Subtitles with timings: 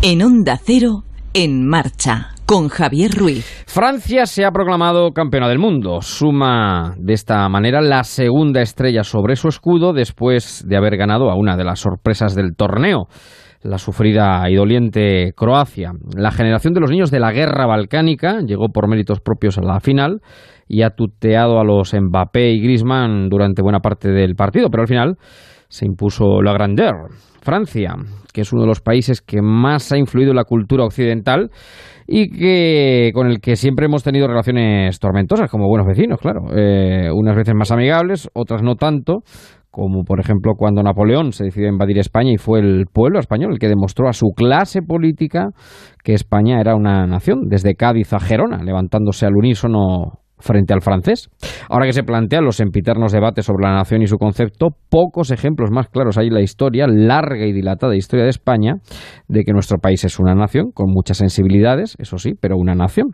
[0.00, 1.02] En Onda Cero,
[1.34, 3.64] en marcha, con Javier Ruiz.
[3.66, 6.02] Francia se ha proclamado campeona del mundo.
[6.02, 11.36] Suma de esta manera la segunda estrella sobre su escudo después de haber ganado a
[11.36, 13.08] una de las sorpresas del torneo
[13.62, 15.90] la sufrida y doliente Croacia.
[16.16, 19.80] La generación de los niños de la guerra balcánica llegó por méritos propios a la
[19.80, 20.20] final
[20.68, 24.88] y ha tuteado a los Mbappé y Griezmann durante buena parte del partido, pero al
[24.88, 25.16] final
[25.68, 27.10] se impuso la grandeur.
[27.48, 27.94] Francia,
[28.34, 31.50] que es uno de los países que más ha influido en la cultura occidental
[32.06, 37.08] y que con el que siempre hemos tenido relaciones tormentosas como buenos vecinos, claro, eh,
[37.10, 39.20] unas veces más amigables, otras no tanto,
[39.70, 43.52] como por ejemplo cuando Napoleón se decidió a invadir España y fue el pueblo español
[43.52, 45.46] el que demostró a su clase política
[46.04, 51.28] que España era una nación, desde Cádiz a Gerona, levantándose al unísono frente al francés.
[51.68, 55.70] Ahora que se plantean los empiternos debates sobre la nación y su concepto, pocos ejemplos
[55.70, 58.76] más claros hay en la historia, larga y dilatada historia de España,
[59.28, 63.08] de que nuestro país es una nación, con muchas sensibilidades, eso sí, pero una nación.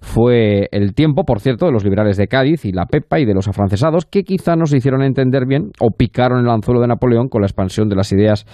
[0.00, 3.34] Fue el tiempo, por cierto, de los liberales de Cádiz y la Pepa y de
[3.34, 7.28] los afrancesados, que quizá no se hicieron entender bien o picaron el anzuelo de Napoleón
[7.28, 8.46] con la expansión de las ideas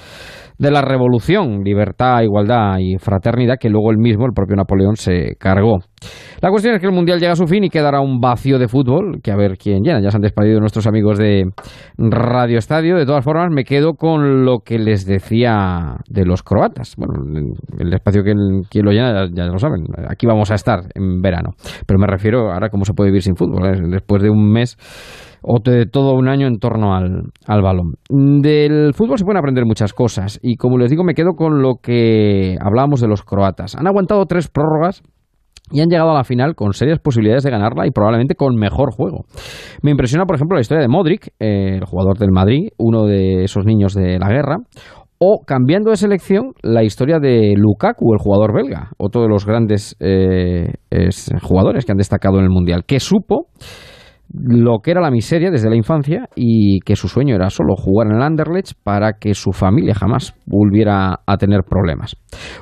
[0.58, 5.36] de la revolución, libertad, igualdad y fraternidad, que luego el mismo, el propio Napoleón, se
[5.38, 5.78] cargó.
[6.40, 8.68] La cuestión es que el Mundial llega a su fin y quedará un vacío de
[8.68, 10.00] fútbol, que a ver quién llena.
[10.00, 11.44] Ya se han despedido nuestros amigos de
[11.96, 12.96] Radio Estadio.
[12.96, 16.94] De todas formas, me quedo con lo que les decía de los croatas.
[16.96, 17.14] Bueno,
[17.78, 18.34] el espacio que
[18.68, 19.84] quien lo llena ya, lo saben.
[20.08, 21.50] Aquí vamos a estar en verano.
[21.86, 23.66] Pero me refiero ahora cómo se puede vivir sin fútbol.
[23.66, 23.80] ¿eh?
[23.90, 24.76] Después de un mes
[25.46, 27.94] o de todo un año en torno al, al, balón.
[28.08, 31.76] Del fútbol se pueden aprender muchas cosas y como les digo me quedo con lo
[31.82, 33.76] que hablábamos de los croatas.
[33.76, 35.02] Han aguantado tres prórrogas
[35.70, 38.92] y han llegado a la final con serias posibilidades de ganarla y probablemente con mejor
[38.92, 39.24] juego.
[39.82, 43.44] Me impresiona, por ejemplo, la historia de Modric, eh, el jugador del Madrid, uno de
[43.44, 44.58] esos niños de la guerra,
[45.18, 49.96] o cambiando de selección, la historia de Lukaku, el jugador belga, otro de los grandes
[50.00, 50.72] eh,
[51.42, 53.46] jugadores que han destacado en el Mundial, que supo
[54.32, 58.08] lo que era la miseria desde la infancia y que su sueño era solo jugar
[58.08, 62.16] en el Anderlecht para que su familia jamás volviera a tener problemas.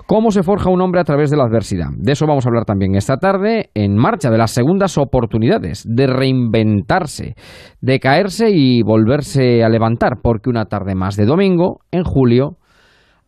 [0.06, 1.88] ¿Cómo se forja un hombre a través de la adversidad?
[1.96, 6.06] De eso vamos a hablar también esta tarde en marcha, de las segundas oportunidades, de
[6.06, 7.34] reinventarse,
[7.80, 12.58] de caerse y volverse a levantar, porque una tarde más de domingo, en julio,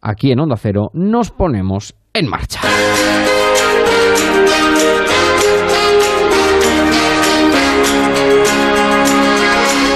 [0.02, 2.60] aquí en Onda Cero, nos ponemos en marcha.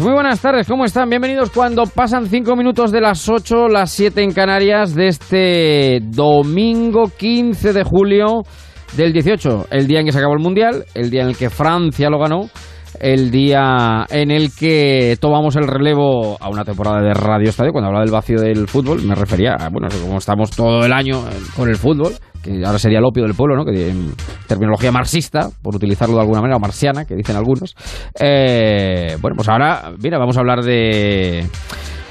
[0.00, 1.10] Muy buenas tardes, ¿cómo están?
[1.10, 7.10] Bienvenidos cuando pasan 5 minutos de las 8, las 7 en Canarias de este domingo
[7.16, 8.42] 15 de julio
[8.96, 11.50] del 18, el día en que se acabó el Mundial, el día en el que
[11.50, 12.48] Francia lo ganó,
[13.00, 17.88] el día en el que tomamos el relevo a una temporada de Radio Estadio, cuando
[17.88, 21.24] hablaba del vacío del fútbol, me refería a, bueno, como estamos todo el año
[21.56, 23.64] con el fútbol, que ahora sería el opio del pueblo, ¿no?
[23.64, 23.94] Que
[24.46, 27.74] terminología marxista, por utilizarlo de alguna manera, o marciana, que dicen algunos.
[28.18, 31.46] Eh, bueno, pues ahora, mira, vamos a hablar de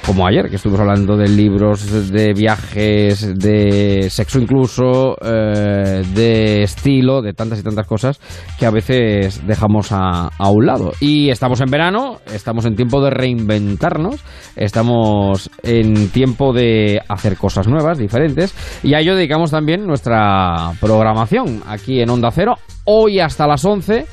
[0.05, 7.21] como ayer, que estuvimos hablando de libros, de viajes, de sexo incluso, eh, de estilo,
[7.21, 8.19] de tantas y tantas cosas
[8.57, 10.93] que a veces dejamos a, a, un lado.
[10.99, 14.21] Y estamos en verano, estamos en tiempo de reinventarnos,
[14.55, 21.61] estamos en tiempo de hacer cosas nuevas, diferentes, y a ello dedicamos también nuestra programación
[21.67, 24.05] aquí en Onda Cero, hoy hasta las 11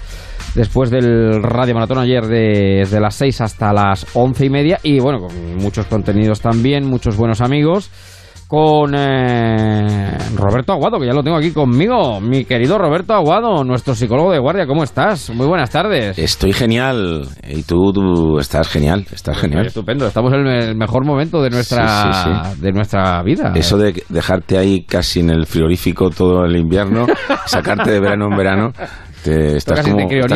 [0.55, 5.21] después del Radio Maratón ayer desde las 6 hasta las 11 y media y bueno,
[5.21, 7.91] con muchos contenidos también, muchos buenos amigos
[8.49, 12.19] con eh, Roberto Aguado, que ya lo tengo aquí conmigo.
[12.19, 15.29] Mi querido Roberto Aguado, nuestro psicólogo de guardia, ¿cómo estás?
[15.35, 16.19] Muy buenas tardes.
[16.19, 17.29] Estoy genial.
[17.47, 19.67] Y tú, tú estás genial, estás genial.
[19.67, 23.53] Estupendo, estamos en el mejor momento de nuestra, De nuestra vida.
[23.55, 27.05] Eso de dejarte ahí casi en el frigorífico todo el invierno,
[27.47, 28.73] sacarte de verano en verano,
[29.25, 29.87] estás,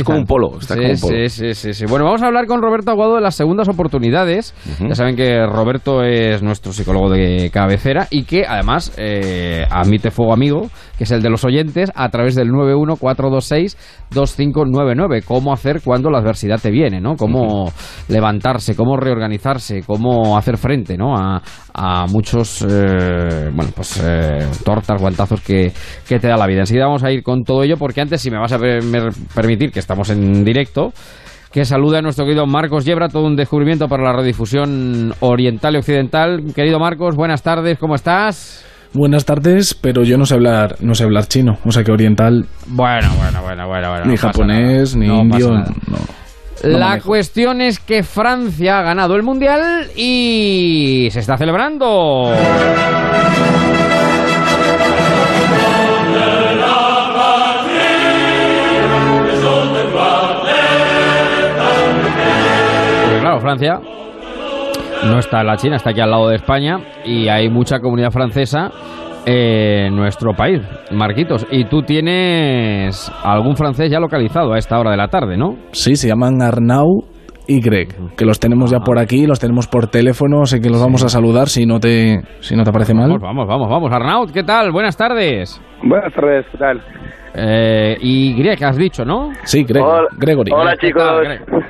[0.05, 0.61] como, un polo.
[0.61, 4.55] sí, Sí, sí, Bueno, vamos a hablar con Roberto Aguado de las segundas oportunidades.
[4.81, 10.33] Ya saben que Roberto es nuestro psicólogo de cabecera y que además eh, admite fuego
[10.33, 15.25] amigo, que es el de los oyentes, a través del 914262599.
[15.25, 17.17] Cómo hacer cuando la adversidad te viene, ¿no?
[17.17, 17.71] Cómo
[18.09, 21.15] levantarse, cómo reorganizarse, cómo hacer frente, ¿no?
[21.17, 21.41] A,
[22.09, 25.73] muchos, eh, bueno, pues eh, tortas, guantazos que,
[26.07, 26.61] que te da la vida.
[26.61, 28.59] Enseguida vamos a ir con todo ello porque antes, si me vas a
[29.35, 30.93] permitir que estamos en directo,
[31.53, 35.79] que saluda a nuestro querido Marcos Yebra, todo un descubrimiento para la redifusión oriental y
[35.79, 36.41] occidental.
[36.55, 38.65] Querido Marcos, buenas tardes, ¿cómo estás?
[38.95, 42.47] Buenas tardes, pero yo no sé hablar, no sé hablar chino, o sea que oriental.
[42.67, 44.05] Bueno, bueno, bueno, bueno, bueno.
[44.05, 45.65] Ni japonés, ni indio,
[46.63, 52.33] la cuestión es que Francia ha ganado el mundial y se está celebrando.
[63.43, 63.81] Francia.
[65.05, 68.71] No está la China, está aquí al lado de España y hay mucha comunidad francesa
[69.27, 70.61] en nuestro país,
[70.91, 71.47] Marquitos.
[71.51, 75.57] Y tú tienes algún francés ya localizado a esta hora de la tarde, ¿no?
[75.73, 77.05] Sí, se llaman Arnau
[77.47, 80.81] y Greg, que los tenemos ya por aquí, los tenemos por teléfono, sé que los
[80.81, 83.09] vamos a saludar si no te, si no te parece mal.
[83.09, 83.93] Vamos, vamos, vamos, vamos.
[83.93, 84.71] Arnaud, ¿qué tal?
[84.73, 85.61] Buenas tardes.
[85.83, 86.83] Buenas tardes, ¿qué tal?
[87.35, 89.31] Eh, y Greg, has dicho, ¿no?
[89.45, 90.53] Sí, Greg, hola, Gregory.
[90.53, 91.03] Hola, chicos.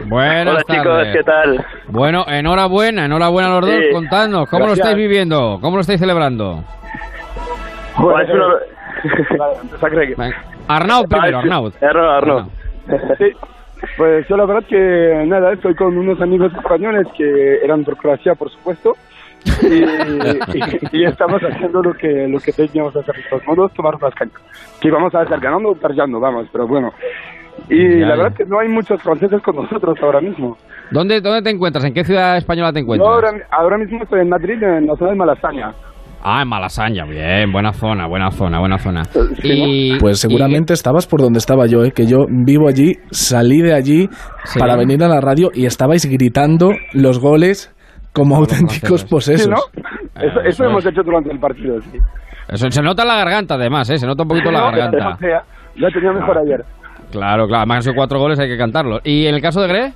[0.08, 1.64] Buenas hola, chicos, ¿qué tal?
[1.88, 3.80] Bueno, enhorabuena, enhorabuena a los dos.
[3.92, 5.58] Contadnos, ¿cómo lo estáis viviendo?
[5.60, 6.64] ¿Cómo lo estáis celebrando?
[7.96, 8.28] Pues,
[10.68, 11.72] Arnaud primero, Arnaud.
[11.80, 12.46] Arnaud.
[13.18, 13.26] Sí.
[13.96, 18.34] Pues yo la verdad que nada, estoy con unos amigos españoles que eran por Croacia,
[18.34, 18.94] por supuesto.
[20.92, 24.14] y, estamos haciendo lo que lo que teníamos que hacer de todos modos, tomar más
[24.14, 24.32] caña.
[24.80, 26.92] Que vamos a estar ganando o perdiendo, vamos, pero bueno.
[27.68, 30.56] Y la verdad que no hay muchos franceses con nosotros ahora mismo.
[30.90, 31.84] ¿Dónde, dónde te encuentras?
[31.84, 33.08] ¿En qué ciudad española te encuentras?
[33.08, 35.74] ahora, ahora mismo estoy en Madrid, en la zona de Malasaña.
[36.24, 39.02] Ah, en Malasaña, bien, buena zona, buena zona, buena zona.
[39.42, 41.90] y, pues seguramente estabas por donde estaba yo, ¿eh?
[41.90, 44.08] que yo vivo allí, salí de allí
[44.58, 47.74] para venir a la radio y estabais gritando los goles
[48.12, 49.70] como auténticos posesos.
[50.14, 51.98] Eso, eso, hemos hecho durante el partido, sí.
[52.48, 53.98] Eso se nota en la garganta, además, ¿eh?
[53.98, 55.18] Se nota un poquito la garganta.
[55.76, 56.64] Lo tenía mejor ayer.
[57.10, 57.66] Claro, claro.
[57.66, 59.00] Más de cuatro goles hay que cantarlo.
[59.04, 59.92] ¿Y en el caso de Gre?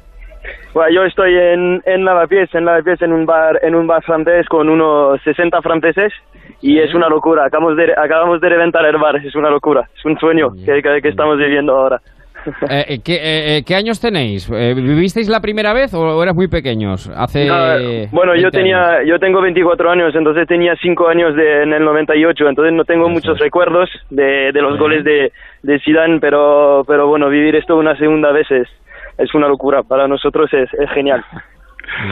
[0.75, 4.47] Bueno, yo estoy en, en Lavapiés, en Lavapiés, en un bar, en un bar francés
[4.49, 6.13] con unos 60 franceses
[6.61, 7.47] y es una locura.
[7.47, 11.09] Acabamos de, acabamos de reventar el bar, es una locura, es un sueño que, que
[11.09, 12.01] estamos viviendo ahora.
[12.71, 14.49] Eh, eh, ¿qué, eh, ¿qué, años tenéis?
[14.49, 17.11] ¿Vivisteis la primera vez o eras muy pequeños?
[17.15, 17.49] Hace
[18.13, 22.49] bueno, yo tenía, yo tengo 24 años, entonces tenía 5 años de, en el 98,
[22.49, 25.33] entonces no tengo muchos recuerdos de, de los goles de,
[25.63, 28.69] de Zidane, pero, pero bueno, vivir esto una segunda vez es,
[29.19, 29.83] es una locura.
[29.83, 31.25] Para nosotros es, es genial.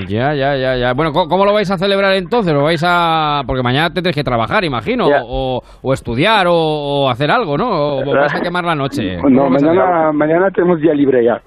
[0.08, 0.92] Ya, ya, ya, ya.
[0.94, 2.52] Bueno, ¿cómo, lo vais a celebrar entonces?
[2.52, 3.42] ¿Lo vais a...?
[3.46, 7.98] Porque mañana tendréis que trabajar, imagino, o, o, estudiar, o, hacer algo, ¿no?
[7.98, 9.16] ¿O vais a quemar la noche?
[9.28, 11.40] No, mañana, mañana tenemos día libre ya.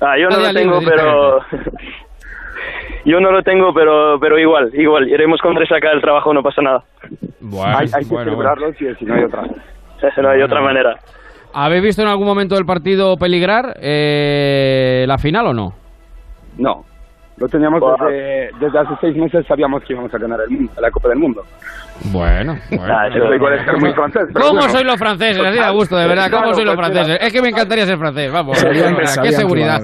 [0.00, 1.38] Ah, yo no lo tengo, pero...
[3.04, 5.08] yo no lo tengo, pero pero igual, igual.
[5.08, 6.82] Iremos con resaca el trabajo, no pasa nada.
[7.40, 9.42] Bueno, hay, que celebrarlo si, no hay otra.
[10.22, 10.96] no hay otra manera.
[11.54, 15.72] ¿Habéis visto en algún momento del partido peligrar eh, la final o no?
[16.58, 16.84] No,
[17.36, 21.08] lo teníamos desde, desde, hace seis meses, sabíamos que íbamos a ganar el, la Copa
[21.08, 21.42] del Mundo.
[22.12, 22.84] Bueno, bueno.
[22.94, 23.08] Ah,
[23.78, 25.44] muy francés, ¿Cómo sois los franceses?
[25.44, 26.30] Así da gusto, de verdad.
[26.30, 27.18] ¿Cómo sois los pues franceses?
[27.20, 28.62] Es que me encantaría ser francés, vamos.
[28.62, 29.80] qué seguridad.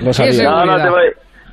[0.00, 0.88] Qué seguridad.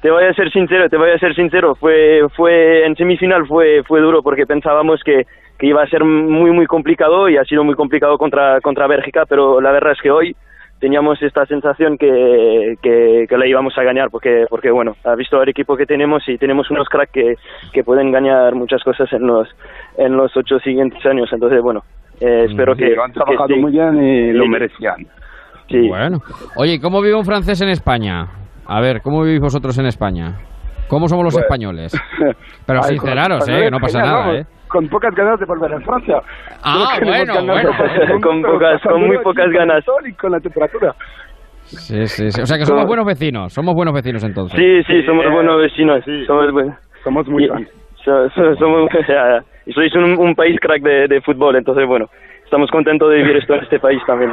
[0.05, 1.73] Te voy, a ser sincero, te voy a ser sincero.
[1.73, 5.23] Fue, fue en semifinal fue, fue duro porque pensábamos que,
[5.57, 9.23] que iba a ser muy, muy complicado y ha sido muy complicado contra, contra Bélgica,
[9.27, 10.35] pero la verdad es que hoy
[10.79, 15.41] teníamos esta sensación que, que, que, la íbamos a ganar porque porque bueno ha visto
[15.41, 17.33] el equipo que tenemos y tenemos unos cracks que,
[17.74, 19.47] que pueden ganar muchas cosas en los
[19.97, 21.29] en los ocho siguientes años.
[21.33, 21.81] Entonces bueno
[22.21, 25.07] eh, espero que lo han trabajado muy bien y lo merecían.
[25.67, 25.88] Sí.
[25.88, 26.19] bueno.
[26.57, 30.39] Oye cómo vive un francés en España a ver cómo vivís vosotros en España
[30.88, 31.93] cómo somos los pues, españoles
[32.65, 34.45] pero sinceraros eh que no pasa nada eh
[34.75, 36.19] con pocas ganas de volver a Francia.
[36.63, 37.69] Ah, bueno, bueno.
[38.22, 39.86] con, pocas, con muy pocas ganas.
[40.05, 40.93] Y con la temperatura.
[41.63, 42.41] Sí, sí, sí.
[42.41, 43.53] O sea que somos buenos vecinos.
[43.53, 44.60] Somos buenos vecinos entonces.
[44.60, 46.03] Sí, sí, somos buenos vecinos.
[46.27, 47.69] Somos, somos muy buenos.
[48.03, 48.89] somos,
[49.65, 52.05] y sois un, un, país crack de, de, fútbol, entonces bueno,
[52.55, 54.31] estamos contentos de vivir esto en este país también.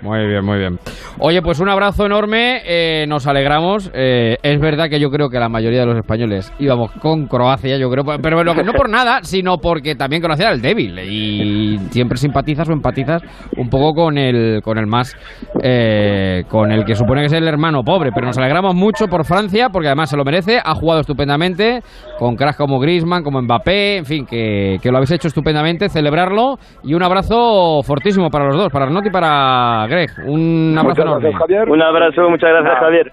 [0.00, 0.78] Muy bien, muy bien.
[1.18, 3.90] Oye, pues un abrazo enorme, eh, nos alegramos.
[3.92, 7.76] Eh, es verdad que yo creo que la mayoría de los españoles íbamos con Croacia,
[7.76, 12.16] yo creo, pero no por nada, sino porque también Croacia era el débil y siempre
[12.16, 13.22] simpatizas o empatizas
[13.58, 15.14] un poco con el, con el más,
[15.62, 18.12] eh, con el que supone que es el hermano pobre.
[18.14, 21.82] Pero nos alegramos mucho por Francia, porque además se lo merece, ha jugado estupendamente,
[22.18, 26.56] con cracks como Griezmann, como Mbappé, en fin, que, que lo habéis hecho estupendamente, celebrarlo
[26.82, 30.10] y un abrazo fortísimo para los dos, para Arnott y para Greg.
[30.26, 31.30] Un abrazo enorme.
[31.68, 33.12] Un abrazo, muchas gracias, Javier.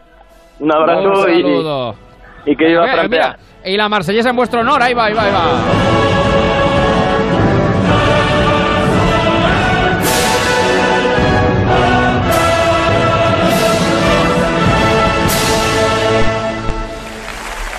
[0.59, 3.35] Un abrazo y, y, que viva Francia.
[3.65, 6.54] y la marsellesa en vuestro honor, ahí va, ahí va, ahí va.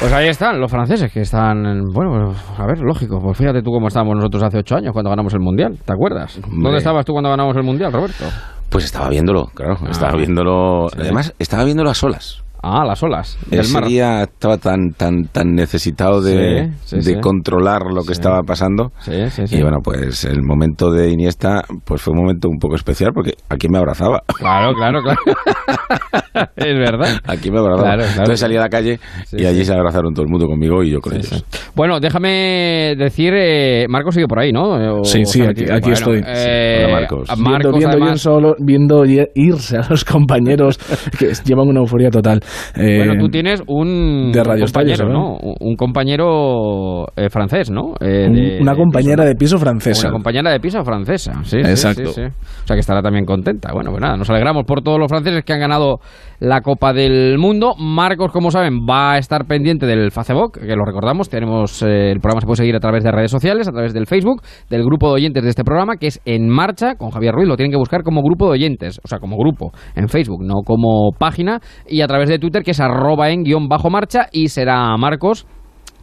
[0.07, 3.89] Pues ahí están los franceses que están, bueno, a ver, lógico, pues fíjate tú cómo
[3.89, 6.39] estábamos nosotros hace ocho años cuando ganamos el Mundial, ¿te acuerdas?
[6.47, 8.25] ¿Dónde estabas tú cuando ganamos el Mundial, Roberto?
[8.71, 12.45] Pues estaba viéndolo, claro, estaba ah, viéndolo, además estaba viéndolo a solas.
[12.68, 13.38] Ah, las olas.
[13.49, 18.90] Ese día estaba tan, tan, tan necesitado de, de controlar lo que estaba pasando.
[19.06, 23.35] Y bueno, pues el momento de Iniesta pues fue un momento un poco especial porque
[23.49, 24.23] aquí me abrazaba.
[24.37, 25.20] Claro, claro, claro.
[26.56, 27.20] es verdad.
[27.25, 28.04] Aquí me abrazaba.
[28.04, 28.99] Entonces salí a la calle
[29.30, 31.44] y allí se abrazaron todo el mundo conmigo y yo con ellos.
[31.76, 35.04] Bueno, déjame decir, eh, Marcos sigue por ahí, ¿no?
[35.04, 36.20] sí, sí, aquí, estoy.
[36.26, 37.28] Eh, Marcos.
[37.73, 40.78] viendo, solo, viendo irse a los compañeros
[41.16, 42.40] que llevan una euforia total.
[42.77, 45.37] Bueno, tú tienes un, de Radio compañero, ¿no?
[45.61, 47.95] Un compañero eh, francés, ¿no?
[48.01, 50.09] Eh, una compañera de piso francesa.
[50.09, 51.59] Una compañera de piso francesa, sí.
[51.59, 52.13] Exacto.
[52.13, 53.73] Sí, o sea que estará también contenta.
[53.73, 56.01] Bueno, pues nada, nos alegramos por todos los franceses que han ganado
[56.41, 57.75] la Copa del Mundo.
[57.79, 61.29] Marcos, como saben, va a estar pendiente del Facebook, que lo recordamos.
[61.29, 64.07] Tenemos eh, el programa se puede seguir a través de redes sociales, a través del
[64.07, 67.49] Facebook, del grupo de oyentes de este programa, que es En Marcha con Javier Ruiz.
[67.49, 70.63] Lo tienen que buscar como grupo de oyentes, o sea, como grupo en Facebook, no
[70.65, 71.61] como página.
[71.87, 74.29] Y a través de Twitter, que es arroba en guion bajo marcha.
[74.33, 75.47] Y será Marcos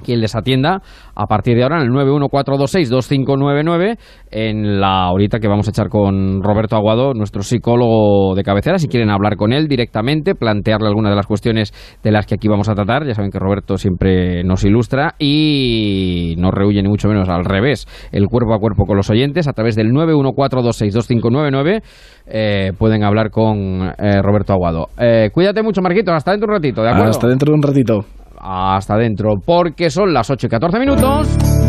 [0.04, 0.82] quien les atienda
[1.16, 3.98] a partir de ahora en el 914262599
[4.32, 8.78] en la horita que vamos a echar con Roberto Aguado, nuestro psicólogo de cabecera.
[8.78, 12.48] Si quieren hablar con él directamente, plantearle algunas de las cuestiones de las que aquí
[12.48, 17.08] vamos a tratar, ya saben que Roberto siempre nos ilustra y no rehuye ni mucho
[17.08, 21.82] menos al revés, el cuerpo a cuerpo con los oyentes a través del 914262599
[22.28, 24.88] eh, pueden hablar con eh, Roberto Aguado.
[25.00, 27.10] Eh, cuídate mucho, Marquitos, hasta dentro de un ratito, ¿de acuerdo?
[27.10, 28.06] Hasta dentro de un ratito
[28.44, 31.62] hasta dentro, porque son las 8 y 14 minutos.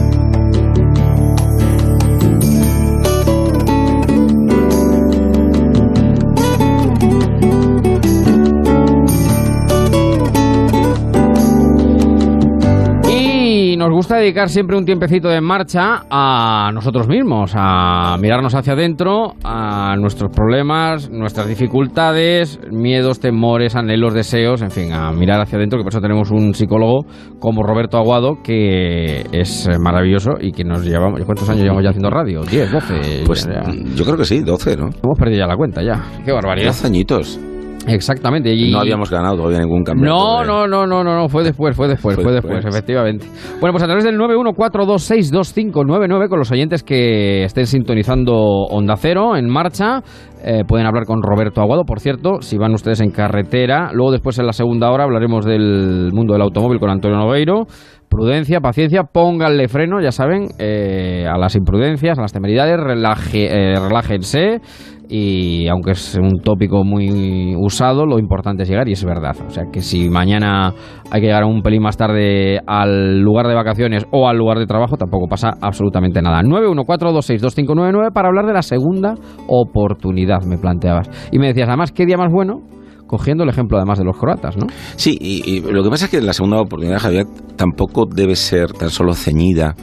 [13.85, 19.35] Nos gusta dedicar siempre un tiempecito de marcha a nosotros mismos, a mirarnos hacia adentro,
[19.45, 25.79] a nuestros problemas, nuestras dificultades, miedos, temores, anhelos, deseos, en fin, a mirar hacia adentro,
[25.79, 27.05] que por eso tenemos un psicólogo
[27.39, 32.09] como Roberto Aguado, que es maravilloso y que nos llevamos, ¿cuántos años llevamos ya haciendo
[32.09, 32.43] radio?
[32.43, 33.23] ¿10, 12?
[33.27, 33.47] Pues
[33.95, 34.85] yo creo que sí, 12, ¿no?
[35.03, 36.03] Hemos perdido ya la cuenta, ya.
[36.25, 36.69] Qué barbaridad.
[36.69, 37.39] 12 añitos.
[37.87, 38.53] Exactamente.
[38.53, 38.73] Y...
[38.73, 40.07] No habíamos ganado todavía ningún cambio.
[40.07, 43.27] No, no, no, no, no, no, fue después, fue después, fue, después, efectivamente.
[43.61, 49.47] Bueno, pues a través del 914262599 con los oyentes que estén sintonizando Onda Cero en
[49.49, 50.03] marcha,
[50.45, 53.91] eh, pueden hablar con Roberto Aguado, por cierto, si van ustedes en carretera.
[53.93, 57.67] Luego después en la segunda hora hablaremos del mundo del automóvil con Antonio Nogueiro
[58.15, 63.75] prudencia, paciencia, pónganle freno, ya saben, eh, a las imprudencias, a las temeridades, relaje, eh,
[63.75, 64.61] relájense
[65.09, 69.35] y aunque es un tópico muy usado, lo importante es llegar y es verdad.
[69.45, 70.73] O sea que si mañana
[71.11, 74.67] hay que llegar un pelín más tarde al lugar de vacaciones o al lugar de
[74.67, 76.41] trabajo, tampoco pasa absolutamente nada.
[76.43, 79.15] 914262599 para hablar de la segunda
[79.49, 81.11] oportunidad, me planteabas.
[81.33, 82.63] Y me decías, además, ¿qué día más bueno?
[83.07, 84.67] Cogiendo el ejemplo además de los croatas, ¿no?
[84.97, 88.91] Sí, y, lo que pasa es que la segunda oportunidad, Javier, tampoco debe ser tan
[88.91, 89.75] solo ceñida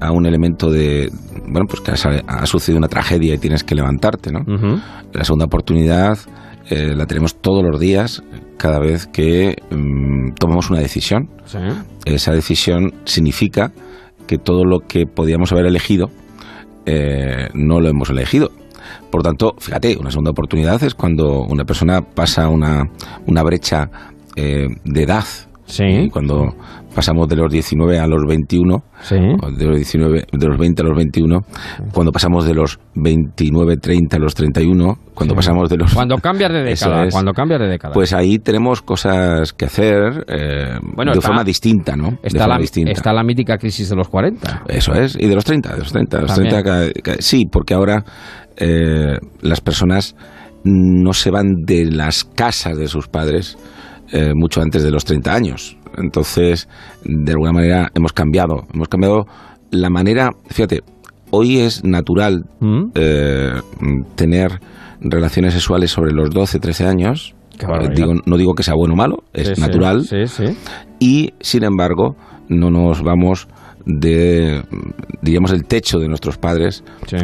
[0.00, 1.10] a un elemento de,
[1.48, 1.92] bueno, pues que
[2.26, 4.40] ha, sucedido una tragedia y tienes que levantarte, ¿no?
[5.12, 6.18] La segunda oportunidad
[6.68, 8.22] eh, la tenemos todos los días,
[8.56, 11.28] cada vez que mm, tomamos una decisión.
[12.04, 13.72] Esa decisión significa
[14.26, 16.10] que todo lo que podíamos haber elegido
[16.84, 18.50] eh, no lo hemos elegido.
[19.10, 22.84] Por tanto, fíjate, una segunda oportunidad es cuando una persona pasa una,
[23.26, 23.88] una brecha
[24.36, 25.24] eh, de edad.
[25.78, 26.54] Y cuando
[26.96, 30.96] pasamos de los 19 a los 21, de los 19, de los 20 a los
[30.96, 31.40] 21,
[31.92, 36.52] cuando pasamos de los 29, 30 a los 31, cuando pasamos de los cuando cambias
[36.52, 37.92] de década, cuando cambias de década.
[37.92, 40.78] Pues ahí tenemos cosas que hacer eh,
[41.14, 42.18] de forma distinta, ¿no?
[42.22, 44.64] Está, la, está la mítica crisis de los 40.
[44.68, 48.04] Eso es, y de los 30, de los 30, de los 30 sí, porque ahora
[48.56, 50.16] eh, las personas
[50.64, 53.56] no se van de las casas de sus padres
[54.12, 55.76] eh, mucho antes de los 30 años.
[55.96, 56.68] Entonces,
[57.04, 59.26] de alguna manera hemos cambiado, hemos cambiado
[59.70, 60.82] la manera, fíjate,
[61.30, 62.84] hoy es natural ¿Mm?
[62.94, 63.60] eh,
[64.14, 64.60] tener
[65.00, 67.34] relaciones sexuales sobre los 12, 13 años.
[67.94, 70.06] Digo, no digo que sea bueno o malo, es natural.
[71.00, 72.16] y, sin embargo,
[72.48, 73.48] no nos vamos
[73.86, 74.62] de,
[75.22, 76.82] diríamos, el techo de nuestros padres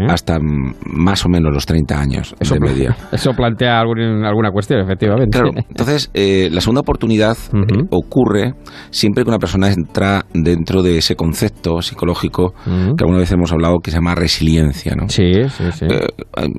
[0.09, 2.97] hasta más o menos los 30 años eso de media.
[3.13, 5.39] Eso plantea alguna cuestión, efectivamente.
[5.39, 8.55] Claro, entonces, eh, la segunda oportunidad eh, ocurre
[8.91, 13.79] siempre que una persona entra dentro de ese concepto psicológico que alguna vez hemos hablado
[13.81, 14.95] que se llama resiliencia.
[14.95, 15.09] ¿no?
[15.09, 15.87] Sí, sí, sí.
[15.87, 16.07] Eh,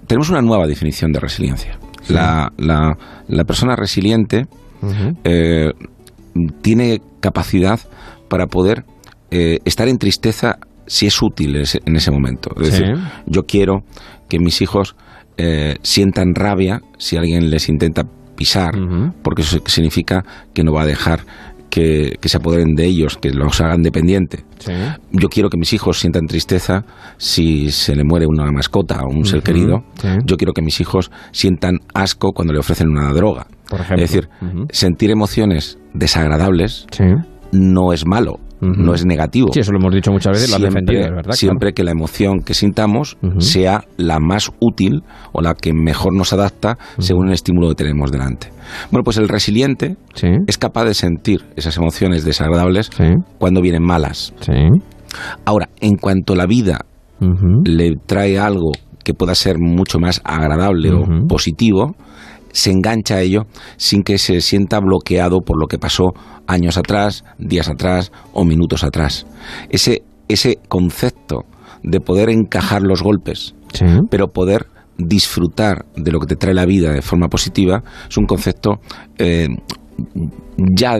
[0.05, 1.77] tenemos una nueva definición de resiliencia.
[2.09, 2.97] La, la,
[3.29, 4.45] la, persona resiliente
[6.61, 7.79] tiene capacidad
[8.27, 8.83] para poder
[9.35, 12.51] eh, estar en tristeza si es útil en ese momento.
[12.61, 12.93] Es decir,
[13.25, 13.83] yo quiero
[14.29, 14.95] que mis hijos
[15.37, 18.03] eh, sientan rabia si alguien les intenta
[18.35, 18.75] pisar,
[19.23, 20.23] porque eso significa
[20.53, 21.21] que no va a dejar
[21.71, 24.43] que, se apoderen de ellos, que los hagan dependiente.
[25.11, 26.85] Yo quiero que mis hijos sientan tristeza
[27.17, 29.83] si se le muere una mascota o un ser querido.
[30.25, 33.47] Yo quiero que mis hijos sientan asco cuando le ofrecen una droga.
[33.71, 34.29] Es decir,
[34.69, 36.85] sentir emociones desagradables
[37.51, 39.49] no es malo, no es negativo.
[39.51, 41.33] Sí, eso lo hemos dicho muchas veces, siempre, ¿verdad?
[41.33, 46.33] Siempre que la emoción que sintamos sea la más útil o la que mejor nos
[46.33, 48.47] adapta según el estímulo que tenemos delante.
[48.91, 49.97] Bueno, pues el resiliente
[50.47, 52.89] es capaz de sentir esas emociones desagradables
[53.37, 54.33] cuando vienen malas.
[55.45, 56.85] Ahora, en cuanto la vida
[57.65, 58.71] le trae algo
[59.03, 61.95] que pueda ser mucho más agradable o positivo,
[62.53, 66.13] se engancha a ello sin que se sienta bloqueado por lo que pasó
[66.47, 69.25] años atrás, días atrás o minutos atrás.
[69.69, 71.41] Ese, ese concepto
[71.83, 73.55] de poder encajar los golpes,
[74.09, 74.67] pero poder
[74.97, 78.79] disfrutar de lo que te trae la vida de forma positiva, es un concepto
[79.17, 79.47] eh,
[80.57, 80.99] ya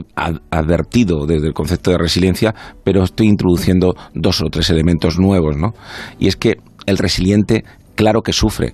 [0.49, 5.73] advertido desde el concepto de resiliencia, pero estoy introduciendo dos o tres elementos nuevos, ¿no?
[6.19, 7.63] Y es que el resiliente,
[7.95, 8.73] claro que sufre,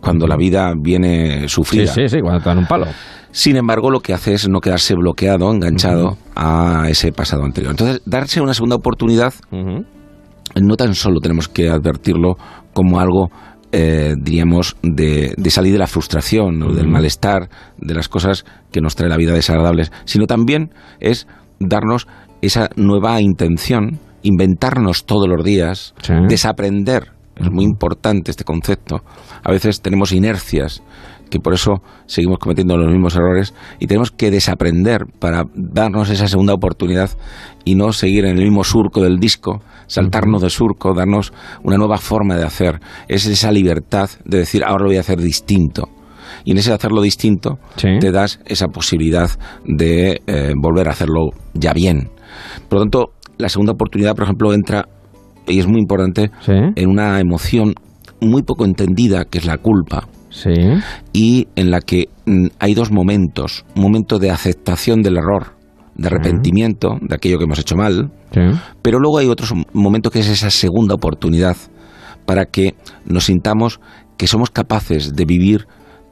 [0.00, 1.86] cuando la vida viene sufrida.
[1.86, 2.86] Sí, sí, sí, cuando te dan un palo.
[3.30, 7.72] Sin embargo, lo que hace es no quedarse bloqueado, enganchado a ese pasado anterior.
[7.72, 12.36] Entonces, darse una segunda oportunidad, no tan solo tenemos que advertirlo
[12.72, 13.30] como algo,
[13.70, 18.96] eh, diríamos, de, salir de la frustración o del malestar, de las cosas que nos
[18.96, 21.26] trae la vida desagradables, sino también es
[21.60, 22.06] darnos
[22.40, 25.94] esa nueva intención, inventarnos todos los días,
[26.28, 29.02] desaprender es muy importante este concepto.
[29.42, 30.82] A veces tenemos inercias
[31.28, 36.26] que por eso seguimos cometiendo los mismos errores y tenemos que desaprender para darnos esa
[36.26, 37.10] segunda oportunidad
[37.64, 41.98] y no seguir en el mismo surco del disco, saltarnos de surco, darnos una nueva
[41.98, 42.80] forma de hacer.
[43.08, 45.88] Es esa libertad de decir, ahora lo voy a hacer distinto.
[46.44, 49.30] Y en ese hacerlo distinto te das esa posibilidad
[49.64, 52.10] de eh, volver a hacerlo ya bien.
[52.68, 54.88] Por lo tanto, la segunda oportunidad, por ejemplo, entra
[55.48, 57.74] y es muy importante, en una emoción
[58.20, 60.08] muy poco entendida, que es la culpa.
[61.12, 63.64] Y en la que mm, hay dos momentos.
[63.74, 65.54] Un momento de aceptación del error,
[65.96, 68.10] de arrepentimiento de aquello que hemos hecho mal.
[68.82, 71.56] Pero luego hay otro momento que es esa segunda oportunidad
[72.26, 72.74] para que
[73.06, 73.80] nos sintamos
[74.16, 75.66] que somos capaces de vivir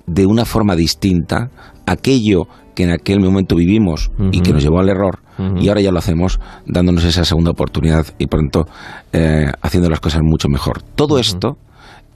[0.07, 1.51] de una forma distinta
[1.87, 5.21] aquello que en aquel momento vivimos y que nos llevó al error,
[5.59, 8.67] y ahora ya lo hacemos dándonos esa segunda oportunidad y pronto
[9.13, 10.83] eh, haciendo las cosas mucho mejor.
[10.83, 11.57] Todo esto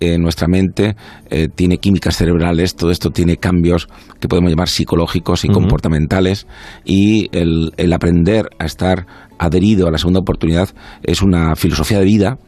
[0.01, 0.97] en eh, nuestra mente
[1.29, 6.47] eh, tiene químicas cerebrales, todo esto tiene cambios que podemos llamar psicológicos y comportamentales
[6.85, 9.07] y el, el, aprender a estar
[9.39, 10.71] adherido a la segunda oportunidad
[11.03, 12.39] es una filosofía de vida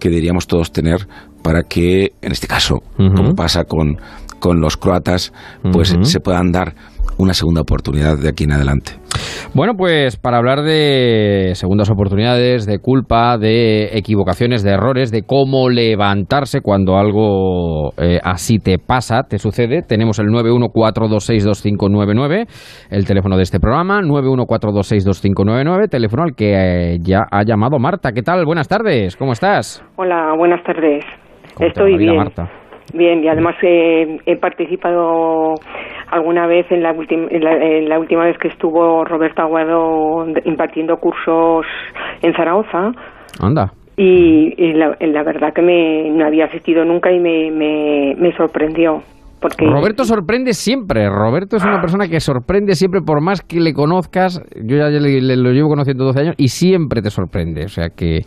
[0.00, 1.06] que deberíamos todos tener
[1.42, 3.98] para que, en este caso, como pasa con,
[4.38, 5.32] con los croatas,
[5.72, 6.74] pues se puedan dar
[7.18, 8.92] una segunda oportunidad de aquí en adelante.
[9.54, 15.70] Bueno, pues para hablar de segundas oportunidades, de culpa, de equivocaciones, de errores, de cómo
[15.70, 22.46] levantarse cuando algo eh, así te pasa, te sucede, tenemos el 914262599,
[22.90, 28.12] el teléfono de este programa, 914262599, teléfono al que eh, ya ha llamado Marta.
[28.12, 28.44] ¿Qué tal?
[28.44, 29.82] Buenas tardes, ¿cómo estás?
[29.96, 31.02] Hola, buenas tardes.
[31.58, 32.16] Estoy bien.
[32.16, 32.50] Marta?
[32.94, 35.54] Bien, y además he participado
[36.10, 41.66] alguna vez en la, en la, última vez que estuvo Roberto Aguado impartiendo cursos
[42.22, 42.92] en Zaragoza.
[43.40, 43.72] Anda.
[43.96, 49.02] Y, la, verdad que me, no había asistido nunca y me, me sorprendió.
[49.58, 51.08] Roberto sorprende siempre.
[51.08, 54.40] Roberto es una persona que sorprende siempre, por más que le conozcas.
[54.56, 57.64] Yo ya le, lo llevo conociendo 12 años y siempre te sorprende.
[57.64, 58.24] O sea que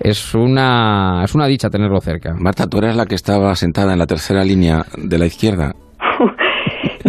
[0.00, 2.34] es, una, es una dicha tenerlo cerca.
[2.38, 5.72] Marta, tú eres la que estaba sentada en la tercera línea de la izquierda.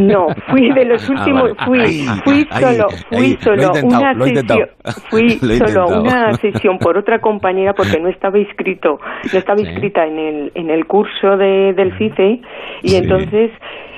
[0.07, 4.69] No, fui de los ah, últimos, fui, fui solo, fui solo una sesión,
[5.09, 8.99] fui solo una sesión por otra compañera porque no estaba inscrito,
[9.31, 12.41] no estaba inscrita en el en el curso de, del FICE
[12.81, 13.51] y entonces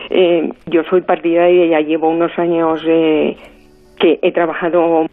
[0.09, 3.35] eh, yo soy partidaria y ya llevo unos años eh,
[3.99, 5.07] que he trabajado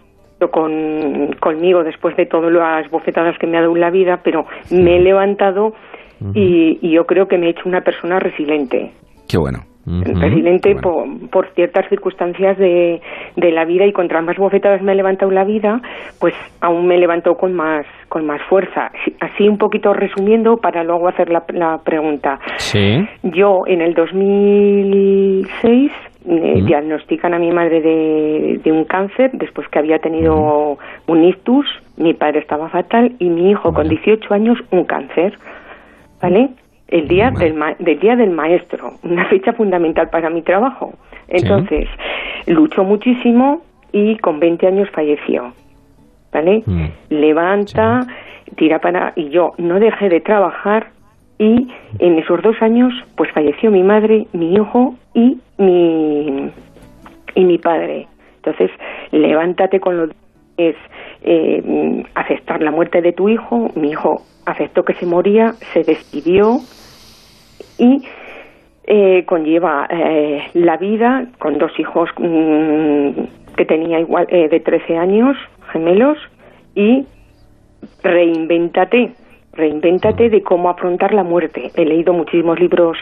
[0.51, 4.97] con, conmigo después de todas las bofetadas que me ha dado la vida, pero me
[4.97, 5.75] he levantado
[6.35, 8.93] y, y yo creo que me he hecho una persona resiliente.
[9.29, 9.72] Qué bueno.
[9.85, 13.01] Resiliente por, ciertas circunstancias de,
[13.35, 15.83] de, la vida y contra más bofetadas me ha levantado la vida,
[16.21, 18.93] pues aún me levantó con más, con más fuerza.
[19.19, 22.39] Así un poquito resumiendo para luego hacer la, la pregunta.
[22.59, 23.05] Sí.
[23.25, 25.91] Yo en el 2006
[26.29, 31.67] eh, diagnostican a mi madre de, de, un cáncer después que había tenido un ictus,
[31.97, 35.37] mi padre estaba fatal y mi hijo con 18 años un cáncer.
[36.21, 36.51] ¿Vale?
[36.93, 40.93] El día del, del día del maestro, una fecha fundamental para mi trabajo.
[41.27, 41.89] Entonces,
[42.47, 45.55] luchó muchísimo y con 20 años falleció.
[46.33, 46.63] ¿Vale?
[46.67, 46.85] Mm.
[47.09, 48.07] Levanta,
[48.57, 50.91] tira para y yo no dejé de trabajar
[51.39, 56.51] y en esos dos años pues falleció mi madre, mi hijo y mi
[57.35, 58.07] y mi padre.
[58.37, 58.71] Entonces,
[59.13, 60.77] levántate con lo que es
[61.23, 63.71] eh, aceptar la muerte de tu hijo.
[63.77, 66.59] Mi hijo aceptó que se moría, se despidió
[67.79, 68.03] y
[68.85, 73.11] eh, conlleva eh, la vida con dos hijos mm,
[73.57, 75.37] que tenía igual eh, de 13 años,
[75.73, 76.19] gemelos,
[76.75, 77.07] y
[78.03, 79.13] reinvéntate,
[79.53, 81.71] reinvéntate de cómo afrontar la muerte.
[81.77, 82.99] He leído muchísimos libros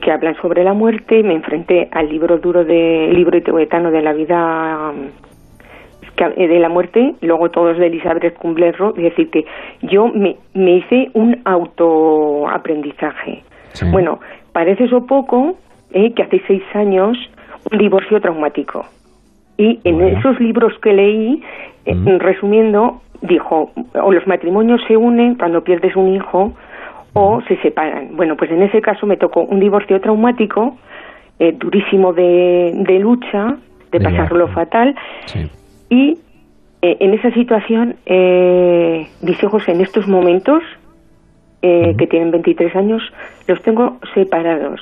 [0.00, 4.12] que hablan sobre la muerte, me enfrenté al libro duro de libro tibetano de la
[4.12, 4.92] vida
[6.36, 9.44] de la muerte, luego todos de Elizabeth Kubler-Ross, es decir, que
[9.82, 13.44] yo me, me hice un autoaprendizaje
[13.90, 14.20] bueno,
[14.52, 15.56] parece eso poco
[15.92, 17.16] eh, que hace seis años
[17.70, 18.84] un divorcio traumático.
[19.56, 21.42] Y en esos libros que leí,
[21.84, 26.52] eh, resumiendo, dijo, o los matrimonios se unen cuando pierdes un hijo
[27.14, 28.16] o se separan.
[28.16, 30.76] Bueno, pues en ese caso me tocó un divorcio traumático,
[31.38, 33.56] eh, durísimo de, de, lucha,
[33.90, 34.94] de, pasarlo fatal.
[35.88, 36.18] Y
[36.82, 40.62] en esa situación, mis hijos en estos momentos
[41.62, 43.02] eh, que tienen 23 años,
[43.48, 44.80] los tengo separados.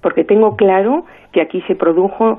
[0.00, 2.38] Porque tengo claro que aquí se produjo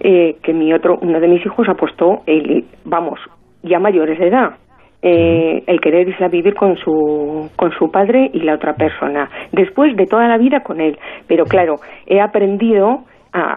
[0.00, 3.18] eh, que mi otro, uno de mis hijos apostó, el, vamos,
[3.62, 4.56] ya mayores de edad,
[5.00, 9.30] eh, el querer irse a vivir con su, con su padre y la otra persona.
[9.52, 10.98] Después de toda la vida con él.
[11.26, 13.04] Pero claro, he aprendido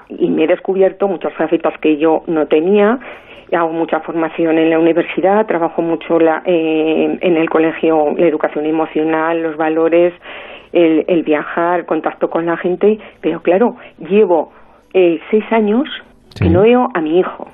[0.10, 3.00] y me he descubierto muchas facetas que yo no tenía
[3.52, 8.66] hago mucha formación en la universidad, trabajo mucho la, eh, en el colegio, la educación
[8.66, 10.14] emocional, los valores,
[10.74, 14.52] el, viajar, contacto con la gente, pero claro, llevo
[14.94, 15.88] eh, seis años
[16.40, 17.48] que no veo a mi hijo,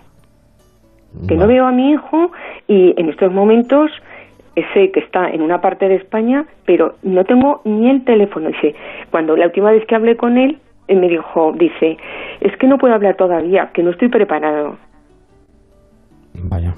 [1.28, 2.32] que no veo a mi hijo
[2.68, 3.92] y en estos momentos
[4.74, 8.50] sé que está en una parte de España, pero no tengo ni el teléfono.
[8.50, 8.76] Dice,
[9.12, 10.58] cuando la última vez que hablé con él,
[10.88, 11.98] él me dijo, dice,
[12.40, 14.78] es que no puedo hablar todavía, que no estoy preparado.
[16.44, 16.74] Vaya.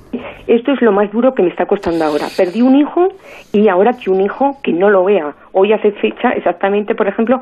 [0.48, 2.28] Esto es lo más duro que me está costando ahora.
[2.36, 3.10] Perdí un hijo
[3.54, 5.36] y ahora que un hijo que no lo vea.
[5.52, 7.42] Hoy hace fecha exactamente, por ejemplo,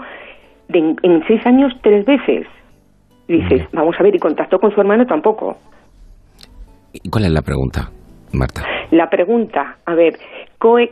[0.70, 2.48] en seis años tres veces.
[3.28, 5.58] dices, vamos a ver, y contactó con su hermano tampoco.
[6.94, 7.92] ¿Y cuál es la pregunta,
[8.34, 8.64] Marta?
[8.92, 10.18] La pregunta, a ver,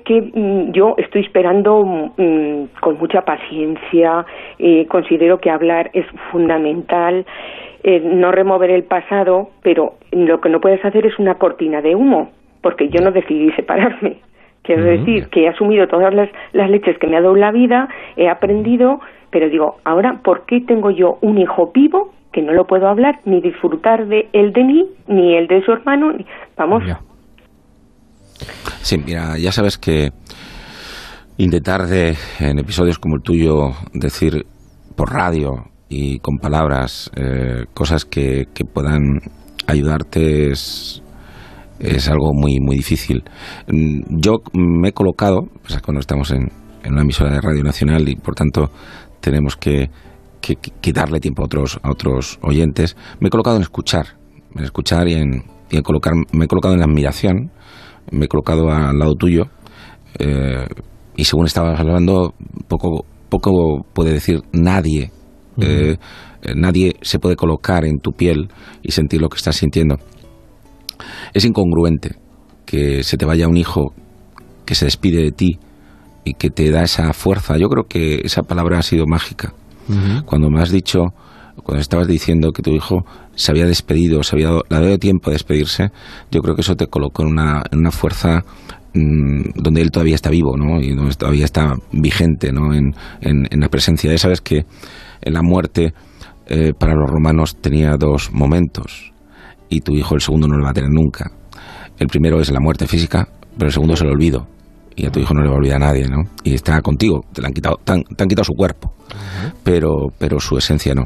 [0.03, 1.83] que mm, yo estoy esperando
[2.17, 4.25] mm, con mucha paciencia,
[4.59, 7.25] eh, considero que hablar es fundamental.
[7.87, 11.93] Eh, no remover el pasado, pero lo que no puedes hacer es una cortina de
[11.93, 12.31] humo,
[12.63, 14.21] porque yo no decidí separarme.
[14.63, 18.27] Quiero decir que he asumido todas las, leches que me ha dado la vida, he
[18.27, 22.87] aprendido, pero digo, ahora, ¿por qué tengo yo un hijo vivo que no lo puedo
[22.87, 26.15] hablar ni disfrutar de él de mí, ni el de su hermano?
[26.57, 26.81] Vamos.
[28.81, 30.09] Sí, mira, ya sabes que
[31.37, 34.43] intentar de, en episodios como el tuyo decir
[34.95, 39.21] por radio y con palabras eh, cosas que, que, puedan
[39.65, 41.01] ayudarte es,
[41.79, 43.23] es algo muy muy difícil.
[43.67, 46.51] Mm, yo me he colocado, pues cuando estamos en,
[46.83, 48.71] en una emisora de Radio Nacional y por tanto
[49.21, 49.89] tenemos que,
[50.41, 52.97] que, darle tiempo a otros, a otros oyentes.
[53.21, 54.17] Me he colocado en escuchar,
[54.53, 57.51] en escuchar y en, y en colocar, me he colocado en admiración,
[58.11, 59.45] me he colocado al lado tuyo
[60.19, 60.67] eh,
[61.15, 62.33] y según estabas hablando,
[62.67, 65.11] poco, poco puede decir nadie.
[65.61, 65.97] Eh,
[66.55, 68.49] nadie se puede colocar en tu piel
[68.81, 69.97] y sentir lo que estás sintiendo.
[71.33, 72.15] Es incongruente
[72.65, 73.93] que se te vaya un hijo
[74.65, 75.59] que se despide de ti
[76.23, 77.57] y que te da esa fuerza.
[77.57, 79.53] Yo creo que esa palabra ha sido mágica.
[80.25, 81.13] Cuando me has dicho,
[81.63, 84.97] cuando estabas diciendo que tu hijo se había despedido, se había dado, le había dado
[84.97, 85.89] tiempo a despedirse,
[86.31, 88.43] yo creo que eso te colocó en una, en una fuerza
[88.95, 90.81] mm, donde él todavía está vivo, ¿no?
[90.81, 92.73] Y donde todavía está vigente, ¿no?
[92.73, 94.11] En, en, la presencia.
[94.11, 94.65] Ya sabes que
[95.21, 95.93] la muerte
[96.47, 99.11] eh, para los romanos tenía dos momentos
[99.69, 101.31] y tu hijo el segundo no lo va a tener nunca.
[101.97, 104.47] El primero es la muerte física, pero el segundo es el olvido
[104.95, 106.23] y a tu hijo no le va a olvidar nadie, ¿no?
[106.43, 108.93] Y está contigo, te, han, quitado, te, han, quitado su cuerpo,
[109.63, 111.03] pero, pero su esencia no.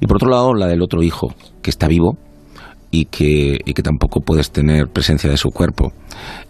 [0.00, 2.16] Y por otro lado, la del otro hijo, que está vivo
[2.90, 5.92] y que, y que tampoco puedes tener presencia de su cuerpo,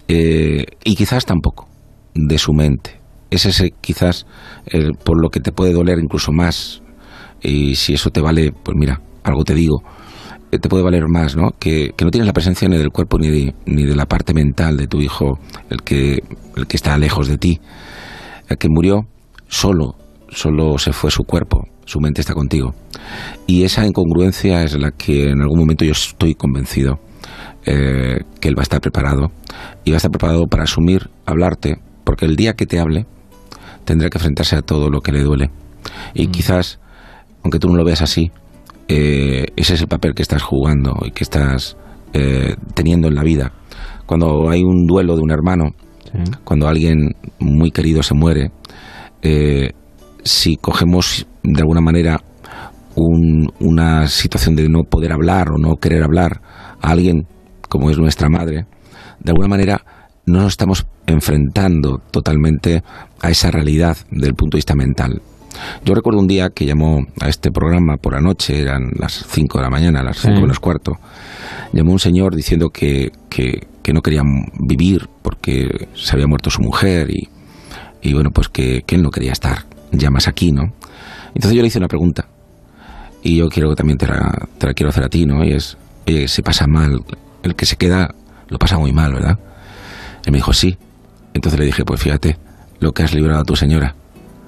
[0.09, 1.69] eh, y quizás tampoco
[2.14, 3.01] de su mente.
[3.31, 4.27] Es ese quizás
[4.67, 6.83] el, por lo que te puede doler incluso más,
[7.44, 9.83] y si eso te vale, pues mira, algo te digo,
[10.50, 11.50] te puede valer más, ¿no?
[11.59, 14.76] Que, no tienes la presencia ni del cuerpo ni de, ni de la parte mental
[14.76, 15.38] de tu hijo,
[15.70, 16.22] el que,
[16.57, 17.61] el que está lejos de ti.
[18.48, 19.07] El que murió
[19.48, 19.96] solo,
[20.28, 22.74] solo se fue su cuerpo, su mente está contigo.
[23.46, 27.00] Y esa incongruencia es la que en algún momento yo estoy convencido
[27.66, 29.33] eh, que él va a estar preparado
[29.85, 33.07] y va a estar preparado para asumir, hablarte, porque el día que te hable
[33.85, 35.50] tendrá que enfrentarse a todo lo que le duele.
[36.14, 36.30] Y mm.
[36.30, 36.78] quizás,
[37.44, 38.33] aunque tú no lo veas así,
[38.88, 41.76] eh, ese es el papel que estás jugando y que estás
[42.12, 43.52] eh, teniendo en la vida.
[44.07, 45.70] Cuando hay un duelo de un hermano,
[46.44, 48.50] cuando alguien muy querido se muere,
[49.22, 49.72] eh,
[50.22, 52.20] si cogemos de alguna manera
[52.96, 56.40] una situación de no poder hablar o no querer hablar
[56.80, 57.26] a alguien
[57.68, 58.66] como es nuestra madre,
[59.18, 59.85] de alguna manera
[60.26, 62.83] no nos estamos enfrentando totalmente
[63.20, 65.20] a esa realidad desde el punto de vista mental.
[65.85, 69.59] Yo recuerdo un día que llamó a este programa por la noche, eran las 5
[69.59, 70.92] de la mañana, las 5 menos cuarto,
[71.72, 74.22] llamó un señor diciendo que, que, no quería
[74.59, 77.29] vivir porque se había muerto su mujer y,
[78.03, 80.72] y bueno, pues que, él no quería estar ya más aquí, ¿no?
[81.35, 82.27] Entonces yo le hice una pregunta
[83.22, 85.44] y yo quiero también te la, te la quiero hacer a ti, ¿no?
[85.44, 87.00] Y es, oye, se pasa mal,
[87.42, 88.14] el que se queda
[88.48, 89.38] lo pasa muy mal, ¿verdad?
[90.24, 90.77] Él me dijo, sí.
[91.35, 92.38] Entonces le dije, pues fíjate,
[92.79, 93.94] lo que has librado a tu señora.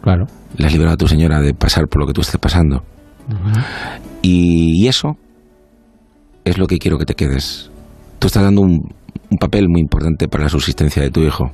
[0.03, 0.27] Claro
[0.57, 2.85] le has liberado a tu señora de pasar por lo que tú estés pasando.
[4.23, 5.17] y, eso
[6.45, 7.71] es lo que quiero que te quedes.
[8.19, 8.95] Tú estás dando un,
[9.41, 11.51] papel muy importante para la subsistencia de tu hijo.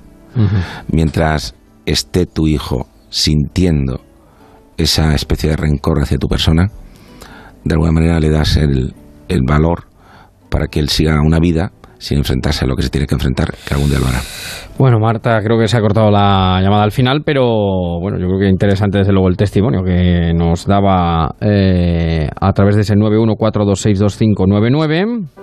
[0.88, 4.00] Mientras esté tu hijo sintiendo
[4.76, 6.70] esa especie de rencor hacia tu persona,
[7.64, 8.94] de alguna manera le das el,
[9.28, 9.88] el valor
[10.50, 13.54] para que él siga una vida sin enfrentarse a lo que se tiene que enfrentar,
[13.64, 14.18] que algún día lo hará.
[14.76, 17.44] Bueno, Marta, creo que se ha cortado la llamada al final, pero
[18.00, 22.74] bueno, yo creo que interesante desde luego el testimonio que nos daba eh, a través
[22.74, 25.41] de ese 914262599.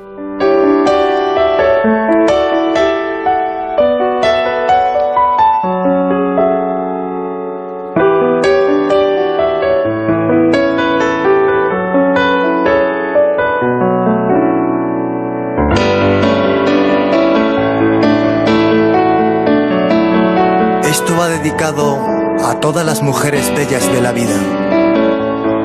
[22.49, 24.35] A todas las mujeres bellas de la vida,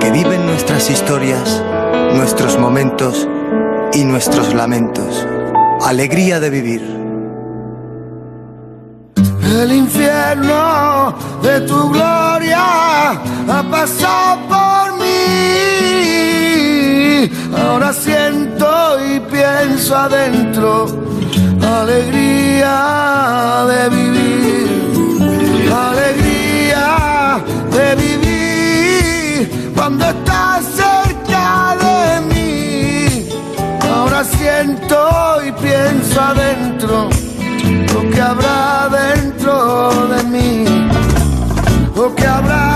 [0.01, 1.63] que viven nuestras historias,
[2.15, 3.27] nuestros momentos
[3.95, 5.27] y nuestros lamentos.
[5.81, 6.83] Alegría de vivir.
[9.43, 15.07] El infierno de tu gloria ha pasado por mí.
[17.57, 20.85] Ahora siento y pienso adentro.
[21.63, 22.77] Alegría
[23.69, 24.35] de vivir
[25.75, 26.24] alegría
[29.75, 33.29] cuando estás cerca de mí.
[33.93, 34.97] Ahora siento
[35.47, 37.09] y pienso adentro
[37.93, 40.65] lo que habrá dentro de mí,
[41.95, 42.74] lo que habrá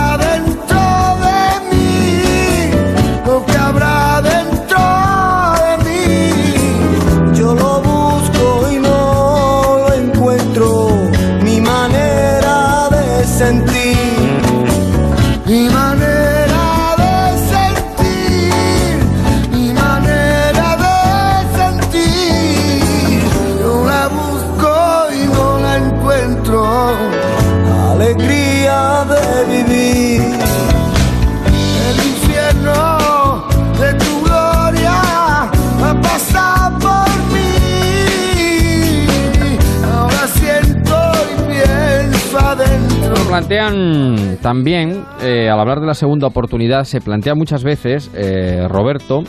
[43.38, 49.20] plantean también, eh, al hablar de la segunda oportunidad, se plantea muchas veces, eh, Roberto,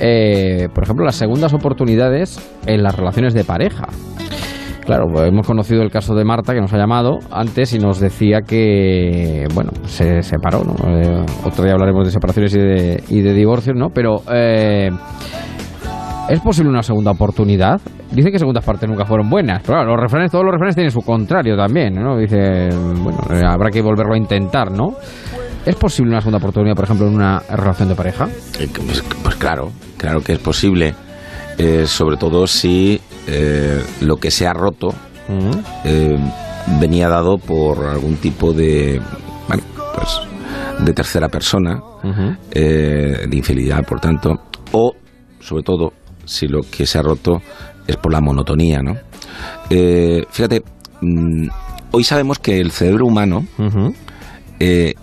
[0.00, 3.84] eh, por ejemplo, las segundas oportunidades en las relaciones de pareja.
[4.84, 8.00] Claro, pues hemos conocido el caso de Marta que nos ha llamado antes y nos
[8.00, 10.74] decía que, bueno, se separó, ¿no?
[11.44, 13.90] Otro día hablaremos de separaciones y de, y de divorcios, ¿no?
[13.90, 14.22] Pero,
[16.28, 17.80] ¿es posible una segunda oportunidad?
[18.10, 20.90] Dicen que segundas partes nunca fueron buenas, pero claro, los refranes, todos los refranes tienen
[20.90, 22.16] su contrario también, ¿no?
[22.16, 22.68] Dice,
[23.02, 24.94] bueno, eh, habrá que volverlo a intentar, ¿no?
[25.64, 28.28] ¿Es posible una segunda oportunidad, por ejemplo, en una relación de pareja?
[28.60, 30.94] Eh, Pues, pues claro, claro que es posible.
[31.58, 34.88] Eh, sobre todo si eh, lo que se ha roto
[35.84, 36.16] eh,
[36.78, 39.00] venía dado por algún tipo de,
[39.48, 39.62] bueno,
[39.94, 40.20] pues,
[40.84, 41.80] de tercera persona,
[42.52, 44.34] eh, de infidelidad, por tanto,
[44.72, 44.92] o
[45.40, 45.92] sobre todo
[46.26, 47.40] si lo que se ha roto
[47.86, 48.96] es por la monotonía, ¿no?
[49.70, 50.62] Eh, fíjate,
[51.00, 51.48] mm,
[51.92, 53.46] hoy sabemos que el cerebro humano
[54.60, 54.94] eh,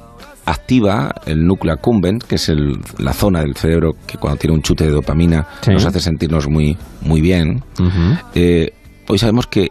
[0.46, 4.62] activa el núcleo accumbens, que es el- la zona del cerebro que cuando tiene un
[4.62, 5.72] chute de dopamina Sí.
[5.72, 7.64] nos hace sentirnos muy, muy bien.
[8.36, 8.72] Eh,
[9.08, 9.70] hoy sabemos que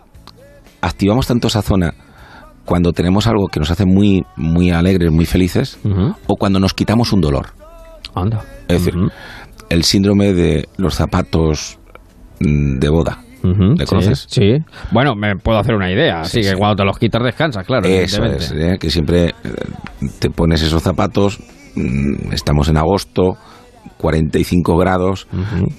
[0.81, 1.93] activamos tanto esa zona
[2.65, 5.79] cuando tenemos algo que nos hace muy, muy alegres, muy felices,
[6.27, 7.49] o cuando nos quitamos un dolor.
[8.15, 8.43] Anda.
[8.69, 8.95] Es decir,
[9.69, 11.79] el síndrome de los zapatos
[12.41, 13.19] mm, de boda.
[13.43, 14.27] ¿Le sí, conoces?
[14.31, 14.59] Sí.
[14.93, 16.21] Bueno, me puedo hacer una idea.
[16.21, 16.57] Así Sí, que sí.
[16.57, 17.89] cuando te los quitas descansas, claro.
[17.89, 18.77] Eso es, ¿eh?
[18.79, 19.33] que siempre eh,
[20.21, 21.41] te pones esos zapatos,
[21.75, 23.37] mm, estamos en agosto,
[23.99, 25.27] 45 grados,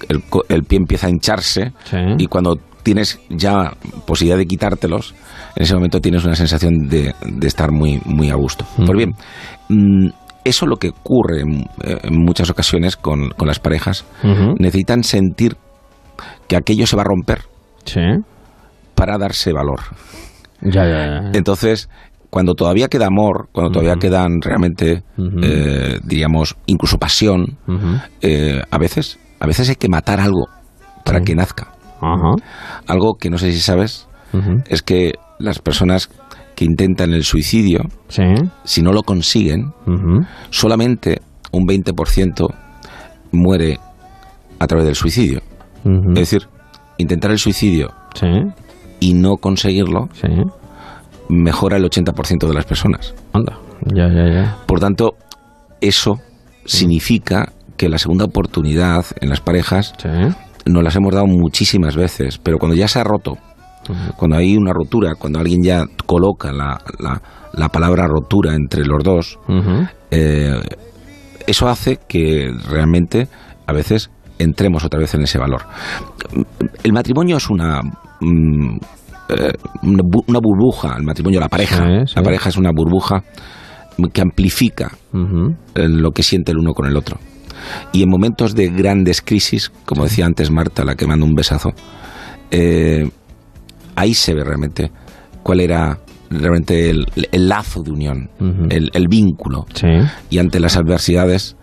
[0.08, 1.96] el, co- el pie empieza a hincharse Sí.
[2.18, 3.72] y cuando tienes ya
[4.06, 5.14] posibilidad de quitártelos,
[5.56, 8.66] en ese momento tienes una sensación de, de estar muy, muy a gusto.
[8.76, 9.14] Pues bien,
[9.70, 10.08] mm,
[10.44, 14.04] eso es lo que ocurre en, eh, en muchas ocasiones con, con las parejas.
[14.58, 15.56] Necesitan sentir
[16.48, 17.42] que aquello se va a romper
[17.84, 18.00] Sí.
[18.94, 19.80] para darse valor.
[20.60, 21.30] Ya, ya, ya.
[21.34, 21.88] Entonces,
[22.30, 25.02] cuando todavía queda amor, cuando todavía quedan realmente,
[25.42, 27.58] eh, diríamos, incluso pasión,
[28.22, 30.46] eh, a veces, a veces hay que matar algo
[31.04, 31.68] para que nazca.
[32.86, 34.08] Algo que no sé si sabes
[34.68, 36.08] es que las personas
[36.54, 38.22] que intentan el suicidio, Sí.
[38.64, 39.72] si no lo consiguen,
[40.50, 41.20] solamente
[41.52, 42.48] un 20%
[43.32, 43.78] muere
[44.58, 45.40] a través del suicidio.
[45.84, 46.42] Es decir,
[46.98, 48.26] intentar el suicidio Sí.
[49.00, 50.28] y no conseguirlo Sí.
[51.28, 53.14] mejora el 80% de las personas.
[53.32, 53.58] Anda.
[53.94, 54.56] Ya, ya, ya.
[54.66, 55.14] Por tanto,
[55.80, 56.20] eso
[56.64, 59.92] significa que la segunda oportunidad en las parejas
[60.66, 63.36] nos las hemos dado muchísimas veces, pero cuando ya se ha roto,
[64.16, 67.20] cuando hay una rotura, cuando alguien ya coloca la, la-
[67.52, 69.38] la palabra rotura entre los dos,
[70.10, 70.60] eh,
[71.46, 73.28] eso hace que realmente
[73.66, 75.62] a veces entremos otra vez en ese valor.
[76.82, 77.80] El matrimonio es una...
[78.20, 78.76] mm,
[79.28, 81.76] eh, una bu- una burbuja, el matrimonio, la pareja.
[81.76, 82.12] Sí, sí.
[82.16, 83.22] La pareja es una burbuja
[84.12, 84.90] que amplifica
[85.74, 87.18] lo que siente el uno con el otro.
[87.92, 91.70] Y en momentos de grandes crisis, como decía antes Marta, la que manda un besazo,
[92.50, 93.08] eh,
[93.96, 94.90] ahí se ve realmente
[95.42, 95.98] cuál era
[96.30, 98.30] realmente el, el lazo de unión,
[98.70, 99.66] el, el vínculo.
[99.74, 99.88] Sí.
[100.30, 101.56] Y ante las adversidades,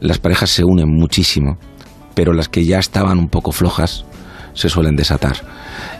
[0.00, 1.58] las parejas se unen muchísimo,
[2.14, 4.04] pero las que ya estaban un poco flojas
[4.54, 5.36] se suelen desatar.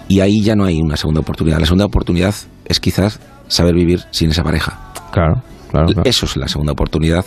[0.08, 1.58] Y ahí ya no hay una segunda oportunidad.
[1.58, 4.92] La segunda oportunidad es quizás saber vivir sin esa pareja.
[5.12, 5.86] Claro, claro.
[5.86, 6.02] claro.
[6.04, 7.24] Eso es la segunda oportunidad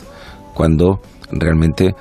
[0.54, 1.96] cuando realmente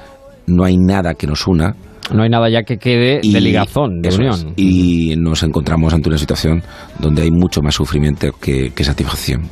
[0.47, 1.75] no hay nada que nos una.
[2.13, 4.35] No hay nada ya que quede de ligazón, de unión.
[4.35, 6.63] es, y nos encontramos ante una situación
[6.99, 9.43] donde hay mucho más sufrimiento que, que satisfacción.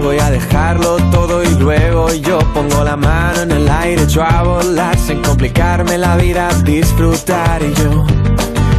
[0.00, 4.42] voy a dejarlo todo y luego yo pongo la mano en el aire, echo a
[4.42, 8.06] volar sin complicarme la vida, disfrutar y yo,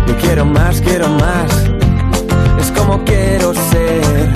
[0.08, 1.52] yo quiero más, quiero más,
[2.60, 4.32] es como quiero ser,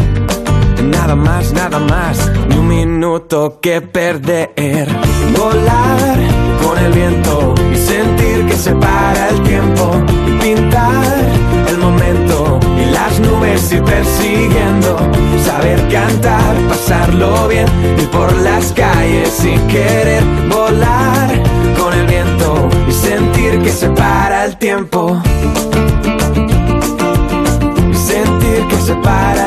[0.84, 4.88] nada más, nada más, ni un minuto que perder,
[5.36, 6.18] volar
[6.64, 9.92] con el viento y sentir que se para el tiempo
[10.28, 11.18] y pintar
[11.68, 12.23] el momento
[13.18, 14.98] y nubes y persiguiendo,
[15.46, 21.30] saber cantar, pasarlo bien, ir por las calles y querer volar
[21.78, 25.22] con el viento y sentir que se para el tiempo.
[27.94, 29.43] Sentir que se para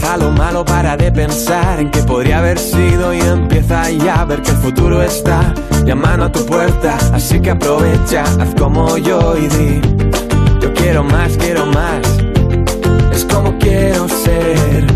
[0.00, 4.24] Deja lo malo para de pensar en que podría haber sido y empieza ya a
[4.24, 5.52] ver que el futuro está
[5.84, 6.96] llamando a tu puerta.
[7.12, 9.80] Así que aprovecha, haz como yo y di:
[10.62, 12.00] Yo quiero más, quiero más.
[13.12, 14.86] Es como quiero ser.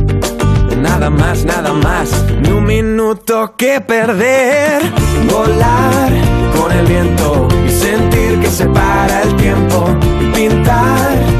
[0.79, 2.25] Nada más, nada más.
[2.41, 4.83] Ni un minuto que perder.
[5.31, 6.13] Volar
[6.57, 9.87] con el viento y sentir que se para el tiempo.
[10.35, 11.34] Pintar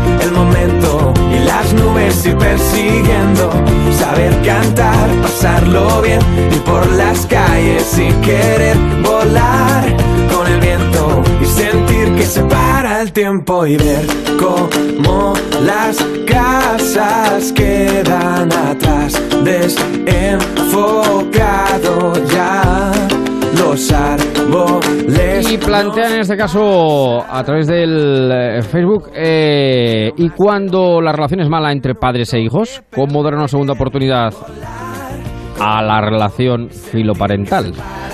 [1.75, 3.51] nubes ir persiguiendo.
[3.99, 6.21] Saber cantar, pasarlo bien
[6.51, 9.85] y por las calles y querer volar
[10.33, 14.07] con el viento y sentir que se para el tiempo y ver
[14.39, 15.97] cómo las
[16.27, 22.93] casas quedan atrás, desenfocado ya
[23.59, 25.53] los árboles.
[25.53, 31.41] Y plantean en este caso a través del eh, Facebook, eh, ¿y cuando la relación
[31.41, 32.83] es mala entre padres e hijos?
[32.95, 34.33] ¿Cómo dar una segunda oportunidad
[35.61, 37.73] a la relación filoparental?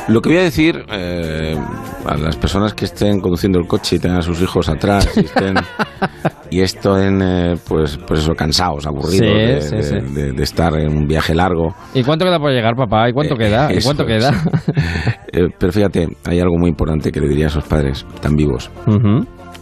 [0.09, 1.57] Lo que voy a decir eh,
[2.05, 5.21] a las personas que estén conduciendo el coche y tengan a sus hijos atrás y
[5.21, 5.55] estén
[6.51, 10.15] y estén eh, pues pues eso cansados, aburridos Sí, de, sí, de- sí.
[10.15, 11.75] de- de estar en un viaje largo.
[11.95, 13.09] ¿Y cuánto queda por llegar, papá?
[13.09, 13.73] ¿Y cuánto Eh, queda?
[13.73, 14.33] ¿Y eso cuánto queda?
[15.33, 18.69] Eh, pero fíjate, hay algo muy importante que le diría a esos padres, tan vivos,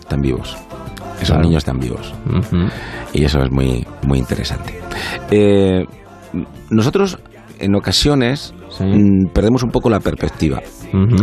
[0.09, 0.57] tan vivos.
[1.16, 1.43] Esos Claro.
[1.43, 2.14] niños tan vivos.
[3.12, 4.78] Y eso es muy, muy interesante.
[5.30, 5.84] Eh,
[6.70, 7.18] nosotros,
[7.59, 10.62] en ocasiones, mm, perdemos un poco la perspectiva.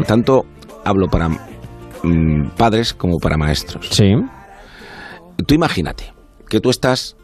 [0.05, 0.43] Tanto
[0.83, 3.87] hablo para mm, padres como para maestros.
[3.89, 4.11] Sí.
[5.45, 6.13] Tú imagínate
[6.49, 7.15] que tú estás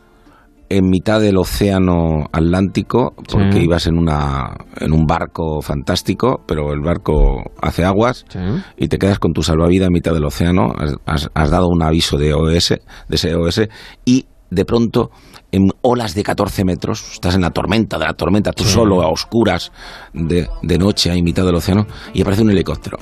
[0.69, 3.63] en mitad del océano Atlántico porque Sí.
[3.65, 8.39] ibas en una en un barco fantástico, pero el barco hace aguas Sí.
[8.77, 10.73] y te quedas con tu salvavidas en mitad del océano,
[11.05, 13.67] has, has- dado un aviso de OS, de SOS
[14.05, 15.11] y de pronto
[15.51, 18.71] en olas de 14 metros, estás en la tormenta de la tormenta, tú Sí.
[18.73, 19.73] solo a oscuras
[20.13, 22.97] de, de noche ahí en mitad del océano y aparece un helicóptero.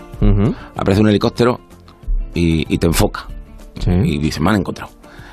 [0.76, 1.60] Aparece un helicóptero
[2.34, 3.28] y, y te enfoca
[3.88, 4.92] y dice, me han encontrado.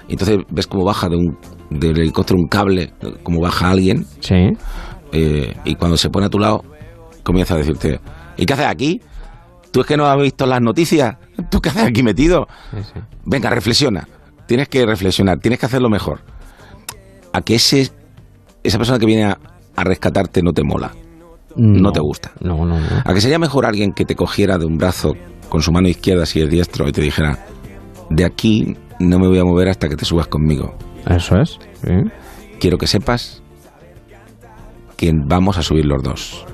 [0.09, 1.39] Y entonces ves cómo baja de un,
[1.71, 2.93] del helicóptero un cable,
[3.23, 4.53] como baja alguien, Sí.
[5.13, 6.63] eh, y cuando se pone a tu lado,
[7.23, 8.01] comienza a decirte,
[8.37, 9.01] ¿y qué haces aquí?
[9.73, 11.17] ¿Tú es que no has visto las noticias?
[11.51, 12.47] ¿Tú qué haces aquí metido?
[12.71, 13.01] Sí, sí.
[13.25, 14.07] Venga, reflexiona.
[14.47, 16.21] Tienes que reflexionar, tienes que hacerlo mejor.
[17.33, 17.91] A que ese,
[18.63, 19.39] esa persona que viene a,
[19.75, 20.93] a rescatarte no te mola,
[21.57, 22.33] no, te gusta.
[22.41, 22.87] No, no, no.
[23.05, 25.15] A que sería mejor alguien que te cogiera de un brazo
[25.49, 27.45] con su mano izquierda si es diestro y te dijera,
[28.11, 30.75] de aquí no me voy a mover hasta que te subas conmigo.
[31.09, 31.59] Eso es.
[31.83, 31.93] Sí.
[32.61, 33.43] Quiero que sepas
[34.97, 36.47] que vamos a subir los dos.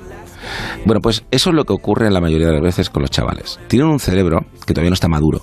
[0.85, 3.11] Bueno, pues eso es lo que ocurre en la mayoría de las veces con los
[3.11, 3.59] chavales.
[3.67, 5.41] Tienen un cerebro que todavía no está maduro.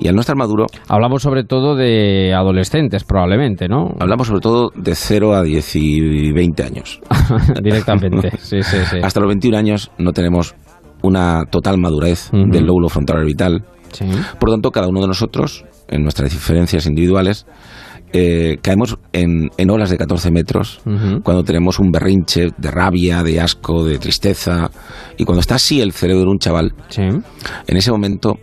[0.00, 3.94] Y al no estar maduro, Hablamos sobre todo de adolescentes, probablemente, ¿no?
[4.00, 7.00] hablamos sobre todo de 0 a 10 y 20 años.
[7.62, 8.32] Directamente.
[8.38, 8.98] Sí, sí, sí.
[9.02, 10.54] Hasta los 21 años no tenemos
[11.02, 13.64] una total madurez del lóbulo frontal orbital.
[13.92, 14.04] Sí.
[14.38, 17.46] Por lo tanto, cada uno de nosotros, en nuestras diferencias individuales,
[18.12, 20.80] eh, caemos en, en olas de 14 metros
[21.22, 24.70] cuando tenemos un berrinche de rabia, de asco, de tristeza.
[25.18, 27.02] Y cuando está así el cerebro de un chaval, Sí.
[27.02, 28.38] en ese momento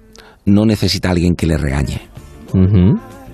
[0.45, 2.01] no necesita a alguien que le regañe.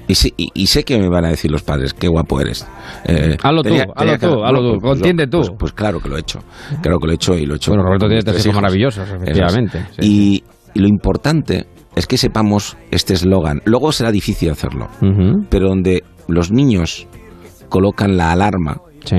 [0.08, 2.68] Y sé, y, y sé que me van a decir los padres, qué guapo eres.
[3.06, 5.38] Eh, Hazlo tú, tenía- hazlo tenía que- tú, hazlo tú, pues contiende tú.
[5.40, 6.40] Pues, pues claro que lo he hecho.
[6.82, 7.72] Claro que lo he hecho y lo he hecho.
[7.72, 9.86] Bueno, Roberto tiene tres hijos maravillosos, efectivamente.
[10.00, 10.44] Sí, y,
[10.74, 13.62] y lo importante es que sepamos este eslogan.
[13.66, 14.88] Luego será difícil hacerlo,
[15.50, 17.08] pero donde los niños
[17.70, 19.18] colocan la alarma, Sí.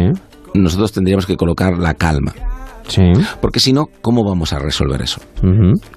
[0.55, 2.33] nosotros tendríamos que colocar la calma.
[2.89, 3.03] Sí.
[3.41, 5.21] Porque si no, ¿cómo vamos a resolver eso?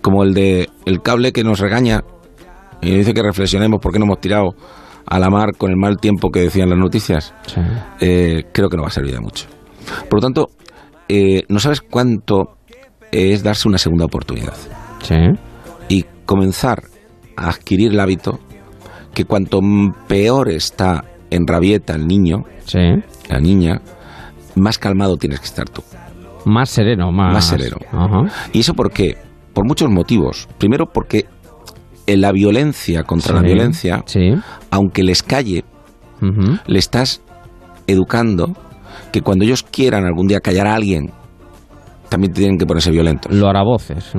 [0.01, 2.03] Como el de el cable que nos regaña
[2.82, 4.51] y dice que reflexionemos por qué no hemos tirado
[5.07, 7.34] a la mar con el mal tiempo que decían las noticias.
[7.47, 7.61] Sí.
[8.01, 9.45] eh, creo que no va a servir de mucho.
[10.09, 10.49] Por lo tanto,
[11.09, 12.57] eh, no sabes cuánto
[13.11, 14.53] es darse una segunda oportunidad
[15.03, 15.15] Sí.
[16.26, 16.84] Comenzar
[17.38, 18.39] a adquirir el hábito
[19.13, 19.59] que cuanto
[20.07, 22.80] peor está en rabieta el niño, Sí.
[23.30, 23.82] la niña,
[24.55, 25.84] más calmado tienes que estar tú.
[26.45, 27.34] Más sereno, más...
[27.34, 27.78] Más sereno.
[27.91, 28.23] Ajá.
[28.53, 29.17] ¿Y eso por qué?
[29.53, 30.47] Por muchos motivos.
[30.57, 31.26] Primero porque
[32.07, 34.32] en la violencia contra la violencia, Sí.
[34.69, 35.63] aunque les calle,
[36.67, 37.21] le estás
[37.88, 38.53] educando
[39.11, 41.11] que cuando ellos quieran algún día callar a alguien,
[42.09, 43.34] también tienen que ponerse violentos.
[43.34, 44.13] Lo hará voces.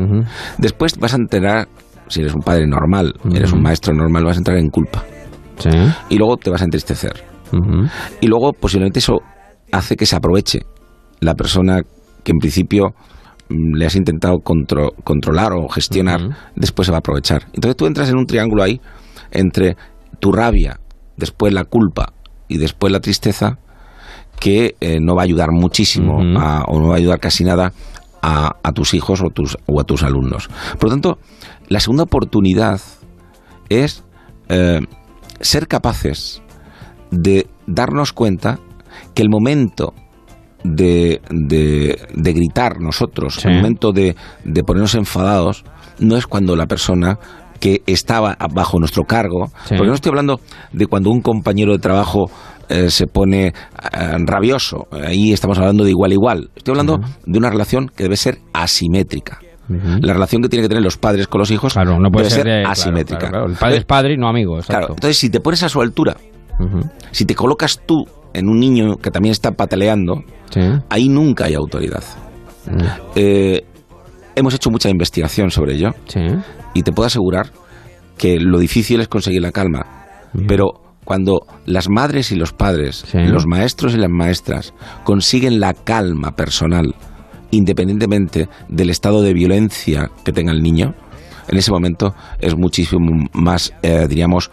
[0.59, 1.69] Después vas a enterar
[2.09, 5.05] si eres un padre normal, eres un maestro normal, vas a entrar en culpa.
[6.09, 7.15] Y luego te vas a entristecer.
[8.21, 9.21] Y luego posiblemente eso
[9.73, 10.61] hace que se aproveche
[11.21, 11.81] la persona
[12.23, 12.95] que en principio
[13.49, 16.21] mm, le has intentado controlar o gestionar,
[16.57, 17.47] después se va a aprovechar.
[17.53, 18.81] Entonces tú entras en un triángulo ahí
[19.31, 19.77] entre
[20.19, 20.81] tu rabia,
[21.17, 22.13] después la culpa
[22.49, 23.59] y después la tristeza,
[24.41, 27.73] que eh, no va a ayudar muchísimo o no va a ayudar casi nada
[28.23, 30.49] a, tus hijos o, tus, o a tus alumnos.
[30.79, 31.19] Por lo tanto,
[31.69, 32.81] la segunda oportunidad
[33.69, 34.05] es
[34.49, 34.81] eh,
[35.41, 36.43] ser capaces
[37.11, 38.59] de darnos cuenta
[39.15, 39.95] que el momento
[40.65, 45.65] de, de, gritar nosotros, el momento de, de, ponernos enfadados,
[45.99, 47.19] no es cuando la persona
[47.61, 50.41] que estaba bajo nuestro cargo, porque no estoy hablando
[50.73, 52.31] de cuando un compañero de trabajo
[52.69, 53.53] eh, se pone eh,
[54.27, 58.17] rabioso, ahí estamos hablando de igual a igual, estoy hablando de una relación que debe
[58.17, 59.39] ser asimétrica.
[59.69, 62.67] La relación que tienen que tener los padres con los hijos no puede debe ser,
[62.67, 63.31] asimétrica.
[63.47, 64.59] El padre es padre y no amigo.
[64.59, 66.17] entonces si te pones a su altura,
[67.11, 70.23] si te colocas tú en un niño que también está pataleando,
[70.89, 72.05] ahí nunca hay autoridad.
[73.15, 73.65] Eh,
[74.35, 75.91] hemos hecho mucha investigación sobre ello
[76.75, 77.51] y te puedo asegurar
[78.19, 79.87] que lo difícil es conseguir la calma.
[80.47, 86.33] Pero cuando las madres y los padres, los maestros y las maestras consiguen la calma
[86.37, 86.95] personal,
[87.51, 90.95] independientemente del estado de violencia que tenga el niño,
[91.49, 94.51] en ese momento es muchísimo más, eh, diríamos,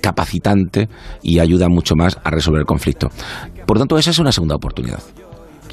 [0.00, 0.88] capacitante
[1.22, 3.08] y ayuda mucho más a resolver el conflicto.
[3.66, 5.00] Por lo tanto, esa es una segunda oportunidad.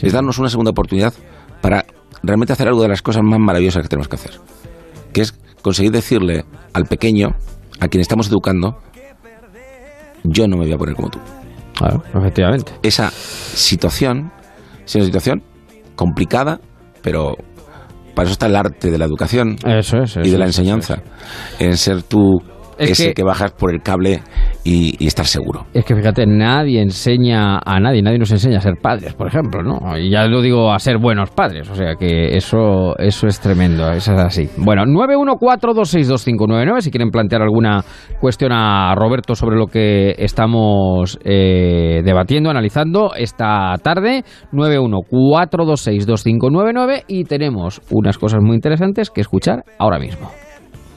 [0.02, 1.14] Es darnos una segunda oportunidad
[1.62, 1.86] para
[2.22, 4.32] realmente hacer algo de las cosas más maravillosas que tenemos que hacer,
[5.14, 7.30] que es conseguir decirle al pequeño,
[7.80, 8.78] a quien estamos educando,
[10.24, 11.20] yo no me voy a poner como tú.
[11.76, 12.74] Claro, efectivamente.
[12.84, 14.32] Esa situación
[14.86, 15.44] es una situación
[15.96, 16.60] complicada,
[17.02, 17.36] pero
[18.16, 19.58] para eso está el arte de la educación
[20.24, 21.02] y de la enseñanza,
[21.60, 22.40] en ser tú
[22.78, 24.22] ese que, bajas por el cable
[24.64, 25.66] y, estar seguro.
[25.74, 29.62] Es que fíjate, nadie enseña a nadie, nadie nos enseña a ser padres, por ejemplo,
[29.62, 29.98] ¿no?
[29.98, 33.90] Y ya lo digo a ser buenos padres, o sea que eso, eso es tremendo,
[33.92, 34.50] eso es así.
[34.58, 37.84] Bueno, 914262599, si quieren plantear alguna
[38.20, 47.82] cuestión a Roberto sobre lo que estamos eh, debatiendo, analizando esta tarde, 914262599 y tenemos
[47.92, 50.30] unas cosas muy interesantes que escuchar ahora mismo.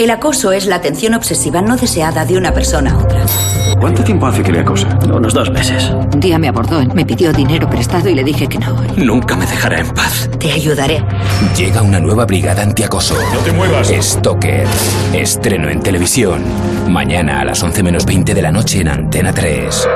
[0.00, 3.26] El acoso es la atención obsesiva no deseada de una persona a otra.
[3.78, 4.98] ¿Cuánto tiempo hace que le acosa?
[5.04, 5.90] Unos dos meses.
[5.90, 8.82] Un día me abordó, me pidió dinero prestado y le dije que no.
[8.96, 10.30] Nunca me dejará en paz.
[10.38, 11.04] Te ayudaré.
[11.54, 13.14] Llega una nueva brigada antiacoso.
[13.34, 13.88] No te muevas.
[13.88, 14.66] Stalker.
[15.12, 16.44] Estreno en televisión.
[16.88, 19.86] Mañana a las 11 menos 20 de la noche en Antena 3.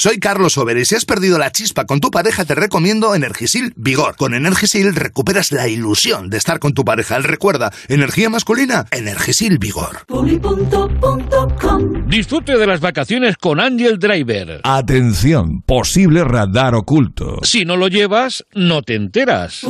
[0.00, 3.74] Soy Carlos Over y si has perdido la chispa con tu pareja te recomiendo Energisil
[3.76, 4.16] Vigor.
[4.16, 7.18] Con Energisil recuperas la ilusión de estar con tu pareja.
[7.18, 10.06] Recuerda, energía masculina, Energisil Vigor.
[12.06, 14.62] Disfrute de las vacaciones con Angel Driver.
[14.64, 17.40] Atención, posible radar oculto.
[17.42, 19.60] Si no lo llevas, no te enteras.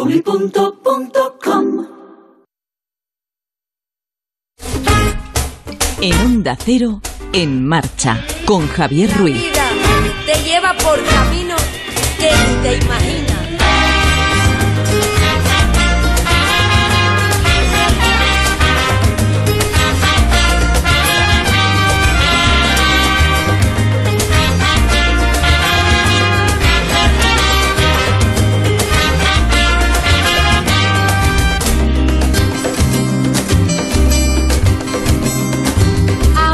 [6.00, 7.02] En Onda Cero,
[7.32, 9.50] en marcha, con Javier Ruiz
[10.32, 11.60] te lleva por caminos
[12.18, 13.30] que ni te imaginas.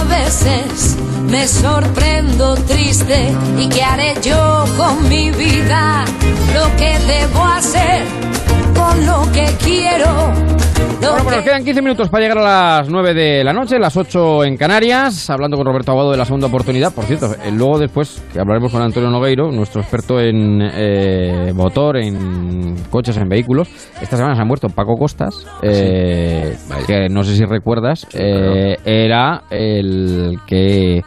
[0.08, 0.85] Veces
[1.28, 6.04] me sorprendo triste y qué haré yo con mi vida,
[6.54, 8.04] lo que debo hacer
[9.04, 10.32] lo que quiero.
[11.00, 13.96] Bueno, pues nos quedan 15 minutos para llegar a las 9 de la noche, las
[13.96, 16.92] 8 en Canarias, hablando con Roberto Aguado de la segunda oportunidad.
[16.92, 21.98] Por cierto, eh, luego después que hablaremos con Antonio Nogueiro, nuestro experto en eh, motor,
[21.98, 23.68] en coches, en vehículos.
[24.00, 29.42] Esta semana se ha muerto Paco Costas, ah, eh, que no sé si recuerdas, era
[29.50, 31.02] el que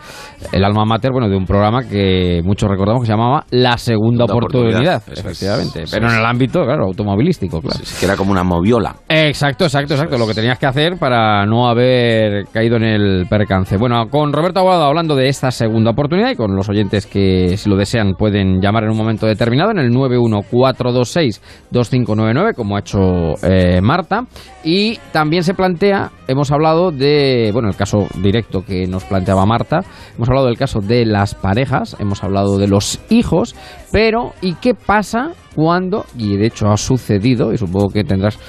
[0.51, 4.25] el alma mater, bueno, de un programa que muchos recordamos que se llamaba La Segunda
[4.25, 5.83] Oportunidad, efectivamente.
[5.91, 7.79] pero en el ámbito, claro, automovilístico, claro.
[7.99, 8.95] que era como una moviola.
[9.07, 10.17] Exacto, exacto, exacto.
[10.17, 13.77] Lo que tenías que hacer para no haber caído en el percance.
[13.77, 17.69] Bueno, con Roberto Aguado hablando de esta segunda oportunidad y con los oyentes que, si
[17.69, 23.81] lo desean, pueden llamar en un momento determinado en el 914262599, como ha hecho eh,
[23.81, 24.25] Marta.
[24.63, 29.81] Y también se plantea, hemos hablado de, bueno, el caso directo que nos planteaba Marta,
[30.15, 33.55] hemos hablado del caso de las parejas, hemos hablado de los hijos,
[33.91, 38.39] pero ¿y qué pasa cuando, y de hecho ha sucedido, y supongo que tendrás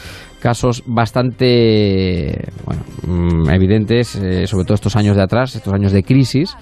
[0.40, 6.02] casos bastante bueno, mm, evidentes, eh, sobre todo estos años de atrás, estos años de
[6.02, 6.56] crisis,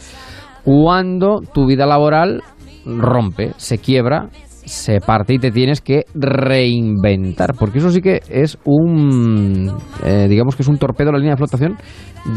[0.64, 2.42] cuando tu vida laboral
[2.84, 4.28] rompe, se quiebra
[4.68, 7.54] se parte y te tienes que reinventar.
[7.54, 11.38] Porque eso sí que es un, eh, digamos que es un torpedo la línea de
[11.38, 11.76] flotación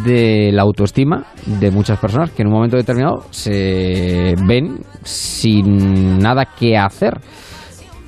[0.05, 6.45] de la autoestima de muchas personas que en un momento determinado se ven sin nada
[6.57, 7.19] que hacer.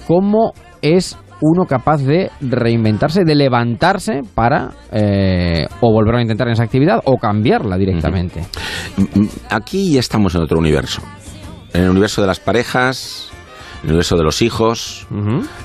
[0.08, 6.54] ¿Cómo es uno capaz de reinventarse, de levantarse para eh, o volver a intentar en
[6.54, 8.44] esa actividad o cambiarla directamente?
[9.50, 11.02] Aquí ya estamos en otro universo.
[11.74, 13.32] En el universo de las parejas,
[13.84, 15.06] el universo de los hijos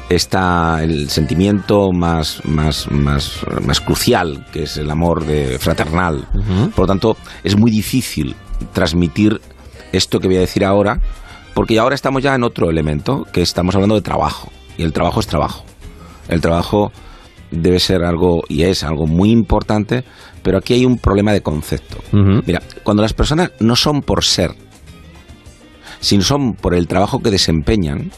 [0.08, 6.26] está el sentimiento más, más, más, más, crucial, que es el amor de fraternal.
[6.74, 8.34] Por lo tanto, es muy difícil
[8.72, 9.40] transmitir
[9.92, 11.00] esto que voy a decir ahora,
[11.54, 14.50] porque ahora estamos ya en otro elemento, que estamos hablando de trabajo.
[14.76, 15.64] Y el trabajo es trabajo.
[16.28, 16.92] El trabajo
[17.50, 20.04] debe ser algo, y es algo muy importante,
[20.42, 21.98] pero aquí hay un problema de concepto.
[22.12, 24.54] Mira, cuando las personas no son por ser,
[26.00, 28.10] sino son por el trabajo que desempeñan,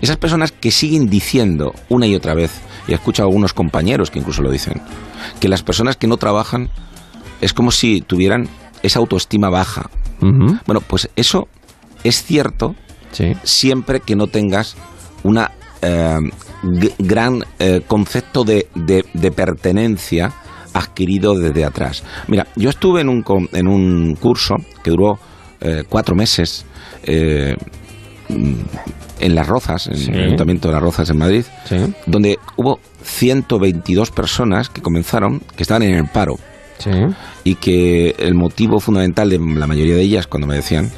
[0.00, 2.52] esas personas que siguen diciendo una y otra vez,
[2.86, 4.80] y escucho a algunos compañeros que incluso lo dicen,
[5.40, 6.70] que las personas que no trabajan
[7.40, 8.48] es como si tuvieran
[8.82, 9.90] esa autoestima baja.
[10.20, 11.46] Bueno, pues eso
[12.02, 12.74] es cierto
[13.44, 14.76] siempre que no tengas
[15.22, 16.18] una eh,
[16.98, 20.32] gran eh, concepto de, de, pertenencia
[20.74, 22.02] adquirido desde atrás.
[22.26, 25.18] Mira, yo estuve en un, en un curso que duró
[25.60, 26.64] eh, cuatro meses
[27.02, 27.56] eh,
[28.28, 31.44] en Las Rozas, en el Ayuntamiento de Las Rozas en Madrid,
[32.06, 36.38] donde hubo 122 personas que comenzaron, que estaban en el paro.
[37.42, 40.90] Y que el motivo fundamental de la mayoría de ellas, cuando me decían,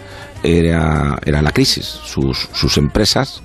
[0.43, 1.85] era, era la crisis.
[1.85, 3.43] Sus, sus empresas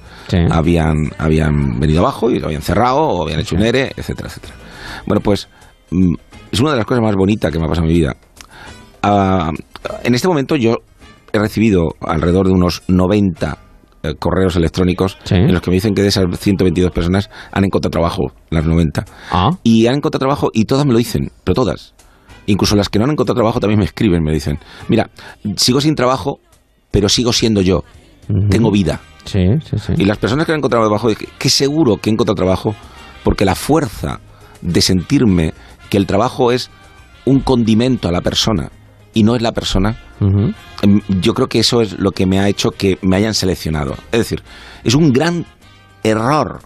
[0.51, 4.53] habían, habían venido abajo y lo habían cerrado o habían hecho un ERE, etcétera, etcétera.
[5.05, 5.47] Bueno, pues
[5.91, 6.13] mm,
[6.51, 8.15] es una de las cosas más bonitas que me ha pasado en mi vida.
[9.03, 9.51] Ah,
[10.03, 10.77] en este momento yo
[11.35, 13.57] he recibido alrededor de unos 90
[14.03, 17.91] eh, correos electrónicos en los que me dicen que de esas 122 personas han encontrado
[17.91, 19.05] trabajo, las 90.
[19.31, 19.51] Ah.
[19.63, 21.93] Y han encontrado trabajo y todas me lo dicen, pero todas.
[22.45, 25.09] Incluso las que no han encontrado trabajo también me escriben, me dicen, mira,
[25.55, 26.39] sigo sin trabajo,
[26.91, 27.83] pero sigo siendo yo.
[28.49, 29.01] Tengo vida.
[29.97, 32.75] Y las personas que han encontrado trabajo, que seguro que he encontrado trabajo,
[33.23, 34.19] porque la fuerza
[34.61, 35.53] de sentirme
[35.89, 36.69] que el trabajo es
[37.25, 38.71] un condimento a la persona
[39.15, 42.47] y no es la persona, em, yo creo que eso es lo que me ha
[42.47, 43.95] hecho que me hayan seleccionado.
[44.11, 44.43] Es decir,
[44.83, 45.45] es un gran
[46.03, 46.59] error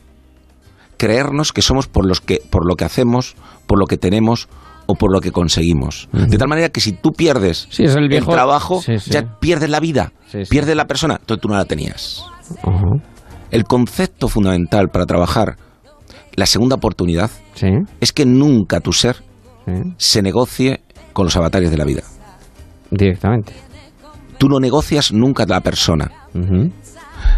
[0.97, 3.35] creernos que somos por, los que, por lo que hacemos,
[3.67, 4.49] por lo que tenemos
[4.87, 6.09] o por lo que conseguimos.
[6.11, 10.11] De tal manera que si tú pierdes el, trabajo, ya pierdes la vida,
[10.49, 12.25] pierdes la persona, entonces tú no la tenías.
[13.51, 15.57] El concepto fundamental para trabajar
[16.35, 17.29] la segunda oportunidad
[18.01, 19.17] es que nunca tu ser
[19.97, 20.81] se negocie
[21.13, 22.01] con los avatares de la vida.
[22.91, 23.53] Directamente.
[24.37, 26.11] Tú no negocias nunca la persona.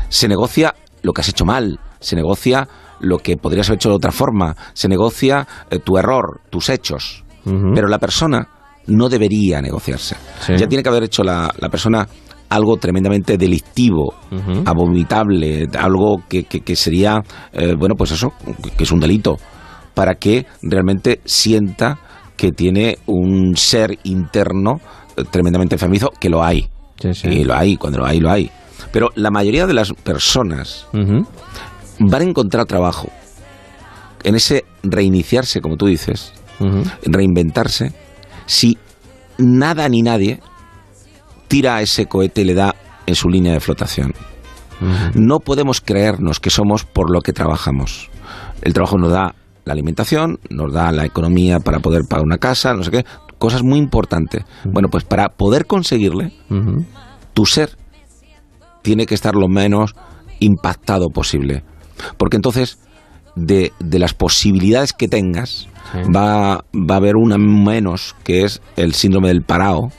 [0.10, 2.68] Se negocia lo que has hecho mal, se negocia
[3.00, 7.24] lo que podrías haber hecho de otra forma, se negocia eh, tu error, tus hechos.
[7.44, 8.48] Pero la persona
[8.86, 10.16] no debería negociarse.
[10.48, 12.08] Ya tiene que haber hecho la, persona
[12.50, 14.14] algo tremendamente delictivo,
[14.66, 17.20] abominable, algo que, que, sería,
[17.52, 18.34] eh, bueno, pues eso,
[18.78, 19.38] que es un delito,
[19.96, 21.98] para que realmente sienta
[22.38, 24.82] que tiene un ser interno
[25.32, 26.70] tremendamente enfermizo, que lo hay.
[27.24, 28.52] Y lo hay, cuando lo hay, lo hay.
[28.92, 30.88] Pero la mayoría de las personas
[32.00, 33.10] van a encontrar trabajo
[34.24, 36.34] en ese reiniciarse, como tú dices,
[37.04, 37.94] reinventarse,
[38.46, 38.78] si
[39.38, 40.40] nada ni nadie
[41.48, 44.14] tira a ese cohete y le da en su línea de flotación.
[45.14, 48.10] No podemos creernos que somos por lo que trabajamos.
[48.62, 49.36] El trabajo nos da
[49.66, 53.06] la alimentación, nos da la economía para poder pagar una casa, no sé qué,
[53.42, 54.46] cosas muy importantes.
[54.64, 56.32] Bueno, pues para poder conseguirle,
[57.34, 57.76] tu ser
[58.84, 59.96] tiene que estar lo menos
[60.40, 61.64] impactado posible.
[62.18, 62.78] Porque entonces,
[63.36, 65.68] de, de las posibilidades que tengas,
[66.16, 69.90] va, va a haber una menos, que es el síndrome del parado,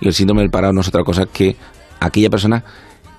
[0.00, 1.56] Y el síndrome del parado no es otra cosa que
[2.00, 2.64] aquella persona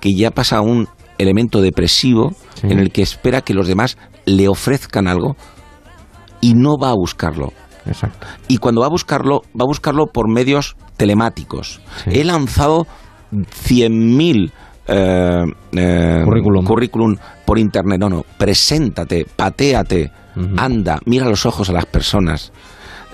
[0.00, 5.08] que ya pasa un elemento depresivo en el que espera que los demás le ofrezcan
[5.08, 5.36] algo
[6.40, 7.52] y no va a buscarlo.
[7.90, 8.26] Exacto.
[8.48, 11.80] Y cuando va a buscarlo, va a buscarlo por medios telemáticos.
[12.06, 12.86] He lanzado
[13.32, 14.52] 100.000
[14.86, 16.22] eh, eh,
[16.64, 17.16] currículum.
[17.44, 18.00] por internet.
[18.00, 20.10] No, no, preséntate, patéate,
[20.56, 22.52] anda, mira los ojos a las personas,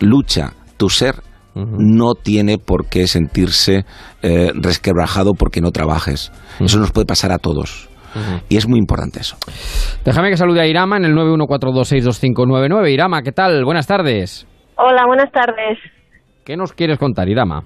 [0.00, 0.52] lucha.
[0.76, 1.22] Tu ser
[1.54, 3.86] no tiene por qué sentirse
[4.22, 6.30] eh, resquebrajado porque no trabajes.
[6.60, 7.88] Eso nos puede pasar a todos.
[8.48, 9.36] Y es muy importante eso.
[10.04, 12.90] Déjame que salude a Irama en el 914262599.
[12.90, 13.64] Irama, ¿qué tal?
[13.64, 14.46] Buenas tardes.
[14.76, 15.78] Hola, buenas tardes.
[16.44, 17.62] ¿Qué nos quieres contar, Irama?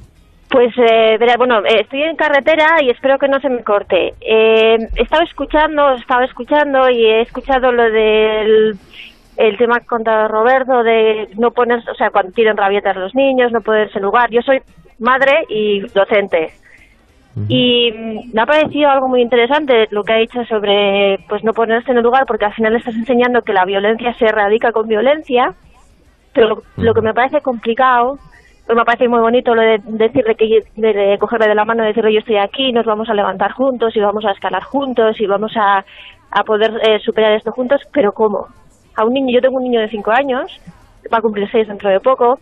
[0.49, 4.15] Pues, eh, bueno, eh, estoy en carretera y espero que no se me corte.
[4.21, 8.79] Eh, estaba escuchando, estaba escuchando y he escuchado lo del
[9.37, 13.61] el tema contra Roberto de no poner, o sea, cuando tienen rabietas los niños, no
[13.61, 14.31] ponerse en lugar.
[14.31, 14.61] Yo soy
[14.99, 16.53] madre y docente.
[17.49, 17.93] Y
[18.35, 21.99] me ha parecido algo muy interesante lo que ha dicho sobre pues no ponerse en
[21.99, 25.55] el lugar porque al final estás enseñando que la violencia se erradica con violencia,
[26.41, 28.17] pero lo, que me parece complicado,
[28.67, 31.89] pues me parece muy bonito lo de decirle que de, cogerle de la mano y
[31.89, 35.27] decirle yo estoy aquí, nos vamos a levantar juntos y vamos a escalar juntos y
[35.27, 35.85] vamos a,
[36.31, 38.47] a poder eh, superar esto juntos, pero ¿cómo?
[38.97, 40.61] A un niño, yo tengo un niño de 5 años,
[41.13, 42.39] va a cumplir 6 dentro de poco,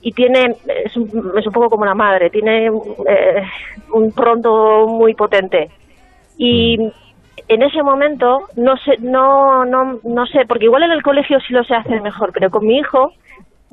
[0.00, 1.04] y tiene es un,
[1.38, 3.42] es un poco como la madre, tiene eh,
[3.92, 5.68] un pronto muy potente.
[6.38, 6.78] Y
[7.48, 11.52] en ese momento no sé, no, no, no sé, porque igual en el colegio sí
[11.52, 13.12] lo sé hacer mejor, pero con mi hijo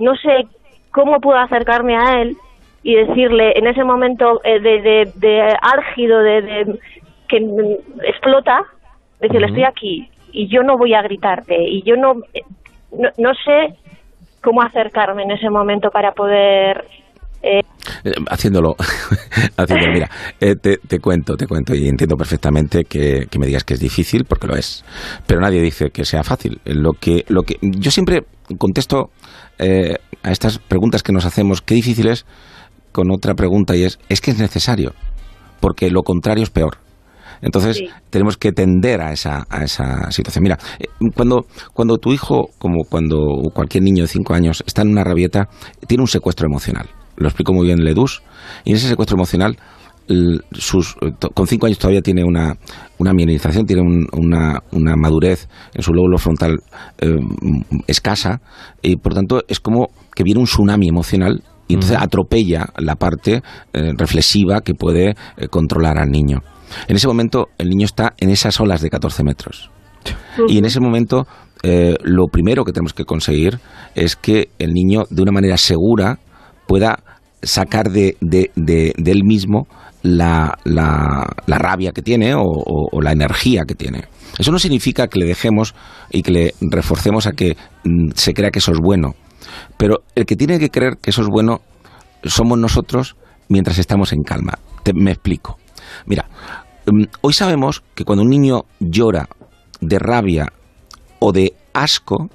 [0.02, 0.48] no sé
[0.92, 2.36] cómo puedo acercarme a él
[2.84, 6.80] y decirle en ese momento eh, de, de, de, álgido, de, de,
[7.30, 7.38] que
[8.08, 8.64] explota,
[9.20, 12.16] decirle estoy aquí y yo no voy a gritarte y yo no,
[12.92, 13.76] no, no sé
[14.42, 16.86] cómo acercarme en ese momento para poder
[17.44, 17.62] eh,
[18.30, 18.76] haciéndolo,
[19.58, 23.64] haciéndolo, mira, eh, te, te, cuento, te cuento y entiendo perfectamente que, que, me digas
[23.64, 24.86] que es difícil porque lo es,
[25.26, 26.60] pero nadie dice que sea fácil.
[26.66, 28.22] Lo que, lo que yo siempre
[28.58, 29.10] contesto
[29.60, 32.26] eh, a estas preguntas que nos hacemos, qué difícil es,
[32.92, 34.94] con otra pregunta y es, es que es necesario,
[35.60, 36.78] porque lo contrario es peor.
[37.42, 40.44] Entonces tenemos que tender a esa, a esa situación.
[40.44, 40.86] Mira, eh,
[41.16, 43.18] cuando, cuando tu hijo, como cuando
[43.54, 45.50] cualquier niño de 5 años, está en una rabieta,
[45.88, 46.90] tiene un secuestro emocional.
[47.18, 48.22] Lo explico muy bien Ledus.
[48.64, 49.58] Y en ese secuestro emocional,
[50.52, 50.96] sus,
[51.34, 52.56] con 5 años todavía tiene una,
[52.98, 53.82] una tiene
[54.14, 56.60] una, una, madurez en su lóbulo frontal
[57.00, 57.16] eh,
[57.88, 58.42] escasa
[58.82, 63.42] y por tanto es como que viene un tsunami emocional y entonces atropella la parte
[63.74, 66.40] eh, reflexiva que puede eh, controlar al niño.
[66.88, 69.72] En ese momento el niño está en esas olas de 14 metros.
[70.48, 71.28] Y en ese momento
[71.64, 73.60] eh, lo primero que tenemos que conseguir
[73.96, 76.20] es que el niño de una manera segura
[76.68, 77.04] pueda
[77.44, 79.68] sacar de, de, de, él mismo
[80.04, 84.06] la, la, la, rabia que tiene o, o, la energía que tiene.
[84.38, 85.76] Eso no significa que le dejemos
[86.12, 89.16] y que le reforcemos a que mm, se crea que eso es bueno.
[89.78, 91.62] Pero el que tiene que creer que eso es bueno
[92.24, 93.16] somos nosotros
[93.50, 94.54] mientras estamos en calma.
[94.84, 95.58] Te, me explico.
[96.06, 96.28] Mira,
[96.86, 99.28] mm, hoy sabemos que cuando un niño llora
[99.82, 100.48] de rabia
[101.20, 102.30] o de asco,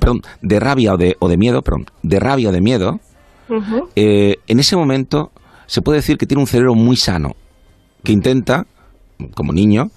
[0.00, 3.00] perdón, de rabia o de, o de miedo, perdón, de rabia o de miedo,
[3.96, 5.30] eh, en ese momento
[5.68, 7.36] se puede decir que tiene un cerebro muy sano,
[8.02, 8.66] que intenta,
[9.34, 9.90] como niño,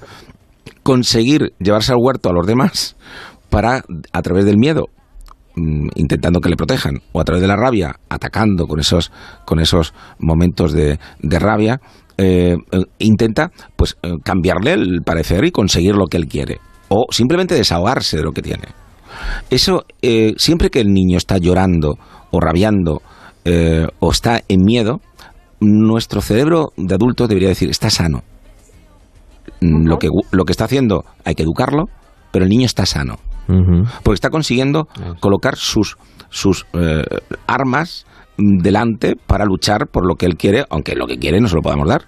[0.84, 2.96] conseguir llevarse al huerto a los demás
[3.50, 4.86] para, a través del miedo,
[5.56, 9.12] mm, intentando que le protejan, o a través de la rabia, atacando con esos,
[9.46, 11.80] con esos momentos de, de rabia,
[12.24, 17.06] eh, eh, intenta pues eh, cambiarle el parecer y conseguir lo que él quiere o
[17.10, 18.68] simplemente desahogarse de lo que tiene.
[19.50, 19.86] Eso
[20.38, 21.98] siempre que el niño está llorando
[22.32, 23.02] o rabiando
[24.00, 25.00] o está en miedo,
[25.62, 28.24] nuestro cerebro de adulto debería decir está sano.
[29.62, 31.86] Lo, que, lo que está haciendo hay que educarlo,
[32.32, 33.16] pero el niño está sano.
[34.04, 34.88] Porque está consiguiendo
[35.20, 35.98] colocar sus,
[36.30, 36.66] sus
[37.48, 38.06] armas
[38.38, 41.62] delante para luchar por lo que él quiere, aunque lo que quiere no se lo
[41.62, 42.06] podamos dar.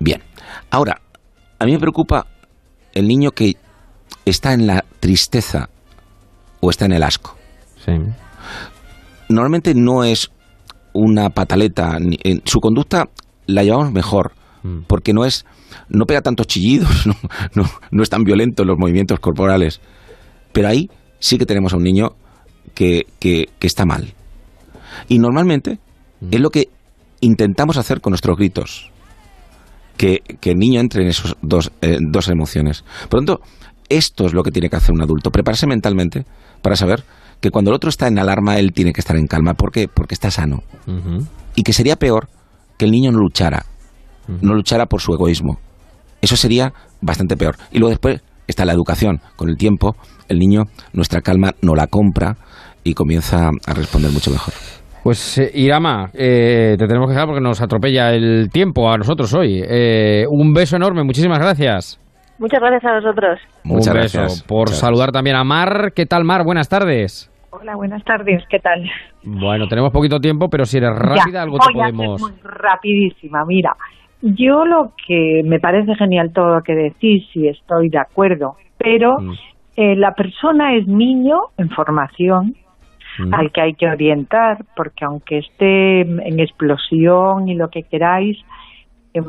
[0.00, 0.22] Bien,
[0.70, 1.00] ahora,
[1.58, 2.26] a mí me preocupa
[2.92, 3.56] el niño que
[4.24, 5.68] está en la tristeza
[6.60, 7.36] o está en el asco.
[9.28, 10.30] Normalmente no es
[10.92, 11.98] una pataleta,
[12.44, 13.08] su conducta
[13.46, 14.32] la llevamos mejor,
[14.62, 14.82] mm.
[14.86, 15.44] porque no es
[15.88, 17.14] no pega tantos chillidos, no,
[17.54, 19.80] no, no es tan violento en los movimientos corporales.
[20.52, 22.10] Pero ahí sí que tenemos a un niño
[22.74, 24.14] que, que, que está mal.
[25.08, 25.78] Y normalmente
[26.30, 26.68] es lo que
[27.20, 28.90] intentamos hacer con nuestros gritos.
[29.96, 32.84] Que, el niño entre en esas dos, eh, dos emociones.
[33.08, 33.40] Por lo tanto,
[33.88, 36.24] esto es lo que tiene que hacer un adulto, prepararse mentalmente
[36.60, 37.04] para saber
[37.42, 39.54] que cuando el otro está en alarma, él tiene que estar en calma.
[39.54, 39.88] ¿Por qué?
[39.92, 40.62] Porque está sano.
[41.56, 42.28] Y que sería peor
[42.78, 43.66] que el niño no luchara,
[44.40, 45.58] no luchara por su egoísmo.
[46.22, 47.56] Eso sería bastante peor.
[47.72, 49.20] Y luego después está la educación.
[49.34, 49.96] Con el tiempo,
[50.28, 50.62] el niño,
[50.92, 52.36] nuestra calma no la compra
[52.84, 54.54] y comienza a responder mucho mejor.
[55.02, 59.34] Pues eh, Irama, eh, te tenemos que dejar porque nos atropella el tiempo a nosotros
[59.34, 59.60] hoy.
[59.68, 61.98] Eh, un beso enorme, muchísimas gracias.
[62.38, 63.40] Muchas gracias a vosotros.
[63.64, 64.18] Muchas un beso.
[64.18, 64.42] gracias.
[64.44, 65.92] Por Muchas saludar también a Mar.
[65.92, 66.44] ¿Qué tal, Mar?
[66.44, 67.31] Buenas tardes.
[67.54, 68.82] Hola, buenas tardes, ¿qué tal?
[69.24, 72.20] Bueno, tenemos poquito tiempo, pero si eres rápida, Ya, algo te podemos.
[72.22, 73.74] muy rapidísima, mira.
[74.22, 79.18] Yo lo que me parece genial todo lo que decís y estoy de acuerdo, pero
[79.20, 79.32] Mm.
[79.76, 82.54] eh, la persona es niño en formación
[83.18, 83.34] Mm.
[83.34, 88.38] al que hay que orientar, porque aunque esté en explosión y lo que queráis,
[89.12, 89.24] em,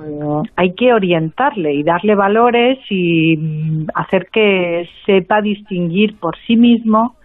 [0.55, 7.15] hay que orientarle y darle valores y mm, hacer que sepa distinguir por sí mismo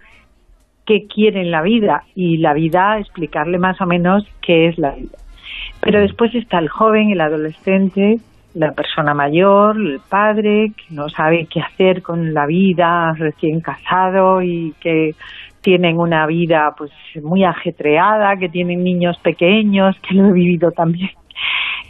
[0.89, 4.93] qué quiere en la vida y la vida explicarle más o menos qué es la
[4.93, 5.18] vida.
[5.82, 8.16] Pero después está el joven, el adolescente,
[8.55, 14.41] la persona mayor, el padre, que no sabe qué hacer con la vida, recién casado
[14.41, 15.11] y que
[15.61, 16.91] tienen una vida pues
[17.22, 21.11] muy ajetreada, que tienen niños pequeños, que lo he vivido también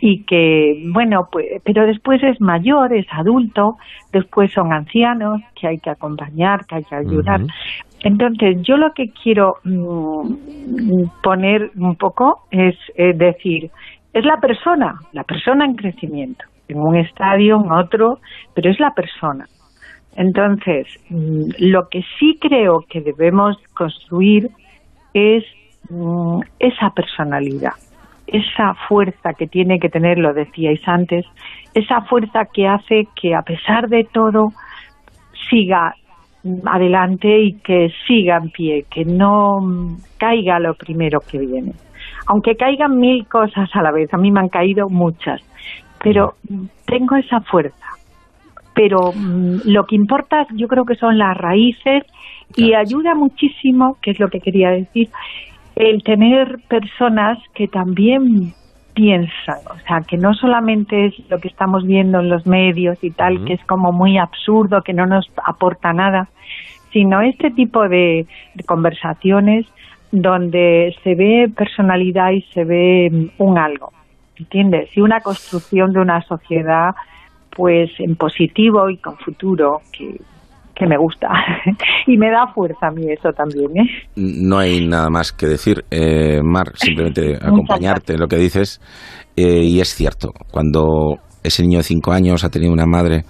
[0.01, 3.77] y que, bueno, pues, pero después es mayor, es adulto,
[4.13, 7.41] después son ancianos que hay que acompañar, que hay que ayudar.
[8.05, 13.71] Entonces, yo lo que quiero mm, poner un poco es eh, decir,
[14.13, 18.19] es la persona, la persona en crecimiento, en un estadio, en otro,
[18.55, 19.47] pero es la persona.
[20.17, 24.49] Entonces, mm, lo que sí creo que debemos construir
[25.13, 25.45] es
[25.91, 27.73] mm, esa personalidad,
[28.27, 31.25] esa fuerza que tiene que tener, lo decíais antes,
[31.75, 34.53] esa fuerza que hace que a pesar de todo
[35.51, 35.95] siga
[36.65, 41.73] adelante y que siga en pie, que no caiga lo primero que viene.
[42.27, 45.41] Aunque caigan mil cosas a la vez, a mí me han caído muchas,
[46.03, 46.35] pero
[46.87, 47.87] tengo esa fuerza.
[48.75, 52.05] Pero mm, lo que importa yo creo que son las raíces
[52.57, 55.09] y ayuda muchísimo, que es lo que quería decir,
[55.77, 58.53] el tener personas que también
[58.99, 63.13] piensan, o sea, que no solamente es lo que estamos viendo en los medios y
[63.13, 66.29] tal, que es como muy absurdo, que no nos aporta nada,
[66.93, 69.67] sino este tipo de, de conversaciones
[70.11, 73.93] donde se ve personalidad y se ve mm, un algo,
[74.37, 74.91] ¿entiendes?
[74.97, 76.97] Y una construcción de una sociedad
[77.51, 80.21] pues en positivo y con futuro, que,
[80.79, 81.29] que me gusta.
[82.07, 83.91] y me da fuerza a mí eso también, ¿eh?
[84.17, 88.81] No hay nada más que decir, eh, Mar, simplemente acompañarte en lo que dices.
[89.37, 93.25] eh, y es cierto, cuando ese niño de cinco años ha tenido una madre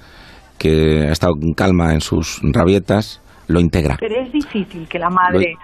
[0.59, 3.97] que ha estado en calma en sus rabietas, lo integra.
[3.99, 5.55] Pero es difícil que la madre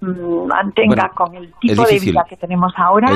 [0.00, 3.08] mm, mantenga Bueno, con el tipo de vida que tenemos ahora.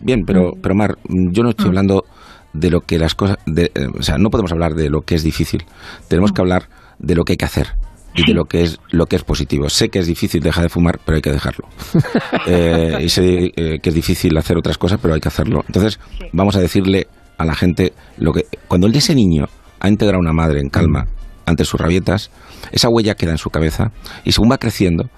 [0.00, 2.04] Bien, pero, pero Mar, mm, yo no estoy hablando
[2.52, 5.14] de lo que las cosas, de, eh, o sea, no podemos hablar de lo que
[5.14, 5.64] es difícil.
[6.08, 6.62] Tenemos que hablar
[6.98, 7.68] de lo que hay que hacer
[8.14, 9.68] y de lo que es lo que es positivo.
[9.68, 11.68] Sé que es difícil dejar de fumar, pero hay que dejarlo.
[12.48, 15.64] Eh, y sé eh, que es difícil hacer otras cosas, pero hay que hacerlo.
[15.66, 15.98] Entonces,
[16.32, 19.46] vamos a decirle a la gente lo que cuando el de ese niño
[19.80, 21.06] ha integrado a una madre en calma
[21.44, 22.30] ante sus rabietas,
[22.70, 23.90] esa huella queda en su cabeza
[24.24, 25.10] y según va creciendo,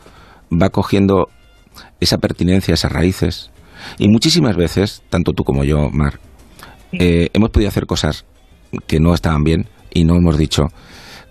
[0.50, 1.28] va cogiendo
[2.00, 3.50] esa pertinencia, esas raíces.
[3.98, 6.18] Y muchísimas veces, tanto tú como yo, Mar,
[6.92, 8.24] eh, hemos podido hacer cosas
[8.86, 10.68] que no estaban bien y no hemos dicho,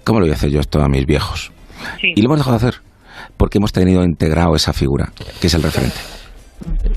[0.08, 1.52] ¿cómo lo voy a hacer yo esto a mis viejos?
[2.02, 2.82] Y lo hemos dejado de hacer
[3.36, 5.98] porque hemos tenido integrado esa figura, que es el referente.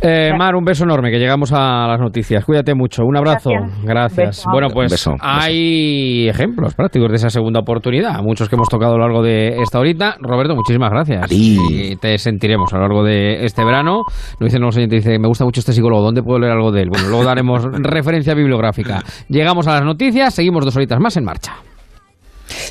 [0.00, 2.44] Eh, Mar, un beso enorme, que llegamos a las noticias.
[2.46, 3.04] Cuídate mucho.
[3.04, 3.50] Un abrazo.
[3.50, 3.84] Gracias.
[3.84, 4.28] Gracias.
[4.28, 4.50] Beso.
[4.50, 5.22] Bueno, pues Beso, beso.
[5.22, 9.60] hay ejemplos prácticos de esa segunda oportunidad, muchos que hemos tocado a lo largo de
[9.60, 10.16] esta horita.
[10.20, 11.26] Roberto, muchísimas gracias.
[11.30, 14.04] Y te sentiremos a lo largo de este verano.
[14.38, 16.82] Nos dicen los oyentes, dice, me gusta mucho este psicólogo, ¿dónde puedo leer algo de
[16.82, 16.88] él?
[16.88, 19.02] Bueno, luego daremos referencia bibliográfica.
[19.28, 21.52] Llegamos a las noticias, seguimos dos horitas más en marcha.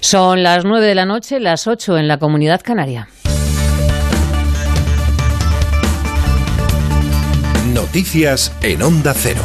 [0.01, 3.07] Son las 9 de la noche, las 8 en la comunidad canaria.
[7.73, 9.41] Noticias en Onda Cero.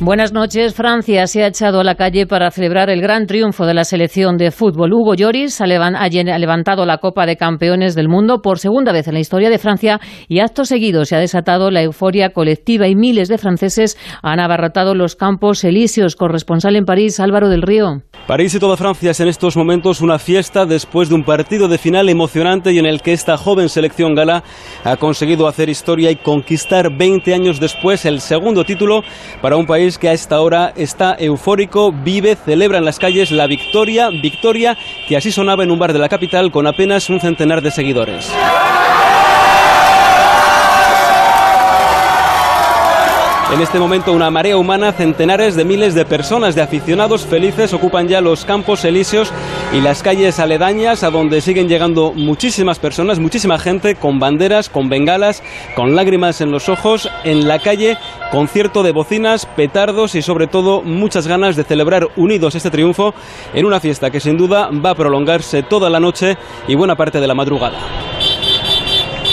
[0.00, 0.74] Buenas noches.
[0.74, 4.36] Francia se ha echado a la calle para celebrar el gran triunfo de la selección
[4.36, 4.92] de fútbol.
[4.92, 9.20] Hugo Lloris ha levantado la Copa de Campeones del Mundo por segunda vez en la
[9.20, 13.38] historia de Francia y acto seguido se ha desatado la euforia colectiva y miles de
[13.38, 16.16] franceses han abarrotado los campos elíseos.
[16.16, 18.02] Corresponsal en París, Álvaro del Río.
[18.26, 21.78] París y toda Francia es en estos momentos una fiesta después de un partido de
[21.78, 24.42] final emocionante y en el que esta joven selección gala
[24.82, 29.02] ha conseguido hacer historia y conquistar 20 años después el segundo título
[29.40, 33.46] para un país que a esta hora está eufórico, vive, celebra en las calles la
[33.46, 37.60] victoria, victoria que así sonaba en un bar de la capital con apenas un centenar
[37.60, 38.32] de seguidores.
[43.54, 48.08] En este momento una marea humana, centenares de miles de personas, de aficionados felices ocupan
[48.08, 49.32] ya los campos elíseos
[49.72, 54.88] y las calles aledañas a donde siguen llegando muchísimas personas, muchísima gente con banderas, con
[54.88, 55.40] bengalas,
[55.76, 57.96] con lágrimas en los ojos, en la calle,
[58.32, 63.14] concierto de bocinas, petardos y sobre todo muchas ganas de celebrar unidos este triunfo
[63.54, 66.36] en una fiesta que sin duda va a prolongarse toda la noche
[66.66, 67.78] y buena parte de la madrugada.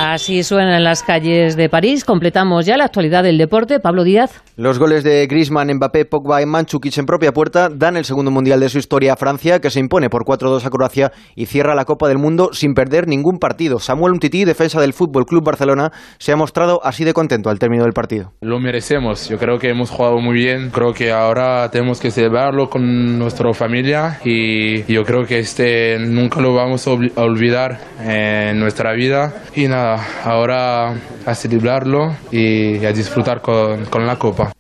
[0.04, 2.04] Así suenan en las calles de París.
[2.04, 3.80] Completamos ya la actualidad del deporte.
[3.80, 4.41] Pablo Díaz.
[4.56, 8.60] Los goles de Griezmann, Mbappé, Pogba y Manchukic en propia puerta dan el segundo mundial
[8.60, 11.86] de su historia a Francia, que se impone por 4-2 a Croacia y cierra la
[11.86, 13.78] Copa del Mundo sin perder ningún partido.
[13.78, 17.84] Samuel Umtiti, defensa del Fútbol Club Barcelona, se ha mostrado así de contento al término
[17.84, 18.34] del partido.
[18.41, 19.30] Lo merecemos.
[19.30, 20.72] Yo creo que hemos jugado muy bien.
[20.72, 26.41] Creo que ahora tenemos que celebrarlo con nuestra familia y yo creo que este nunca
[26.41, 26.91] lo vamos a
[27.22, 29.43] olvidar en nuestra vida.
[29.56, 29.91] Y nada,
[30.24, 30.94] ahora
[31.26, 34.52] a celebrarlo y a disfrutar con, con la copa.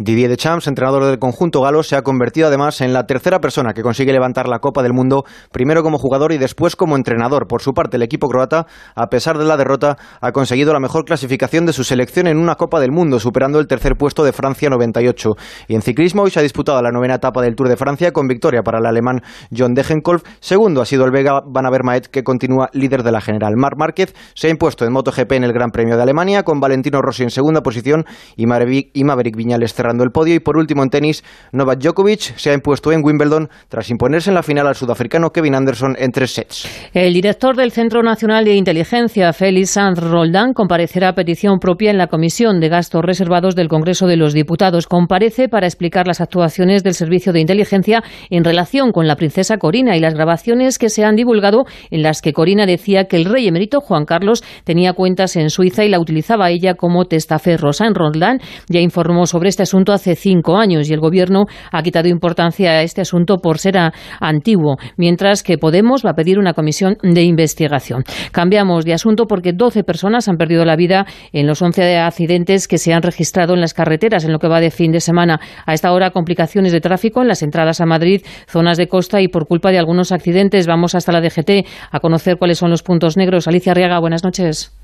[0.00, 3.82] Didier Deschamps, entrenador del conjunto galo, se ha convertido además en la tercera persona que
[3.82, 7.48] consigue levantar la Copa del Mundo, primero como jugador y después como entrenador.
[7.48, 11.04] Por su parte, el equipo croata, a pesar de la derrota, ha conseguido la mejor
[11.04, 14.70] clasificación de su selección en una Copa del Mundo, superando el tercer puesto de Francia
[14.70, 15.30] 98.
[15.66, 18.28] Y en ciclismo hoy se ha disputado la novena etapa del Tour de Francia con
[18.28, 20.22] victoria para el alemán John Degenkolb.
[20.38, 23.54] Segundo ha sido el Vega Van Avermaet, que continúa líder de la general.
[23.56, 27.02] Marc Márquez se ha impuesto en MotoGP en el Gran Premio de Alemania, con Valentino
[27.02, 28.04] Rossi en segunda posición
[28.36, 30.34] y Maverick Viñales cerrando el podio.
[30.34, 34.34] Y por último en tenis, Novak Djokovic se ha impuesto en Wimbledon tras imponerse en
[34.34, 36.68] la final al sudafricano Kevin Anderson en tres sets.
[36.92, 41.98] El director del Centro Nacional de Inteligencia, Félix Sanz Roldán, comparecerá a petición propia en
[41.98, 44.86] la Comisión de Gastos Reservados del Congreso de los Diputados.
[44.86, 49.96] Comparece para explicar las actuaciones del Servicio de Inteligencia en relación con la princesa Corina
[49.96, 53.48] y las grabaciones que se han divulgado en las que Corina decía que el rey
[53.48, 57.72] emérito Juan Carlos tenía cuentas en Suiza y la utilizaba ella como testaferro.
[57.72, 62.08] San Roldán ya informó sobre este asunto hace cinco años y el Gobierno ha quitado
[62.08, 63.78] importancia a este asunto por ser
[64.20, 68.04] antiguo, mientras que Podemos va a pedir una comisión de investigación.
[68.32, 72.78] Cambiamos de asunto porque 12 personas han perdido la vida en los 11 accidentes que
[72.78, 75.40] se han registrado en las carreteras en lo que va de fin de semana.
[75.66, 79.28] A esta hora, complicaciones de tráfico en las entradas a Madrid, zonas de costa y
[79.28, 80.66] por culpa de algunos accidentes.
[80.66, 83.48] Vamos hasta la DGT a conocer cuáles son los puntos negros.
[83.48, 84.77] Alicia Arriaga, buenas noches.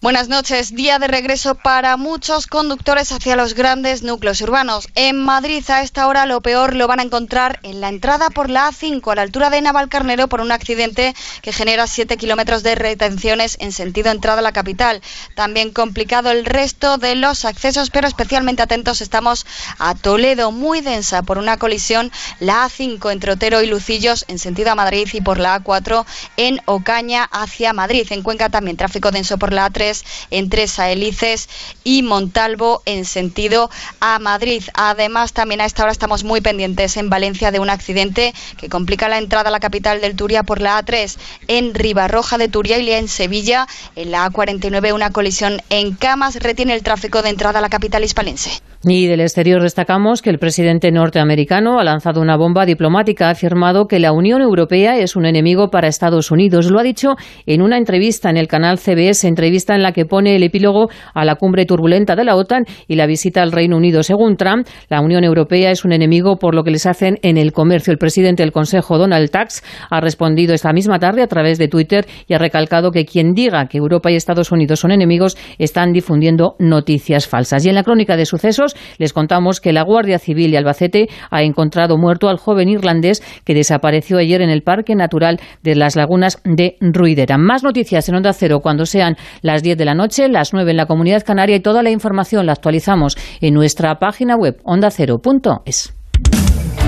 [0.00, 0.76] Buenas noches.
[0.76, 4.86] Día de regreso para muchos conductores hacia los grandes núcleos urbanos.
[4.94, 8.48] En Madrid a esta hora lo peor lo van a encontrar en la entrada por
[8.48, 12.76] la A5 a la altura de Navalcarnero por un accidente que genera 7 kilómetros de
[12.76, 15.02] retenciones en sentido entrada a la capital.
[15.34, 19.46] También complicado el resto de los accesos, pero especialmente atentos estamos
[19.80, 24.70] a Toledo, muy densa por una colisión la A5 entre Otero y Lucillos en sentido
[24.70, 28.06] a Madrid y por la A4 en Ocaña hacia Madrid.
[28.10, 29.87] En Cuenca también tráfico denso por la A3
[30.30, 31.48] entre Saelices
[31.84, 33.70] y Montalvo en sentido
[34.00, 34.62] a Madrid.
[34.74, 39.08] Además, también a esta hora estamos muy pendientes en Valencia de un accidente que complica
[39.08, 41.16] la entrada a la capital del Turia por la A3
[41.48, 43.66] en Ribarroja de Turia y en Sevilla.
[43.96, 48.04] En la A49 una colisión en Camas retiene el tráfico de entrada a la capital
[48.04, 48.62] hispalense.
[48.84, 53.26] Y del exterior destacamos que el presidente norteamericano ha lanzado una bomba diplomática.
[53.26, 56.70] Ha afirmado que la Unión Europea es un enemigo para Estados Unidos.
[56.70, 57.16] Lo ha dicho
[57.46, 61.24] en una entrevista en el canal CBS, entrevista en la que pone el epílogo a
[61.24, 64.02] la cumbre turbulenta de la OTAN y la visita al Reino Unido.
[64.02, 67.52] Según Trump, la Unión Europea es un enemigo por lo que les hacen en el
[67.52, 67.92] comercio.
[67.92, 72.06] El presidente del Consejo, Donald Tusk, ha respondido esta misma tarde a través de Twitter
[72.26, 76.56] y ha recalcado que quien diga que Europa y Estados Unidos son enemigos están difundiendo
[76.58, 77.64] noticias falsas.
[77.64, 81.42] Y en la crónica de sucesos, les contamos que la Guardia Civil de Albacete ha
[81.42, 86.40] encontrado muerto al joven irlandés que desapareció ayer en el Parque Natural de las Lagunas
[86.44, 87.38] de Ruidera.
[87.38, 90.76] Más noticias en Onda Cero cuando sean las 10 de la noche, las 9 en
[90.76, 95.94] la Comunidad Canaria y toda la información la actualizamos en nuestra página web ondacero.es.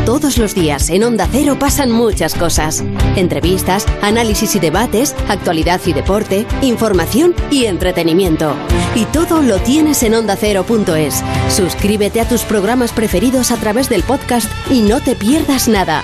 [0.05, 2.83] Todos los días en Onda Cero pasan muchas cosas.
[3.17, 8.57] Entrevistas, análisis y debates, actualidad y deporte, información y entretenimiento.
[8.95, 11.23] Y todo lo tienes en ondacero.es.
[11.49, 16.03] Suscríbete a tus programas preferidos a través del podcast y no te pierdas nada.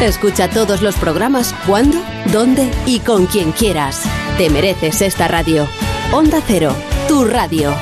[0.00, 1.98] Escucha todos los programas cuando,
[2.32, 4.02] dónde y con quien quieras.
[4.36, 5.68] Te mereces esta radio.
[6.12, 6.72] Onda Cero,
[7.08, 7.72] tu radio.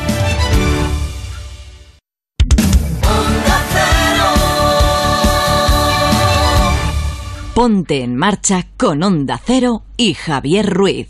[7.54, 11.08] Ponte en marcha con Onda Cero y Javier Ruiz.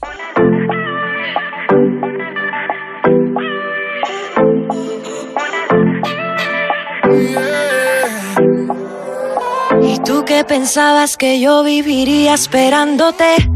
[9.80, 13.51] ¿Y tú qué pensabas que yo viviría esperándote?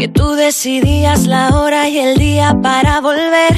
[0.00, 3.54] Que tú decidías la hora y el día para volver.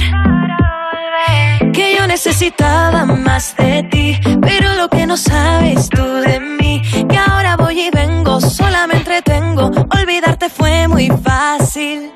[1.71, 7.17] Que yo necesitaba más de ti, pero lo que no sabes tú de mí, que
[7.17, 12.11] ahora voy y vengo, sola me entretengo, olvidarte fue muy fácil.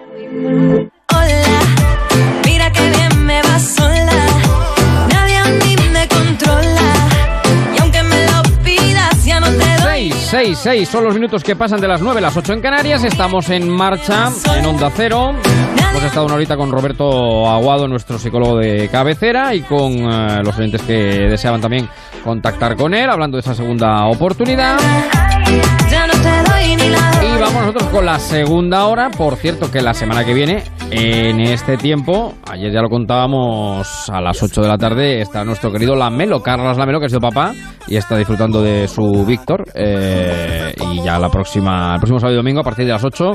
[1.16, 1.60] Hola,
[2.46, 4.27] mira que bien me va sola,
[10.48, 12.62] 6, 6, 6 son los minutos que pasan de las 9 a las 8 en
[12.62, 13.04] Canarias.
[13.04, 15.36] Estamos en marcha en Onda Cero.
[15.92, 20.58] Hemos estado una horita con Roberto Aguado, nuestro psicólogo de cabecera, y con eh, los
[20.58, 21.90] oyentes que deseaban también
[22.24, 24.78] contactar con él, hablando de esa segunda oportunidad.
[27.38, 29.10] Y vamos nosotros con la segunda hora.
[29.16, 34.20] Por cierto, que la semana que viene, en este tiempo, ayer ya lo contábamos, a
[34.22, 37.54] las 8 de la tarde, está nuestro querido Lamelo, Carlos Lamelo, que ha sido papá
[37.88, 39.66] y está disfrutando de su Víctor.
[39.76, 43.32] eh, y ya la próxima, el próximo sábado y domingo, a partir de las 8,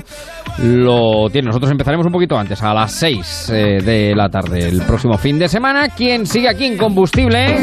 [0.65, 1.47] lo tiene.
[1.47, 5.39] Nosotros empezaremos un poquito antes, a las 6 eh, de la tarde, el próximo fin
[5.39, 5.89] de semana.
[5.91, 7.57] Quien sigue aquí en combustible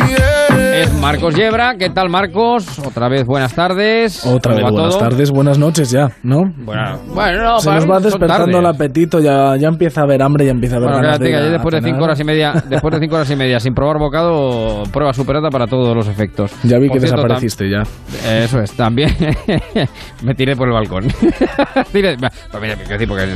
[0.74, 1.76] es Marcos Yebra.
[1.78, 2.80] ¿Qué tal, Marcos?
[2.80, 4.26] Otra vez, buenas tardes.
[4.26, 5.10] Otra vez, ¿Cómo va buenas todo?
[5.10, 6.54] tardes, buenas noches ya, ¿no?
[6.58, 10.22] Bueno, bueno, no, Se para nos va despertando el apetito, ya, ya empieza a haber
[10.22, 12.54] hambre, ya empieza a haber Bueno, ganas de ir después de cinco horas y media,
[12.70, 16.52] después de cinco horas y media sin probar bocado, prueba superada para todos los efectos.
[16.64, 17.84] Ya vi Por que cierto, desapareciste ya.
[18.44, 19.10] Eso es, también
[20.24, 21.04] me tiré por el balcón.
[21.92, 23.28] Tiré- pues mira, quiero decir, porque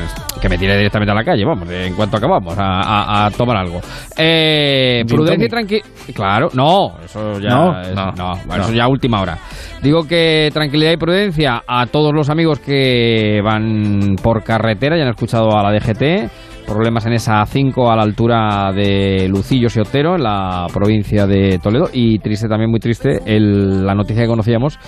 [0.41, 3.57] que me tiré directamente a la calle, vamos, en cuanto acabamos, a, a- a tomar
[3.57, 3.81] algo.
[4.17, 5.85] Eh, prudencia y tranquilidad.
[6.13, 7.49] Claro, no, eso ya.
[7.49, 8.13] No, es- no,
[8.45, 8.63] bueno, no.
[8.63, 9.37] eso ya última hora.
[9.83, 15.09] Digo que tranquilidad y prudencia a todos los amigos que van por carretera, ya han
[15.09, 16.29] escuchado a la DGT.
[16.65, 21.59] Problemas en esa A5 a la altura de Lucillos y Otero, en la provincia de
[21.61, 21.89] Toledo.
[21.91, 24.79] Y triste, también muy triste, el- la noticia que conocíamos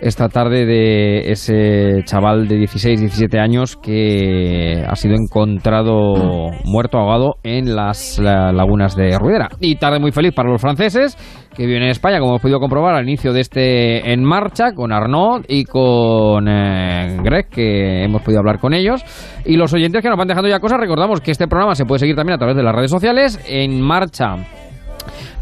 [0.00, 7.34] esta tarde de ese chaval de 16, 17 años que ha sido encontrado muerto, ahogado
[7.42, 9.48] en las la- lagunas de Ruidera.
[9.60, 11.16] Y tarde muy feliz para los franceses
[11.56, 14.92] que viven en España, como hemos podido comprobar al inicio de este En Marcha, con
[14.92, 19.02] Arnaud y con eh, Greg, que hemos podido hablar con ellos.
[19.44, 21.98] Y los oyentes que nos van dejando ya cosas, recordamos que este programa se puede
[21.98, 24.36] seguir también a través de las redes sociales, En Marcha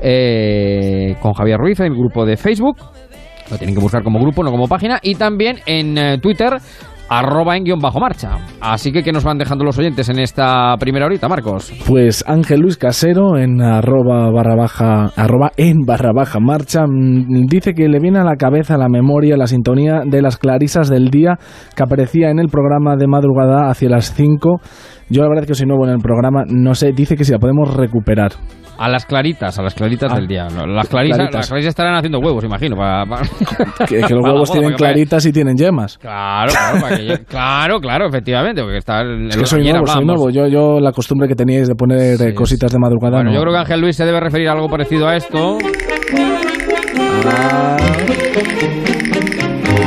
[0.00, 2.76] eh, con Javier Ruiz en el grupo de Facebook.
[3.51, 4.99] Lo tienen que buscar como grupo, no como página.
[5.03, 6.59] Y también en eh, Twitter,
[7.09, 8.38] arroba en guion bajo marcha.
[8.61, 11.72] Así que, ¿qué nos van dejando los oyentes en esta primera horita, Marcos?
[11.86, 17.74] Pues Ángel Luis Casero en arroba barra baja, arroba en barra baja marcha mm, dice
[17.74, 21.38] que le viene a la cabeza, la memoria, la sintonía de las clarisas del día
[21.74, 24.61] que aparecía en el programa de madrugada hacia las 5.
[25.09, 27.32] Yo la verdad es que soy nuevo en el programa, no sé, dice que si
[27.32, 28.32] la podemos recuperar.
[28.78, 30.48] A las claritas, a las claritas Ah, del día.
[30.50, 31.34] Las claritas, claritas.
[31.34, 32.76] las claritas estarán haciendo huevos, imagino.
[32.76, 33.22] para- para-
[33.86, 35.96] Que, que los huevos tienen claritas y tienen yemas.
[35.96, 40.28] Claro, claro, para que- claro, claro, efectivamente, porque está Es que soy nuevo, soy nuevo.
[40.28, 43.16] Yo, yo la costumbre que teníais de poner eh, cositas de madrugada.
[43.16, 43.36] Bueno, no.
[43.36, 45.57] yo creo que Ángel Luis se debe referir a algo parecido a esto.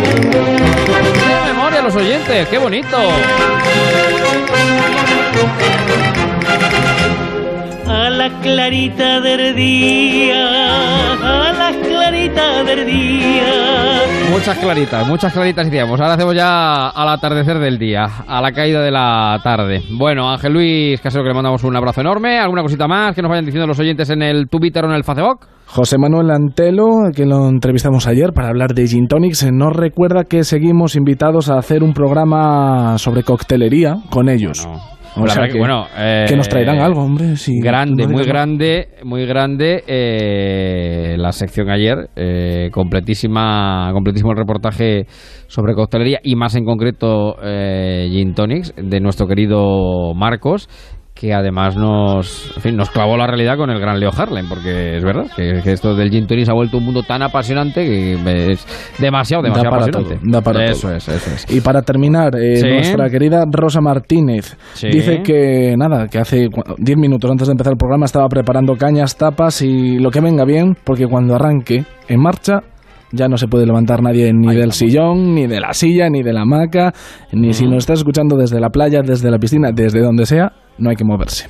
[0.10, 2.48] ¡Qué memoria los oyentes!
[2.48, 2.98] ¡Qué bonito!
[7.88, 13.80] A la clarita del día, a la clarita del día.
[14.32, 16.00] Muchas claritas, muchas claritas hacíamos.
[16.00, 19.82] Ahora hacemos ya al atardecer del día, a la caída de la tarde.
[19.98, 22.40] Bueno, Ángel Luis Casero, que le mandamos un abrazo enorme.
[22.40, 25.04] ¿Alguna cosita más que nos vayan diciendo los oyentes en el Twitter o en el
[25.04, 25.48] Facebook?
[25.66, 30.24] José Manuel Antelo, que lo entrevistamos ayer para hablar de Gin Tonics, eh, nos recuerda
[30.24, 34.68] que seguimos invitados a hacer un programa sobre coctelería con ellos.
[35.16, 37.36] O La sea que, bueno, eh, que nos traerán algo, hombre.
[37.36, 44.38] si grande, no muy grande, muy grande eh, la sección ayer, eh, completísima, completísimo el
[44.38, 45.06] reportaje
[45.48, 50.70] sobre coctelería y más en concreto eh, gin tonics de nuestro querido Marcos
[51.20, 54.96] que además nos, en fin, nos clavó la realidad con el gran Leo Harlem, porque
[54.96, 57.84] es verdad que, que esto del gin tonic se ha vuelto un mundo tan apasionante
[57.86, 58.14] que
[58.54, 58.66] es
[59.00, 60.16] demasiado, Da demasiado para apasionante.
[60.24, 60.96] todo, da para eso todo.
[60.96, 61.46] es, eso es.
[61.54, 62.68] Y para terminar, eh, Sí.
[62.70, 64.88] nuestra querida Rosa Martínez Sí.
[64.90, 68.76] dice que nada, que hace cu- 10 minutos antes de empezar el programa estaba preparando
[68.78, 72.62] cañas, tapas y lo que venga bien, porque cuando arranque en marcha
[73.12, 76.34] ya no se puede levantar nadie ni del sillón, ni de la silla, ni de
[76.34, 76.94] la hamaca,
[77.32, 80.90] ni si nos estás escuchando desde la playa, desde la piscina, desde donde sea, no
[80.90, 81.48] hay que moverse.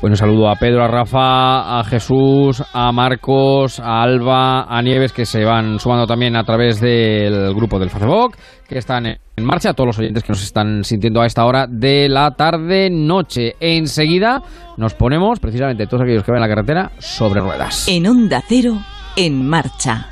[0.00, 5.12] Bueno, un saludo a Pedro, a Rafa, a Jesús, a Marcos, a Alba, a Nieves,
[5.12, 8.36] que se van sumando también a través del grupo del Facebook,
[8.68, 11.66] que están en marcha, a todos los oyentes que nos están sintiendo a esta hora
[11.66, 13.54] de la tarde-noche.
[13.60, 14.42] Enseguida
[14.76, 17.88] nos ponemos, precisamente todos aquellos que van en la carretera, sobre ruedas.
[17.88, 18.78] En Onda Cero,
[19.16, 20.11] en marcha,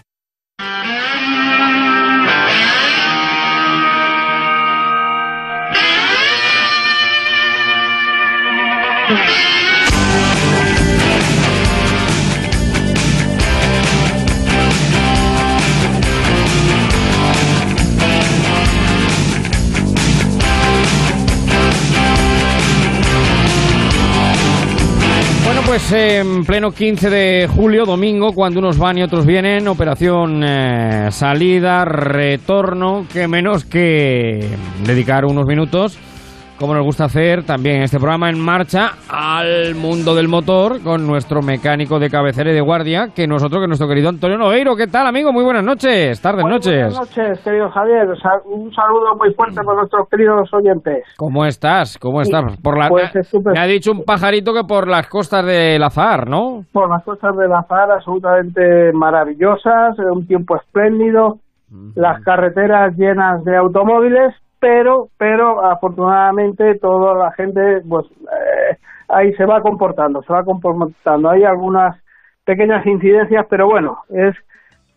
[25.71, 31.07] Pues en pleno 15 de julio, domingo, cuando unos van y otros vienen, operación eh,
[31.11, 34.49] salida, retorno, que menos que
[34.83, 35.97] dedicar unos minutos,
[36.61, 41.07] como nos gusta hacer también en este programa en marcha, al mundo del motor con
[41.07, 44.75] nuestro mecánico de cabecera y de guardia, que nosotros, que nuestro querido Antonio Nogueiro.
[44.75, 45.33] ¿Qué tal, amigo?
[45.33, 46.93] Muy buenas noches, tardes, Muy noches.
[46.93, 48.09] Buenas noches, querido Javier.
[48.45, 51.03] Un saludo muy fuerte para nuestros queridos oyentes.
[51.17, 51.97] ¿Cómo estás?
[51.97, 52.55] ¿Cómo estás?
[52.61, 53.11] Por la, Pues
[53.43, 56.63] me, ha dicho un pajarito que por las costas del azar, ¿no?
[56.71, 61.39] Por las cosas del azar absolutamente maravillosas, un tiempo espléndido,
[61.95, 68.77] las carreteras llenas de automóviles, pero, pero afortunadamente toda la gente, pues eh,
[69.09, 71.29] ahí se va comportando, se va comportando.
[71.29, 71.97] Hay algunas
[72.45, 74.35] pequeñas incidencias, pero bueno, es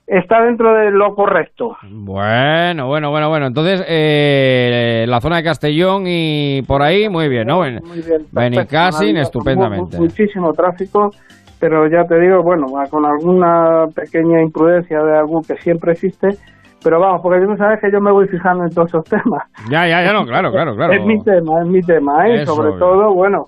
[0.07, 1.78] está dentro de lo correcto.
[1.91, 3.47] Bueno, bueno, bueno, bueno.
[3.47, 7.61] Entonces, eh, la zona de Castellón y por ahí, muy bien, ¿no?
[7.61, 7.70] Muy
[8.07, 8.27] bien.
[8.31, 9.97] Benicassin, estupendamente.
[9.97, 11.11] Mu- mu- Muchísimo tráfico,
[11.59, 16.36] pero ya te digo, bueno, con alguna pequeña imprudencia de algún que siempre existe,
[16.85, 19.43] pero vamos, porque tú sabes que yo me voy fijando en todos esos temas.
[19.70, 20.93] Ya, ya, ya, no, claro, claro, claro.
[20.93, 22.43] Es mi tema, es mi tema, ¿eh?
[22.43, 23.44] Eso, Sobre todo, bueno,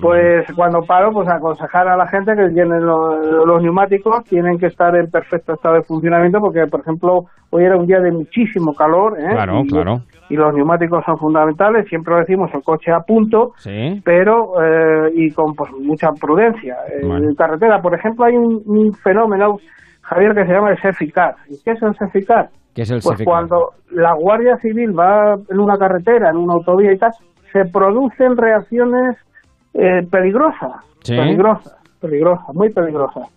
[0.00, 4.66] pues cuando paro, pues aconsejar a la gente que tienen los, los neumáticos, tienen que
[4.66, 8.74] estar en perfecto estado de funcionamiento, porque, por ejemplo, hoy era un día de muchísimo
[8.74, 9.28] calor, ¿eh?
[9.30, 10.00] Claro, Y- claro.
[10.30, 14.00] Y los neumáticos son fundamentales, siempre lo decimos, el coche a punto, Sí.
[14.04, 16.76] pero eh, y con pues mucha prudencia.
[17.00, 19.58] En carretera, por ejemplo, hay un, un fenómeno,
[20.00, 21.34] Javier, que se llama el Seficar.
[21.48, 22.48] ¿Y qué es el Seficar?
[22.74, 23.24] ¿Qué es el Pues Seficar?
[23.24, 27.12] cuando la Guardia Civil va en una carretera, en una autovía y tal,
[27.52, 29.16] se producen reacciones
[29.74, 30.72] eh, peligrosas,
[31.02, 31.16] Sí.
[31.16, 33.28] peligrosas, peligrosas, muy peligrosas.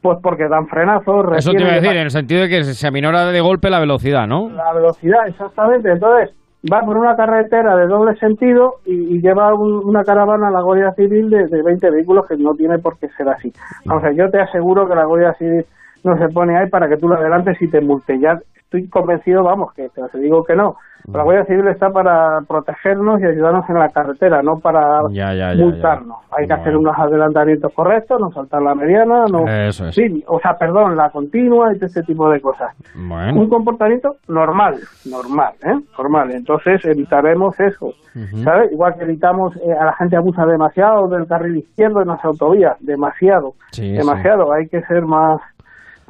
[0.00, 2.86] Pues porque dan frenazos, Eso te iba a decir, en el sentido de que se
[2.88, 4.50] aminora de golpe la velocidad, ¿no?
[4.50, 5.90] la velocidad, exactamente.
[5.92, 6.34] Entonces,
[6.72, 10.60] va por una carretera de doble sentido y, y lleva un- una caravana a la
[10.62, 13.52] Guardia Civil de, de 20 vehículos que no tiene por qué ser así.
[13.90, 15.64] O sea, yo te aseguro que la Guardia Civil
[16.04, 18.18] no se pone ahí para que tú lo adelantes y te multe.
[18.18, 18.38] Ya
[18.72, 20.76] estoy convencido, vamos, que te digo que no.
[21.12, 25.52] La Guardia Civil está para protegernos y ayudarnos en la carretera, no para Ya, ya,
[25.52, 26.18] ya, multarnos.
[26.30, 29.44] Hay que hacer unos adelantamientos correctos, no saltar la mediana, no...
[29.48, 29.96] Eso es.
[29.96, 33.40] Sí, o sea, perdón, la continua y ese tipo de cosas Bueno.
[33.40, 34.76] un comportamiento normal,
[35.10, 35.74] normal, ¿eh?
[35.98, 36.30] Normal.
[36.30, 37.90] Entonces evitaremos eso,
[38.44, 38.70] ¿sabes?
[38.70, 42.76] Igual que evitamos eh, a la gente abusa demasiado del carril izquierdo en las autovías,
[42.78, 44.52] demasiado, Sí, demasiado.
[44.52, 45.40] Hay que ser más,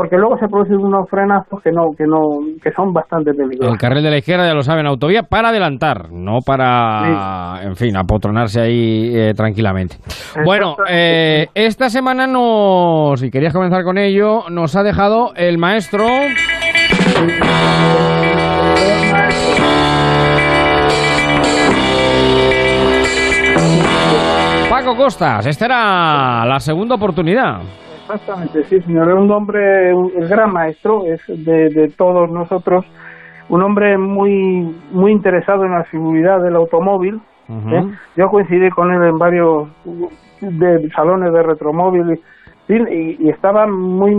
[0.03, 3.73] porque luego se producen unos frenazos que no, que no, que son bastante peligrosos.
[3.73, 7.97] El carril de la izquierda, ya lo saben, autovía para adelantar, no para, en fin,
[7.97, 9.99] apotronarse ahí eh, tranquilamente.
[10.45, 16.05] Bueno, eh, esta semana nos, si querías comenzar con ello, nos ha dejado el maestro...
[24.69, 27.61] Paco Costas, esta era la segunda oportunidad.
[28.03, 29.09] Exactamente, sí, señor.
[29.09, 32.85] Es un hombre, el gran maestro, es de, de todos nosotros,
[33.49, 37.21] un hombre muy, muy interesado en la seguridad del automóvil.
[37.71, 37.85] ¿eh?
[38.17, 39.69] Yo coincidí con él en varios
[40.41, 42.19] de salones de retromóvil
[42.69, 44.15] y, y- y estaba muy,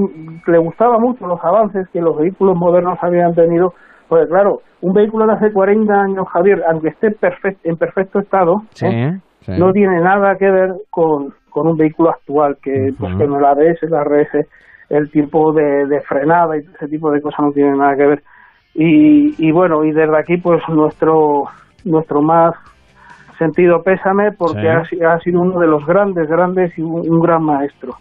[0.45, 3.73] le gustaba mucho los avances que los vehículos modernos habían tenido.
[4.07, 8.61] Pues claro, un vehículo de hace 40 años, Javier, aunque esté perfect- en perfecto estado,
[8.73, 9.17] Sí, ¿eh?
[9.41, 9.53] sí.
[9.57, 13.45] no tiene nada que ver con, con un vehículo actual, que pues que no el
[13.45, 14.47] ABS, el ARS,
[14.89, 18.23] el tiempo de, de frenada y ese tipo de cosas no tiene nada que ver.
[18.75, 21.43] Y, y bueno, y desde aquí pues nuestro
[21.85, 22.53] nuestro más
[23.37, 25.01] sentido pésame porque Sí.
[25.01, 27.93] ha, ha sido uno de los grandes, grandes y un, un gran maestro.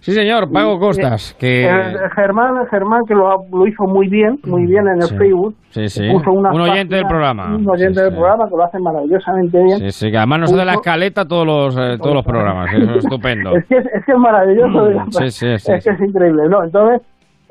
[0.00, 1.64] Sí, señor, Paco Costas, que...
[1.64, 5.16] Eh, Germán, Germán que lo, lo hizo muy bien, muy bien en el Sí.
[5.16, 5.54] Facebook.
[5.70, 6.08] Sí, sí.
[6.10, 7.54] Puso Un oyente del programa.
[7.56, 9.78] Un oyente del programa que lo hace maravillosamente bien.
[9.78, 12.90] Sí, sí, que además nos hace la escaleta todos los, eh, todos los programas, eso
[12.92, 13.56] es estupendo.
[13.56, 14.84] Es que es, es que es maravilloso.
[14.84, 15.14] Mm, digamos.
[15.16, 16.48] sí, sí, sí, es que es increíble.
[16.48, 17.02] No, entonces,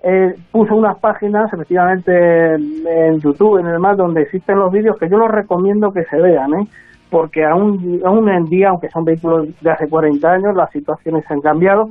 [0.04, 2.12] eh, puso unas páginas, efectivamente,
[2.56, 6.04] en, en YouTube, en el más, donde existen los vídeos que yo los recomiendo que
[6.04, 6.68] se vean, ¿eh?
[7.10, 11.40] porque aún, aún en día, aunque son vehículos de hace 40 años, las situaciones han
[11.42, 11.90] cambiado,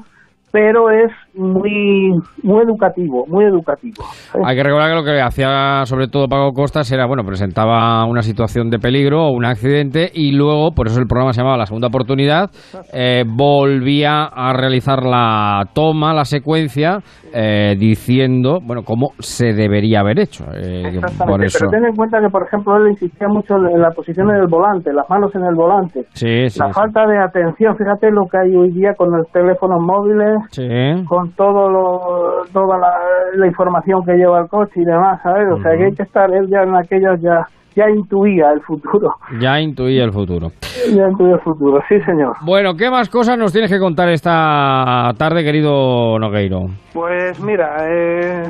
[0.56, 2.12] pero es muy
[2.42, 4.02] muy educativo, muy educativo.
[4.42, 8.22] Hay que recordar que lo que hacía sobre todo Pago Costas era, bueno, presentaba una
[8.22, 11.66] situación de peligro o un accidente y luego, por eso el programa se llamaba La
[11.66, 12.48] Segunda Oportunidad,
[12.94, 17.00] eh, volvía a realizar la toma, la secuencia,
[17.34, 20.44] eh, diciendo, bueno, cómo se debería haber hecho.
[20.54, 21.58] Eh, Exactamente, por eso...
[21.60, 24.90] pero ten en cuenta que, por ejemplo, él insistía mucho en la posición del volante,
[24.94, 26.06] las manos en el volante.
[26.14, 26.72] Sí, sí, la sí.
[26.72, 31.04] falta de atención, fíjate lo que hay hoy día con los teléfonos móviles, Sí.
[31.08, 32.90] con todo lo, toda la,
[33.36, 35.46] la información que lleva el coche y demás, ¿sabes?
[35.52, 39.10] O sea, que hay que estar, él ya en aquellos ya, ya intuía el futuro,
[39.40, 40.48] Ya intuía el futuro.
[40.94, 42.34] ya intuía el futuro, sí señor.
[42.44, 46.66] Bueno, ¿qué más cosas nos tienes que contar esta tarde, querido Nogueiro?
[46.94, 48.44] Pues mira, eh,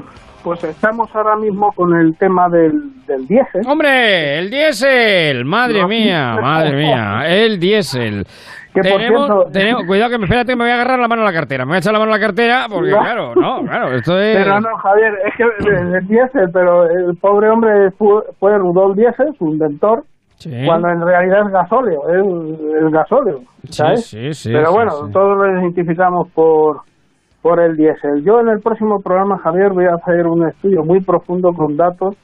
[0.44, 2.72] pues estamos ahora mismo con el tema del,
[3.08, 3.62] del diésel.
[3.68, 4.38] ¡Hombre!
[4.38, 5.44] ¡El diésel!
[5.44, 5.88] ¡Madre No.
[5.88, 6.36] mía!
[6.40, 7.22] ¡Madre mía!
[7.26, 8.24] El diésel.
[8.82, 11.08] Que, por tenemos, cierto- tenemos- cuidado que me espérate que me voy a agarrar la
[11.08, 11.64] mano a la cartera.
[11.64, 12.98] Me voy a echar la mano a la cartera porque, No.
[12.98, 14.36] claro, no, claro, esto es...
[14.36, 15.42] Pero no, Javier, es que
[15.98, 20.02] el, diésel, pero el pobre hombre fue, fue Rudolf Diesel, su inventor,
[20.38, 20.50] Sí.
[20.66, 23.40] cuando en realidad es gasóleo, es el gasóleo,
[23.70, 24.04] ¿sabes?
[24.06, 26.80] sí, sí, Pero bueno, todos lo identificamos por,
[27.40, 28.22] por el diésel.
[28.22, 32.16] Yo en el próximo programa, Javier, voy a hacer un estudio muy profundo con datos,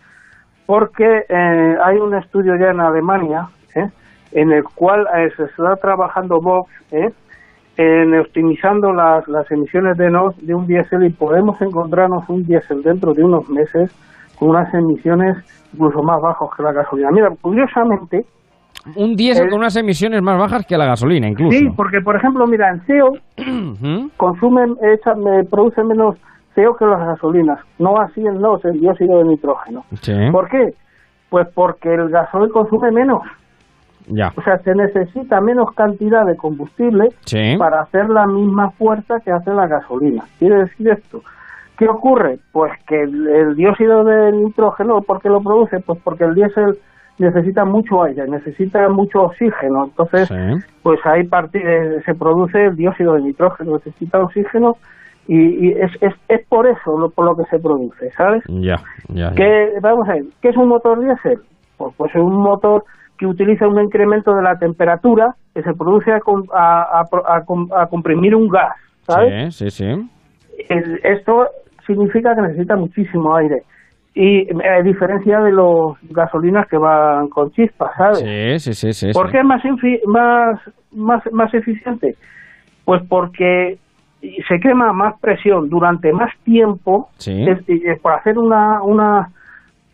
[0.66, 3.88] porque eh, hay un estudio ya en Alemania, ¿eh?
[4.32, 7.08] En el cual eh, se está trabajando Vox, ¿eh?
[7.76, 12.82] en optimizando las, las emisiones de NOx de un diésel y podemos encontrarnos un diésel
[12.82, 13.90] dentro de unos meses
[14.38, 15.36] con unas emisiones
[15.72, 17.08] incluso más bajas que la gasolina.
[17.10, 18.26] Mira, curiosamente,
[18.96, 21.56] Un diésel el- con unas emisiones más bajas que la gasolina, incluso.
[21.56, 24.10] sí, porque por ejemplo, mira, el CO Ujú.
[24.18, 26.16] consume, echa- me produce menos
[26.54, 29.84] CO que las gasolinas, no así el NOx, el dióxido de nitrógeno.
[30.02, 30.74] Sí, ¿Por qué?
[31.30, 33.22] Pues porque el gasoil consume menos,
[34.08, 34.32] ya.
[34.36, 37.56] o sea, se necesita menos cantidad de combustible Sí.
[37.58, 40.24] para hacer la misma fuerza que hace la gasolina.
[40.38, 41.20] Quiere decir esto.
[41.78, 42.38] ¿Qué ocurre?
[42.52, 45.80] Pues que el, el dióxido de nitrógeno, ¿por qué lo produce?
[45.80, 46.78] Pues porque el diésel
[47.18, 49.84] necesita mucho aire, necesita mucho oxígeno.
[49.84, 50.30] Entonces,
[50.82, 51.22] pues ahí
[51.54, 54.76] eh, se produce el dióxido de nitrógeno, necesita oxígeno
[55.28, 58.42] y, y es, es, es por eso lo, por lo que se produce, ¿sabes?
[58.48, 58.76] Ya,
[59.08, 59.30] ya.
[59.30, 59.34] ya.
[59.34, 61.38] ¿Qué, vamos a ver, ¿qué es un motor diésel?
[61.76, 62.84] Pues, pues es un motor
[63.22, 66.18] que utiliza un incremento de la temperatura que se produce a,
[66.52, 68.74] a, a a com- a comprimir un gas,
[69.06, 69.54] ¿sabes?
[69.54, 70.10] Sí, sí, sí.
[70.68, 71.46] El- esto
[71.86, 73.62] significa que necesita muchísimo aire.
[74.14, 78.18] Y eh, a diferencia de los gasolinas que van con chispas, ¿sabes?
[78.18, 79.12] Sí, sí, sí, sí.
[79.12, 79.32] ¿Por sí.
[79.32, 79.62] qué es más,
[80.06, 80.58] más,
[80.96, 82.16] más, más eficiente?
[82.84, 83.78] Pues porque
[84.48, 87.08] se quema más presión durante más tiempo.
[87.18, 87.44] Sí.
[87.48, 89.28] Es- es por hacer una, una,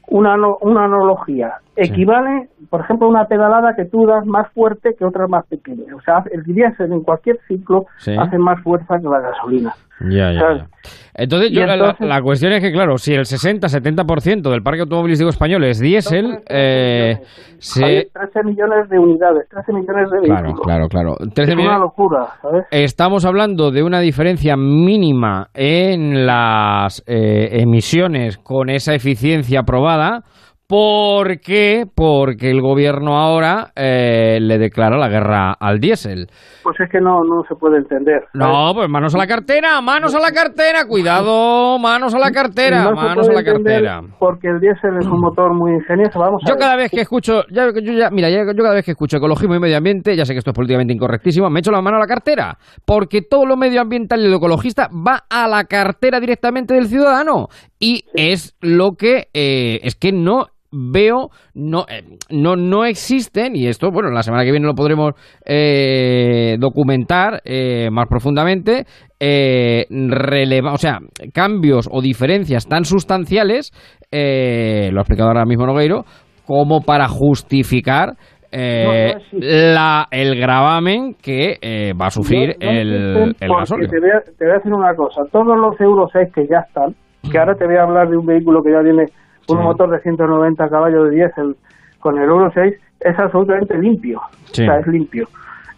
[0.09, 1.53] una, una analogía,
[1.85, 5.95] equivale, por ejemplo, a una pedalada que tú das más fuerte que otra más pequeña.
[5.97, 8.15] O sea, el diésel en cualquier ciclo Sí.
[8.19, 9.75] hace más fuerza que la gasolina.
[10.01, 10.67] Ya, ya.
[11.15, 14.83] Entonces, yo, la- entonces- la, la cuestión es que, claro, si el 60-70% del parque
[14.83, 17.17] automovilístico español es diésel, eh,
[17.59, 17.85] se...
[17.85, 20.67] Hay 13 millones de unidades, 13 millones de Claro, vehículos.
[20.67, 21.15] claro, claro.
[21.35, 22.65] 13 es una millones- locura, ¿sabes?
[22.71, 30.23] Estamos hablando de una diferencia mínima en las eh, emisiones con esa eficiencia probada.
[30.69, 31.87] ¿Por qué?
[31.95, 36.27] Porque el gobierno ahora eh, le declara la guerra al diésel.
[36.63, 38.25] Pues es que no, no se puede entender.
[38.35, 42.83] No, pues manos a la cartera, manos a la cartera, cuidado, manos a la cartera,
[42.85, 44.03] No se manos a la cartera.
[44.19, 46.19] Porque el diésel es un motor muy ingenioso.
[46.19, 46.61] Vamos a Yo ver.
[46.61, 49.55] cada vez que escucho, ya, yo ya- mira, ya- yo cada vez que escucho ecologismo
[49.55, 52.01] y medio ambiente, ya sé que esto es políticamente incorrectísimo, me echo la mano a
[52.01, 56.89] la cartera, porque todo lo medioambiental y lo ecologista va a la cartera directamente del
[56.89, 57.47] ciudadano
[57.81, 63.67] y es lo que eh, es que no veo no eh, no no existen y
[63.69, 65.13] esto bueno la semana que viene lo podremos
[65.47, 68.85] eh, documentar eh, más profundamente
[69.21, 70.99] eh, releva- o sea
[71.33, 73.73] cambios o diferencias tan sustanciales
[74.13, 76.05] eh, lo ha explicado ahora mismo Nogueiro
[76.47, 78.15] como para justificar
[78.51, 79.73] eh, No, no existe.
[79.75, 83.89] la, el gravamen que eh, va a sufrir No- el, el gasóleo.
[83.91, 85.21] Te voy, a, te voy a decir una cosa.
[85.31, 86.95] Todos los Euro 6 que ya están,
[87.31, 89.05] que ahora te voy a hablar de un vehículo que ya tiene
[89.49, 89.63] un Sí.
[89.65, 91.57] motor de 190 caballos de diésel
[92.01, 94.21] con el Euro 6, es absolutamente limpio.
[94.53, 94.63] Sí.
[94.63, 95.27] O sea, es limpio.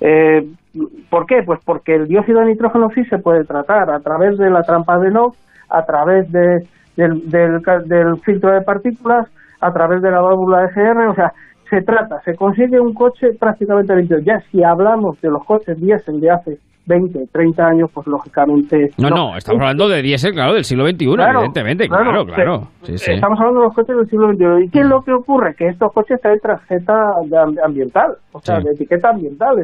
[0.01, 0.47] Eh,
[1.11, 1.43] ¿Por qué?
[1.45, 4.99] Pues porque el dióxido de nitrógeno sí se puede tratar a través de la trampa
[4.99, 5.37] de NOx,
[5.69, 6.65] a través de,
[6.97, 9.27] del, del, del filtro de partículas,
[9.61, 11.33] a través de la válvula EGR, o sea,
[11.69, 14.19] se trata, se consigue un coche prácticamente limpio.
[14.21, 18.91] Ya si hablamos de los coches diésel de hace 20, 30 años, pues lógicamente...
[18.99, 22.69] No, no, estamos hablando de diésel, claro, del siglo XXI, Claro, evidentemente, claro, claro, claro.
[22.83, 23.13] Sí, sí.
[23.13, 24.65] Estamos hablando de los coches del siglo XXI.
[24.65, 25.55] ¿Y qué es lo que ocurre?
[25.55, 26.95] Que estos coches traen tarjeta
[27.25, 28.65] de ambiental, o sea, Sí.
[28.67, 29.57] de etiqueta ambiental.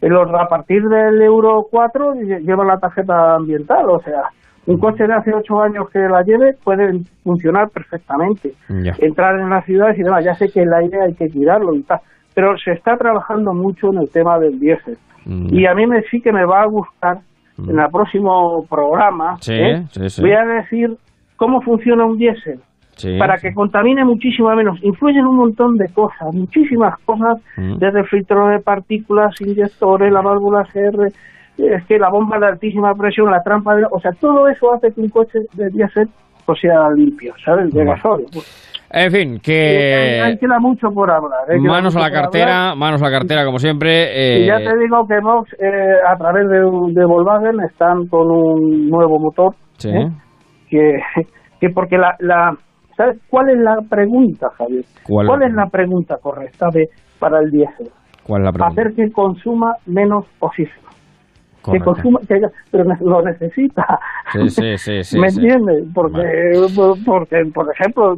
[0.00, 4.22] En los- a partir del Euro 4 lle- llevan la tarjeta ambiental, o sea,
[4.66, 6.90] un coche de hace 8 años que la lleve puede
[7.22, 8.52] funcionar perfectamente.
[8.68, 8.94] Ya.
[8.98, 10.24] Entrar en las ciudades y demás.
[10.24, 12.00] Ya sé que el aire hay que cuidarlo y tal,
[12.34, 14.96] pero se está trabajando mucho en el tema del diésel.
[15.24, 15.54] Mm.
[15.54, 17.18] Y a mí me, sí que me va a gustar
[17.56, 19.82] en el próximo programa Sí, ¿eh?
[19.92, 20.20] sí, sí.
[20.22, 20.90] voy a decir
[21.36, 22.60] cómo funciona un diésel
[23.18, 24.78] para que contamine muchísimo menos.
[24.82, 27.78] Influyen un montón de cosas, muchísimas cosas, Mm.
[27.78, 31.06] desde el filtro de partículas, inyectores, la válvula CR,
[31.58, 33.84] es que la bomba de altísima presión, la trampa de...
[33.90, 36.08] O sea, todo eso hace que un coche de diésel
[36.46, 37.72] pues, sea limpio, ¿sabes?
[37.72, 37.84] De.
[38.32, 41.50] Pues, En fin, que hay mucho por hablar.
[41.50, 41.58] ¿eh?
[41.58, 44.42] Manos a la cartera, manos a la cartera como siempre.
[44.42, 48.30] Y ya eh, te digo que Vox, eh, a través de, de Volkswagen, están con
[48.30, 49.56] un nuevo motor.
[49.78, 49.90] Sí.
[49.90, 50.06] ¿eh?
[50.70, 50.98] Que,
[51.60, 52.52] que porque la, la...
[52.96, 54.84] ¿Sabes cuál es la pregunta, Javier?
[55.08, 55.42] ¿Cuál?
[55.42, 56.86] es la pregunta correcta de,
[57.18, 57.88] para el diésel?
[58.22, 58.80] ¿Cuál es la pregunta?
[58.80, 60.88] Hacer que consuma menos oxígeno.
[61.64, 62.36] Que consuma, que,
[62.70, 63.98] pero lo necesita.
[64.32, 65.88] Sí, sí, sí, ¿Me entiendes?
[65.94, 66.22] Porque,
[67.04, 68.14] porque, por ejemplo,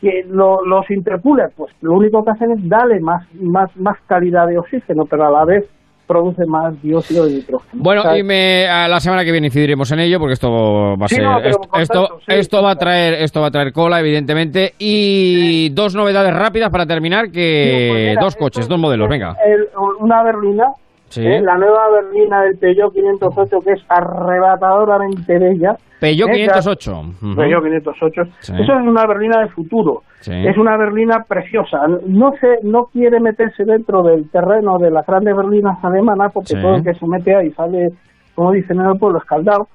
[0.00, 4.46] que, lo- los intercoolers, pues lo único que hacen es darle más, más, más calidad
[4.46, 5.64] de oxígeno, pero a la vez
[6.06, 7.70] produce más dióxido de nitrógeno.
[7.84, 8.20] Bueno, ¿sabes?
[8.20, 11.14] y me, a la semana que viene incidiremos en ello porque esto va a Sí,
[11.14, 14.00] ser no, esto, esto, tanto, sí, esto va a traer esto va a traer cola
[14.00, 19.36] evidentemente y dos novedades rápidas para terminar que pues mira, dos coches, dos modelos, venga.
[19.46, 19.68] El-
[20.00, 20.64] una berlina,
[21.10, 21.26] Sí.
[21.26, 21.40] ¿eh?
[21.42, 25.76] la nueva berlina del Peugeot 508 que es arrebatadoramente bella.
[26.00, 26.32] Peugeot ¿eh?
[26.46, 26.92] 508.
[26.92, 27.36] Ya- Ujú.
[27.36, 28.22] Peugeot 508.
[28.40, 28.52] Sí.
[28.54, 30.02] Eso es una berlina de futuro.
[30.20, 30.32] Sí.
[30.32, 31.78] Es una berlina preciosa.
[32.06, 36.76] No se, no quiere meterse dentro del terreno de las grandes berlinas alemanas porque todo
[36.76, 37.88] el que se mete ahí sale,
[38.34, 39.68] como dicen en el pueblo, escaldado.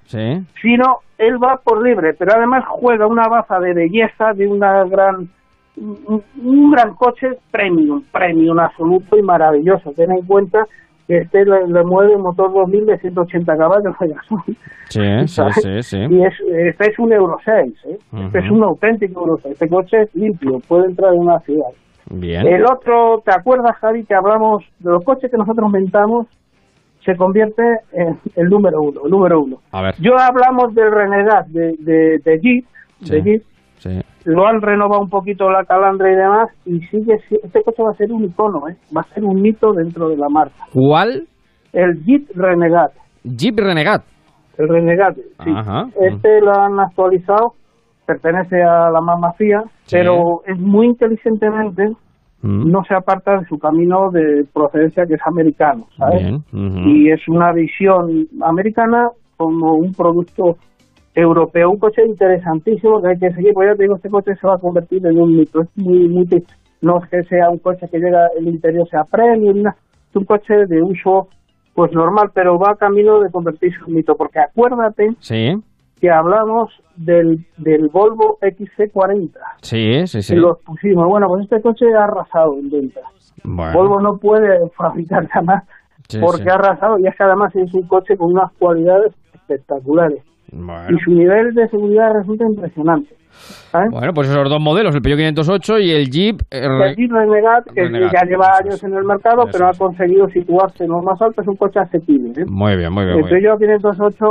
[0.62, 5.30] Sino él va por libre, pero además juega una baza de belleza de una gran
[5.78, 9.92] un, un gran coche premium, premium absoluto y maravilloso.
[9.94, 10.60] Ten en cuenta
[11.08, 14.60] que este le, le mueve un motor 2000 de 180 caballos de gasolina.
[14.90, 15.56] Sí, sí, ¿sabes?
[15.56, 15.98] sí, sí.
[15.98, 17.98] Y es, este es un Euro 6, ¿eh?
[18.26, 19.54] este es un auténtico Euro 6.
[19.54, 21.70] Este coche es limpio, puede entrar en una ciudad.
[22.10, 22.46] Bien.
[22.46, 26.28] El otro, ¿te acuerdas, Javi, que hablamos de los coches que nosotros inventamos?
[27.04, 27.64] Se convierte
[27.94, 29.58] en el número uno, el número uno.
[29.72, 29.96] A ver.
[30.00, 32.66] Yo hablamos del Renegade de, de, de Jeep,
[33.00, 33.22] de.
[33.22, 33.44] Jeep,
[33.80, 34.00] Sí.
[34.26, 37.92] lo han renovado un poquito la calandra y demás, y sigue, si- este coche va
[37.92, 38.76] a ser un icono, ¿eh?
[38.96, 40.56] va a ser un mito dentro de la marca.
[40.74, 41.28] ¿Cuál?
[41.74, 42.94] El Jeep Renegade,
[43.24, 44.04] Jeep Renegade.
[44.58, 45.52] el Renegade, sí.
[45.56, 45.86] Ajá.
[46.02, 47.54] Este lo han actualizado,
[48.08, 49.98] pertenece a la mamá FIA, Sí.
[49.98, 51.90] pero es muy inteligentemente,
[52.42, 52.70] Mm.
[52.72, 56.22] no se aparta de su camino de procedencia que es americano, ¿sabes?
[56.24, 56.44] Bien.
[56.88, 60.56] Y es una visión americana como un producto
[61.16, 64.46] europeo, un coche interesantísimo que hay que seguir, porque ya te digo, este coche se
[64.48, 66.28] va a convertir en un mito, es muy, muy,
[66.82, 69.78] no es que sea un coche que llega, el interior sea premium, nada.
[70.10, 71.30] es un coche de uso
[71.74, 75.56] pues normal, pero va camino de convertirse en un mito, porque acuérdate Sí.
[76.00, 79.32] que hablamos del, del Volvo XC40,
[79.62, 80.36] Sí, sí, sí.
[80.36, 83.04] y los pusimos, bueno, pues este coche ha arrasado en ventas.
[83.44, 83.74] Bueno.
[83.78, 85.64] Volvo no puede fabricar ya más
[86.08, 86.50] Sí, porque sí.
[86.50, 90.22] ha arrasado y es que además es un coche con unas cualidades espectaculares
[90.56, 90.98] Bueno.
[90.98, 93.16] y su nivel de seguridad resulta impresionante.
[93.70, 93.90] ¿sabes?
[93.92, 97.12] Bueno, pues esos dos modelos, el Peugeot 508 y el Jeep eh, Re- El Jeep
[97.12, 99.76] Renegade, que Renegade, ya lleva años en el mercado, Eso pero es.
[99.76, 102.32] ha conseguido situarse en lo más alto, es un coche asequible.
[102.42, 102.46] ¿eh?
[102.48, 103.18] Muy bien, muy bien.
[103.18, 103.30] El Muy.
[103.32, 104.26] Peugeot 508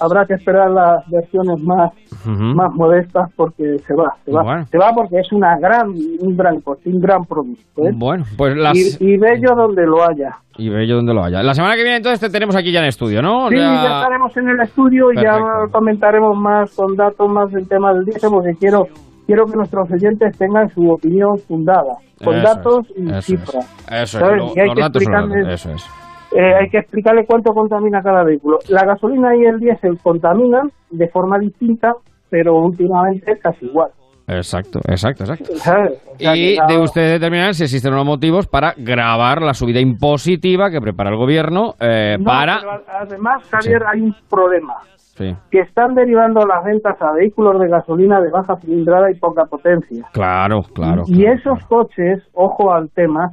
[0.00, 1.92] habrá que esperar las versiones más
[2.26, 2.42] Ujú.
[2.56, 4.64] más modestas porque se va, se va, Bueno.
[4.66, 5.90] se va porque es una gran,
[6.20, 7.86] un gran coche, un gran producto.
[7.86, 7.92] ¿eh?
[7.94, 8.76] Bueno, pues las...
[8.76, 10.34] Y, y bello donde lo haya.
[10.58, 11.42] Y bello donde lo haya.
[11.42, 13.48] La semana que viene entonces te tenemos aquí ya en estudio, ¿no?
[13.48, 15.38] Sí, Ya- ya estaremos en el estudio y ya
[15.72, 18.84] comentaremos más con datos, más del tema del diésel, porque quiero
[19.26, 23.24] quiero que nuestros oyentes tengan su opinión fundada, con Eso datos es, y eso es.
[23.26, 23.86] cifras.
[23.92, 25.90] Eso es, hay los que datos explicarles- datos, eso es.
[26.32, 28.58] Eh, hay que explicarle cuánto contamina cada vehículo.
[28.68, 31.92] La gasolina y el diésel contaminan de forma distinta,
[32.30, 33.90] pero últimamente es casi igual.
[34.28, 35.44] Exacto, exacto, exacto.
[35.56, 36.02] ¿sabes?
[36.06, 39.54] O sea, Y que de no- usted determinar si existen unos motivos para grabar la
[39.54, 42.58] subida impositiva que prepara el gobierno eh, No, para...
[42.60, 44.74] pero además, Javier, hay un problema.
[44.96, 49.44] Sí, Que están derivando las ventas a vehículos de gasolina de baja cilindrada y poca
[49.46, 50.04] potencia.
[50.12, 51.02] claro, claro.
[51.08, 53.30] y esos coches, ojo al tema,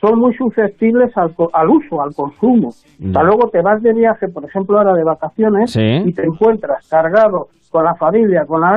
[0.00, 2.68] son muy susceptibles al, al uso, al consumo.
[2.68, 5.80] O sea, luego te vas de viaje, por ejemplo, ahora de vacaciones, Sí.
[6.04, 8.76] y te encuentras cargado con la familia, con la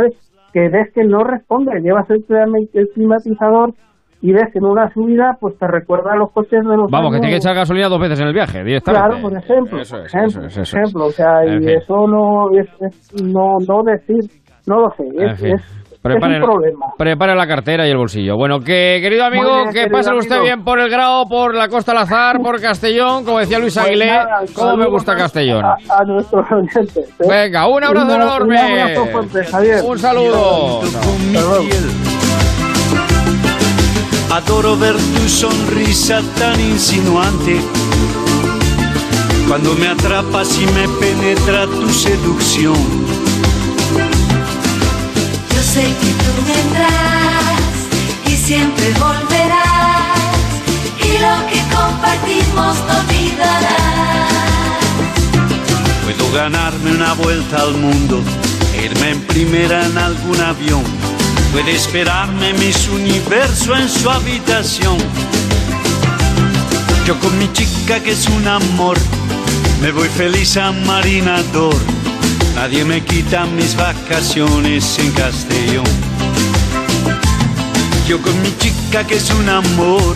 [0.58, 3.74] que ves que no responde, llevas el, clima- el climatizador
[4.22, 7.12] y ves que en una subida pues te recuerda a los coches de los Vamos,
[7.14, 9.08] que tiene que echar gasolina dos veces en el viaje, directamente.
[9.08, 10.74] Claro, por ejemplo, Eso es, ejemplo, eso es, eso es.
[10.74, 11.70] ejemplo, o sea, En y fin.
[11.78, 14.22] eso no es, es- no no decir,
[14.66, 15.04] no lo sé,
[15.52, 15.62] es,
[16.08, 16.18] fin.
[16.18, 16.86] es, Prepare, un problema.
[16.98, 18.36] prepare la cartera y el bolsillo.
[18.36, 20.44] Bueno, que querido amigo, bien, que pase usted amigo.
[20.46, 24.08] bien por el Grao, por la Costa Lazar, por Castellón, como decía Luis Pues Aguilé.
[24.08, 25.64] nada, ¿Cómo me gusta a- Castellón?
[25.66, 26.98] A, a nuestros oyentes.
[26.98, 27.26] ¿eh?
[27.28, 28.56] Venga, un abrazo Un- enorme.
[28.56, 29.84] Un abrazo fuerte, Javier.
[29.86, 30.82] Un saludo.
[34.32, 37.60] Adoro ver tu sonrisa tan insinuante.
[39.48, 43.07] Cuando me atrapas y me penetra tu seducción.
[45.58, 47.58] Yo sé que tú vendrás
[48.28, 50.20] y siempre volverás
[51.00, 54.28] y lo que compartimos no olvidarás.
[56.04, 58.22] Puedo ganarme una vuelta al mundo,
[58.84, 60.84] irme en primera en algún avión.
[61.52, 65.00] Puede esperarme Miss Universo en su habitación.
[67.08, 69.00] Yo con mi chica que es un amor,
[69.82, 71.97] me voy feliz a Marinador.
[72.58, 75.86] Nadie me quita mis vacaciones en Castellón.
[78.08, 80.16] Yo con mi chica que es un amor,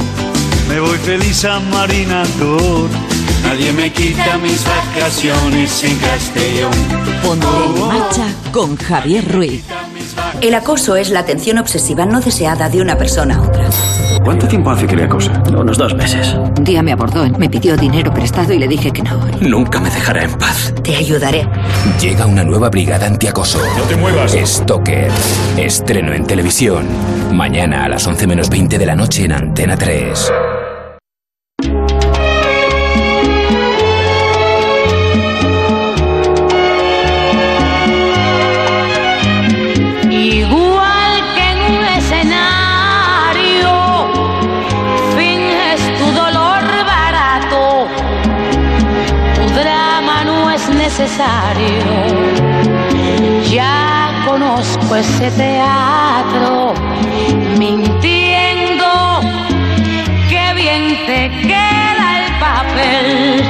[0.68, 2.90] me voy feliz a Marinador.
[3.44, 6.72] Nadie me quita mis vacaciones en Castellón.
[7.22, 9.64] Ponte en marcha con Javier Ruiz.
[10.42, 13.70] El acoso es la atención obsesiva no deseada de una persona a otra.
[14.24, 15.42] ¿Cuánto tiempo hace que le acosa?
[15.56, 16.34] Unos dos meses.
[16.34, 19.20] Un día me abordó, me pidió dinero prestado y le dije que no.
[19.42, 20.74] Nunca me dejará en paz.
[20.84, 21.48] Te ayudaré.
[22.00, 23.60] Llega una nueva brigada antiacoso.
[23.78, 24.34] No te muevas.
[24.34, 25.12] Stalker.
[25.58, 26.86] Estreno en televisión.
[27.32, 30.32] Mañana a las 11 menos 20 de la noche en Antena 3.
[54.62, 56.74] Conozco ese teatro,
[57.58, 59.20] mintiendo,
[60.30, 63.44] que bien te queda el papel.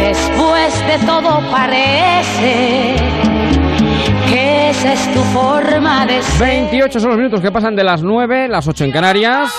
[0.00, 2.96] Después de todo parece
[4.30, 6.48] que esa es tu forma de ser.
[6.48, 9.52] 28 son los minutos que pasan de las 9, las 8 en Canarias.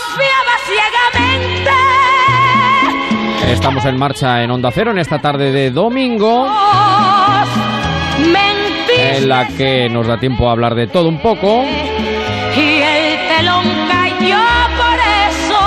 [3.47, 6.47] Estamos en marcha en Onda Cero en esta tarde de domingo,
[8.19, 8.46] Mentiste
[9.15, 11.63] en la que nos da tiempo a hablar de todo un poco.
[12.55, 14.43] y el telón cayó
[14.77, 15.61] por eso.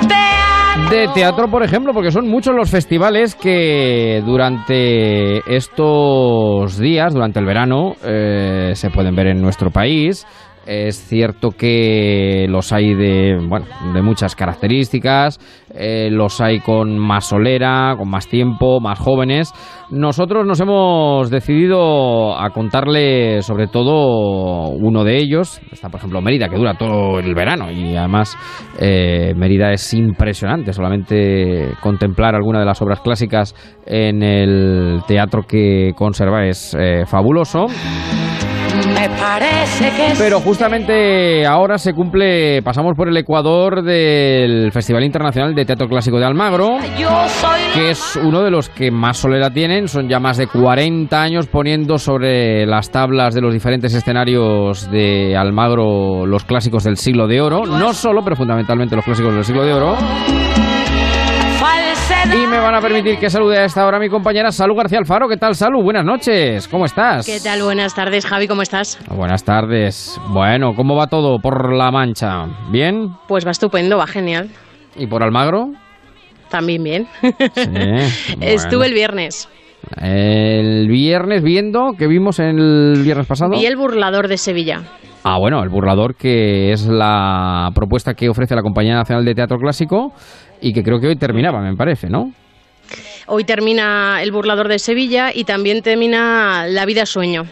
[0.00, 0.06] Mm.
[0.08, 0.90] Teatro.
[0.90, 7.46] De teatro, por ejemplo, porque son muchos los festivales que durante estos días, durante el
[7.46, 10.26] verano, eh, se pueden ver en nuestro país.
[10.66, 15.38] Es cierto que los hay de, bueno, de muchas características,
[15.74, 19.52] eh, los hay con más solera, con más tiempo, más jóvenes.
[19.90, 25.60] Nosotros nos hemos decidido a contarle sobre todo uno de ellos.
[25.70, 28.36] Está, por ejemplo, Mérida, que dura todo el verano y además
[28.78, 30.72] eh, Mérida es impresionante.
[30.72, 33.54] Solamente contemplar alguna de las obras clásicas
[33.84, 37.66] en el teatro que conserva es eh, fabuloso.
[39.04, 45.54] Me parece que Pero justamente ahora se cumple, pasamos por el Ecuador del Festival Internacional
[45.54, 46.78] de Teatro Clásico de Almagro,
[47.74, 49.88] que es uno de los que más solera tienen.
[49.88, 55.36] Son ya más de 40 años poniendo sobre las tablas de los diferentes escenarios de
[55.36, 57.66] Almagro los clásicos del siglo de oro.
[57.66, 59.98] No solo, pero fundamentalmente los clásicos del siglo de oro.
[62.64, 65.28] Van a permitir que salude a esta hora mi compañera Salud García Alfaro.
[65.28, 65.82] ¿Qué tal, Salud?
[65.82, 66.66] Buenas noches.
[66.66, 67.26] ¿Cómo estás?
[67.26, 67.62] ¿Qué tal?
[67.62, 68.98] Buenas tardes, Javi, ¿cómo estás?
[69.10, 70.18] Buenas tardes.
[70.30, 72.46] Bueno, ¿cómo va todo por La Mancha?
[72.70, 73.08] ¿Bien?
[73.28, 74.48] Pues va estupendo, va genial.
[74.96, 75.72] ¿Y por Almagro?
[76.48, 77.06] También bien.
[77.54, 78.36] Sí.
[78.40, 79.46] Estuve el viernes.
[80.00, 83.50] El viernes viendo, que vimos el viernes pasado.
[83.50, 84.80] Vi el burlador de Sevilla.
[85.22, 89.58] Ah, bueno, el burlador, que es la propuesta que ofrece la Compañía Nacional de Teatro
[89.58, 90.12] Clásico
[90.62, 92.30] y que creo que hoy terminaba, me parece, ¿no?
[93.26, 97.42] Hoy termina el burlador de Sevilla y también termina La vida sueño.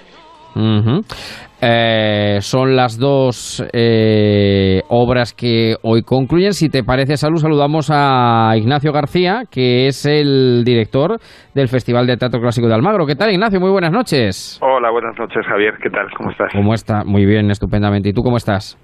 [1.65, 6.53] Eh, son las dos eh, obras que hoy concluyen.
[6.53, 11.19] Si te parece, Salud, saludamos a Ignacio García, que es el director
[11.55, 13.07] del Festival de Teatro Clásico de Almagro.
[13.07, 13.61] ¿Qué tal, Ignacio?
[13.61, 14.59] Muy buenas noches.
[14.61, 15.75] Hola, buenas noches, Javier.
[15.81, 16.07] ¿Qué tal?
[16.17, 16.53] ¿Cómo estás?
[16.53, 17.05] ¿Cómo está?
[17.05, 18.09] Muy bien, estupendamente.
[18.09, 18.77] ¿Y tú cómo estás?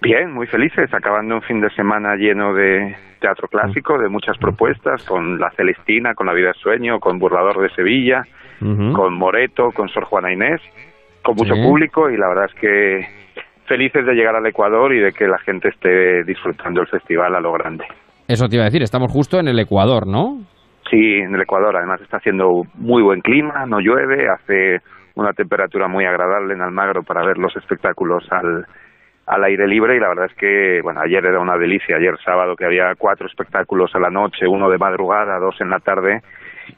[0.00, 5.04] Bien, muy felices, acabando un fin de semana lleno de teatro clásico, de muchas propuestas,
[5.04, 8.22] con La Celestina, con La Vida de Sueño, con Burlador de Sevilla,
[8.60, 10.60] con Moreto, con Sor Juana Inés,
[11.22, 11.62] con mucho Sí.
[11.62, 13.06] público y la verdad es que
[13.66, 17.40] felices de llegar al Ecuador y de que la gente esté disfrutando el festival a
[17.40, 17.84] lo grande.
[18.28, 20.40] Eso te iba a decir, estamos justo en el Ecuador, ¿no?
[20.90, 21.76] Sí, en el Ecuador.
[21.76, 24.80] Además está haciendo muy buen clima, no llueve, hace
[25.14, 28.66] una temperatura muy agradable en Almagro para ver los espectáculos al,
[29.26, 32.56] al aire libre y la verdad es que, bueno, ayer era una delicia, ayer sábado
[32.56, 36.20] que había cuatro espectáculos a la noche, uno de madrugada, dos en la tarde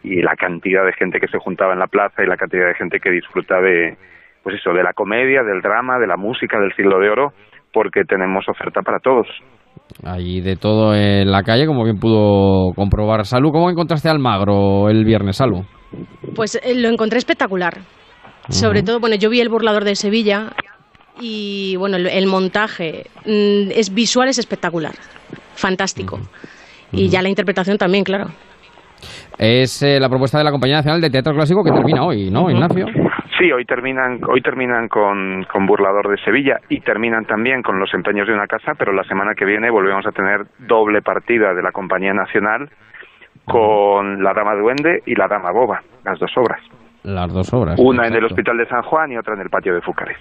[0.02, 2.74] y la cantidad de gente que se juntaba en la plaza y la cantidad de
[2.74, 3.96] gente que disfruta de,
[4.42, 7.32] pues eso, de la comedia, del drama, de la música, del siglo de oro,
[7.72, 9.26] porque tenemos oferta para todos.
[10.04, 13.52] Allí de todo en la calle, como bien pudo comprobar Salud.
[13.52, 15.64] ¿Cómo encontraste al Magro el viernes, Salud?
[16.34, 17.74] Pues eh, lo encontré espectacular.
[18.48, 20.52] Sobre todo, bueno, yo vi el burlador de Sevilla
[21.20, 24.92] y bueno, el, el montaje mm, es visual, es espectacular,
[25.54, 26.18] fantástico.
[26.92, 28.26] Y ya la interpretación también, claro.
[29.38, 32.50] Es eh, la propuesta de la Compañía Nacional de Teatro Clásico que termina hoy, ¿no,
[32.50, 32.86] Ignacio?
[33.38, 37.92] Sí, hoy terminan, hoy terminan con, con Burlador de Sevilla y terminan también con Los
[37.92, 41.62] Empeños de una Casa, pero la semana que viene volvemos a tener doble partida de
[41.62, 42.70] la Compañía Nacional
[43.44, 46.60] con La Dama Duende y La Dama Boba, las dos obras.
[47.06, 47.78] Las dos obras.
[47.78, 48.24] Una en el.
[48.26, 50.16] Hospital de San Juan y otra en el Patio de Fúcares.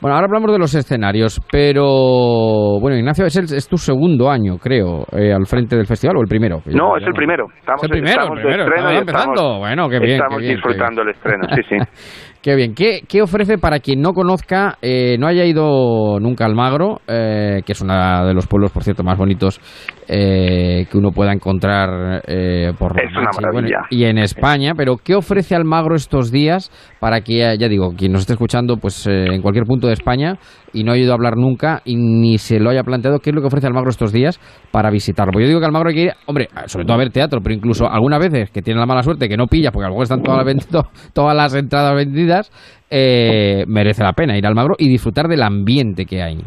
[0.00, 4.58] Bueno, ahora hablamos de los escenarios, pero bueno, Ignacio, es, el- es tu segundo año,
[4.58, 6.60] creo, eh, al frente del festival o el primero.
[6.66, 7.46] No, es el primero.
[7.58, 9.32] Estamos, Es el primero, estamos el primero, de estreno estamos y empezando.
[9.34, 11.76] estamos, Bueno, qué bien, estamos qué bien, qué disfrutando el estreno, sí, sí.
[12.40, 12.74] Qué bien.
[12.74, 17.62] ¿Qué, qué ofrece para quien no conozca, eh, no haya ido nunca al Magro, eh,
[17.66, 19.60] que es uno de los pueblos, por cierto, más bonitos
[20.06, 23.78] eh, que uno pueda encontrar eh, por la Es una y, bueno, maravilla.
[23.90, 24.72] y en España?
[24.76, 26.70] Pero ¿qué ofrece Almagro estos días
[27.00, 29.94] para que, ya, ya digo, quien nos esté escuchando pues eh, en cualquier punto de
[29.94, 30.36] España
[30.72, 33.34] y no ha ido a hablar nunca y ni se lo haya planteado, ¿qué es
[33.34, 34.38] lo que ofrece Almagro estos días
[34.72, 35.32] para visitarlo?
[35.32, 37.54] Porque yo digo que Almagro hay que ir, hombre, sobre todo a ver teatro, pero
[37.54, 40.44] incluso algunas veces que tiene la mala suerte que no pilla, porque a están todas
[40.44, 40.68] las,
[41.14, 42.50] todas las entradas vendidas,
[42.90, 46.38] eh, merece la pena ir al Magro y disfrutar del ambiente que hay.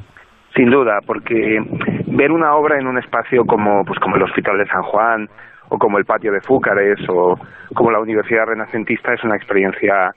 [0.55, 1.59] Sin duda, porque
[2.07, 5.27] ver una obra en un espacio como, pues, como el Hospital de San Juan
[5.69, 7.35] o como el Patio de Fúcares o
[7.73, 10.11] como la Universidad Renacentista es una experiencia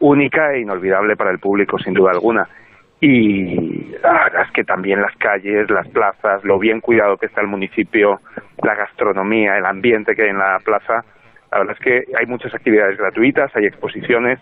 [0.00, 2.48] única e inolvidable para el público, sin duda alguna.
[3.00, 7.46] Y verdad es que también las calles, las plazas, lo bien cuidado que está el
[7.46, 8.20] municipio,
[8.62, 11.04] la gastronomía, el ambiente que hay en la plaza,
[11.50, 14.38] la verdad es que hay muchas actividades gratuitas, hay exposiciones,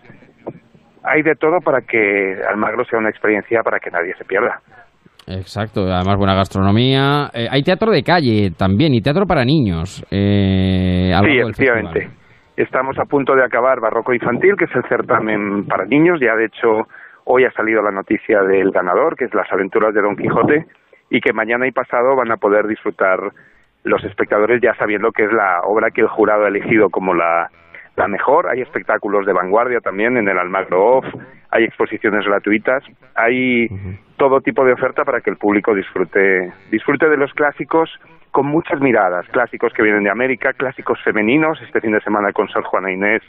[1.03, 4.59] hay de todo para que Almagro sea una experiencia para que nadie se pierda.
[5.27, 7.29] Exacto, además buena gastronomía.
[7.33, 10.05] Eh, hay teatro de calle también y teatro para niños.
[10.09, 11.99] Eh, Sí, efectivamente.
[11.99, 12.17] festival.
[12.55, 16.19] Estamos a punto de acabar Barroco Infantil, que es el certamen para niños.
[16.19, 16.87] Ya, de hecho,
[17.27, 20.65] hoy ha salido la noticia del ganador, que es Las aventuras de Don Quijote,
[21.09, 23.19] y que mañana y pasado van a poder disfrutar
[23.83, 27.49] los espectadores ya sabiendo que es la obra que el jurado ha elegido como la,
[27.95, 28.49] la mejor.
[28.49, 31.05] Hay espectáculos de vanguardia también en el Almagro Off,
[31.51, 32.83] hay exposiciones gratuitas,
[33.15, 33.67] hay
[34.17, 37.89] todo tipo de oferta para que el público disfrute, disfrute de los clásicos
[38.31, 42.47] con muchas miradas, clásicos que vienen de América, clásicos femeninos, este fin de semana con
[42.49, 43.21] Sor Juana Inés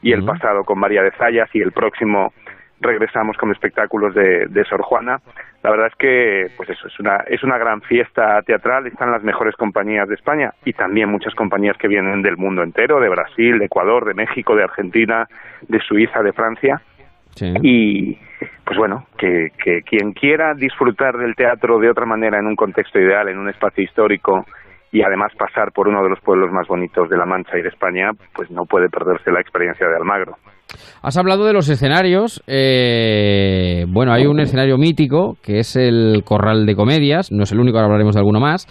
[0.00, 2.32] y el pasado con María de Zayas y el próximo
[2.80, 5.20] regresamos con espectáculos de, de Sor Juana.
[5.62, 9.22] La verdad es que pues eso es una es una gran fiesta teatral, están las
[9.22, 13.58] mejores compañías de España y también muchas compañías que vienen del mundo entero, de Brasil,
[13.58, 15.26] de Ecuador, de México, de Argentina,
[15.66, 16.80] de Suiza, de Francia.
[17.62, 18.18] Y
[18.64, 22.98] pues bueno, que, que quien quiera disfrutar del teatro de otra manera en un contexto
[22.98, 24.44] ideal, en un espacio histórico
[24.90, 27.68] y además pasar por uno de los pueblos más bonitos de La Mancha y de
[27.68, 30.36] España, pues no puede perderse la experiencia de Almagro.
[31.02, 32.42] Has hablado de los escenarios.
[32.46, 37.32] eh, bueno, hay un escenario mítico que es el Corral de Comedias.
[37.32, 38.66] No es el único, ahora hablaremos de alguno más.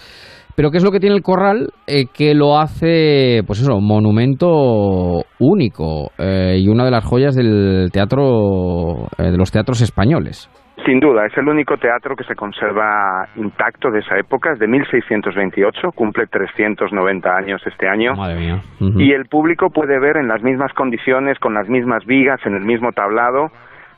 [0.57, 5.24] Pero ¿qué es lo que tiene el Corral eh, que lo hace, pues eso, monumento
[5.38, 10.49] único eh, y una de las joyas del teatro, eh, de los teatros españoles?
[10.88, 14.68] Sin duda, es el único teatro que se conserva intacto de esa época, es de
[14.68, 18.15] 1628, cumple 390 años este año.
[18.15, 18.61] Madre mía.
[18.80, 22.64] Y el público puede ver en las mismas condiciones, con las mismas vigas, en el
[22.64, 23.51] mismo tablado,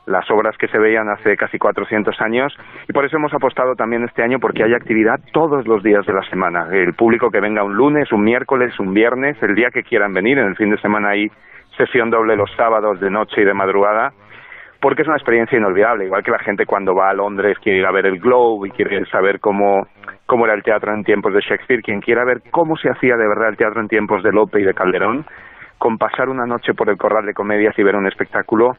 [0.06, 2.52] las obras que se veían hace casi 400 años.
[2.88, 6.12] Y por eso hemos apostado también este año porque hay actividad todos los días de
[6.12, 6.66] la semana.
[6.72, 10.38] El público que venga un lunes, un miércoles, un viernes, el día que quieran venir.
[10.38, 11.28] En el fin de semana hay
[11.76, 14.12] sesión doble los sábados de noche y de madrugada
[14.80, 17.86] porque es una experiencia inolvidable, igual que la gente cuando va a Londres quiere ir
[17.86, 19.86] a ver el Globe y quiere saber cómo,
[20.26, 23.28] cómo era el teatro en tiempos de Shakespeare, quien quiera ver cómo se hacía de
[23.28, 25.26] verdad el teatro en tiempos de Lope y de Calderón,
[25.78, 28.76] con pasar una noche por el corral de comedias y ver un espectáculo,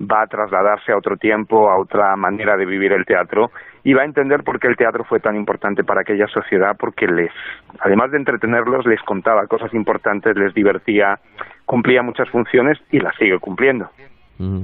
[0.00, 3.50] va a trasladarse a otro tiempo, a otra manera de vivir el teatro
[3.84, 7.06] y va a entender por qué el teatro fue tan importante para aquella sociedad, porque
[7.06, 7.32] les,
[7.80, 11.18] además de entretenerlos, les contaba cosas importantes, les divertía,
[11.64, 13.88] cumplía muchas funciones y las sigue cumpliendo.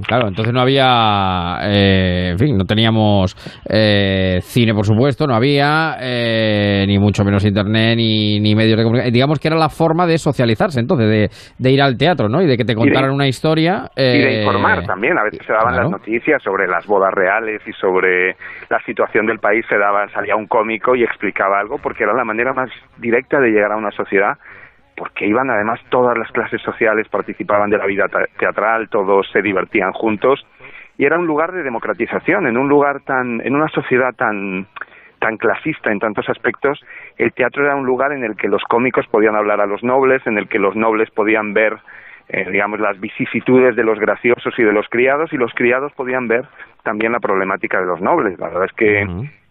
[0.05, 3.35] Claro, entonces no había, eh, en fin, no teníamos
[3.69, 8.83] eh, cine, por supuesto, no había, eh, ni mucho menos internet, ni, ni medios de
[8.83, 9.13] comunicación.
[9.13, 12.41] Digamos que era la forma de socializarse, entonces, de, de ir al teatro, ¿no?
[12.41, 13.89] Y de que te contaran una historia.
[13.95, 15.17] y de eh, informar también.
[15.17, 15.89] A veces se daban claro.
[15.89, 18.35] las noticias sobre las bodas reales y sobre
[18.69, 19.65] la situación del país.
[19.69, 23.51] Se daba, salía un cómico y explicaba algo porque era la manera más directa de
[23.51, 24.33] llegar a una sociedad.
[25.01, 29.41] Porque iban además todas las clases sociales, participaban de la vida te- teatral, todos se
[29.41, 30.45] divertían juntos
[30.95, 34.67] y era un lugar de democratización, en un lugar tan, en una sociedad tan
[35.17, 36.79] tan clasista en tantos aspectos,
[37.17, 40.21] el teatro era un lugar en el que los cómicos podían hablar a los nobles,
[40.27, 41.79] en el que los nobles podían ver
[42.29, 46.27] eh, digamos, las vicisitudes de los graciosos y de los criados, y los criados podían
[46.27, 46.45] ver
[46.83, 48.37] también la problemática de los nobles.
[48.39, 49.01] La verdad es que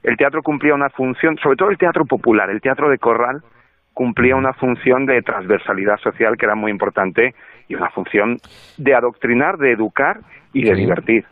[0.05, 3.43] el teatro cumplía una función, sobre todo el teatro popular, el teatro de corral,
[4.01, 7.35] cumplía una función de transversalidad social que era muy importante
[7.69, 8.39] y una función
[8.79, 10.21] de adoctrinar, de educar
[10.55, 10.81] y de Sí.
[10.81, 11.25] divertir.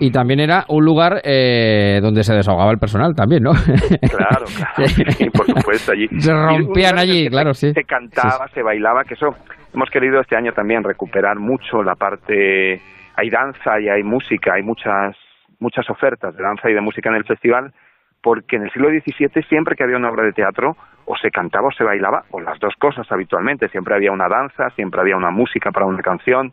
[0.00, 3.50] Y también era un lugar eh, donde se desahogaba el personal también, ¿no?
[3.52, 6.08] Claro, claro, sí, por supuesto, allí.
[6.18, 7.74] Se rompían allí, claro, se, sí.
[7.74, 9.36] Se cantaba, se bailaba, que eso
[9.74, 12.80] hemos querido este año también recuperar mucho la parte,
[13.14, 15.14] hay danza y hay música, hay muchas
[15.58, 17.74] muchas ofertas de danza y de música en el festival,
[18.22, 21.68] porque en el siglo XVII siempre que había una obra de teatro o se cantaba
[21.68, 25.30] o se bailaba, o las dos cosas habitualmente, siempre había una danza, siempre había una
[25.30, 26.52] música para una canción,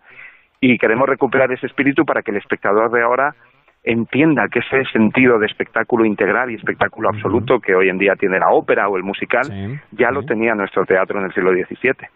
[0.61, 3.35] y queremos recuperar ese espíritu para que el espectador de ahora
[3.83, 8.39] entienda que ese sentido de espectáculo integral y espectáculo absoluto que hoy en día tiene
[8.39, 12.07] la ópera o el musical, ya lo tenía nuestro teatro en el siglo XVII.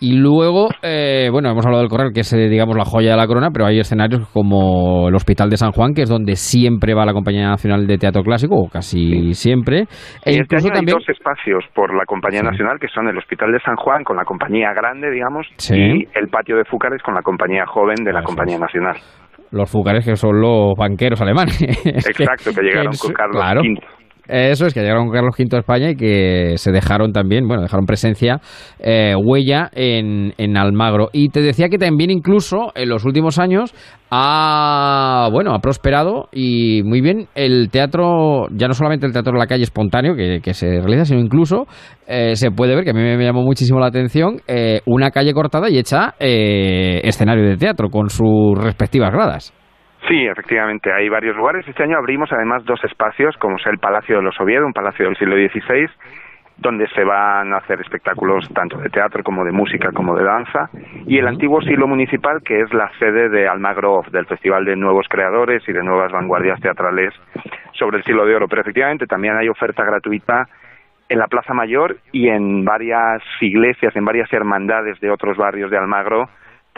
[0.00, 3.16] Y luego, eh, bueno, hemos hablado del Corral, que es, eh, digamos, la joya de
[3.16, 6.94] la corona, pero hay escenarios como el Hospital de San Juan, que es donde siempre
[6.94, 9.80] va la Compañía Nacional de Teatro Clásico, o casi siempre.
[10.24, 10.96] E Y este incluso año también...
[10.98, 14.16] hay dos espacios por la Compañía Nacional, que son el Hospital de San Juan con
[14.16, 15.74] la Compañía Grande, digamos, Sí.
[15.76, 18.94] y el Patio de Fúcares con la Compañía Joven de la Compañía Nacional.
[19.50, 21.58] Los fúcares, que son los banqueros alemanes.
[21.84, 23.62] Es Exacto, que llegaron con Carlos claro.
[23.62, 23.80] V.
[24.28, 27.86] Eso es, que llegaron Carlos V a España y que se dejaron también, bueno, dejaron
[27.86, 28.40] presencia,
[28.78, 31.08] eh, huella en, en Almagro.
[31.12, 33.74] Y te decía que también incluso en los últimos años
[34.10, 39.38] ha, bueno, ha prosperado y muy bien el teatro, ya no solamente el teatro de
[39.38, 41.66] la calle espontáneo que, que se realiza, sino incluso
[42.06, 45.32] eh, se puede ver, que a mí me llamó muchísimo la atención, eh, una calle
[45.32, 49.52] cortada y hecha eh, escenario de teatro con sus respectivas gradas.
[50.06, 51.66] Sí, efectivamente, hay varios lugares.
[51.66, 55.06] Este año abrimos además dos espacios, como es el Palacio de los Oviedo, un palacio
[55.06, 55.88] del siglo XVI,
[56.56, 60.70] donde se van a hacer espectáculos tanto de teatro como de música como de danza,
[61.06, 65.06] y el antiguo silo municipal, que es la sede de Almagro del Festival de Nuevos
[65.08, 67.12] Creadores y de Nuevas Vanguardias Teatrales
[67.72, 68.48] sobre el siglo de oro.
[68.48, 70.48] Pero efectivamente también hay oferta gratuita
[71.08, 75.78] en la Plaza Mayor y en varias iglesias, en varias hermandades de otros barrios de
[75.78, 76.28] Almagro.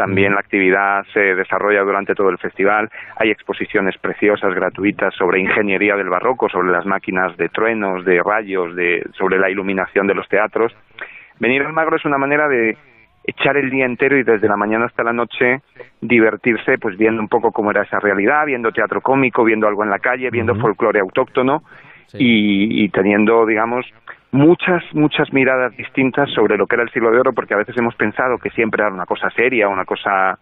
[0.01, 2.89] También la actividad se desarrolla durante todo el festival.
[3.17, 8.75] Hay exposiciones preciosas, gratuitas, sobre ingeniería del barroco, sobre las máquinas de truenos, de rayos,
[8.75, 10.75] de, sobre la iluminación de los teatros.
[11.39, 12.79] Venir a Almagro es una manera de
[13.25, 15.61] echar el día entero y desde la mañana hasta la noche
[16.01, 19.91] divertirse, pues viendo un poco cómo era esa realidad, viendo teatro cómico, viendo algo en
[19.91, 21.63] la calle, viendo folclore autóctono
[22.15, 23.85] y, y teniendo, digamos,
[24.33, 27.77] muchas, muchas miradas distintas sobre lo que era el siglo de oro, porque a veces
[27.77, 30.39] hemos pensado que siempre era una cosa seria, una cosa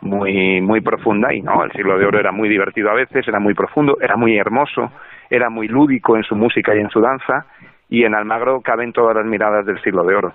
[0.00, 3.40] muy, muy profunda, y no, el siglo de oro era muy divertido a veces, era
[3.40, 4.92] muy profundo, era muy hermoso,
[5.30, 7.46] era muy lúdico en su música y en su danza,
[7.88, 10.34] y en Almagro caben todas las miradas del siglo de oro.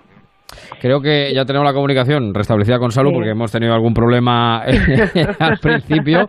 [0.80, 3.14] Creo que ya tenemos la comunicación restablecida con Salud Sí.
[3.16, 4.62] porque hemos tenido algún problema
[5.38, 6.28] al principio.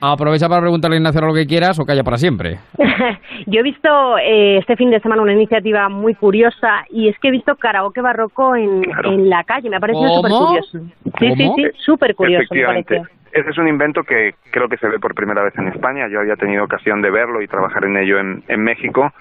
[0.00, 2.58] Aprovecha para preguntarle a Ignacio lo que quieras o calla para siempre.
[3.46, 7.28] Yo he visto eh, este fin de semana una iniciativa muy curiosa y es que
[7.28, 9.70] he visto karaoke barroco en, en la calle.
[9.70, 10.78] Me ha parecido súper curioso.
[11.18, 13.02] Sí, sí, sí, súper curioso me Efectivamente.
[13.32, 16.08] Ese es un invento que creo que se ve por primera vez en España.
[16.10, 19.12] Yo había tenido ocasión de verlo y trabajar en ello en, en México.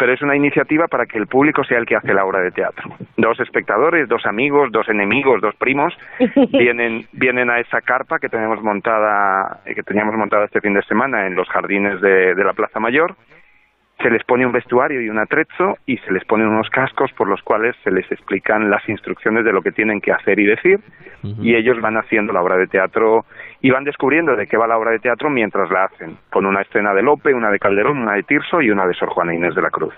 [0.00, 2.50] Pero es una iniciativa para que el público sea el que hace la obra de
[2.52, 2.88] teatro.
[3.18, 5.92] Dos espectadores, dos amigos, dos enemigos, dos primos
[6.52, 10.82] vienen vienen a esa carpa que tenemos montada eh, que teníamos montada este fin de
[10.84, 13.14] semana en los jardines de, de la Plaza Mayor
[14.02, 17.28] se les pone un vestuario y un atrezo y se les ponen unos cascos por
[17.28, 20.80] los cuales se les explican las instrucciones de lo que tienen que hacer y decir
[21.22, 23.26] y ellos van haciendo la obra de teatro
[23.62, 26.62] y van descubriendo de qué va la obra de teatro mientras la hacen, con una
[26.62, 29.54] escena de Lope, una de Calderón, una de Tirso y una de Sor Juana Inés
[29.54, 29.94] de la Cruz.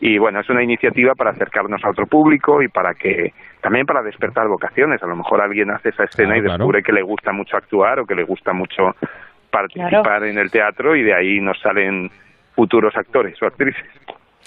[0.00, 4.02] Y bueno, es una iniciativa para acercarnos a otro público y para que también para
[4.02, 5.02] despertar vocaciones.
[5.02, 6.58] A lo mejor alguien hace esa escena Claro, y claro.
[6.58, 8.90] descubre que le gusta mucho actuar o que le gusta mucho
[9.50, 12.10] participar en el teatro y de ahí nos salen
[12.54, 13.84] futuros actores o actrices.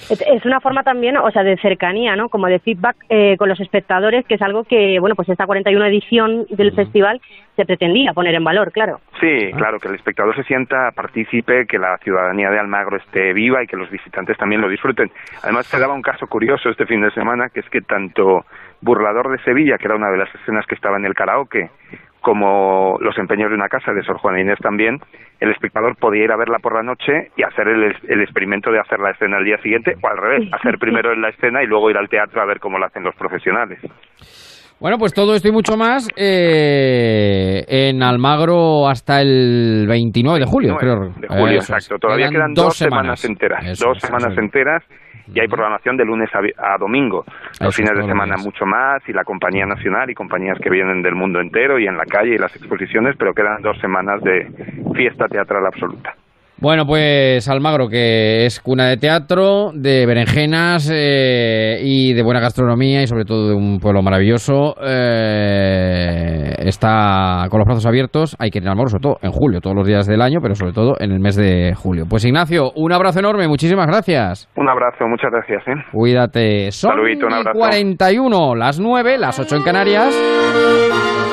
[0.09, 2.29] Es, una forma también, o sea, de cercanía, ¿no?
[2.29, 5.85] Como de feedback eh, con los espectadores, que es algo que, bueno, pues esta 41
[5.85, 7.19] edición del festival
[7.55, 8.99] se pretendía poner en valor, claro.
[9.19, 13.63] Sí, claro, que el espectador se sienta partícipe, que la ciudadanía de Almagro esté viva
[13.63, 15.11] y que los visitantes también lo disfruten.
[15.43, 18.45] Además, se daba un caso curioso este fin de semana, que es que tanto
[18.81, 21.69] Burlador de Sevilla, que era una de las escenas que estaba en el karaoke,
[22.27, 24.99] como Los empeños de una casa de Sor Juana Inés también,
[25.39, 28.81] el espectador podía ir a verla por la noche y hacer el, el experimento de
[28.81, 31.89] hacer la escena al día siguiente, o al revés, hacer primero la escena y luego
[31.89, 33.79] ir al teatro a ver cómo lo hacen los profesionales.
[34.81, 40.75] Bueno, pues todo esto y mucho más eh, en Almagro hasta el 29 de julio,
[40.75, 41.13] creo.
[41.15, 41.95] De julio, exacto.
[41.97, 43.65] Todavía quedan, dos semanas, enteras.
[43.65, 44.83] Eso dos semanas eso enteras
[45.33, 47.25] y hay programación de lunes a, domingo.
[47.59, 48.45] Los fines es, de semana días.
[48.45, 51.97] mucho más y la compañía nacional y compañías que vienen del mundo entero y en
[51.97, 54.47] la calle y las exposiciones, pero quedan dos semanas de
[54.95, 56.15] fiesta teatral absoluta.
[56.59, 63.03] Bueno, pues Almagro, que es cuna de teatro, de berenjenas eh, y de buena gastronomía
[63.03, 68.35] y sobre todo de un pueblo maravilloso, eh, está con los brazos abiertos.
[68.39, 70.55] Hay que ir a Almagro, sobre todo en julio, todos los días del año, pero
[70.55, 72.05] sobre todo en el mes de julio.
[72.09, 74.49] Pues Ignacio, un abrazo enorme, muchísimas gracias.
[74.55, 75.61] Un abrazo, muchas gracias.
[75.67, 75.83] ¿eh?
[75.91, 76.71] Cuídate.
[76.71, 77.59] Son Saludito, un abrazo.
[77.59, 81.26] 41, las 9, las 8 en Canarias.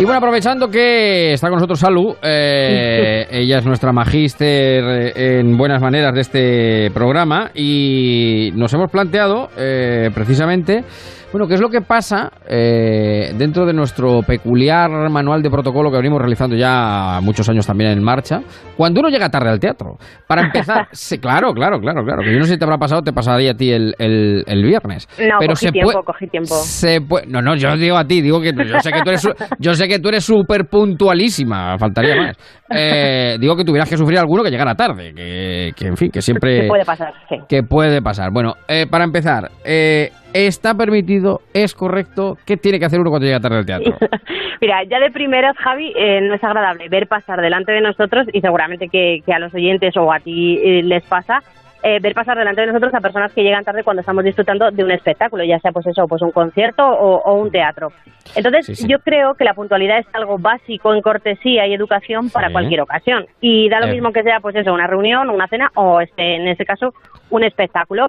[0.00, 5.58] Y bueno, aprovechando que está con nosotros Salu, eh, ella es nuestra magíster eh, en
[5.58, 10.84] buenas maneras de este programa y nos hemos planteado eh, precisamente,
[11.32, 15.96] bueno, qué es lo que pasa eh, dentro de nuestro peculiar manual de protocolo que
[15.96, 18.40] venimos realizando ya muchos años también en marcha,
[18.76, 19.96] cuando uno llega tarde al teatro.
[20.26, 23.02] Para empezar, sí, claro, claro, claro, claro, que yo no sé si te habrá pasado,
[23.02, 25.08] te pasaría a ti el, el- el viernes.
[25.18, 26.54] No, pero cogí se tiempo, puede- cogí tiempo.
[26.54, 29.28] se puede- no, no, yo digo a ti, digo que yo sé que tú eres,
[29.60, 32.36] yo sé que tú eres súper puntualísima, faltaría más.
[32.70, 36.22] Eh, digo que tuvieras que sufrir alguno que llegara tarde, que, que, en fin, que
[36.22, 37.36] siempre Que puede pasar, sí.
[37.48, 38.30] que puede pasar.
[38.32, 41.40] Bueno, eh, para empezar, eh, ¿está permitido?
[41.52, 42.34] ¿Es correcto?
[42.46, 43.94] ¿Qué tiene que hacer uno cuando llega tarde al teatro?
[44.60, 48.40] Mira, ya de primeras, Javi, eh, no es agradable ver pasar delante de nosotros, y
[48.40, 51.38] seguramente que, que a los oyentes o a ti eh, les pasa,
[51.82, 54.84] eh, ver pasar delante de nosotros a personas que llegan tarde cuando estamos disfrutando de
[54.84, 57.92] un espectáculo, ya sea pues eso, pues un concierto o, o un teatro.
[58.34, 58.86] Entonces, Sí, sí.
[58.88, 63.26] yo creo que la puntualidad es algo básico en cortesía y educación para cualquier ocasión.
[63.40, 63.92] Y da lo Eh.
[63.92, 66.92] mismo que sea, pues eso, una reunión, una cena o, este, en este caso,
[67.30, 68.08] un espectáculo.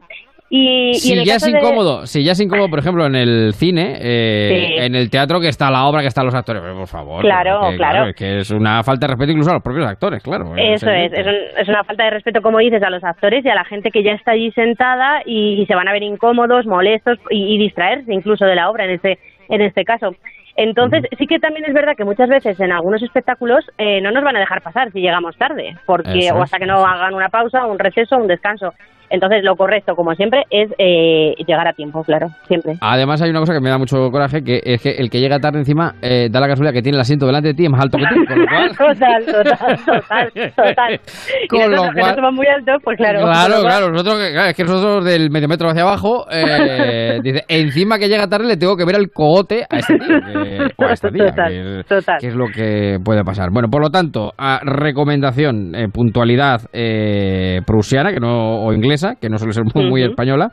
[0.54, 3.06] Y, y en si el ya es de- incómodo, si ya es incómodo, por ejemplo,
[3.06, 4.74] en el cine, eh, Sí.
[4.84, 7.22] en el teatro que está la obra, que están los actores, pero, por favor.
[7.22, 8.08] Claro, porque, claro.
[8.10, 10.54] Es que es una falta de respeto incluso a los propios actores, claro.
[10.58, 13.50] Eso es, es, un- es una falta de respeto, como dices, a los actores y
[13.50, 17.18] a la gente que ya está allí sentada y, se van a ver incómodos, molestos
[17.30, 20.16] y, y distraerse incluso de la obra en este, en este caso.
[20.58, 24.22] Entonces, sí que también es verdad que muchas veces en algunos espectáculos eh, no nos
[24.22, 27.66] van a dejar pasar si llegamos tarde, porque o hasta que no hagan una pausa,
[27.66, 28.74] un receso, un descanso.
[29.12, 32.74] Entonces, lo correcto, como siempre, es eh, llegar a tiempo, claro, siempre.
[32.82, 35.40] Además hay una cosa que me da mucho coraje, que es que el que llega
[35.40, 37.82] tarde encima eh, da la casualidad que tiene el asiento delante de ti es más
[37.82, 38.70] alto que tú, con lo cual...
[38.78, 41.00] total, total, total, total.
[41.44, 43.20] Y Con nosotros, lo que no cual- somos muy altos, pues claro.
[43.22, 47.20] Claro, cual- claro, nosotros, que- claro, es que nosotros del medio metro hacia abajo, eh,
[47.24, 50.60] dice, encima que llega tarde le tengo que ver el cogote a este tío, que-
[50.78, 52.18] o a esta tía, Total, que, es, total.
[52.22, 53.50] que es lo que puede pasar.
[53.52, 59.30] Bueno, por lo tanto, a recomendación, eh, puntualidad eh, prusiana, que no, o inglesa, que
[59.30, 60.50] no suele ser muy, española.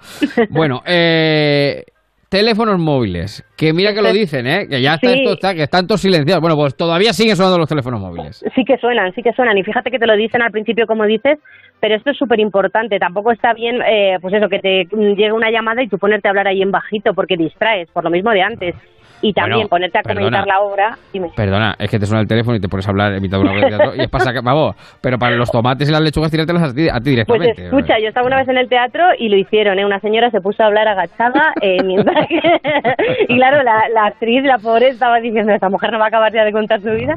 [0.50, 1.84] Bueno, eh,
[2.28, 4.66] teléfonos móviles, que mira que lo dicen, ¿eh?
[4.68, 5.20] que ya está Sí.
[5.20, 6.40] esto, está, que están todos silenciados.
[6.40, 8.44] Bueno, pues todavía siguen sonando los teléfonos móviles.
[8.54, 9.56] Sí que suenan, sí que suenan.
[9.56, 11.38] Y fíjate que te lo dicen al principio, como dices,
[11.80, 12.98] pero esto es súper importante.
[12.98, 16.30] Tampoco está bien, eh, pues eso, que te llegue una llamada y tú ponerte a
[16.30, 18.74] hablar ahí en bajito porque distraes, por lo mismo de antes.
[19.20, 20.46] Y también Bueno, ponerte a comentar perdona.
[20.46, 20.98] la obra.
[21.12, 21.30] Dime.
[21.34, 23.42] Perdona, es que te suena el teléfono y te pones a hablar en mitad de
[23.42, 26.00] una obra de teatro y es para sacar, vamos, pero para los tomates y las
[26.00, 27.64] lechugas tirártelas a ti, a ti Pues directamente.
[27.64, 29.84] escucha, yo estaba una vez en el teatro y lo hicieron, ¿eh?
[29.84, 32.36] Una señora se puso a hablar agachada eh, mientras que...
[33.28, 36.32] y claro, la, la actriz, la pobre, estaba diciendo, esta mujer no va a acabar
[36.32, 37.14] ya de contar su vida.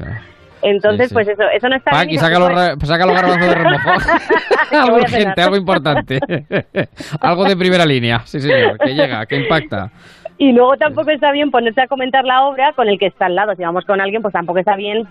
[0.64, 1.14] Entonces, Sí, sí.
[1.16, 2.12] pues eso, eso no está bien.
[2.12, 3.90] y saca los, ra- saca los garbanzos de remojo.
[4.70, 6.20] ¿Qué algo urgente, algo importante.
[7.20, 8.20] algo de primera línea.
[8.26, 9.90] Sí, señor, que llega, que impacta.
[10.42, 13.36] Y luego tampoco está bien ponerte a comentar la obra con el que está al
[13.36, 13.54] lado.
[13.56, 15.04] Si vamos con alguien, pues tampoco está bien,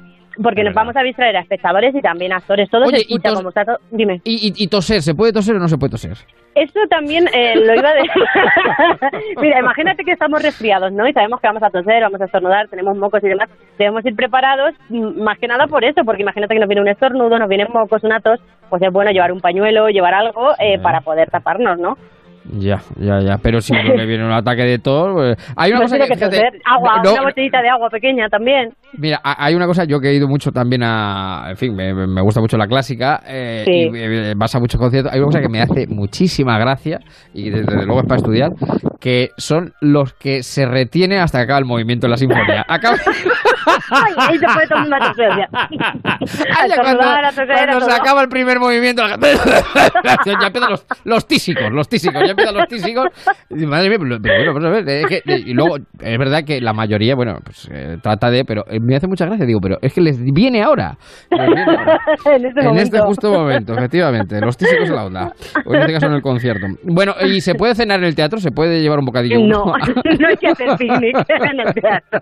[0.43, 2.69] porque nos vamos a distraer a espectadores y también a actores.
[2.69, 3.77] Todo Oye, se y escucha tos- como está todo.
[3.93, 4.21] Dime.
[4.25, 6.17] Y, y, y toser, ¿se puede toser o no se puede toser?
[6.57, 8.11] Eso también eh, lo iba a decir.
[9.41, 11.07] Mira, imagínate que estamos resfriados, ¿no?
[11.07, 13.49] Y sabemos que vamos a toser, vamos a estornudar, tenemos mocos y demás.
[13.79, 17.39] Debemos ir preparados, más que nada por eso, porque imagínate que nos viene un estornudo,
[17.39, 21.03] nos vienen mocos, una tos, pues es bueno llevar un pañuelo, llevar algo eh, para
[21.03, 21.97] poder taparnos, ¿no?
[22.45, 23.39] Ya, ya, ya.
[23.39, 25.13] Pero si uno le viene un ataque de tos.
[25.13, 26.09] pues- Hay una cosa que.
[26.09, 26.61] que toser.
[26.65, 28.71] Agua, no, una botellita de agua pequeña también.
[28.99, 31.95] Mira, ha- hay una cosa, yo que he ido mucho también a, en fin, me,
[31.95, 33.73] me gusta mucho la clásica eh, Sí.
[33.73, 35.13] y eh, vas a muchos conciertos.
[35.13, 36.99] Hay una cosa que me hace muchísima gracia
[37.33, 38.51] y desde, desde luego es para estudiar,
[39.01, 42.65] que son los que se retiene hasta que acaba el movimiento de la sinfonía.
[42.69, 42.97] Acaba...
[43.91, 45.49] Ay, ahí se puede tomar una toser ya.
[46.59, 47.93] Ay, cuando, cuando se todo.
[47.95, 49.17] acaba el primer movimiento, la
[50.41, 53.07] ya empiezan los, los tísicos, los tísicos, ya empiezan los tísicos.
[53.51, 56.61] Y madre mía, pero, bueno, vamos a ver, es que- y luego es verdad que
[56.61, 59.79] la mayoría, bueno, pues eh, trata de, pero eh, me hace mucha gracia, digo, pero
[59.83, 60.97] es que les viene ahora.
[61.31, 62.01] Les viene ahora.
[62.37, 62.83] en este En momento.
[62.97, 64.41] este justo momento, efectivamente.
[64.41, 65.33] Los tísicos en la onda.
[65.65, 66.67] O en este caso en el concierto.
[66.85, 68.39] Bueno, ¿y se puede cenar en el teatro?
[68.39, 69.39] ¿Se puede llevar un bocadillo?
[69.41, 69.65] No,
[70.19, 72.21] no hay que hacer picnic en el teatro.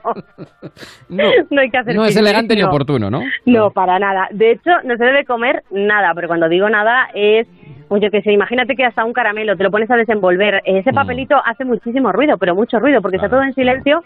[1.09, 2.69] No, No hay que hacer no es elegante ni no.
[2.69, 3.21] oportuno, ¿no?
[3.47, 4.29] No, para nada.
[4.31, 7.47] De hecho, no se debe comer nada, pero cuando digo nada es,
[7.89, 10.61] pues yo que sé, imagínate que hasta un caramelo te lo pones a desenvolver.
[10.65, 14.03] Ese papelito hace muchísimo ruido, pero mucho ruido, porque está todo en silencio,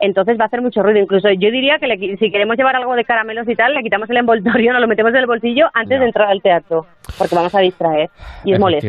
[0.00, 0.98] entonces va a hacer mucho ruido.
[1.00, 4.08] Incluso yo diría que le si queremos llevar algo de caramelos y tal, le quitamos
[4.10, 6.86] el envoltorio, nos lo metemos en el bolsillo antes de entrar al teatro,
[7.18, 8.08] porque vamos a distraer
[8.44, 8.88] y es molesto.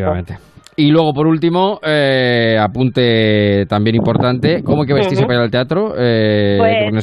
[0.79, 5.49] Y luego, por último, eh, apunte también importante, ¿cómo hay que vestirse para ir al
[5.51, 5.93] teatro?
[5.97, 6.93] Eh, Pues,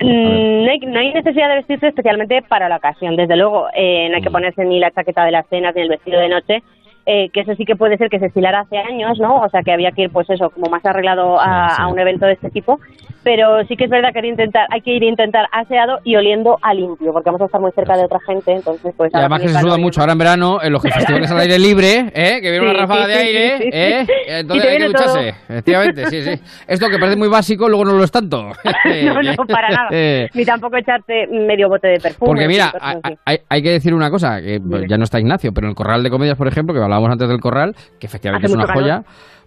[0.00, 3.14] Mm, No hay, no hay necesidad de vestirse especialmente para la ocasión.
[3.16, 5.90] Desde luego, eh, no hay que ponerse ni la chaqueta de las cenas ni el
[5.90, 6.62] vestido de noche,
[7.04, 9.36] eh, que eso sí que puede ser que se estilara hace años, ¿no?
[9.42, 11.82] O sea, que había que ir, pues eso, como más arreglado a, Sí, sí.
[11.82, 12.78] a un evento de este tipo.
[13.24, 15.98] Pero sí que es verdad que hay, que intentar, hay que ir a intentar aseado
[16.04, 19.10] y oliendo a limpio, porque vamos a estar muy cerca de otra gente, entonces pues...
[19.12, 22.12] Y además que se suda mucho ahora en verano, en los festivales al aire libre,
[22.14, 22.40] ¿eh?
[22.42, 23.70] que viene una ráfaga sí, de sí, aire, sí, sí.
[23.72, 24.06] ¿eh?
[24.28, 24.92] Entonces hay que todo.
[24.92, 25.28] ducharse.
[25.48, 26.42] Efectivamente, sí, sí.
[26.68, 28.42] Esto que parece muy básico, luego no lo es tanto.
[29.04, 29.88] no, no, para nada.
[29.90, 32.26] Eh, Ni tampoco echarte medio bote de perfume.
[32.28, 35.66] Porque mira, hay, hay- hay que decir una cosa, que ya no está Ignacio, pero
[35.66, 38.54] en el Corral de Comedias, por ejemplo, que hablábamos antes del Corral, que efectivamente Hace
[38.54, 39.02] es una joya,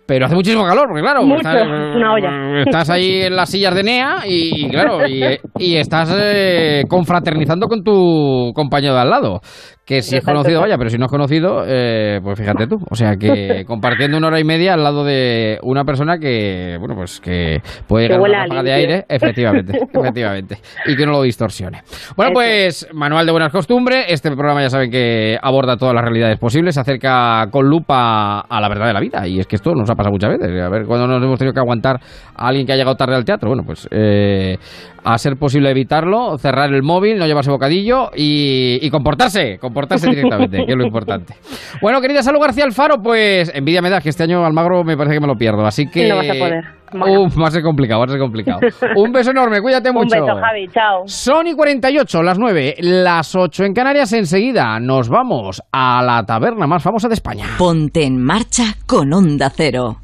[0.08, 2.62] pero hace muchísimo calor, porque claro, Mucho, estás, es una olla.
[2.66, 5.22] estás ahí en las sillas de NEA y, y claro, y,
[5.60, 9.42] y estás eh, confraternizando con tu compañero de al lado.
[9.88, 12.76] Que si es conocido, vaya, pero si no es conocido, eh, pues fíjate tú.
[12.90, 16.94] O sea que compartiendo una hora y media al lado de una persona que, bueno,
[16.94, 20.58] pues que puede Que llegar una a ráfaga de aire, efectivamente, efectivamente,
[20.88, 21.84] y que no lo distorsione.
[22.18, 24.08] Bueno, pues manual de buenas costumbres.
[24.10, 28.60] Este programa ya saben que aborda todas las realidades posibles, se acerca con lupa a
[28.60, 29.26] la verdad de la vida.
[29.26, 30.50] Y es que esto nos ha pasado muchas veces.
[30.64, 31.96] A ver, cuando nos hemos tenido que aguantar
[32.36, 34.58] a alguien que ha llegado tarde al teatro, bueno, pues eh,
[35.06, 40.66] a ser posible evitarlo, cerrar el móvil, no llevarse bocadillo y, y comportarse, comportarse directamente,
[40.66, 41.36] que es lo importante.
[41.82, 45.16] Bueno, querida Salud García Alfaro, pues envidia me da que este año Almagro me parece
[45.16, 45.66] que me lo pierdo.
[45.66, 46.10] Así que.
[46.10, 46.64] No vas a poder.
[46.94, 47.24] Bueno.
[47.24, 48.60] Uf, va a ser complicado, va a ser complicado.
[48.96, 50.16] Un beso enorme, cuídate Un mucho.
[50.22, 51.04] beso, Javi, chao.
[51.06, 54.14] Sony 48, las 9, las 8 en Canarias.
[54.14, 57.46] Enseguida nos vamos a la taberna más famosa de España.
[57.58, 59.98] Ponte en marcha con Onda Cero.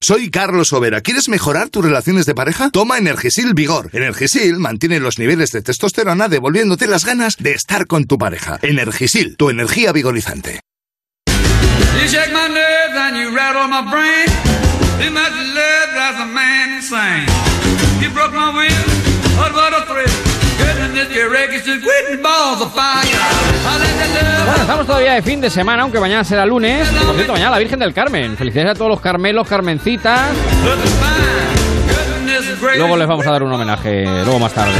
[0.00, 1.00] Soy Carlos Overa.
[1.00, 2.70] ¿Quieres mejorar tus relaciones de pareja?
[2.70, 3.90] Toma Energisil Vigor.
[3.92, 8.58] Energisil mantiene los niveles de testosterona devolviéndote las ganas de estar con tu pareja.
[8.62, 10.60] Energisil, tu energía vigorizante.
[24.46, 26.88] Bueno, estamos todavía de fin de semana, aunque mañana será lunes.
[26.88, 28.36] Por cierto, mañana la Virgen del Carmen.
[28.36, 30.30] Felicidades a todos los Carmelos, Carmencitas.
[32.78, 34.72] Luego les vamos a dar un homenaje, luego más tarde.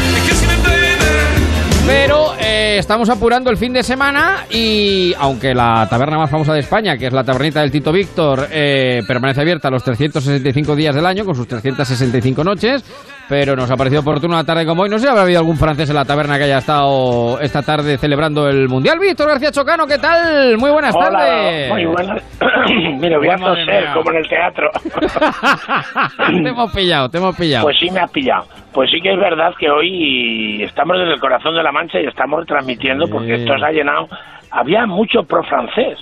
[1.87, 6.61] Pero eh, estamos apurando el fin de semana y aunque la taberna más famosa de
[6.61, 11.07] España, que es la tabernita del Tito Víctor, eh, permanece abierta los 365 días del
[11.07, 12.83] año con sus 365 noches,
[13.29, 14.89] pero nos ha parecido oportuno una tarde como hoy.
[14.89, 17.99] No sé si habrá habido algún francés en la taberna que haya estado esta tarde
[17.99, 18.99] celebrando el Mundial.
[18.99, 20.57] Víctor García Chocano, ¿qué tal?
[20.59, 21.69] Muy buenas Hola, tardes.
[21.71, 22.23] Muy buenas.
[23.01, 24.71] Mira, voy a toser como en el teatro.
[26.43, 27.65] te hemos pillado, te hemos pillado.
[27.65, 28.45] Pues sí me has pillado.
[28.73, 32.07] Pues sí que es verdad que hoy estamos desde el corazón de la Mancha y
[32.07, 34.07] estamos transmitiendo porque esto se ha llenado.
[34.51, 35.99] Había mucho pro francés,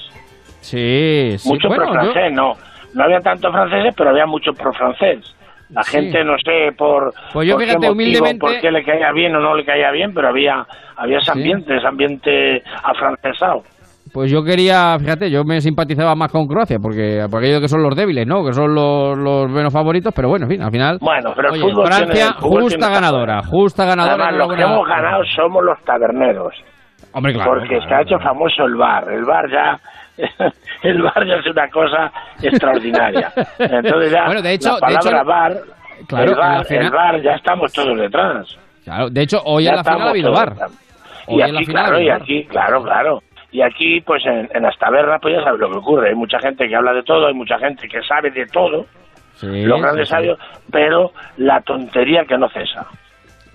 [0.60, 1.48] Sí, sí.
[1.48, 2.52] mucho bueno, pro yo- francés, no.
[2.94, 5.34] No había tantos franceses, pero había mucho pro francés.
[5.74, 5.96] La Sí.
[5.98, 9.12] gente no sé por, Pues yo por fíjate, qué motivo, humildemente- por qué le caía
[9.12, 10.64] bien o no le caía bien, pero había
[10.96, 11.38] había ese Sí.
[11.38, 13.62] ambiente, ese ambiente afrancesado.
[14.12, 17.82] Pues yo quería, fíjate, yo me simpatizaba más con Croacia, porque por aquello que son
[17.82, 18.44] los débiles, ¿no?
[18.44, 20.98] Que son los, los menos favoritos, pero bueno, en fin, al final.
[21.00, 24.14] Bueno, pero el Oye, tiene- Francia, el fútbol justa tiene ganadora, justa ganadora.
[24.28, 26.54] Además, los que hemos ganado somos los taberneros.
[27.12, 27.54] Hombre, claro.
[27.58, 29.04] Porque se ha hecho famoso el bar.
[29.10, 29.78] El bar ya.
[30.82, 32.12] El bar ya es una cosa
[32.42, 33.32] extraordinaria.
[33.58, 34.26] Entonces ya.
[34.26, 35.56] Bueno, de hecho- la de hecho, palabra bar.
[36.08, 38.56] claro, el, bar final- el bar, ya estamos todos detrás.
[38.84, 40.54] Claro, de hecho, hoy Ya en la final ha habido bar.
[41.26, 43.22] Y aquí, claro, y aquí, claro, claro.
[43.50, 46.08] Y aquí, pues en, en las tabernas, pues ya sabes lo que ocurre.
[46.10, 48.84] Hay mucha gente que habla de todo, hay mucha gente que sabe de todo,
[49.36, 50.16] Sí, los grandes sí, sí.
[50.16, 50.38] sabios,
[50.70, 52.86] pero la tontería que no cesa.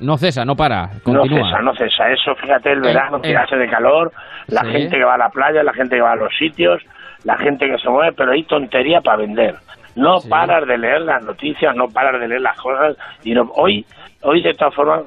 [0.01, 2.09] No cesa, no para, No cesa, no cesa.
[2.11, 3.37] Eso, fíjate, el Eh, verano que eh.
[3.37, 4.11] hace de calor,
[4.47, 4.71] la Sí.
[4.71, 6.81] gente que va a la playa, la gente que va a los sitios,
[7.25, 9.55] la gente que se mueve, pero hay tontería para vender.
[9.95, 12.95] No paras de leer las noticias, no paras de leer las cosas.
[13.23, 13.85] Y no, hoy,
[14.21, 15.01] hoy de todas formas,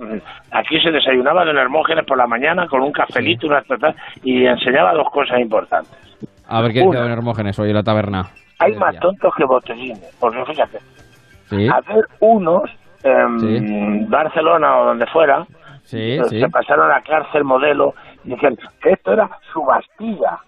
[0.50, 4.92] aquí se desayunaba de Hermógenes por la mañana con un cafelito unas total, y enseñaba
[4.92, 5.92] dos cosas importantes.
[6.48, 6.90] A ver qué Una.
[6.90, 8.26] dice Don Hermógenes hoy en la taberna.
[8.58, 10.78] Hay más tontos que botellines, porque fíjate,
[11.48, 12.62] Sí, a ver unos
[13.02, 14.04] Sí.
[14.08, 15.46] Barcelona o donde fuera,
[15.84, 16.40] sí, eh, sí.
[16.40, 20.38] se pasaron a la cárcel modelo y dijeron que esto era su Bastilla.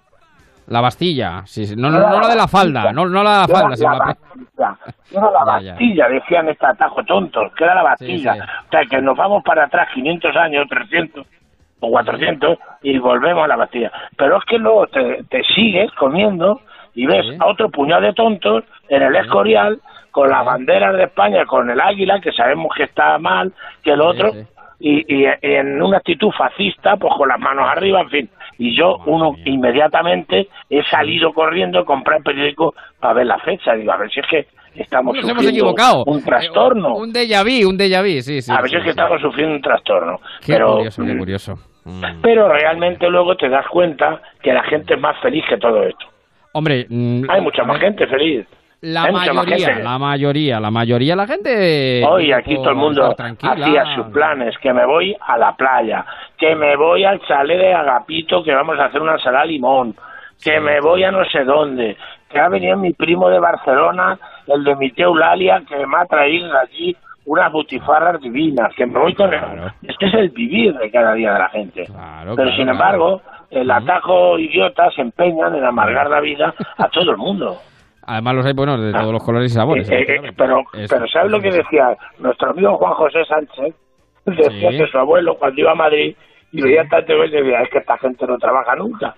[0.66, 1.74] La Bastilla, sí, sí.
[1.76, 3.98] No, no, no la de la falda, no, no la de la falda, sino la
[3.98, 4.04] la...
[4.06, 4.78] Bastilla.
[5.12, 5.44] Era la.
[5.44, 8.32] Bastilla, decían este atajo tontos, que era la Bastilla.
[8.66, 11.26] O sea, que nos vamos para atrás 500 años, 300
[11.80, 13.92] o 400 y volvemos a la Bastilla.
[14.16, 16.60] Pero es que luego te, te sigues comiendo
[16.94, 19.80] y ves a otro puñado de tontos en el Escorial
[20.14, 24.00] con las banderas de España, con el águila, que sabemos que está mal, que el
[24.00, 24.30] otro,
[24.78, 28.30] y, y en una actitud fascista, pues con las manos arriba, en fin.
[28.56, 33.74] Y yo, uno, inmediatamente he salido corriendo a comprar el periódico para ver la fecha.
[33.74, 34.46] Digo, a ver si es que
[34.76, 36.04] estamos Nos hemos sufriendo equivocado.
[36.04, 36.88] un trastorno.
[36.90, 38.52] Eh, Un déjà vu, un déjà vu, sí, sí.
[38.52, 40.20] a ver si es que estamos sufriendo un trastorno.
[40.46, 41.58] Qué pero, curioso, qué curioso.
[41.86, 42.02] Mm.
[42.22, 46.06] pero realmente luego te das cuenta que la gente es más feliz que todo esto.
[46.52, 48.46] Hombre, mm, Hay mucha más gente feliz.
[48.80, 52.04] La mayoría, la mayoría, la mayoría, la gente...
[52.04, 56.04] Hoy aquí todo el mundo hacía sus planes, que me voy a la playa,
[56.36, 59.94] que me voy al chalet de Agapito, que vamos a hacer una de limón,
[60.42, 61.96] que me voy a no sé dónde,
[62.28, 66.04] que ha venido mi primo de Barcelona, el de mi tía Eulalia, que me ha
[66.04, 66.94] traído allí
[67.26, 69.40] unas butifarras divinas, que me voy con el...
[69.82, 71.84] Este es el vivir de cada día de la gente.
[71.86, 72.72] Pero claro, sin claro.
[72.72, 77.56] embargo, el atajo idiota se empeñan en amargar la vida a todo el mundo.
[78.06, 79.90] Además los hay, bueno, de todos los colores y sabores.
[79.90, 83.74] Eh, eh, pero, Eso, pero ¿sabes lo que decía nuestro amigo Juan José Sánchez?
[84.26, 84.78] Decía Sí.
[84.78, 86.14] que su abuelo, cuando iba a Madrid
[86.52, 89.14] y veía tanto veces, decía, es que esta gente no trabaja nunca.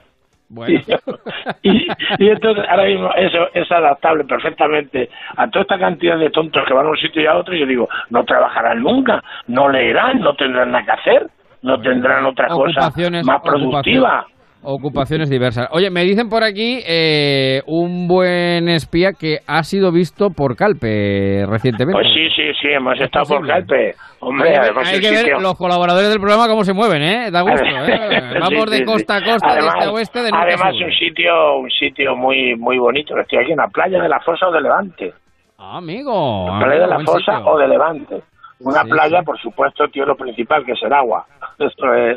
[0.49, 0.79] Bueno.
[1.63, 1.87] Y,
[2.19, 6.75] y entonces ahora mismo eso es adaptable perfectamente a toda esta cantidad de tontos que
[6.75, 7.55] van a un sitio y a otro.
[7.55, 11.27] Y yo digo, no trabajarán nunca, no leerán, no tendrán nada que hacer,
[11.63, 12.91] no tendrán otra cosa
[13.25, 14.27] más productiva.
[14.67, 15.69] Ocupaciones- diversas.
[15.73, 21.45] Oye, me dicen por aquí eh, un buen espía que ha sido visto por Calpe
[21.49, 22.01] recientemente.
[22.03, 23.47] Pues sí, sí, sí, hemos estado por?
[23.47, 23.95] Calpe.
[24.21, 26.73] Hombre, hay que ver, además hay que ver sitio- los colaboradores del programa cómo se
[26.73, 27.31] mueven, ¿eh?
[27.31, 28.39] Da gusto, ¿eh?
[28.41, 30.87] Vamos Sí, de sí, costa a costa, de este a oeste, de Además, sur.
[30.87, 33.17] un sitio, un sitio muy, muy bonito.
[33.19, 35.13] Estoy aquí en la playa de la Fosa o de Levante.
[35.59, 36.47] Ah, amigo.
[36.51, 37.47] La playa de la buen Fosa sitio.
[37.53, 38.17] o de Levante.
[38.61, 41.27] Una Sí, playa, por supuesto, tío, lo principal, que es el agua.
[41.59, 42.17] Esto es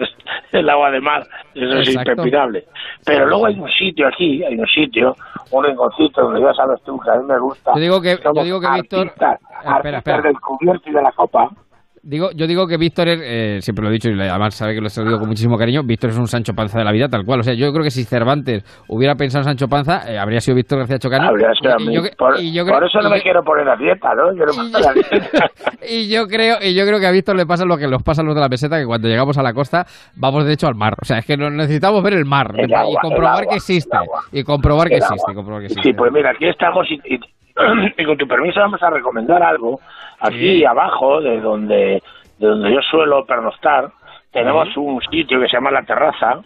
[0.51, 2.65] el agua de mar, eso es impepinable.
[3.05, 5.15] Pero luego hay un sitio aquí, hay un sitio,
[5.51, 7.71] un rinconcito donde ya sabes tú que a mí me gusta.
[7.75, 10.21] Yo digo que- yo digo que Víctor- artistas, Espera, artistas espera.
[10.21, 11.49] del cubierto y de la copa.
[12.01, 14.81] Digo, yo digo que Víctor, es, eh, siempre lo he dicho y además sabe que
[14.81, 17.25] lo lo digo con muchísimo cariño, Víctor es un Sancho Panza de la vida, tal
[17.25, 17.41] cual.
[17.41, 20.55] O sea, yo creo que si Cervantes hubiera pensado en Sancho Panza, eh, habría sido
[20.55, 21.27] Víctor García Chocano.
[21.29, 21.95] Habría sido a Y mí.
[21.95, 24.09] yo por, y yo por creo- eso no y me yo- quiero poner a dieta,
[24.15, 24.31] ¿no?
[24.33, 25.49] Quiero poner a dieta.
[25.89, 28.21] Y yo creo, y yo creo que a Víctor le pasa lo que nos pasa
[28.21, 29.85] a los de la peseta, que cuando llegamos a la costa
[30.15, 30.93] vamos de hecho al mar.
[31.01, 33.49] O sea, es que no- necesitamos ver el mar El y agua, comprobar el agua,
[33.51, 33.89] que existe.
[33.95, 34.21] el agua.
[34.31, 35.31] Y comprobar que existe, agua.
[35.31, 35.89] y comprobar que existe.
[35.89, 37.19] Sí, pues mira, aquí estamos y,
[37.97, 39.79] y- con tu permiso vamos a recomendar algo.
[40.19, 40.65] Aquí Sí.
[40.65, 42.01] abajo, de donde,
[42.37, 43.89] de donde yo suelo pernoctar,
[44.31, 46.39] tenemos un sitio que se llama La Terraza,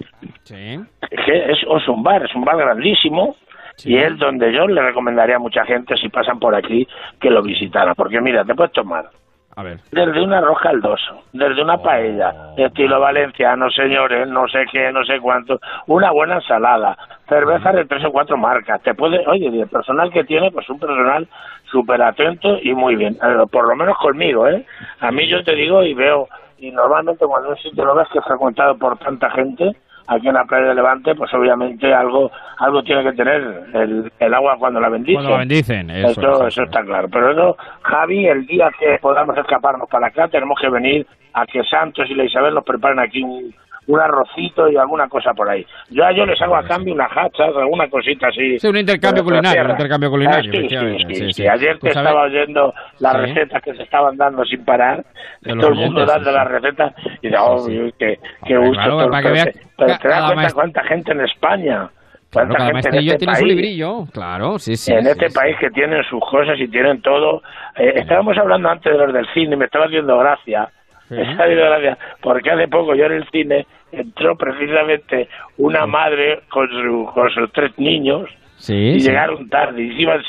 [0.44, 0.80] Sí.
[1.26, 3.35] que es, es un bar, es un bar grandísimo,
[3.84, 6.88] y es donde yo le recomendaría a mucha gente, si pasan por aquí,
[7.19, 7.95] que lo visitaran.
[7.95, 9.06] Porque mira, te puedes tomar
[9.55, 9.77] A ver.
[9.91, 15.03] desde un arroz caldoso, desde una paella, de estilo valenciano, señores, no sé qué, no
[15.05, 16.97] sé cuánto, una buena ensalada,
[17.30, 20.80] cerveza de tres o cuatro marcas, te puede, oye, el personal que tiene, pues un
[20.80, 21.27] personal
[21.71, 24.65] súper atento y muy bien, Eh, por lo menos conmigo, ¿eh?
[24.99, 26.27] A mí yo te digo y veo,
[26.57, 29.75] y normalmente cuando un sitio lo ves que es frecuentado por tanta gente,
[30.07, 33.41] aquí en la playa de Levante, pues obviamente algo algo tiene que tener
[33.73, 35.15] el, el agua cuando la bendicen.
[35.15, 37.07] Cuando la bendicen, eso Eso, es, eso eso está claro.
[37.09, 41.63] Pero eso, Javi, el día que podamos escaparnos para acá, tenemos que venir a que
[41.63, 43.53] Santos y la Isabel nos preparen aquí un,
[43.88, 45.65] un arrocito y alguna cosa por ahí.
[45.89, 48.60] Yo a ellos les hago a cambio unas hachas, alguna cosita así.
[48.60, 51.47] Sí, un intercambio culinario, un intercambio culinario, Ah, sí, sí, sí, sí.
[51.47, 55.03] Ayer te sabes- estaba oyendo las recetas que se estaban dando sin parar,
[55.43, 57.65] todo el mundo dando las recetas, y de, oh,
[57.99, 58.73] qué, qué gusto.
[58.73, 61.89] claro, para que veas Pero te das cuenta cuánta gente en España,
[62.30, 64.91] Claro, cuánta cada gente en maestrillo este tiene su país librillo, claro, sí, sí.
[64.91, 65.35] en sí, este sí.
[65.35, 67.43] país que tienen sus cosas y tienen todo.
[67.76, 70.68] Eh, estábamos hablando antes de los del cine y me estaba haciendo gracia
[72.21, 75.27] Porque hace poco yo en el cine entró precisamente
[75.57, 79.07] una madre con, su, con sus tres niños Sí, y sí.
[79.09, 79.81] llegaron tarde.
[79.84, 80.23] Y iban-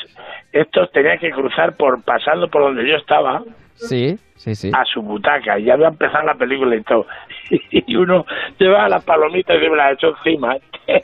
[0.51, 3.43] estos tenían que cruzar por pasando por donde yo estaba
[3.75, 4.71] Sí, sí, sí.
[4.73, 7.07] a su butaca y ya había empezado la película y todo.
[7.87, 8.25] Y uno
[8.59, 10.55] llevaba las palomitas y me las echó encima.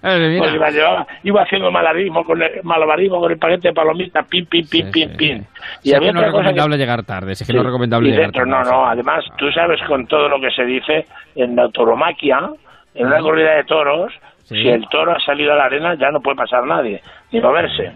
[0.00, 4.46] Pues la llevaba, iba haciendo malabarismo con el, malabarismo con el paquete de palomitas, pin,
[4.46, 5.46] pin, pin, pin, pin.
[5.80, 7.62] Sí, Y había que no es cosa que recomendable llegar tarde, es que no es
[7.62, 7.66] Sí.
[7.66, 8.70] recomendable y llegar dentro, tarde.
[8.70, 12.50] no, no, además tú sabes con todo lo que se dice en la tauromaquia,
[12.94, 14.12] en una corrida de toros,
[14.44, 14.62] Sí.
[14.62, 17.00] si el toro ha salido a la arena ya no puede pasar nadie,
[17.32, 17.92] ni moverse.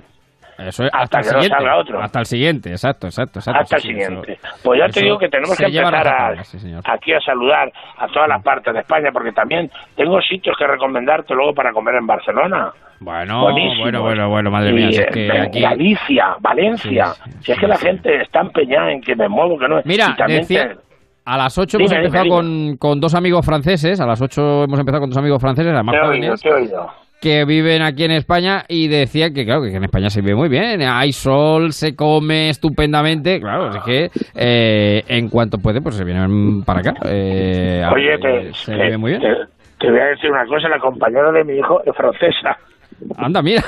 [0.69, 1.57] Eso es, hasta hasta, el que no siguiente.
[1.65, 2.03] salga otro.
[2.03, 3.39] Hasta el siguiente, exacto, exacto.
[3.39, 4.33] exacto Hasta el siguiente.
[4.33, 8.07] eso- Pues ya te digo que tenemos que empezar a, sí, aquí a saludar a
[8.09, 12.07] todas las partes de España, porque también tengo sitios que recomendarte luego para comer en
[12.07, 12.71] Barcelona.
[13.01, 13.79] Bueno, Buenísimos.
[13.81, 15.61] bueno, bueno, bueno, madre Y, mía, si es que aquí...
[15.63, 17.07] Galicia, Valencia.
[17.07, 19.81] Sí, si es que la gente está empeñada en que me muevo, que no.
[19.85, 20.77] Mira, y decía- te-
[21.25, 22.37] A las 8 Dime, hemos empezado dime.
[22.37, 25.95] Con, con dos amigos franceses, a las 8 hemos empezado con dos amigos franceses, además
[25.95, 26.91] te he oído, te he oído.
[27.21, 30.49] Que viven aquí en España y decían que claro, que en España se vive muy
[30.49, 36.05] bien, hay sol, se come estupendamente, claro, es que eh, en cuanto puede pues se
[36.05, 36.95] vienen para acá.
[37.05, 39.23] eh, Oye, te, se te- vive muy bien.
[39.23, 39.37] te-
[39.79, 42.59] te voy a decir una cosa, la compañera de mi hijo es francesa.
[43.17, 43.63] Anda, mira.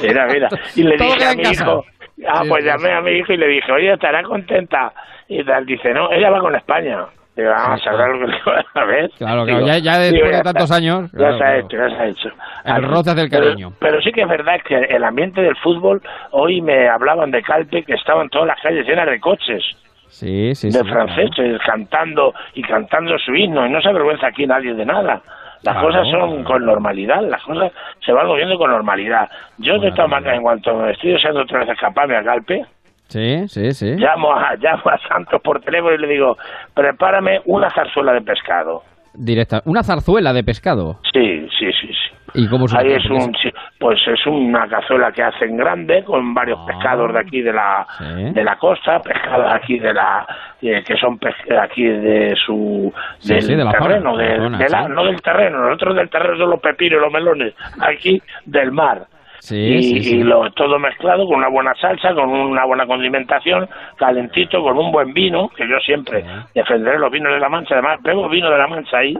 [0.00, 0.48] Mira, mira.
[0.76, 1.62] Y le Todo dije a mi casa.
[1.64, 1.84] hijo,
[2.28, 4.92] ah, pues llamé a mi hijo y le dije, oye, estará contenta.
[5.28, 6.98] Y tal, dice, no, ella va con España.
[7.36, 9.10] Digo, ah, sabrá lo que va a ver.
[9.18, 10.76] Claro, claro, Digo, ya, ya después digo, de tantos está.
[10.76, 11.10] años.
[11.12, 11.58] Ya claro, se ha claro.
[11.66, 12.28] hecho, ya se ha hecho.
[12.64, 13.72] El roce del cariño.
[13.80, 16.00] Pero, sí que es verdad que el ambiente del fútbol,
[16.30, 19.64] hoy me hablaban de Calpe, que estaban todas las calles llenas de coches,
[20.06, 20.88] Sí, sí, de sí.
[20.88, 25.20] franceses, cantando y cantando su himno, y no se avergüenza aquí nadie de nada.
[25.64, 27.72] Las Claro, cosas son con normalidad, las cosas
[28.04, 29.28] se van moviendo con normalidad.
[29.58, 32.64] Yo, de todas maneras, en cuanto me estoy deseando otra vez escaparme a Calpe,
[33.08, 33.94] Sí, sí, sí.
[33.96, 36.36] llamo a, llamo a Santos por teléfono y le digo,
[36.74, 38.82] prepárame una zarzuela de pescado.
[39.16, 39.62] Directa.
[39.66, 40.98] Una zarzuela de pescado.
[41.12, 41.94] Sí, sí, sí, sí.
[42.36, 43.48] ¿Y cómo se Ahí es un, sí,
[43.78, 46.66] pues es una cazuela que hacen grande con varios Ah.
[46.66, 47.86] pescados de aquí de la
[48.32, 50.26] de la costa, pescados aquí de la
[50.60, 54.58] eh, que son pes- aquí de su del sí, de la zona, terreno, de- zona,
[54.58, 58.20] de la- no del terreno, nosotros del terreno son los pepinos y los melones, aquí
[58.46, 59.04] del mar.
[59.44, 60.16] Sí, y, sí, sí.
[60.16, 64.90] y lo, todo mezclado con una buena salsa, con una buena condimentación, calentito, con un
[64.90, 68.56] buen vino, que yo siempre defenderé los vinos de la Mancha, además bebo vino de
[68.56, 69.14] la Mancha ahí,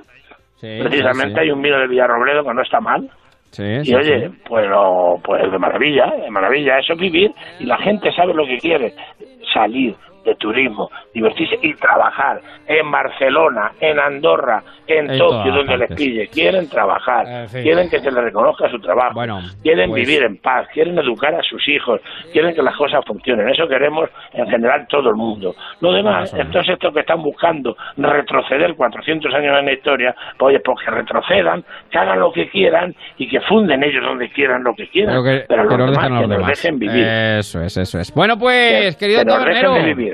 [0.82, 3.06] precisamente hay un vino de Villarrobledo que no está mal,
[3.86, 7.30] y oye, pues, lo- pues de maravilla, de maravilla, eso es vivir
[7.60, 8.94] y la gente sabe lo que quiere,
[9.52, 9.94] salir
[10.24, 16.28] de turismo, divertirse y trabajar en Barcelona, en Andorra, en, Tokio, donde les pille.
[16.28, 17.62] Quieren trabajar, fin.
[17.62, 21.34] quieren que se les reconozca su trabajo, Bueno, quieren pues- vivir en paz, quieren educar
[21.34, 22.00] a sus hijos,
[22.32, 23.48] quieren que las cosas funcionen.
[23.48, 25.54] Eso queremos en general todo el mundo.
[25.80, 26.40] Lo demás, es.
[26.40, 30.90] entonces estos que están buscando retroceder 400 años en la historia, pues oye, pues que
[30.90, 35.14] retrocedan, que hagan lo que quieran y que funden ellos donde quieran lo que quieran,
[35.14, 36.46] Pero que, pero que los demás que los demás.
[36.48, 37.04] dejen vivir.
[37.06, 38.12] Eso es, eso es.
[38.14, 40.13] Bueno, pues, Que- querido tabernero, de vivir.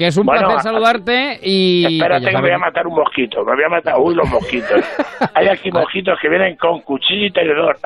[0.00, 1.84] Que es un Bueno, placer saludarte y...
[1.98, 4.26] Espérate ya que me voy a matar un mosquito, me voy a matar, uy, los
[4.30, 4.80] mosquitos.
[5.34, 7.76] Hay aquí mosquitos que vienen con cuchillo y tenedor.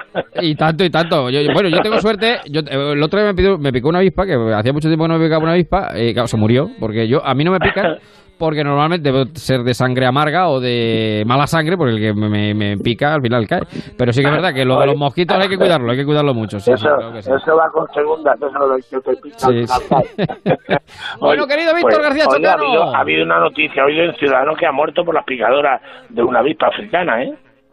[0.40, 1.28] Y tanto, y tanto.
[1.28, 2.38] Yo- bueno, yo tengo suerte.
[2.48, 5.06] Yo, eh, el otro día me, pidió- me picó una avispa, que hacía mucho tiempo
[5.06, 5.90] que no me picaba una avispa.
[6.00, 6.70] Y claro, se murió.
[6.78, 7.98] Porque yo a mí no me pican.
[8.38, 12.52] Porque normalmente debo ser de sangre amarga o de mala sangre, porque el que me,
[12.52, 13.60] me- pica al final cae.
[13.96, 16.04] Pero sí que es verdad que lo de los mosquitos hay que cuidarlo, hay que
[16.04, 16.58] cuidarlo mucho.
[16.58, 16.88] Sí, eso,
[17.20, 17.30] sí.
[17.30, 19.46] eso va con segunda, eso lo que te pica.
[21.20, 22.62] Bueno, querido Víctor García ha Chocano.
[22.64, 25.80] habido, ha habido una noticia hoy de un ciudadano que ha muerto por las picadoras
[26.08, 27.32] de una avispa africana, ¿eh?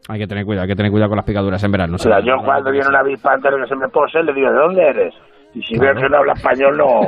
[0.10, 1.96] Hay que tener cuidado, hay que tener cuidado con las picaduras en verano.
[1.96, 4.52] O sea, yo cuando viene una avispa antes de que se me pose, le digo,
[4.52, 5.14] ¿de dónde eres?
[5.54, 7.02] Y si veo que no habla español, no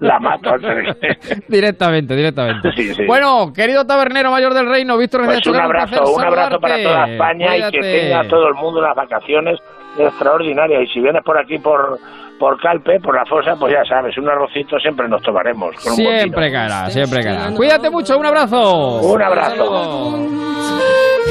[0.00, 0.50] la mato.
[1.48, 2.70] Directamente, directamente.
[2.72, 3.06] Sí, sí.
[3.06, 7.56] Bueno, querido tabernero mayor del reino, Víctor Pues un abrazo, un abrazo para toda España
[7.56, 8.00] y que Cuídate.
[8.00, 9.58] tenga todo el mundo unas vacaciones
[9.98, 10.82] extraordinarias.
[10.82, 11.98] Y si vienes por aquí por
[12.38, 15.74] por Calpe, por la fosa, pues ya sabes, un arrocito siempre nos tomaremos.
[15.76, 15.96] Con un.
[15.96, 17.50] Siempre caerá, siempre caerá.
[17.54, 19.00] Cuídate mucho, un abrazo.
[19.00, 20.18] Un abrazo.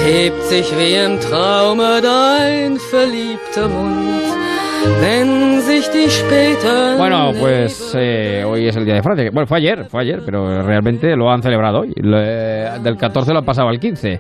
[0.06, 4.35] hebt sich wie ein Traume dein verliebter Mund,
[6.98, 9.30] Bueno, pues eh, hoy es el Día de Francia.
[9.34, 11.94] Bueno, fue ayer, fue ayer, pero realmente lo han celebrado hoy.
[11.96, 14.20] Eh, del 14 lo han pasado al 15.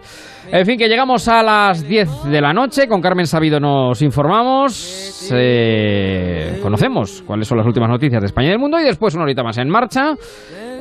[0.51, 2.87] En fin, que llegamos a las 10 de la noche.
[2.87, 5.29] Con Carmen Sabido nos informamos.
[5.33, 8.79] eh, conocemos cuáles son las últimas noticias de España y del mundo.
[8.79, 10.13] Y después una horita más en marcha.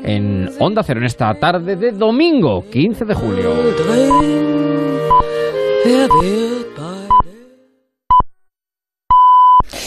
[0.02, 3.51] En Onda Cero en esta tarde de domingo, 15 de julio.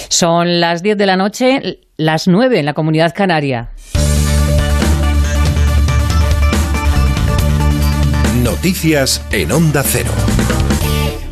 [0.10, 3.70] Son las 10 de la noche, las 9 en la comunidad canaria.
[8.44, 10.12] Noticias en Onda Cero.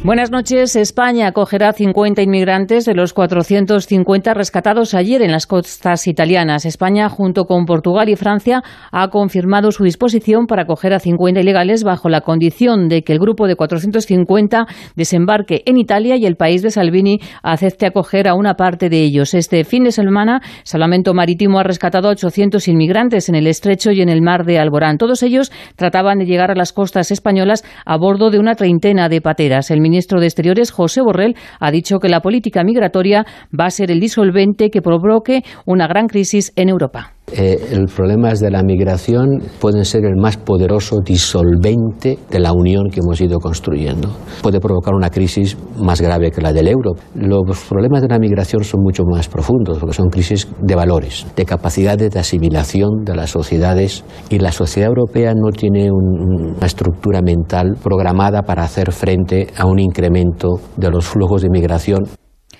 [0.05, 0.75] Buenas noches.
[0.75, 6.67] España acogerá 50 inmigrantes de los 450 rescatados ayer en las costas italianas.
[6.67, 8.61] España, junto con Portugal y Francia,
[8.91, 13.19] ha confirmado su disposición para acoger a 50 ilegales bajo la condición de que el
[13.19, 18.53] grupo de 450 desembarque en Italia y el país de Salvini acepte acoger a una
[18.53, 19.33] parte de ellos.
[19.33, 24.01] Este fin de semana, Salvamento Marítimo ha rescatado a 800 inmigrantes en el estrecho y
[24.01, 24.99] en el mar de Alborán.
[24.99, 29.19] Todos ellos trataban de llegar a las costas españolas a bordo de una treintena de
[29.19, 29.71] pateras.
[29.71, 33.25] El ministro de Exteriores, José Borrell, ha dicho que la política migratoria
[33.57, 37.14] va a ser el disolvente que provoque una gran crisis en Europa.
[37.31, 42.89] Eh, el problema de la migración puede ser el más poderoso disolvente de la unión
[42.91, 44.09] que hemos ido construyendo.
[44.43, 46.91] Puede provocar una crisis más grave que la del euro.
[47.15, 51.45] Los problemas de la migración son mucho más profundos, porque son crisis de valores, de
[51.45, 54.03] capacidades de asimilación de las sociedades.
[54.29, 59.79] Y la sociedad europea no tiene una estructura mental programada para hacer frente a un
[59.79, 62.03] incremento de los flujos de migración.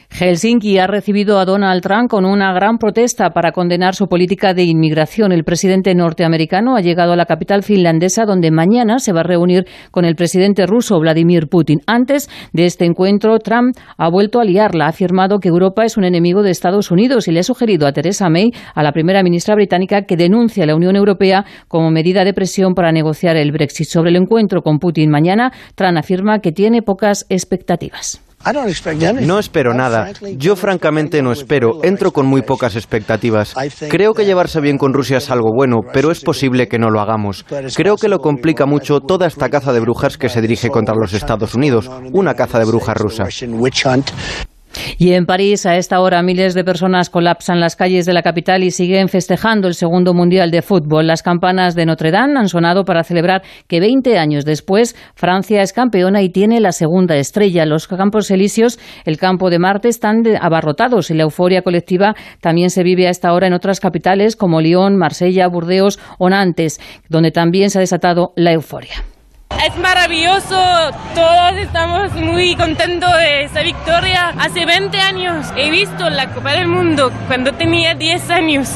[0.10, 4.64] Helsinki ha recibido a Donald Trump con una gran protesta para condenar su política de
[4.64, 5.32] inmigración.
[5.32, 9.66] El presidente norteamericano ha llegado a la capital finlandesa donde mañana se va a reunir
[9.92, 11.82] con el presidente ruso Vladimir Putin.
[11.86, 14.86] Antes de este encuentro, Trump ha vuelto a liarla.
[14.86, 17.92] Ha afirmado que Europa es un enemigo de Estados Unidos y le ha sugerido a
[17.92, 22.24] Theresa May, a la primera ministra británica, que denuncie a la Unión Europea como medida
[22.24, 23.88] de presión para negociar el Brexit.
[23.88, 28.22] Sobre el encuentro con Putin mañana, Trump afirma que tiene pocas expectativas.
[29.22, 30.12] No espero nada.
[30.38, 31.84] Yo francamente no espero.
[31.84, 33.56] Entro con muy pocas expectativas.
[33.90, 37.02] Creo que llevarse bien con Rusia es algo bueno, pero es posible que no lo
[37.02, 37.46] hagamos.
[37.76, 41.14] Creo que lo complica mucho toda esta caza de brujas que se dirige contra los
[41.14, 43.26] Estados Unidos, una caza de brujas rusa.
[44.98, 48.64] Y en París, a esta hora, miles de personas colapsan las calles de la capital
[48.64, 51.08] y siguen festejando el segundo Mundial de Fútbol.
[51.08, 55.74] Las campanas de Notre Dame han sonado para celebrar que 20 años después Francia es
[55.74, 57.66] campeona y tiene la segunda estrella.
[57.66, 62.84] Los campos elíseos, el campo de Marte, están abarrotados y la euforia colectiva también se
[62.84, 66.80] vive a esta hora en otras capitales como Lyon, Marsella, Burdeos o Nantes,
[67.10, 69.15] donde también se ha desatado la euforia.
[69.66, 74.32] Es maravilloso, todos estamos muy contentos de esa victoria.
[74.38, 78.70] Hace 20 años he visto la Copa del Mundo cuando tenía 10 años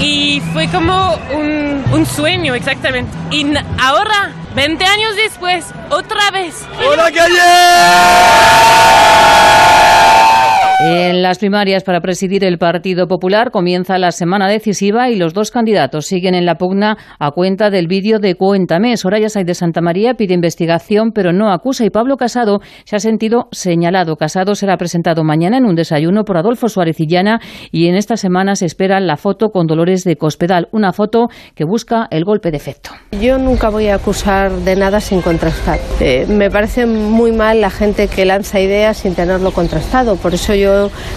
[0.00, 3.10] y fue como un, sueño exactamente.
[3.30, 3.44] Y
[3.78, 6.66] ahora, 20 años después, otra vez.
[6.82, 7.36] ¡Hola, calle!
[10.78, 15.50] En las primarias para presidir el Partido Popular comienza la semana decisiva y los dos
[15.50, 18.94] candidatos siguen en la pugna a cuenta del vídeo de Cuéntame.
[18.98, 22.98] Soraya Sáenz de Santa María pide investigación pero no acusa y Pablo Casado se ha
[22.98, 24.16] sentido señalado.
[24.16, 27.40] Casado será presentado mañana en un desayuno por Adolfo Suárez Illana
[27.72, 31.64] y en esta semana se espera la foto con Dolores de Cospedal, una foto que
[31.64, 32.90] busca el golpe de efecto.
[33.18, 35.78] Yo nunca voy a acusar de nada sin contrastar.
[36.00, 40.16] Eh, me parece muy mal la gente que lanza ideas sin tenerlo contrastado.
[40.16, 40.65] Por eso yo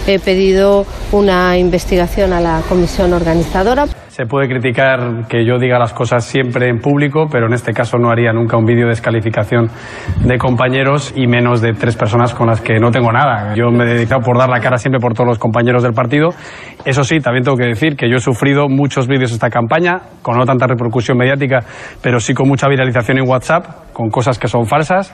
[0.07, 3.85] he pedido una investigación a la comisión organizadora.
[4.09, 7.97] Se puede criticar que yo diga las cosas siempre en público, pero en este caso
[7.97, 9.69] no haría nunca un vídeo de descalificación
[10.25, 13.55] de compañeros y menos de tres personas con las que no tengo nada.
[13.55, 16.31] Yo me he dedicado por dar la cara siempre por todos los compañeros del partido.
[16.83, 20.37] Eso sí, también tengo que decir que yo he sufrido muchos vídeos esta campaña, con
[20.37, 21.59] no tanta repercusión mediática,
[22.01, 25.13] pero sí con mucha viralización en WhatsApp, con cosas que son falsas.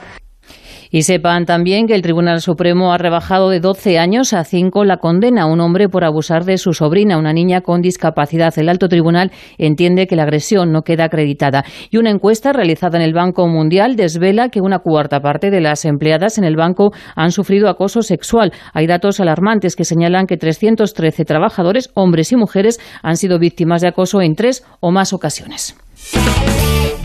[0.90, 4.98] Y sepan también que el Tribunal Supremo ha rebajado de 12 años a 5 la
[4.98, 8.56] condena a un hombre por abusar de su sobrina, una niña con discapacidad.
[8.58, 11.64] El alto tribunal entiende que la agresión no queda acreditada.
[11.90, 15.84] Y una encuesta realizada en el Banco Mundial desvela que una cuarta parte de las
[15.84, 18.52] empleadas en el banco han sufrido acoso sexual.
[18.72, 23.88] Hay datos alarmantes que señalan que 313 trabajadores, hombres y mujeres, han sido víctimas de
[23.88, 25.76] acoso en tres o más ocasiones.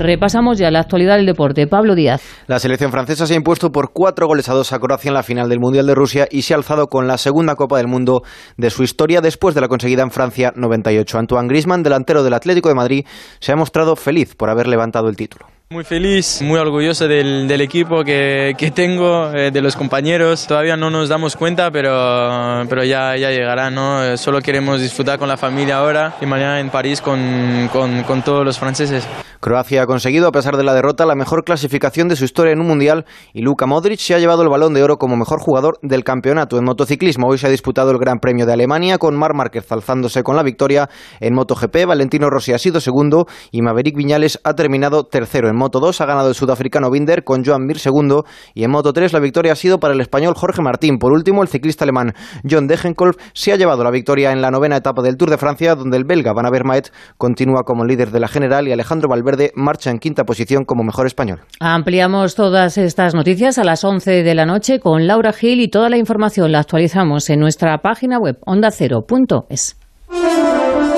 [0.02, 1.68] Repasamos ya la actualidad del deporte.
[1.68, 2.24] Pablo Díaz.
[2.48, 5.22] La selección francesa se ha impuesto por cuatro goles a dos a Croacia en la
[5.22, 8.24] final del Mundial de Rusia y se ha alzado con la segunda Copa del Mundo
[8.58, 11.20] de su historia después de la conseguida en Francia 98.
[11.20, 13.06] Antoine Griezmann, delantero del Atlético de Madrid,
[13.40, 15.46] se ha mostrado feliz por haber levantado el título.
[15.72, 20.46] Muy feliz, muy orgulloso del, del equipo que, que tengo, eh, de los compañeros.
[20.46, 24.18] Todavía no nos damos cuenta, pero, pero ya, ya llegará, ¿no?
[24.18, 28.44] Solo queremos disfrutar con la familia ahora y mañana en París con, con, con todos
[28.44, 29.08] los franceses.
[29.42, 32.62] Croacia ha conseguido, a pesar de la derrota, la mejor clasificación de su historia en
[32.62, 35.80] un mundial y Luka Modric se ha llevado el balón de oro como mejor jugador
[35.82, 36.60] del campeonato.
[36.60, 40.22] En motociclismo hoy se ha disputado el Gran Premio de Alemania con Mar Márquez alzándose
[40.22, 40.92] con la victoria.
[41.20, 45.50] En MotoGP, Valentino Rossi ha sido segundo y Maverick Viñales ha terminado tercero.
[45.50, 48.94] En Moto 2 ha ganado el sudafricano Binder con Joan Mir segundo y en Moto
[48.94, 51.00] 3 la victoria ha sido para el español Jorge Martín.
[51.00, 52.14] Por último, el ciclista alemán
[52.48, 55.74] John Degenkolb se ha llevado la victoria en la novena etapa del Tour de Francia,
[55.74, 59.52] donde el belga Van Avermaet continúa como líder de la general y Alejandro Valverde Valverde
[59.56, 61.40] marcha en quinta posición como mejor español.
[61.60, 65.90] Ampliamos todas estas noticias a las 11 de la noche con Laura Gil y toda
[65.90, 69.78] la información la actualizamos en nuestra página web ondacero.es.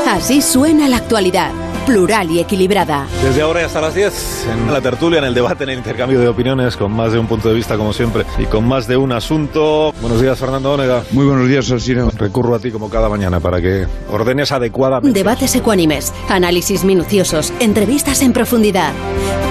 [0.07, 1.51] Así suena la actualidad,
[1.85, 3.05] plural y equilibrada.
[3.23, 6.19] Desde ahora y hasta las 10, en la tertulia, en el debate, en el intercambio
[6.19, 8.97] de opiniones, con más de un punto de vista, como siempre, y con más de
[8.97, 9.93] un asunto.
[10.01, 11.03] Buenos días, Fernando Onega.
[11.11, 12.09] Muy buenos días, Alcino.
[12.15, 15.17] Recurro a ti como cada mañana para que ordenes adecuadamente.
[15.17, 18.93] Debates ecuánimes, análisis minuciosos, entrevistas en profundidad.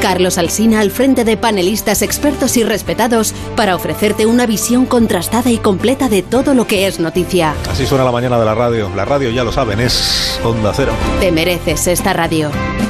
[0.01, 5.59] Carlos Alsina al frente de panelistas expertos y respetados para ofrecerte una visión contrastada y
[5.59, 7.55] completa de todo lo que es noticia.
[7.71, 8.91] Así suena la mañana de la radio.
[8.97, 10.93] La radio, ya lo saben, es Onda Cero.
[11.21, 12.22] Te mereces esta radio.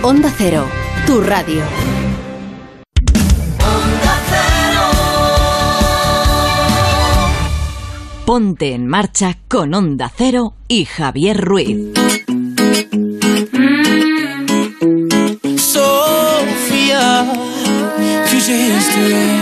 [0.03, 0.67] Onda Cero,
[1.07, 1.63] tu radio.
[8.27, 11.79] Ponte en marcha con Onda Cero y Javier Ruiz.
[18.53, 19.15] History.
[19.15, 19.42] Oh,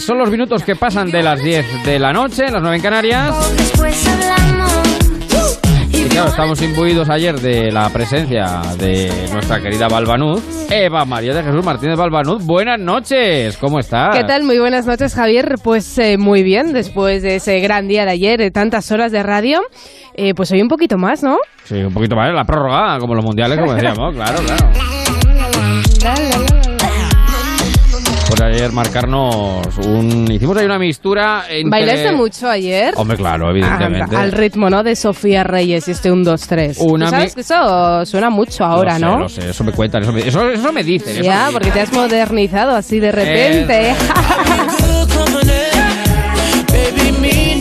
[0.00, 3.54] son los minutos que pasan de las 10 de la noche, las 9 en Canarias.
[5.92, 11.44] Y claro, estamos imbuidos ayer de la presencia de nuestra querida Balbanuz, Eva María de
[11.44, 12.44] Jesús Martínez Balbanuz.
[12.44, 14.16] Buenas noches, ¿cómo estás?
[14.16, 14.42] ¿Qué tal?
[14.42, 15.54] Muy buenas noches, Javier.
[15.62, 19.60] Pues muy bien, después de ese gran día de ayer, de tantas horas de radio,
[20.34, 21.36] pues hoy un poquito más, ¿no?
[21.62, 24.66] Sí, un poquito más, la prórroga, como los mundiales, como decíamos, claro, claro.
[28.30, 30.30] Por ayer marcarnos un...
[30.30, 31.68] Hicimos ahí una mistura entre...
[31.68, 32.94] ¿Bailaste mucho ayer?
[32.96, 34.14] Hombre, claro, evidentemente.
[34.14, 34.84] Al ritmo, ¿no?
[34.84, 36.78] De Sofía Reyes y este 1, 2, 3.
[36.78, 39.18] Una sabes que eso suena mucho ahora, Lo sé, ¿no?
[39.18, 41.22] Lo sé, eso me cuentan, eso me, eso, eso me dicen.
[41.24, 43.94] Ya, porque te has modernizado así de repente.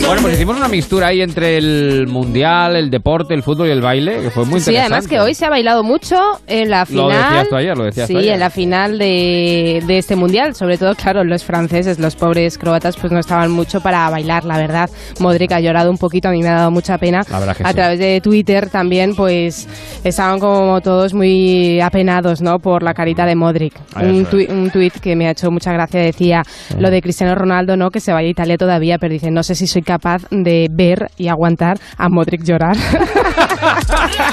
[0.09, 3.81] Bueno, pues hicimos una mistura ahí entre el mundial, el deporte, el fútbol y el
[3.81, 4.79] baile, que fue muy Sí, interesante.
[4.95, 6.17] además que hoy se ha bailado mucho
[6.47, 7.03] en la final.
[7.03, 8.33] Lo decías tú ayer, lo decías Sí, tú ayer.
[8.33, 10.55] en la final de, de este mundial.
[10.55, 14.57] Sobre todo, claro, los franceses, los pobres croatas, pues no estaban mucho para bailar, la
[14.57, 14.89] verdad.
[15.19, 17.21] Modric ha llorado un poquito, a mí me ha dado mucha pena.
[17.29, 17.73] La verdad que a sí.
[17.75, 19.67] través de Twitter también, pues
[20.03, 22.57] estaban como todos muy apenados, ¿no?
[22.57, 23.73] Por la carita de Modric.
[23.93, 26.41] Ah, un, un tuit que me ha hecho mucha gracia decía
[26.79, 27.91] lo de Cristiano Ronaldo, ¿no?
[27.91, 29.98] Que se vaya a Italia todavía, pero dice, no sé si soy capaz
[30.31, 32.75] de ver y aguantar a Modric llorar.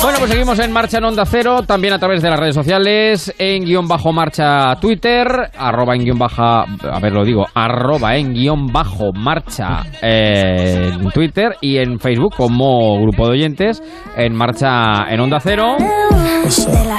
[0.00, 3.34] Bueno, pues seguimos en Marcha en Onda Cero, también a través de las redes sociales,
[3.38, 5.26] en guion bajo marcha Twitter,
[5.58, 11.10] arroba en guion baja, a ver lo digo, arroba en guion bajo marcha eh, en
[11.10, 13.82] Twitter y en Facebook como grupo de oyentes
[14.16, 15.76] en Marcha en Onda Cero.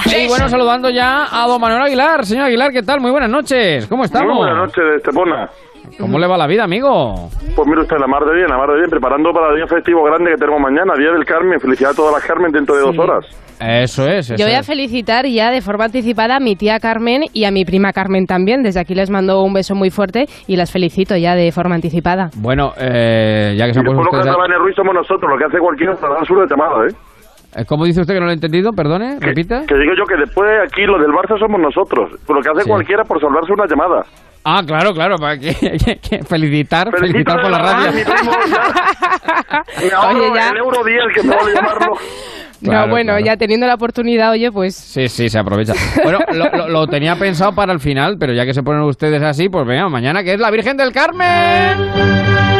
[0.05, 2.25] Y bueno, saludando ya a don Manuel Aguilar.
[2.25, 2.99] Señor Aguilar, ¿qué tal?
[2.99, 3.87] Muy buenas noches.
[3.87, 4.27] ¿Cómo estamos?
[4.27, 5.49] Muy buenas noches, Estepona.
[5.99, 7.29] ¿Cómo le va la vida, amigo?
[7.55, 9.67] Pues mire usted, la mar de bien, la mar de bien, preparando para el día
[9.67, 11.59] festivo grande que tenemos mañana, Día del Carmen.
[11.59, 13.25] Felicidades a todas las Carmen dentro de dos horas.
[13.59, 17.23] Eso es, eso Yo voy a felicitar ya de forma anticipada a mi tía Carmen
[17.33, 18.63] y a mi prima Carmen también.
[18.63, 22.29] Desde aquí les mando un beso muy fuerte y las felicito ya de forma anticipada.
[22.37, 24.25] Bueno, eh, ya que se han puesto después los ustedes...
[24.27, 26.95] catalanes Ruiz somos nosotros, lo que hace cualquiera para dar una llamada, ¿eh?
[27.55, 28.71] A- ¿Cómo dice usted que no lo he entendido?
[28.73, 29.65] Perdone, repita.
[29.67, 32.69] Que digo yo que después aquí los del Barça somos nosotros, lo que hace Sí.
[32.69, 34.03] cualquiera por salvarse una llamada.
[34.45, 35.53] Ah, claro, claro, para que,
[35.85, 37.89] que- que felicitar, Felicito felicitar por la de radio.
[37.89, 38.31] a mi primo,
[39.83, 40.49] Me ahorro Oye, ya.
[40.49, 41.93] el euro 10 que puedo llamarlo.
[42.61, 43.25] Claro, no, bueno, claro.
[43.25, 45.73] ya teniendo la oportunidad, oye, pues Sí, sí, se aprovecha.
[46.03, 49.21] Bueno, lo, lo- lo tenía pensado para el final, pero ya que se ponen ustedes
[49.23, 52.58] así, pues venga, mañana que es la Virgen del Carmen.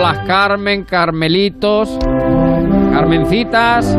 [0.00, 1.98] Las Carmen, Carmelitos,
[2.92, 3.96] Carmencitas.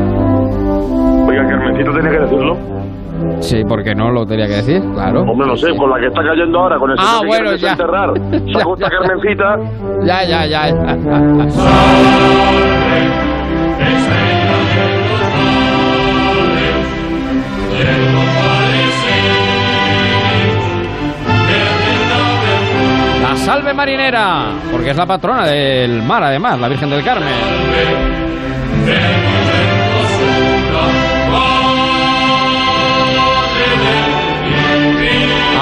[1.28, 2.58] Oiga, Carmencito tenía que decirlo.
[3.40, 5.22] Sí, porque no lo tenía que decir, claro.
[5.22, 7.46] Hombre, no sé, con la que está cayendo ahora, con el Ah, señor que bueno,
[7.56, 7.70] ya.
[7.72, 8.14] desenterrar.
[8.46, 8.90] Ya, Saca esta ya.
[9.00, 9.58] Carmencita.
[10.06, 10.72] Ya, ya, ya.
[17.76, 18.25] La
[23.46, 27.30] salve marinera, porque es la patrona del mar, además, la Virgen del Carmen.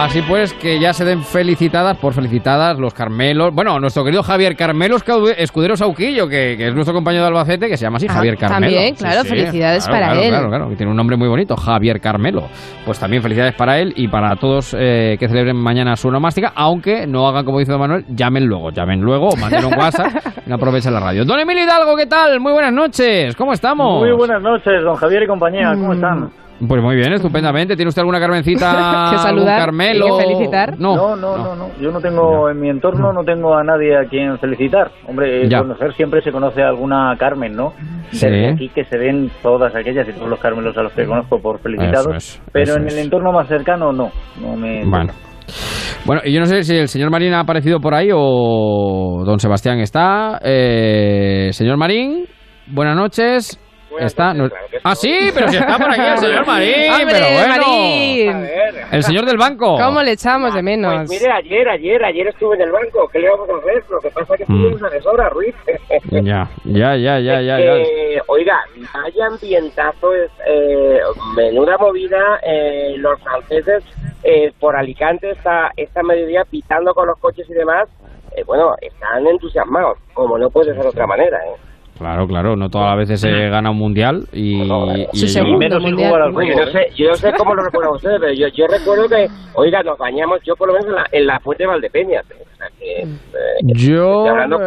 [0.04, 3.52] Así pues, que ya se den felicitadas por felicitadas los Carmelos.
[3.54, 7.70] Bueno, nuestro querido Javier Carmelo Escau- Escudero Sauquillo, que, que es nuestro compañero de Albacete,
[7.70, 8.74] que se llama así, Ah, Javier Carmelo.
[8.74, 10.30] también, claro, felicidades claro, para claro, él.
[10.30, 12.50] Claro, claro, que tiene un nombre muy bonito, Javier Carmelo.
[12.86, 17.08] Pues también felicidades para él y para todos eh, que celebren mañana su nomástica, aunque
[17.08, 20.12] no hagan como dice Don Manuel, llamen luego, llamen luego, o manden un WhatsApp
[20.46, 21.24] y no aprovechen la radio.
[21.24, 22.42] Don Emilio Hidalgo, ¿qué tal?
[22.42, 24.02] Muy buenas noches, ¿cómo estamos?
[24.02, 26.30] Muy buenas noches, don Javier y compañía, ¿cómo están?
[26.68, 27.76] Pues muy bien, estupendamente.
[27.76, 29.08] ¿Tiene usted alguna Carmencita?
[29.12, 30.18] Que saludar Carmelo?
[30.18, 30.80] que felicitar.
[30.80, 31.68] No, no, no, no, no.
[31.80, 34.92] Yo no tengo, en mi entorno no tengo a nadie a quien felicitar.
[35.08, 35.60] Hombre, Ya.
[35.60, 37.74] conocer siempre se conoce a alguna Carmen, ¿no?
[38.12, 38.28] Sí.
[38.28, 41.40] Desde aquí que se ven todas aquellas y todos los Carmelos a los que conozco
[41.42, 42.08] por felicitados.
[42.08, 42.94] Eso es, pero eso en es.
[42.94, 44.10] el entorno más cercano no.
[44.42, 44.84] No me...
[44.86, 45.14] Bueno.
[46.06, 49.40] Bueno, y yo no sé si el señor Marín ha aparecido por ahí o don
[49.40, 50.40] Sebastián está.
[50.44, 52.26] Eh, señor Marín,
[52.68, 53.60] buenas noches.
[54.00, 54.34] Está.
[54.34, 54.50] no-
[54.84, 56.92] ah, sí, pero si está por aquí el señor Marín.
[56.92, 57.48] ¡Hombre, pero bueno.
[57.48, 58.48] Marín!
[58.92, 59.78] El señor del banco.
[59.78, 60.94] ¿Cómo le echamos de menos?
[61.08, 63.08] Pues mire, ayer, ayer, ayer estuve en el banco.
[63.12, 63.84] ¿Qué le vamos a hacer?
[63.90, 64.56] Lo que pasa es que Mm.
[64.56, 65.56] estuvimos a deshora, Ruiz.
[66.12, 67.60] Ya, ya, ya, ya, ya.
[67.60, 67.76] ya.
[67.78, 68.60] Eh, oiga,
[68.94, 71.00] vaya ambientazo, es, eh,
[71.36, 73.84] menuda movida, eh, los franceses
[74.24, 77.90] eh, por Alicante esta, esta mediodía pitando con los coches y demás,
[78.36, 81.38] eh, bueno, están entusiasmados, como no puede ser de otra manera.
[81.46, 81.56] ¿eh?
[81.98, 84.62] Claro, claro, no todas las veces se gana un mundial y.
[84.64, 84.74] y Su
[85.26, 86.12] ellos- segundo mundial.
[86.12, 89.28] Yo no sé, yo no sé cómo lo recuerdan ustedes, pero yo, yo recuerdo que,
[89.54, 92.26] oiga, nos bañamos, yo por lo menos en la, en la fuente de Valdepeñas.
[92.32, 92.36] ¿eh?
[92.42, 93.08] O sea que, eh,
[93.64, 94.26] Yo.
[94.26, 94.60] estoy hablando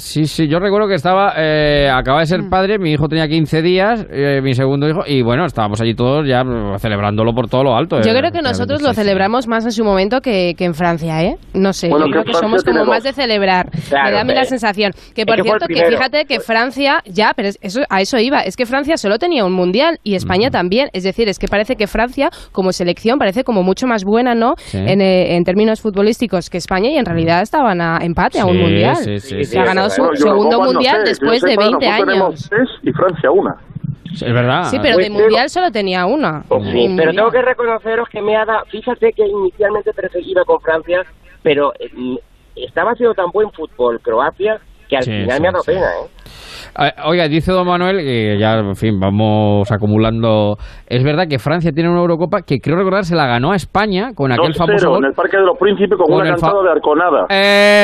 [0.00, 3.60] Sí, sí, yo recuerdo que estaba, eh, acaba de ser padre, mi hijo tenía 15
[3.62, 7.64] días, eh, mi segundo hijo, y bueno, estábamos allí todos ya mm, celebrándolo por todo
[7.64, 8.00] lo alto.
[8.00, 11.22] Yo eh, creo que nosotros lo celebramos más en su momento que, que en Francia,
[11.22, 11.36] ¿eh?
[11.54, 13.68] No sé, Bueno, yo creo que somos como más de celebrar.
[13.88, 14.92] Claro, Me da a mí la sensación.
[15.14, 18.56] Que por cierto, que fíjate que Francia, ya, pero es- eso, a eso iba, es
[18.56, 20.88] que Francia solo tenía un mundial y España también.
[20.94, 24.54] Es decir, es que parece que Francia como selección parece como mucho más buena, ¿no?
[24.56, 24.78] Sí.
[24.78, 28.54] En, eh, en términos futbolísticos que España y en realidad estaban a empate a un
[28.56, 28.96] Sí, mundial.
[28.96, 29.58] sí, sí, sí.
[29.58, 32.48] ha ganado su Bueno, segundo no mundial sé, después de sepa, 20 nosotros tenemos años.
[32.50, 33.56] tres y Francia una.
[34.12, 34.64] Es verdad.
[34.64, 36.42] Sí, pero de Pues, mundial solo tenía una.
[36.72, 38.64] Sí, pero tengo que reconoceros que me ha dado.
[38.66, 41.04] Fíjate que inicialmente perseguido con Francia,
[41.42, 42.18] pero eh,
[42.56, 45.70] estaba haciendo tan buen fútbol Croacia que al Sí, final sí, me ha dado sí.
[45.72, 46.08] pena, ¿eh?
[46.78, 50.56] Eh, Oiga, dice don Manuel que ya, en fin, vamos acumulando.
[50.86, 54.10] Es verdad que Francia tiene una Eurocopa que creo recordar se la ganó a España
[54.14, 54.98] con aquel 2-0 famoso gol.
[55.04, 57.26] en el Parque de los Príncipes con, Con una cantada de Arconada.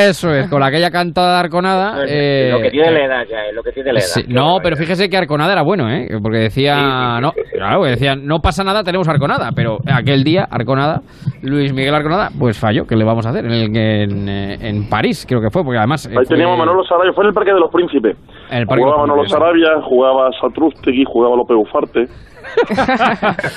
[0.09, 2.05] Eso es, con aquella cantada de Arconada.
[2.09, 4.07] eh, lo que tiene eh, la edad ya, eh, lo que tiene la edad.
[4.09, 6.09] Sí, no, pero fíjese que Arconada era bueno, ¿eh?
[6.23, 11.01] Porque decía, no, claro, decía, no pasa nada, tenemos Arconada, pero aquel día Arconada,
[11.43, 13.45] Luis Miguel Arconada, pues falló, ¿qué le vamos a hacer?
[13.47, 16.07] En, el, en, eh, en París, creo que fue, porque además...
[16.07, 18.17] eh, Ahí fue- teníamos a Manolo Sarabia, fue en el Parque de los Príncipes.
[18.51, 19.29] En el jugaba los Manolo.
[19.29, 22.09] Sarabia, jugaba Satrústegui, jugaba López Ufarte.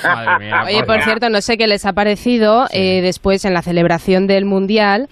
[0.02, 3.62] Madre mía, Oye, por cierto, no sé qué les ha parecido eh, después en la
[3.62, 5.08] celebración del Mundial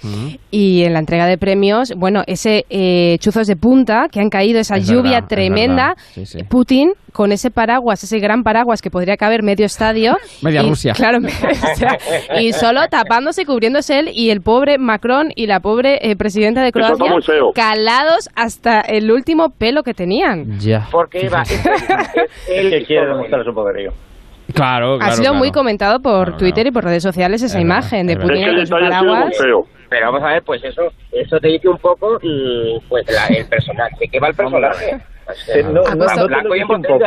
[0.51, 4.61] y en la entrega de premios, bueno, ese eh, chuzos de punta que han caído,
[4.61, 6.03] esa Es lluvia verdad, tremenda, verdad.
[6.13, 6.39] Sí, sí.
[6.45, 10.17] Putin con ese paraguas, ese gran paraguas que podría caber medio estadio.
[10.43, 10.93] Media y, Rusia.
[10.93, 11.99] Claro, o sea,
[12.41, 16.63] y solo tapándose y cubriéndose él y el pobre Macron y la pobre eh, presidenta
[16.63, 17.13] de Croacia
[17.55, 20.59] calados hasta el último pelo que tenían.
[20.61, 20.87] Ya.
[20.93, 21.33] Porque es,
[22.49, 23.90] Es que quiere demostrar su poderío.
[24.55, 28.47] Claro, ha sido muy comentado por Twitter y por redes sociales esa imagen de Putin
[28.57, 29.36] con su paraguas.
[29.90, 30.82] Pero vamos a ver, pues eso
[31.12, 33.95] eso te dice un poco mm, pues la- el personaje.
[34.01, 34.97] ¿De qué va el personaje?
[35.28, 37.05] O sea, no, no, blanco no te lo y en dice un poco.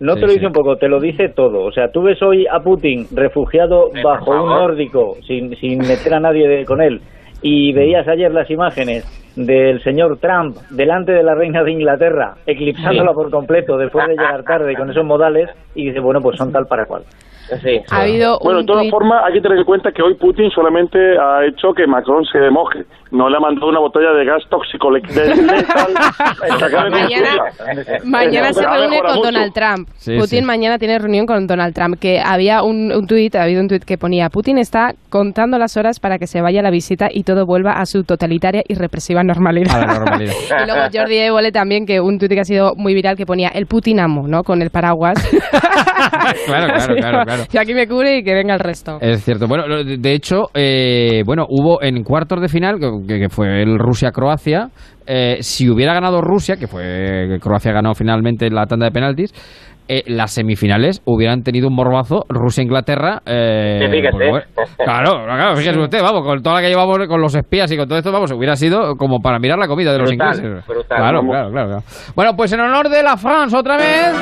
[0.00, 0.34] No Sí, te lo sí.
[0.34, 1.64] dice un poco, te lo dice todo.
[1.64, 6.14] O sea, tú ves hoy a Putin refugiado Eh, bajo un nórdico, sin, sin meter
[6.14, 7.00] a nadie de- con él,
[7.42, 9.04] y veías ayer las imágenes
[9.36, 13.14] del señor Trump delante de la reina de Inglaterra, eclipsándola Sí.
[13.14, 16.66] por completo después de llegar tarde con esos modales, y dice, bueno, pues son tal
[16.66, 17.02] para cual.
[17.62, 17.80] Sí.
[17.90, 20.98] Ha habido Bueno, de todas formas, hay que tener en cuenta que hoy Putin solamente
[21.18, 22.84] ha hecho que Macron se moje.
[23.10, 25.94] No le ha mandado una botella de gas tóxico le- de- letal.
[26.90, 27.36] Mañana-
[28.04, 29.22] Mañana se reúne con mucho.
[29.22, 29.88] Donald Trump.
[29.96, 30.44] Sí, Putin sí.
[30.44, 31.96] mañana tiene reunión con Donald Trump.
[32.00, 35.76] Que había un, un tuit, ha habido un tuit que ponía: Putin está contando las
[35.76, 39.22] horas para que se vaya la visita y todo vuelva a su totalitaria y represiva
[39.22, 39.76] normalidad.
[39.82, 40.32] A la normalidad.
[40.62, 43.48] y luego Jordi Évole también, que un tuit que ha sido muy viral que ponía
[43.48, 44.42] el Putin amo, ¿no?
[44.42, 45.14] Con el paraguas.
[46.46, 47.42] claro, claro, claro, claro.
[47.52, 48.98] Y aquí me cubre y que venga el resto.
[49.00, 49.46] Es cierto.
[49.46, 52.76] Bueno, de hecho, eh, bueno, hubo en cuartos de final,
[53.06, 54.68] que, que fue el Rusia-Croacia,
[55.06, 56.82] eh, si hubiera ganado Rusia, que fue
[57.28, 59.32] que Croacia ganó finalmente la tanda de penaltis,
[59.90, 63.22] eh, las semifinales hubieran tenido un morbazo Rusia-Inglaterra.
[63.24, 64.28] Eh, Sí, fíjese.
[64.28, 64.44] pues,
[64.76, 67.88] claro, claro, fíjese usted, vamos, con toda la que llevamos con los espías y con
[67.88, 70.42] todo esto, vamos, hubiera sido como para mirar la comida de los ingleses.
[70.66, 70.98] brutal.
[70.98, 71.30] Claro, Vamos.
[71.32, 71.82] claro, claro, claro.
[72.14, 74.12] Bueno, pues en honor de la France, otra vez.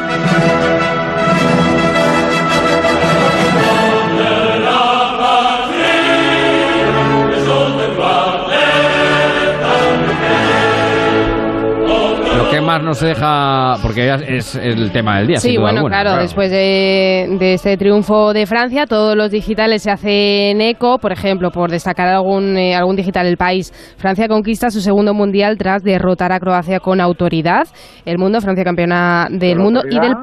[12.66, 13.76] Más nos deja?
[13.82, 15.36] Porque es el tema del día.
[15.38, 19.30] Sí, sin duda bueno, alguna, claro, después de, de este triunfo de Francia, todos los
[19.30, 20.98] digitales se hacen eco.
[20.98, 25.56] Por ejemplo, por destacar algún, eh, algún digital del país, Francia conquista su segundo mundial
[25.56, 27.66] tras derrotar a Croacia con autoridad.
[28.04, 30.14] El mundo, Francia campeona del mundo y del.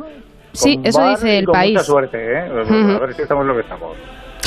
[0.52, 1.74] Sí, eso dice el con país.
[1.74, 2.42] Mucha suerte, ¿eh?
[2.42, 3.98] A ver si estamos lo que estamos.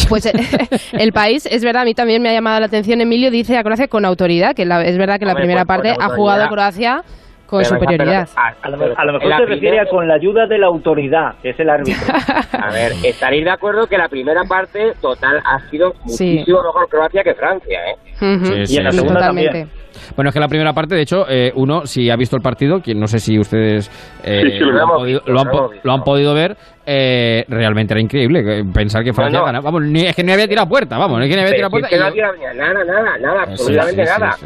[0.09, 0.33] Pues eh,
[0.93, 3.63] el país, es verdad, a mí también me ha llamado la atención, Emilio, dice a
[3.65, 6.47] Croacia con autoridad, que la- es verdad que la Hombre, primera pues, parte ha jugado
[6.49, 7.03] Croacia
[7.47, 8.29] con Pero, superioridad.
[8.37, 10.59] a, a lo, a lo mejor En la se refiere a con la ayuda de
[10.59, 12.03] la autoridad, que es el árbitro.
[12.53, 16.25] A ver, estaréis de acuerdo que la primera parte total ha sido Sí.
[16.35, 17.97] muchísimo mejor Croacia que Francia, ¿eh?
[18.15, 19.07] Sí, sí, sí.
[19.07, 19.67] Totalmente.
[20.15, 22.81] Bueno, es que la primera parte, de hecho, eh, uno, si ha visto el partido,
[22.83, 23.89] que no sé si ustedes
[24.25, 25.89] eh, Sí, sí, lo lo, han podido, visto, lo han lo po- hemos visto.
[25.89, 29.47] lo han podido ver, eh, realmente era increíble pensar que Francia no.
[29.47, 29.65] ganaba.
[29.65, 31.77] Vamos, ni, es que ni había tirado puerta, vamos, es que ni había tirado si
[31.77, 31.89] es puerta.
[31.89, 34.37] que no y- ha tirado ni- nada, nada, nada, Sí, absolutamente sí, sí, nada.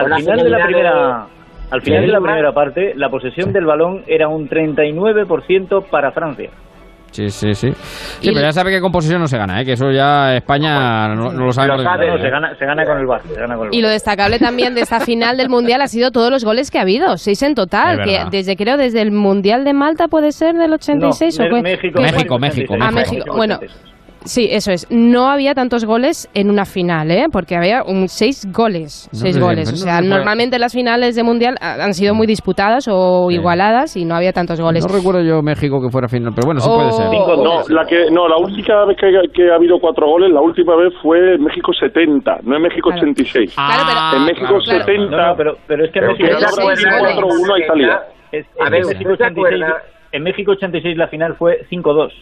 [0.00, 1.26] Al la final de la primera,
[1.70, 6.50] al final de la primera parte, la posesión del balón era un 39% para Francia.
[7.10, 7.72] Sí, sí, sí.
[7.72, 9.64] Sí, pero ya sabe que con posesión no se gana, ¿eh?
[9.64, 11.68] que eso ya España no, no lo sabe.
[11.68, 14.38] No, se gana, se gana con el Barça, se gana con el Y lo destacable
[14.38, 17.42] también de esta final del Mundial ha sido todos los goles que ha habido, seis
[17.42, 21.46] en total, que desde creo desde el Mundial de Malta puede ser del 86 No,
[21.46, 21.62] o qué?
[21.62, 22.38] México, ¿Qué México, fue?
[22.48, 23.14] México, Ah, México.
[23.16, 23.36] México.
[23.36, 23.58] Bueno,
[24.24, 24.86] sí, eso es.
[24.90, 27.26] No había tantos goles en una final, ¿eh?
[27.32, 29.68] Porque había un seis goles, No seis sé, goles.
[29.68, 33.30] O no sea, fue- normalmente las finales de Mundial ha- han sido muy disputadas o
[33.30, 34.86] igualadas y no había tantos goles.
[34.86, 36.76] No recuerdo yo México que fuera final, pero bueno, sí Oh.
[36.76, 37.06] puede ser.
[37.08, 40.76] No, la que, no, la única vez que, que ha habido cuatro goles, la última
[40.76, 43.54] vez fue en México 70, no en México 86.
[43.58, 45.16] en México 70.
[45.16, 47.58] No, no, pero, pero es que en Pero México que ya habrá sido 4-1 a
[47.64, 48.00] Italia.
[48.32, 49.82] Es- A es ver, que ¿usted México se 86, acuerda?
[50.12, 52.12] en México 86 la final fue 5-2.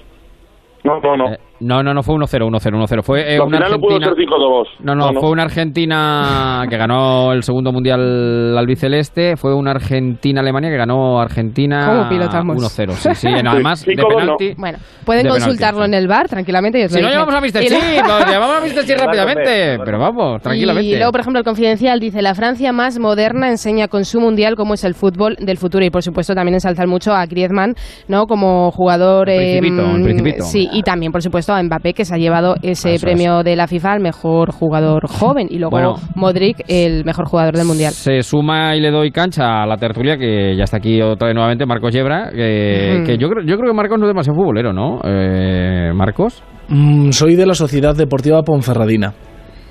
[0.85, 1.33] No, no, no.
[1.33, 3.03] Eh, no, no, no fue 1-0, 1-0, 1-0.
[3.03, 4.07] Fue eh, una no pudo Argentina.
[4.07, 4.65] ser 5-2.
[4.81, 5.21] No, no, No, no.
[5.21, 9.37] fue una Argentina que ganó el segundo mundial albiceleste.
[9.37, 12.57] Fue una Argentina-Alemania que ganó Argentina ¿Cómo pilotamos?
[12.57, 12.91] 1-0.
[12.93, 14.55] Sí, sí, en- además de Cinco, dos, penalti.
[14.57, 16.81] Bueno, pueden de consultarlo en el bar tranquilamente.
[16.81, 17.63] y os lo Si no, llamamos a Mr.
[17.65, 18.85] Lo llamamos a Mr.
[18.87, 19.79] Chip rápidamente.
[19.85, 20.91] Pero vamos, tranquilamente.
[20.91, 24.55] Y luego, por ejemplo, el Confidencial dice, la Francia más moderna enseña con su mundial
[24.57, 27.75] cómo es el fútbol del futuro y, por supuesto, también ensalzan mucho a Griezmann,
[28.09, 28.27] ¿no?
[28.27, 29.29] Como jugador...
[29.31, 30.45] El Principito, eh, el Principito.
[30.45, 33.57] Sí, y también, por supuesto, a Mbappé, que se ha llevado ese Eso premio de
[33.57, 35.47] la FIFA al mejor jugador joven.
[35.51, 35.95] Y luego Bueno.
[36.15, 37.93] Modric, el mejor jugador del mundial.
[37.93, 41.35] Se suma y le doy cancha a la tertulia, que ya está aquí otra vez
[41.35, 45.01] nuevamente, Marcos Yebra, que, yo, creo, yo creo que Marcos no es demasiado futbolero, ¿no?
[45.05, 46.43] Eh, ¿Marcos?
[46.69, 49.13] Mm, soy de la Sociedad Deportiva Ponferradina.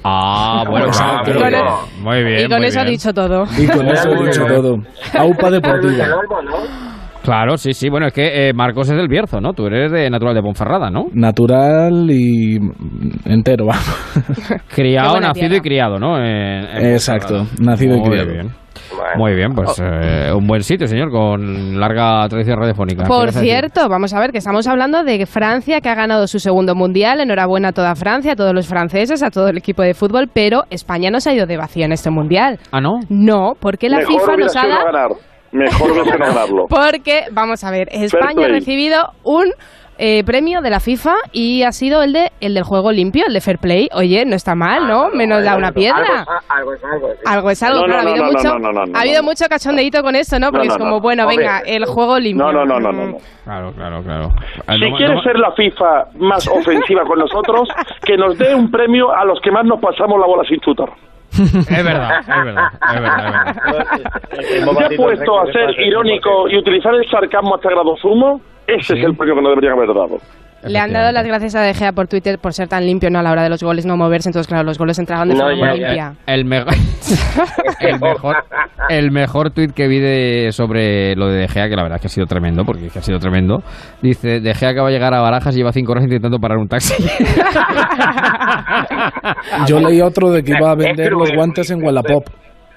[0.04, 2.46] Ah, bueno, Pues, claro, ah, pero- muy bien.
[2.46, 3.44] y con muy eso ha dicho todo.
[3.58, 4.76] Y con eso he dicho todo.
[5.18, 6.06] Aupa Deportiva.
[7.26, 7.90] Claro, sí, sí.
[7.90, 9.54] Bueno, es que eh, Marcos es del Bierzo, ¿no?
[9.54, 11.06] Tú eres de natural de Ponferrada, ¿no?
[11.14, 12.58] Natural y
[13.26, 14.64] entero, vamos.
[14.74, 15.56] Criado, nacido tierra.
[15.58, 16.18] y criado, ¿no?
[16.18, 16.26] En-
[16.66, 17.66] en Exacto, Ponferrada.
[17.72, 18.32] nacido y Muy criado.
[18.32, 18.50] bien.
[19.18, 23.04] Muy bien, pues eh, un buen sitio, señor, con larga tradición radiofónica.
[23.04, 23.42] ¿Qué Por decir?
[23.42, 27.20] cierto, vamos a ver que estamos hablando de Francia que ha ganado su segundo mundial.
[27.20, 30.64] Enhorabuena a toda Francia, a todos los franceses, a todo el equipo de fútbol, pero
[30.70, 32.60] España no se ha ido de vacío en este mundial.
[32.72, 33.00] ¿Ah, no?
[33.10, 35.16] No, porque la Mejor FIFA nos ha dado.
[35.56, 36.66] Mejor no ganarlo.
[36.68, 39.52] Porque, vamos a ver, España ha recibido un
[39.98, 43.34] eh, premio de la FIFA y ha sido el de el del juego limpio, el
[43.34, 43.88] de Fair Play.
[43.94, 45.10] Oye, no está mal, ¿no?
[45.12, 46.26] Menos da una piedra.
[46.50, 47.10] Algo es algo.
[47.26, 48.98] Algo es algo, No, claro, no, ha habido no, no, mucho, no, no, no, no,
[48.98, 49.30] ha habido no.
[49.30, 50.52] mucho cachondeíto con esto, ¿no?
[50.52, 51.00] Porque No, es como, no.
[51.00, 52.46] bueno, venga, el juego limpio.
[52.46, 53.18] No, no, no, no, no.
[53.46, 54.30] Claro, claro, claro.
[54.68, 57.70] Si quiere ser la FIFA más ofensiva con nosotros,
[58.06, 60.90] que nos dé un premio a los que más nos pasamos la bola sin chutar.
[61.40, 64.10] Es verdad, es verdad, es verdad, es verdad.
[64.88, 68.42] ¿Se ha puesto a ser irónico y utilizar el sarcasmo hasta grado sumo?
[68.68, 70.18] Ese es el premio que nos deberían haber dado.
[70.68, 73.20] Le han dado las gracias a De Gea por Twitter por ser tan limpio ¿no?
[73.20, 74.30] a la hora de los goles, no moverse.
[74.30, 75.88] Entonces, claro, los goles entraban de No, forma ya, muy ya.
[75.88, 76.14] limpia.
[76.28, 76.74] El, mejor
[77.80, 78.36] el mejor
[78.90, 82.02] el mejor tuit que vi de, sobre lo de De Gea, que la verdad es
[82.02, 83.58] que ha sido tremendo, porque es que ha sido tremendo,
[84.02, 86.68] dice, De Gea acaba de llegar a Barajas y lleva cinco horas intentando parar un
[86.68, 86.94] taxi.
[89.68, 92.26] Yo leí otro de que iba a vender los guantes en Wallapop.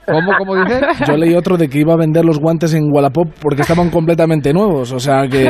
[0.07, 0.81] ¿Cómo, cómo dices?
[1.07, 4.55] Yo leí otro de que iba a vender los guantes en Wallapop porque estaban completamente
[4.55, 4.91] nuevos.
[4.93, 5.45] O sea que.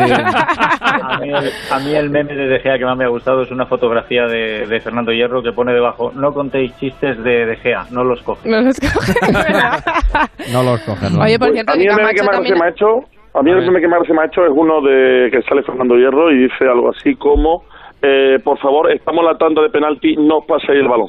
[1.09, 3.43] A mí, el, a mí el meme de De Gea que más me ha gustado
[3.43, 7.57] es una fotografía de, de Fernando Hierro que pone debajo, no contéis chistes de De
[7.57, 8.49] Gea, no los coge.
[8.49, 9.13] No los coge,
[10.53, 11.15] No los cogen.
[11.15, 11.25] ¿no?
[11.25, 12.55] Oye, por cierto, a mí el meme que más también...
[12.55, 12.87] se me ha hecho,
[13.35, 15.63] a mí el meme que más se me ha hecho es uno de que sale
[15.63, 17.65] Fernando Hierro y dice algo así como,
[18.03, 21.09] eh, por favor, estamos en la tanda de penalti, no paséis el balón.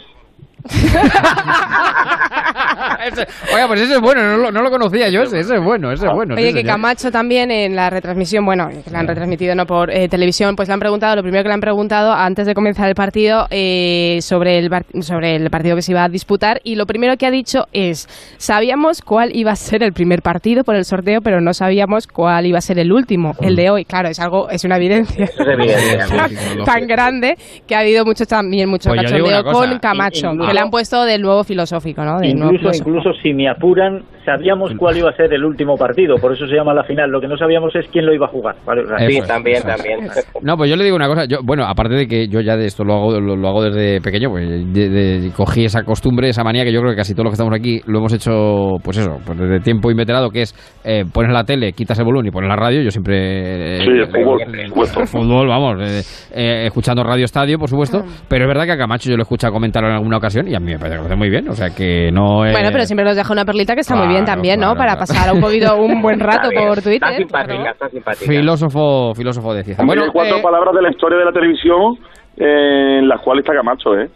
[3.54, 5.92] Oiga, pues ese es bueno, no lo, no lo conocía yo, ese, ese es bueno,
[5.92, 6.36] ese es bueno.
[6.36, 6.74] Oye, sí, que señor.
[6.74, 10.68] Camacho también en la retransmisión, bueno, que la han retransmitido no por eh, televisión, pues
[10.68, 14.20] le han preguntado, lo primero que le han preguntado antes de comenzar el partido eh,
[14.22, 14.70] sobre, el,
[15.02, 18.08] sobre el partido que se iba a disputar y lo primero que ha dicho es,
[18.38, 22.46] sabíamos cuál iba a ser el primer partido por el sorteo, pero no sabíamos cuál
[22.46, 23.86] iba a ser el último, el de hoy.
[23.86, 25.98] Claro, es algo, es una evidencia es evidente.
[26.16, 30.54] tan, tan grande que ha habido mucho también mucho Pues cachondeo con Camacho, incluso- que
[30.54, 32.20] le han puesto del nuevo filosófico, ¿no?
[32.20, 32.90] Del nuevo Incluso, filósofo.
[32.90, 36.56] incluso si me apuran, sabíamos cuál iba a ser el último partido, por eso se
[36.56, 37.10] llama la final.
[37.10, 38.56] Lo que no sabíamos es quién lo iba a jugar.
[38.66, 38.82] ¿vale?
[38.84, 39.30] O sea, Eso es,
[40.06, 40.44] eso es.
[40.44, 41.26] No, pues yo le digo una cosa.
[41.26, 44.02] Yo, bueno, aparte de que yo ya de esto lo hago, lo, lo hago desde
[44.02, 47.26] pequeño, pues de- de- cogí esa costumbre, esa manía que yo creo que casi todos
[47.26, 50.54] los que estamos aquí lo hemos hecho, pues eso, pues desde tiempo inveterado, que es
[50.84, 52.82] eh, pones la tele, quitas el volumen y pones la radio.
[52.82, 53.78] Yo siempre.
[53.78, 56.02] eh, Sí, el fútbol, eh, fútbol, vamos, eh,
[56.34, 58.04] eh, escuchando Radio Estadio, por supuesto.
[58.28, 60.56] Pero es verdad que a Camacho yo lo he escuchado comentar en alguna ocasión y
[60.56, 61.50] a mí me parece muy bien.
[61.50, 62.52] O sea que no es.
[62.52, 64.76] Bueno, pero siempre nos deja una perlita que está muy bien también, ¿no?
[64.76, 67.18] Para pasar un poquito un buen rato Está bien, por Está Twitter.
[67.18, 68.26] simpática, está simpática.
[68.32, 69.86] Filósofo, filósofo de ciencia.
[69.86, 71.96] Bueno, Bueno, cuatro eh, palabras de la historia de la televisión
[72.38, 74.10] eh, en las cuales está Camacho, ¿eh?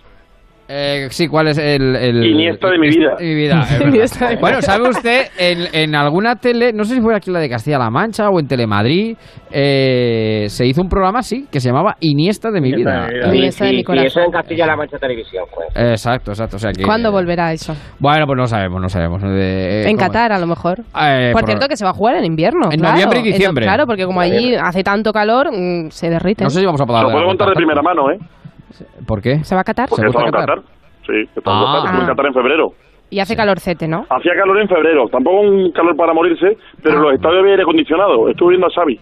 [0.76, 3.16] Eh, sí, ¿cuál es el, el- Iniesta de mi vida.
[3.20, 3.64] de mi vida,
[4.04, 4.60] es bueno.
[4.62, 5.28] ¿sabe usted?
[5.38, 8.48] En, en alguna tele, no sé si fue aquí la de Castilla-La Mancha o en
[8.48, 9.16] Telemadrid,
[9.52, 13.08] eh, se hizo un programa así que se llamaba Iniesta de mi vida.
[13.32, 14.24] Iniesta de mi Y eso corazón.
[14.24, 15.68] en Castilla-La Mancha Televisión, pues.
[15.76, 16.56] Exacto, exacto.
[16.56, 17.76] O sea que, ¿Cuándo volverá eso?
[18.00, 19.22] Bueno, pues no sabemos, no sabemos.
[19.26, 20.08] Eh, en ¿cómo?
[20.08, 20.80] Qatar, a lo mejor.
[21.00, 22.72] Eh, por por- cierto, que se va a jugar en invierno.
[22.72, 22.94] En claro.
[22.94, 23.66] noviembre y diciembre.
[23.66, 26.44] Claro, porque como allí hace tanto calor, mm, se derrite.
[26.44, 28.18] No sé si vamos a poder lo puedo contar de primera mano, ¿eh?
[29.06, 29.44] ¿Por qué?
[29.44, 29.90] ¿Se va a Qatar?
[29.90, 30.62] Porque estaba en Qatar.
[31.06, 32.00] Sí, estaba en Ah.
[32.02, 32.74] En Qatar en febrero.
[33.10, 34.06] Y hace calorcete, ¿no?
[34.10, 35.08] Hacía calor en febrero.
[35.10, 38.28] Tampoco un calor para morirse, pero los estadios había aire acondicionado.
[38.30, 39.00] Estuve viendo a Xavi.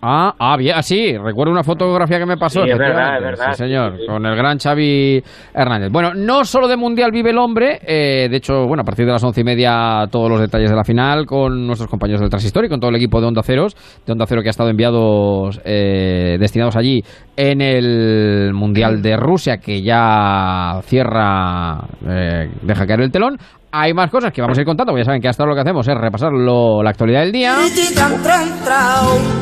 [0.00, 2.62] Ah, ah, bien, ah, sí, recuerdo una fotografía que me pasó.
[2.62, 4.06] Sí, es verdad, es verdad, Sí, señor, sí, sí.
[4.06, 5.90] con el gran Xavi Hernández.
[5.90, 9.12] Bueno, no solo de Mundial vive el hombre, eh, de hecho, bueno, a partir de
[9.12, 12.64] las once y media todos los detalles de la final con nuestros compañeros del Transistor
[12.64, 13.74] y con todo el equipo de Onda Ceros,
[14.06, 17.02] de Onda Cero que ha estado enviados, eh, destinados allí
[17.36, 23.36] en el Mundial de Rusia, que ya cierra, eh, deja caer el telón.
[23.70, 25.56] Hay más cosas que vamos a ir contando, porque ya saben que hasta ahora lo
[25.56, 27.54] que hacemos es repasar lo- la actualidad del día.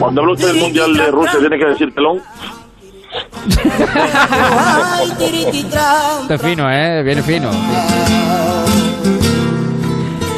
[0.01, 2.21] Cuando habla usted del Mundial de Rusia, tiene que decir telón.
[6.23, 7.03] Este fino, ¿eh?
[7.05, 7.51] Viene fino.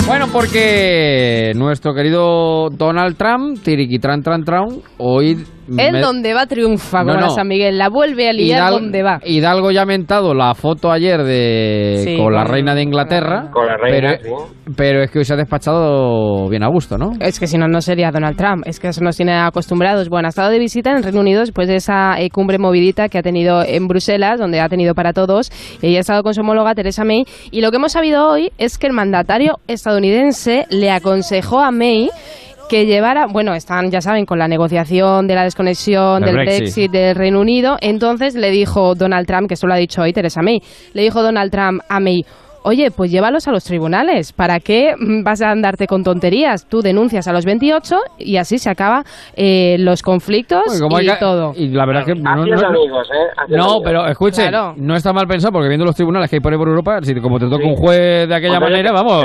[0.07, 4.67] Bueno, porque nuestro querido Donald Trump, tiriquitran tran tran,
[4.99, 5.45] hoy...
[5.69, 7.31] Me- donde va triunfa, No, como la no.
[7.35, 7.79] San Miguel.
[7.79, 9.21] La vuelve a liar Hidal- donde va.
[9.25, 13.51] Hidalgo ya ha mentado la foto ayer de Sí, con la con- reina de Inglaterra,
[13.53, 14.37] Con la reina, pero,
[14.77, 17.13] pero es que hoy se ha despachado bien a gusto, ¿no?
[17.21, 18.63] Es que si no, no sería Donald Trump.
[18.67, 20.09] Es que eso nos tiene acostumbrados.
[20.09, 23.19] Bueno, ha estado de visita en Reino Unido después de esa eh, cumbre movidita que
[23.19, 25.51] ha tenido en Bruselas, donde ha tenido para todos.
[25.83, 27.25] Ella ha estado con su homóloga Theresa May.
[27.51, 32.09] Y lo que hemos sabido hoy es que el mandatario estadounidense le aconsejó a May
[32.69, 36.61] que llevara, bueno, están, ya saben, con la negociación de la desconexión Del del Brexit.
[36.63, 37.77] Brexit del Reino Unido.
[37.81, 40.61] Entonces le dijo Donald Trump, que esto lo ha dicho hoy Theresa May,
[40.93, 42.25] le dijo Donald Trump a May,
[42.65, 44.33] Oye, pues llévalos a los tribunales.
[44.33, 44.93] ¿Para qué
[45.25, 46.67] vas a andarte con tonterías?
[46.69, 49.05] Tú denuncias a los 28 y así se acaba
[49.37, 51.53] eh, los conflictos Bueno, y que- todo.
[51.57, 52.15] Y la verdad que...
[52.17, 53.57] no- Haciendo no- amigos, ¿eh?
[53.57, 54.75] No, pero escuchen, Claro.
[54.77, 57.15] no está mal pensado porque viendo los tribunales que hay por ahí por Europa, si
[57.21, 57.69] como te toca Sí.
[57.71, 59.25] un juez de aquella Cuando manera, vamos,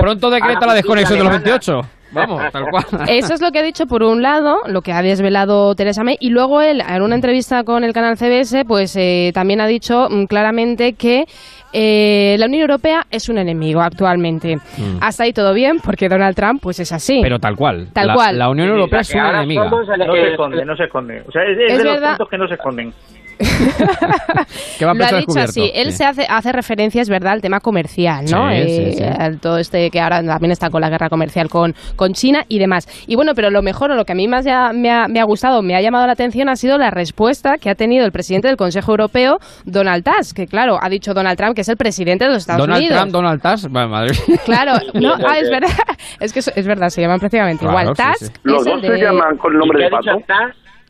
[0.00, 1.99] pronto decreta la la desconexión de los justicia 28.
[2.12, 2.84] Vamos, tal cual.
[3.08, 6.16] Eso es lo que ha dicho por un lado, lo que ha desvelado Teresa May,
[6.20, 10.08] y luego él, en una entrevista con el canal CBS, pues eh, también ha dicho
[10.10, 11.24] mm, claramente que
[11.72, 14.56] eh, la Unión Europea es un enemigo actualmente.
[14.56, 14.98] Mm.
[15.00, 17.20] Hasta ahí todo bien, porque Donald Trump, pues es así.
[17.22, 17.88] Pero tal cual.
[17.92, 18.38] Tal la, cual.
[18.38, 19.70] La Unión Sí, Europea la es una ahora enemiga.
[19.70, 21.22] No se el- esconde, no se esconde.
[21.28, 22.08] O sea, es, es Es de los verdad.
[22.16, 22.92] puntos que no se esconden.
[24.78, 25.70] Que va a Lo ha empezar dicho así.
[25.74, 25.98] Él Sí.
[25.98, 28.50] se hace, hace referencia, es verdad, al tema comercial, ¿no?
[28.50, 29.04] Sí, Eh, sí.
[29.04, 32.58] al todo este que ahora también está con la guerra comercial con, con China y
[32.58, 32.86] demás.
[33.06, 35.20] Y bueno, pero lo mejor o lo que a mí más ya me ha, me
[35.20, 38.12] ha gustado, me ha llamado la atención ha sido la respuesta que ha tenido el
[38.12, 41.76] presidente del Consejo Europeo, Donald Tusk, que claro, ha dicho Donald Trump que es el
[41.76, 42.98] presidente de los Estados Donald Unidos.
[43.00, 44.14] Trump, Donald Tusk, va, madre.
[44.44, 45.68] Claro, no, ah, es verdad,
[46.20, 47.96] es que es, es verdad, se llaman prácticamente Claro, igual.
[47.96, 48.40] sí, Tusk sí.
[48.44, 48.88] Los el dos de...
[48.98, 50.10] se llaman con el nombre ¿Y de pato.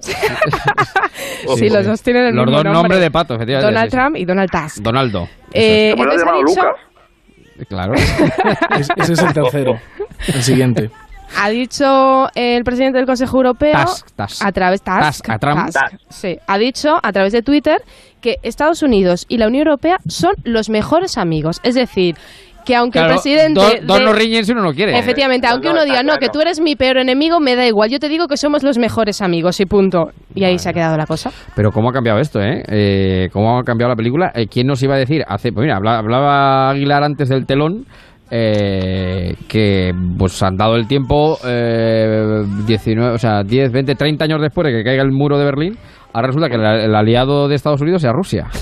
[0.00, 0.94] Taz?
[1.58, 2.82] Sí, los dos tienen el Los mismo dos nombre.
[2.82, 3.72] nombres de pato, efectivamente.
[3.72, 3.96] Donald sí, sí.
[4.02, 4.76] Trump y Donald Tusk.
[4.82, 5.28] Donaldo.
[5.52, 6.76] Eh, Como lo ha llamado dicho- Lucas.
[7.68, 7.92] Claro.
[7.94, 9.78] Es- ese es el tercero.
[10.28, 10.90] El siguiente.
[11.38, 14.44] Ha dicho el presidente del Consejo Europeo Tusk, Tusk.
[14.44, 15.66] a través Tusk, Tusk, a Trump.
[15.66, 17.82] Tusk, sí, ha dicho a través de Twitter
[18.20, 22.16] que Estados Unidos y la Unión Europea son los mejores amigos, es decir,
[22.64, 24.98] que aunque Claro, el presidente dos, dos de- no riñen si uno no quiere.
[24.98, 27.90] Efectivamente, aunque no, uno diga, no, que tú eres mi peor enemigo, me da igual.
[27.90, 30.10] Yo te digo que somos los mejores amigos y punto.
[30.34, 31.30] Y ahí se ha quedado la cosa.
[31.56, 32.62] Pero cómo ha cambiado esto, ¿eh?
[32.68, 34.30] Eh, ¿Cómo ha cambiado la película?
[34.34, 35.22] Eh, ¿Quién nos iba a decir?
[35.26, 37.84] Hace, pues mira, habla- hablaba Aguilar antes del telón
[38.32, 44.40] eh, que pues han dado el tiempo eh, 19, o sea, 10, 20, 30 años
[44.40, 45.76] después de que caiga el muro de Berlín,
[46.12, 48.46] ahora resulta que el, el aliado de Estados Unidos sea Rusia.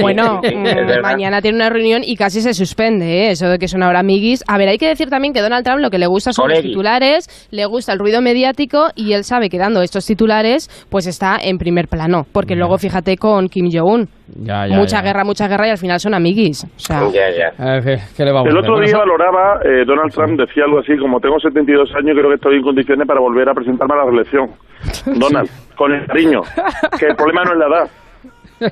[0.00, 3.30] Bueno, mm, mañana tiene una reunión y casi se suspende, ¿eh?
[3.30, 4.42] eso de que son ahora amiguis.
[4.48, 6.60] A ver, hay que decir también que Donald Trump lo que le gusta son los
[6.60, 11.36] titulares, le gusta el ruido mediático y él sabe que dando estos titulares, pues está
[11.42, 12.22] en primer plano.
[12.32, 14.08] Porque luego fíjate con Kim Jong-un.
[14.42, 15.02] Ya, ya, mucha ya.
[15.02, 16.64] guerra, mucha guerra y al final son amiguis.
[16.64, 20.64] O sea, Eh, ¿qué, qué le vamos El otro día valoraba, eh, Donald Trump decía
[20.64, 23.94] algo así, como tengo 72 años, creo que estoy en condiciones para volver a presentarme
[23.94, 24.50] a la reelección.
[25.18, 26.40] Donald, con el cariño,
[26.98, 27.90] que el problema no es la edad.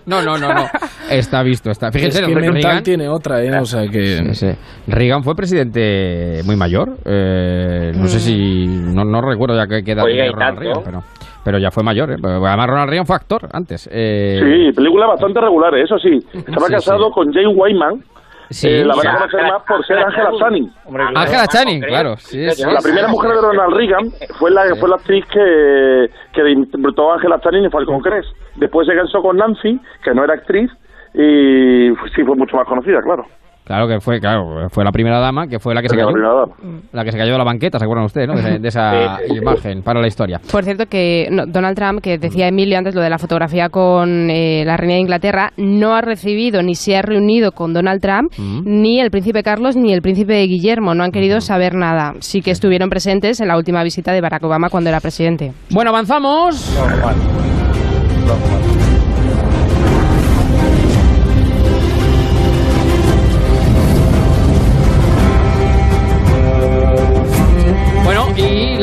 [0.07, 0.65] No, no, no, no.
[1.11, 1.91] Está visto, está.
[1.91, 3.51] Fíjense, es que Reagan- mental tiene otra, ¿eh?
[3.61, 4.19] O sea que...
[4.19, 4.47] Sí, sí.
[4.87, 6.97] Reagan fue presidente muy mayor.
[7.05, 8.67] eh, no sé si.
[8.69, 10.59] No, no recuerdo ya Oiga, tenía y Ronald.
[10.61, 11.03] Reagan, pero,
[11.45, 12.13] pero ya fue mayor.
[12.13, 12.17] eh.
[12.23, 13.89] Además, Ronald Reagan fue actor antes.
[13.93, 16.17] eh, Sí, películas bastante regulares, eso sí.
[16.33, 17.13] Estaba Sí, casado sí.
[17.15, 18.05] con Jane Wyman.
[18.53, 18.69] Sí.
[18.69, 20.73] eh, la van a conocer más por ser Angela Channing.
[21.15, 22.17] Ángela Channing, claro.
[22.19, 22.85] Sí, sí, La sí.
[22.89, 27.41] primera mujer de Ronald Reagan fue la, fue la actriz que, que interpretó a Angela
[27.41, 28.29] Channing en Falcon Crest.
[28.57, 30.71] Después se casó con Nancy, que no era actriz,
[31.15, 33.27] y pues, sí fue mucho más conocida, claro.
[33.65, 36.17] Claro que fue, claro, fue la primera dama que fue la que se La cayó.
[36.17, 36.53] dama.
[36.93, 38.35] La que se cayó de la banqueta, ¿se acuerdan ustedes, no?
[38.35, 40.41] De, de esa imagen para la historia.
[40.51, 44.29] Por cierto, que no, Donald Trump, que decía Emilio antes lo de la fotografía con
[44.31, 48.33] eh, la reina de Inglaterra, no ha recibido ni se ha reunido con Donald Trump,
[48.37, 48.63] Mm.
[48.65, 50.95] ni el príncipe Carlos ni el príncipe Guillermo.
[50.95, 52.15] No han querido saber nada.
[52.19, 55.53] Sí que estuvieron presentes en la última visita de Barack Obama cuando era presidente.
[55.71, 56.75] Bueno, avanzamos.
[56.79, 58.62] Bueno,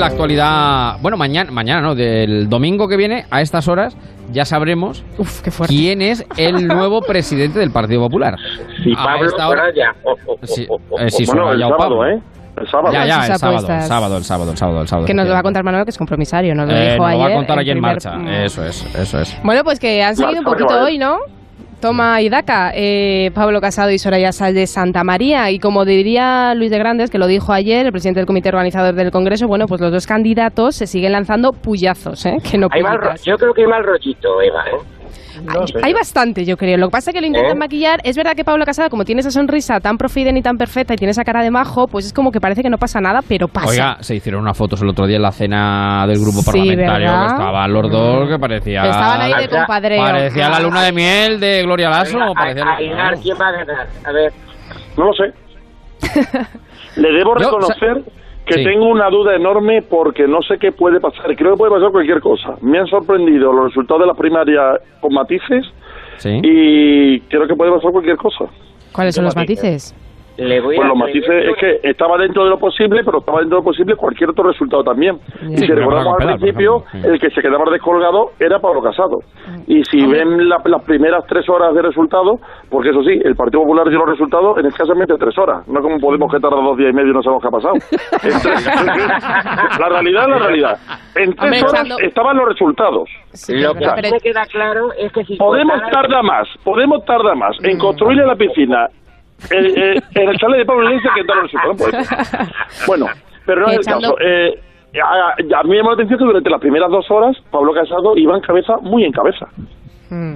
[0.09, 3.95] actualidad, bueno, mañana, mañana no, del domingo que viene, a estas horas,
[4.31, 5.03] ya sabremos
[5.67, 8.35] quién es el nuevo presidente del Partido Popular.
[8.83, 9.91] Si A Pablo esta hora- fuera ya.
[10.03, 11.31] Oh, oh, oh, Sí, oh, oh, eh, sí, oh.
[11.31, 12.05] suena ya o Pablo.
[12.07, 12.19] ¿eh?
[12.57, 12.91] El sábado.
[12.93, 15.07] Ya, ya, el sábado, el sábado, el sábado, el sábado, el sábado.
[15.07, 16.99] Que nos lo va a contar Manuel, que es compromisario, nos lo Eh, dijo nos
[16.99, 17.21] lo ayer.
[17.21, 18.43] va a contar allí en primer- marcha.
[18.43, 19.37] Eso es, eso es.
[19.43, 21.19] Bueno, pues que han seguido un poquito hoy, ¿no?
[21.79, 25.49] Toma y daca, eh, Pablo Casado y Soraya Sal de Santa María.
[25.51, 28.93] Y como diría Luis de Grandes, que lo dijo ayer, el presidente del comité organizador
[28.95, 32.37] del Congreso, bueno, pues los dos candidatos se siguen lanzando puyazos, ¿eh?
[32.49, 34.98] Que no Hay mal ro- yo creo que hay mal rollito, Eva, ¿eh?
[35.47, 36.77] Hay, hay bastante, yo creo.
[36.77, 37.59] Lo que pasa es que lo intentan ¿Eh?
[37.59, 37.99] maquillar.
[38.03, 40.97] Es verdad que Pablo Casado, como tiene esa sonrisa tan profiden y tan perfecta y
[40.97, 43.47] tiene esa cara de majo, pues es como que parece que no pasa nada, pero
[43.47, 43.67] pasa.
[43.69, 47.07] Oiga, se hicieron unas fotos el otro día en la cena del grupo Sí, parlamentario
[47.11, 47.21] ¿verdad?
[47.21, 50.01] que estaban los dos que parecía Estaban ahí de compadreo.
[50.03, 53.47] parecía la luna de miel de Gloria Lasso Oiga, parecía a- a Aguilar, ¿quién va
[53.47, 53.87] a ganar?
[54.05, 54.33] A ver.
[54.97, 55.33] No lo sé.
[56.95, 58.03] Le debo Yo, reconocer
[58.49, 58.63] que Sí.
[58.63, 61.35] tengo una duda enorme porque no sé qué puede pasar.
[61.35, 62.55] Creo que puede pasar cualquier cosa.
[62.61, 65.65] Me han sorprendido los resultados de las primarias con matices
[66.43, 68.45] y creo que puede pasar cualquier cosa.
[68.91, 69.95] ¿Cuáles son los matices?
[70.39, 73.39] Le voy Pues a los matices es que estaba dentro de lo posible, pero estaba
[73.39, 75.17] dentro de lo posible cualquier otro resultado también.
[75.41, 77.07] Y Sí, si recordamos al principio, ejemplo, sí.
[77.13, 79.19] el que se quedaba descolgado era Pablo Casado.
[79.67, 83.61] Y si ven la- las primeras tres horas de resultados, porque eso sí, el Partido
[83.63, 86.91] Popular dio los resultados en escasamente tres horas, no como Podemos que tarda dos días
[86.91, 87.73] y medio y no sabemos qué ha pasado.
[89.79, 90.77] La realidad es la realidad.
[91.15, 93.09] En tres horas estaban los resultados.
[93.49, 96.47] Lo que O sea, a mí me queda claro es que si Podemos tardar más,
[96.63, 98.87] podemos tardar más en construirle la piscina
[99.51, 101.77] en, en- en el chalet de Pablo Iglesias que en dar los resultados.
[101.77, 103.07] Pues, bueno,
[103.45, 104.15] pero no es el caso.
[104.19, 104.59] Eh,
[105.03, 108.17] a, a mí me llamó la atención que durante las primeras dos horas Pablo Casado
[108.17, 109.47] iba en cabeza, muy en cabeza.
[110.09, 110.35] Mm.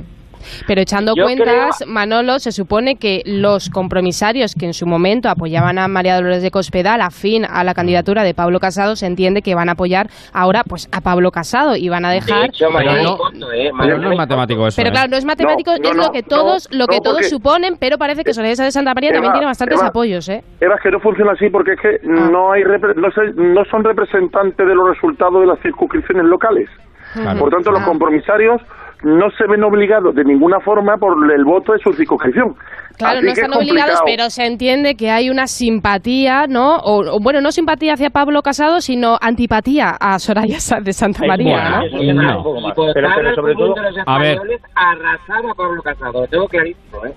[0.68, 5.78] Pero echando Yo cuentas, Manolo, se supone que los compromisarios que en su momento apoyaban
[5.80, 9.56] a María Dolores de Cospedal, afín a la candidatura de Pablo Casado, se entiende que
[9.56, 12.42] van a apoyar ahora pues a Pablo Casado y van a dejar...
[12.42, 13.64] De hecho, Pero Manuel no- Coto, ¿eh?
[13.64, 14.92] pero Manuel no es matemático eso Pero ¿eh?
[14.92, 17.30] claro, no es matemático, No, es no, lo que no, todos, lo que no, todos
[17.30, 20.44] suponen, pero parece que Soledad de Santa María también Eva, tiene bastantes Eva, apoyos, ¿eh?
[20.60, 23.84] Era que no funciona así porque es que no hay repre- no, se- no son
[23.84, 26.70] representantes de los resultados de las circunscripciones locales.
[27.14, 27.40] Claro.
[27.40, 28.62] Por tanto, los compromisarios
[29.04, 32.56] no se ven obligados de ninguna forma por el voto de su circunscripción.
[32.98, 36.78] Claro, Así no están es obligados, pero se entiende que hay una simpatía, ¿no?
[36.78, 41.82] O, o, bueno, no simpatía hacia Pablo Casado, sino antipatía a Soraya de Santa María,
[41.92, 42.74] Bueno, ¿no?
[42.94, 43.76] Pero- sobre todo-
[44.06, 44.40] A ver.
[44.76, 47.14] arrasado a Pablo Casado, lo tengo clarísimo, ¿eh?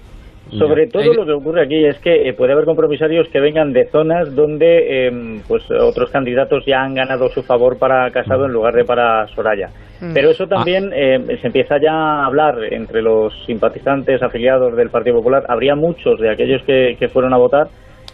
[0.51, 3.87] Sobre todo lo que ocurre aquí es que eh, puede haber compromisarios que vengan de
[3.87, 8.75] zonas donde eh, pues otros candidatos ya han ganado su favor para Casado en lugar
[8.75, 9.69] de para Soraya.
[10.01, 10.15] Mm.
[10.15, 15.17] Pero eso también eh, se empieza ya a hablar entre los simpatizantes afiliados del Partido
[15.17, 15.45] Popular.
[15.49, 17.67] Habría muchos de aquellos que, que fueron a votar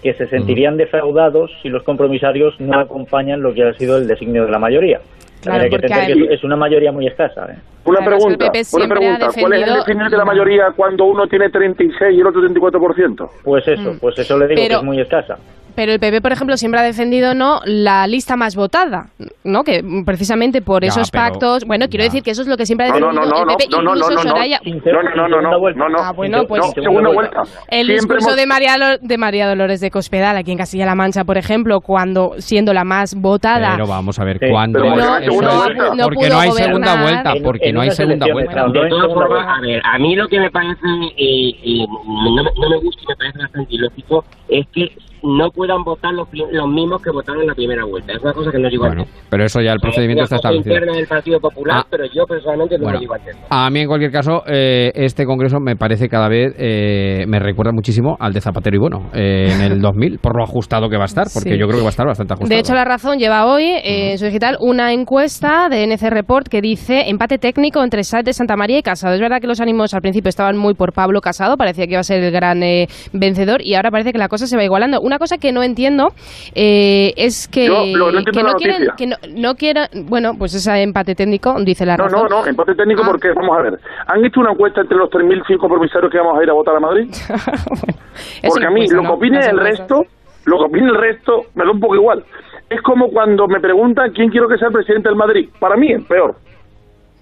[0.02, 4.44] que se sentirían defraudados si los compromisarios no acompañan lo que ha sido el designio
[4.44, 4.98] de la mayoría.
[5.42, 7.46] Claro, que que es una mayoría muy escasa.
[7.52, 7.56] ¿eh?
[7.84, 9.28] Una Claro, es que el pregunta, una pregunta.
[9.40, 13.28] ¿Cuál es el definir de la mayoría cuando uno tiene 36 y el otro 34%?
[13.42, 13.98] Pues eso, Mm.
[13.98, 15.36] pues eso le digo Pero- que es muy escasa.
[15.74, 19.08] Pero el PP, por ejemplo, siempre ha defendido no la lista más votada,
[19.44, 19.64] ¿no?
[19.64, 22.66] Que precisamente por Ya, esos pero- pactos, bueno, quiero decir que eso es lo que
[22.66, 24.30] siempre ha No, no, defendido no, el no, PP, no, no, incluso no, no, no.
[24.30, 24.60] Soraya.
[24.64, 25.98] No, no, no, no, no, no, no.
[25.98, 27.42] Ah, bueno, pues No, segunda vuelta.
[27.68, 30.94] El Siempre discurso hemos- de María, Lo- de María Dolores de Cospedal aquí en Castilla-La
[30.94, 34.92] Mancha, por ejemplo, cuando siendo la más votada, Pero vamos a ver Sí, cuándo pero
[34.92, 36.68] es no- no- no porque no hay gobernar.
[36.68, 38.66] segunda vuelta, porque en no hay segunda vuelta.
[38.68, 40.86] De todas formas, a ver, a mí lo que me parece,
[41.16, 44.88] eh, eh, no, me, no me gusta y me parece bastante ilógico, es que
[45.22, 48.12] no puedan votar los, los mismos que votaron en la primera vuelta.
[48.14, 50.48] Es una cosa que no digo Bueno, pero eso ya el procedimiento está es una
[50.50, 50.74] cosa establecido.
[50.76, 51.86] interna del Partido Popular, Ah.
[51.90, 52.94] pero yo personalmente no Bueno.
[52.96, 53.36] lo digo antes.
[53.50, 57.72] A mí, en cualquier caso, eh, este congreso me parece cada vez, eh, me recuerda
[57.72, 61.04] muchísimo al de Zapatero y Bueno, eh, en el 2000, por lo ajustado que va
[61.04, 61.58] a estar, porque Sí.
[61.58, 62.54] yo creo que va a estar bastante ajustado.
[62.54, 66.48] De hecho, La Razón lleva hoy eh, en su digital una encuesta de NC Report
[66.48, 69.14] que dice empate técnico entre Sáenz de Santa María y Casado.
[69.14, 72.00] Es verdad que los ánimos al principio estaban muy por Pablo Casado, parecía que iba
[72.00, 75.00] a ser el gran eh, vencedor y ahora parece que la cosa se va igualando.
[75.00, 76.08] Una cosa que no entiendo
[76.54, 80.54] eh, es que, Yo lo que no que quieren, que no, no quieran, bueno, pues
[80.54, 82.28] ese empate técnico, dice La No, Razón.
[82.30, 85.58] no, no, empate técnico porque, vamos a ver, ¿han hecho una encuesta entre los 3.000
[85.58, 87.08] compromisarios que vamos a ir a votar a Madrid?
[88.46, 89.08] porque a mí, encuesta, lo ¿no?
[89.10, 90.04] que opine el resto,
[90.46, 92.24] lo que opine el resto, me da un poco igual.
[92.68, 95.48] Es como cuando me preguntan quién quiero que sea el presidente del Madrid.
[95.60, 96.34] Para mí es peor.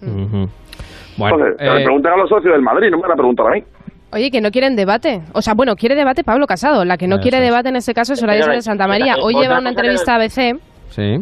[0.02, 0.49] Ujú.
[1.19, 3.51] Bueno, Entonces, eh, pregunten a los socios del Madrid, no me van a preguntar a
[3.51, 3.65] mí.
[4.13, 5.21] Oye, que no quieren debate.
[5.35, 6.85] O sea, bueno, quiere debate Pablo Casado.
[6.85, 7.45] La que no Eso quiere es.
[7.45, 9.15] debate en este caso es Soraya Sáenz de Santa María.
[9.15, 10.59] otra Hoy lleva una entrevista a ABC.
[10.89, 11.17] sí,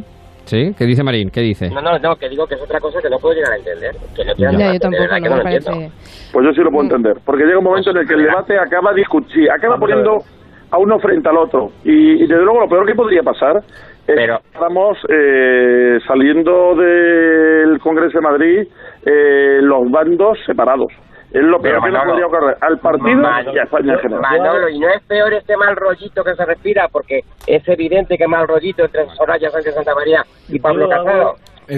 [0.47, 1.29] sí, ¿qué dice Marín?
[1.31, 1.69] ¿Qué dice?
[1.71, 3.95] No, no, no, que digo que es otra cosa que no puedo llegar a entender.
[4.17, 5.71] Que no quieran Ya, debate, yo tampoco, que no me lo entiendo.
[5.71, 5.93] parece...
[6.33, 7.15] Pues yo sí lo puedo entender.
[7.25, 10.19] Porque llega un momento en el que el debate acaba discutir, acaba poniendo
[10.71, 11.71] a uno frente al otro.
[11.85, 13.63] Y, y desde luego lo peor que podría pasar
[14.07, 18.69] es que estamos eh, saliendo del Congreso de Madrid
[19.05, 20.91] eh, los bandos separados.
[21.31, 23.99] Es lo peor que nos Manolo, podría ocurrir al partido Manolo, y a España en
[23.99, 24.23] general.
[24.23, 28.27] Manolo, y no es peor este mal rollito que se respira, porque es evidente que
[28.27, 31.35] mal rollito entre Soraya Sánchez Santa María y Pablo Casado.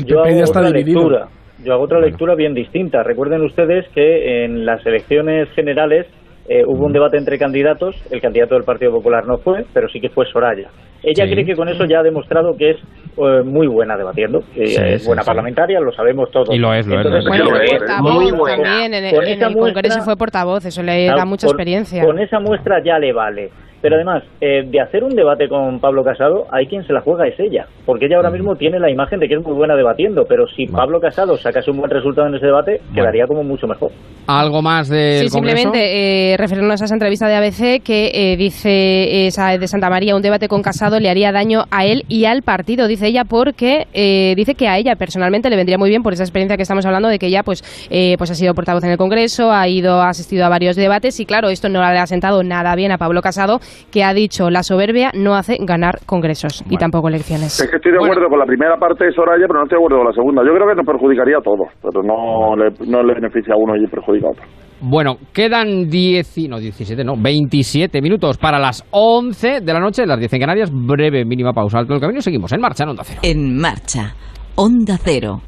[0.07, 1.29] yo hago otra lectura.
[1.65, 3.03] Yo hago otra lectura bien distinta.
[3.03, 6.07] Recuerden ustedes que en las elecciones generales
[6.49, 7.95] eh, hubo un debate entre candidatos.
[8.11, 10.71] El candidato del Partido Popular no fue, pero sí que fue Soraya.
[11.03, 11.31] Ella Sí.
[11.33, 12.77] cree que con eso ya ha demostrado que es
[13.17, 15.27] eh, muy buena debatiendo, que Sí, es buena sí.
[15.27, 16.49] parlamentaria, lo sabemos todos.
[16.55, 17.25] Y lo es, lo es, lo es.
[17.27, 18.63] Bueno, Entonces, sí, portavoz muy buena.
[18.63, 18.95] también.
[18.95, 20.65] En, Con en el muestra- Congreso fue portavoz.
[20.65, 22.05] Eso le da mucha con- experiencia.
[22.05, 23.51] Con esa muestra ya le vale.
[23.83, 27.27] Pero además, eh, de hacer un debate con Pablo Casado, hay quien se la juega
[27.27, 27.67] es ella.
[27.87, 30.25] Porque ella ahora mismo tiene la imagen de que es muy buena debatiendo.
[30.29, 33.91] Pero si Pablo Casado sacase un buen resultado en ese debate, quedaría como mucho mejor.
[34.27, 35.57] ¿Algo más del Sí, congreso?
[35.57, 40.15] simplemente eh, referirnos a esa entrevista de ABC que eh, dice esa de Santa María,
[40.15, 43.87] un debate con Casado le haría daño a él y al partido, dice ella, porque
[43.93, 46.85] eh, dice que a ella personalmente le vendría muy bien por esa experiencia que estamos
[46.87, 50.01] hablando de que ella pues, eh, pues ha sido portavoz en el Congreso, ha ido,
[50.01, 52.99] ha asistido a varios debates y claro, esto no le ha sentado nada bien a
[52.99, 53.59] Pablo Casado,
[53.91, 57.59] que ha dicho la soberbia no hace ganar congresos y tampoco elecciones.
[57.61, 59.85] Es que estoy de acuerdo con la primera parte de Soraya, pero no estoy de
[59.85, 60.43] acuerdo con la segunda.
[60.45, 63.77] Yo creo que nos perjudicaría a todos, pero no le, no le beneficia a uno
[63.77, 64.45] y perjudica a otro.
[64.83, 70.07] Bueno, quedan 10, y- no 17, no, 27 minutos para las 11 de la noche,
[70.07, 70.71] las 10 en Canarias.
[70.73, 71.79] Breve, mínima pausa.
[71.79, 73.21] Alto el camino, seguimos en marcha en Onda Cero.
[73.23, 74.15] En marcha.
[74.57, 75.41] Onda Cero.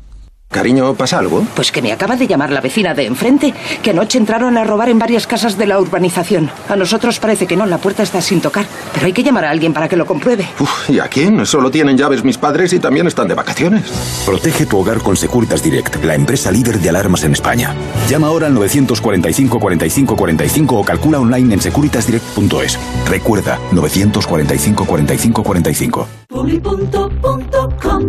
[0.52, 1.44] Cariño, ¿pasa algo?
[1.56, 4.90] Pues que me acaba de llamar la vecina de enfrente, que anoche entraron a robar
[4.90, 6.50] en varias casas de la urbanización.
[6.68, 9.50] A nosotros parece que no, la puerta está sin tocar, pero hay que llamar a
[9.50, 10.46] alguien para que lo compruebe.
[10.60, 11.44] Uf, ¿y a quién?
[11.46, 13.90] Solo tienen llaves mis padres y también están de vacaciones.
[14.26, 17.74] Protege tu hogar con Securitas Direct, la empresa líder de alarmas en España.
[18.08, 22.78] Llama ahora al 945 45 45 o calcula online en securitasdirect.es.
[23.08, 26.08] Recuerda, 945 45 45.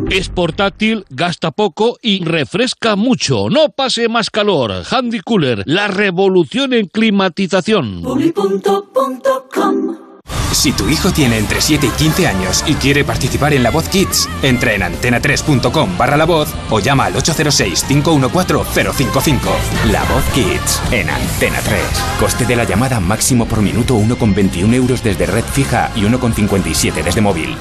[0.09, 3.49] Es portátil, gasta poco y refresca mucho.
[3.49, 4.71] No pase más calor.
[4.89, 8.01] Handy Cooler, la revolución en climatización.
[10.51, 13.89] Si tu hijo tiene entre 7 y 15 años y quiere participar en La Voz
[13.89, 19.39] Kids, entra en antena3.com barra La Voz o llama al 806-514-055.
[19.91, 21.81] La Voz Kids en Antena 3.
[22.19, 27.21] Coste de la llamada máximo por minuto 1,21 euros desde red fija y 1,57 desde
[27.21, 27.55] móvil.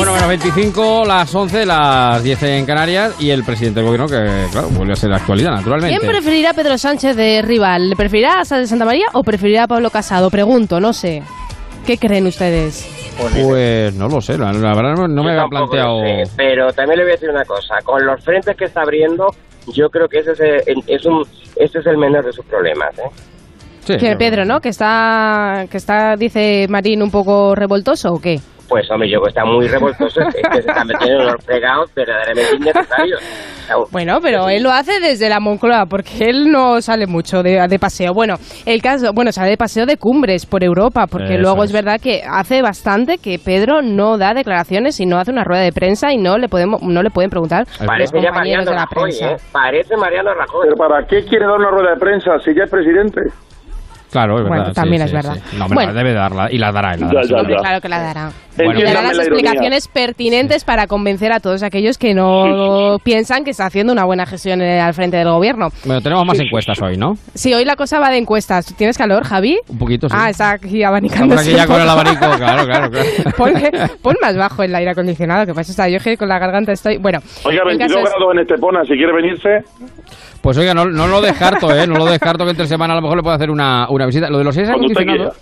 [0.00, 4.46] Bueno, menos 25, las 11, las 10 en Canarias y el presidente del gobierno que,
[4.50, 5.98] claro, vuelve a ser la actualidad, naturalmente.
[5.98, 7.90] ¿Quién preferirá a Pedro Sánchez de rival?
[7.90, 10.30] ¿Le preferirá a Santa María o preferirá a Pablo Casado?
[10.30, 11.22] Pregunto, no sé.
[11.86, 12.88] ¿Qué creen ustedes?
[13.44, 16.00] Pues no lo sé, la, la verdad no, no me había planteado...
[16.00, 17.74] sé, pero también le voy a decir una cosa.
[17.84, 19.26] Con los frentes que está abriendo,
[19.66, 21.22] yo creo que ese es, el- es un,
[21.56, 22.88] ese es el menor de sus problemas.
[22.98, 23.98] ¿eh?
[23.98, 24.60] que Pedro, ¿no?
[24.60, 28.40] Que está, que está, dice Marín, un poco revoltoso o qué?
[28.70, 31.92] Pues hombre, yo que está muy revoltoso, es que se están metiendo en unos fregados
[31.94, 33.20] verdaderamente innecesarios.
[33.90, 37.78] Bueno, pero él lo hace desde la Moncloa, porque él no sale mucho de, de
[37.80, 38.12] paseo.
[38.14, 38.34] Bueno,
[38.66, 41.70] el caso, bueno, sale de paseo de cumbres por Europa, porque Eso luego es.
[41.70, 45.62] es verdad que hace bastante que Pedro no da declaraciones y no hace una rueda
[45.62, 48.70] de prensa y no le podemos, no le pueden preguntar los Parece ya Mariano de
[48.70, 49.30] la Rajoy, prensa.
[49.32, 49.36] ¿eh?
[49.52, 50.60] Parece Mariano Rajoy.
[50.68, 53.20] ¿Pero para qué quiere dar una rueda de prensa si ya es presidente?
[54.10, 54.74] Claro, es Bueno, verdad.
[54.74, 55.42] también sí, es sí, verdad.
[55.50, 55.56] sí.
[55.56, 55.92] No, hombre, Bueno.
[55.94, 56.96] debe darla, y la dará.
[56.96, 57.40] y la dará, Ya, seguro.
[57.42, 58.30] Hombre, claro que la dará.
[58.56, 58.78] Bueno.
[58.80, 59.40] y dará las la ironía.
[59.42, 64.26] explicaciones pertinentes para convencer a todos aquellos que no piensan que está haciendo una buena
[64.26, 65.68] gestión al frente del gobierno.
[65.84, 67.14] Bueno, tenemos más encuestas hoy, ¿no?
[67.34, 68.74] Sí, hoy la cosa va de encuestas.
[68.76, 69.58] ¿Tienes calor, Javi?
[69.68, 70.16] Un poquito, sí.
[70.18, 71.50] Ah, está aquí Estamos abanicándose.
[71.50, 73.08] aquí ya con el abanico, claro, claro, claro.
[73.38, 76.98] Ponle- pon más bajo el aire acondicionado, que pasa está yo con la garganta estoy...
[76.98, 79.64] Bueno, Oiga, el 22 caso es- grados en Estepona, si quiere venirse.
[80.42, 81.86] Pues oiga, no, no lo descarto, ¿eh?
[81.86, 84.28] No lo descarto que entre semana a lo mejor le pueda hacer una, una visita.
[84.30, 85.36] Lo de los aires acondicionados...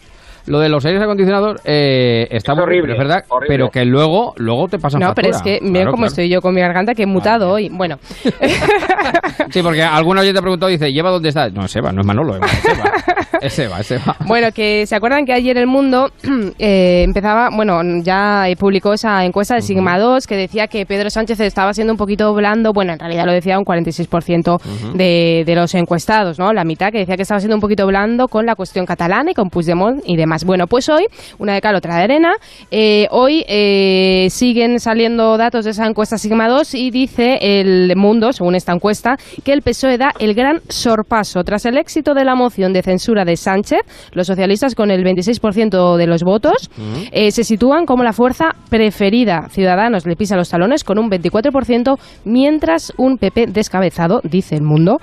[0.47, 3.55] Lo de los aires acondicionados eh, está horrible, es verdad, horrible.
[3.55, 6.09] pero que luego, luego te pasan No, pero es que miren Claro, cómo claro.
[6.09, 7.69] estoy yo con mi garganta, que he mutado hoy.
[7.69, 7.99] Bueno,
[9.51, 11.51] Sí, porque alguna oyente ha preguntado, dice, ¿lleva dónde está?
[11.51, 12.93] No, es Eva, no es Manolo, es Eva.
[13.41, 14.17] Es Eva, es Eva.
[14.27, 16.11] Bueno, que se acuerdan que ayer el mundo
[16.59, 21.11] eh, empezaba, bueno, ya eh, publicó esa encuesta de Sigma 2 que decía que Pedro
[21.11, 24.61] Sánchez estaba siendo un poquito blando, bueno, en realidad lo decía un 46%
[24.95, 26.53] de, de los encuestados, ¿no?
[26.53, 29.35] La mitad que decía que estaba siendo un poquito blando con la cuestión catalana y
[29.35, 30.45] con Puigdemont y demás.
[30.45, 31.07] Bueno, pues hoy,
[31.39, 32.35] una de cal, otra de arena,
[32.71, 38.33] eh, hoy eh, siguen saliendo datos de esa encuesta Sigma 2 y dice el mundo,
[38.33, 42.35] según esta encuesta, que el PSOE da el gran sorpaso tras el éxito de la
[42.35, 43.81] moción de censura de Sánchez.
[44.13, 46.71] Los socialistas, con el 26% de los votos,
[47.13, 49.49] eh, se sitúan como la fuerza preferida.
[49.51, 54.99] Ciudadanos le pisa los talones con un 24%, mientras un PP descabezado, dice el mundo,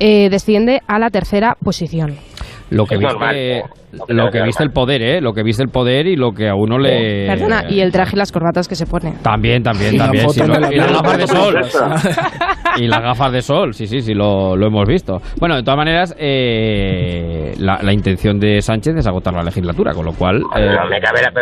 [0.00, 2.16] eh, desciende a la tercera posición.
[2.70, 3.62] Lo que Es viste, normal,
[4.08, 5.20] lo que viste el poder, ¿eh?
[5.22, 7.26] Lo que viste el poder y lo que a uno le...
[7.26, 9.14] Perdona, y el traje y las corbatas que se pone.
[9.22, 10.28] También, también, Y la también.
[10.30, 11.56] sí, lo- el y las gafas de sol.
[12.76, 15.20] Y las gafas de sol, sí, sí, sí, lo, lo hemos visto.
[15.40, 20.04] Bueno, de todas maneras, eh, la, la intención de Sánchez es agotar la legislatura, con
[20.04, 20.36] lo cual...
[20.56, 21.32] eh, No me cabe la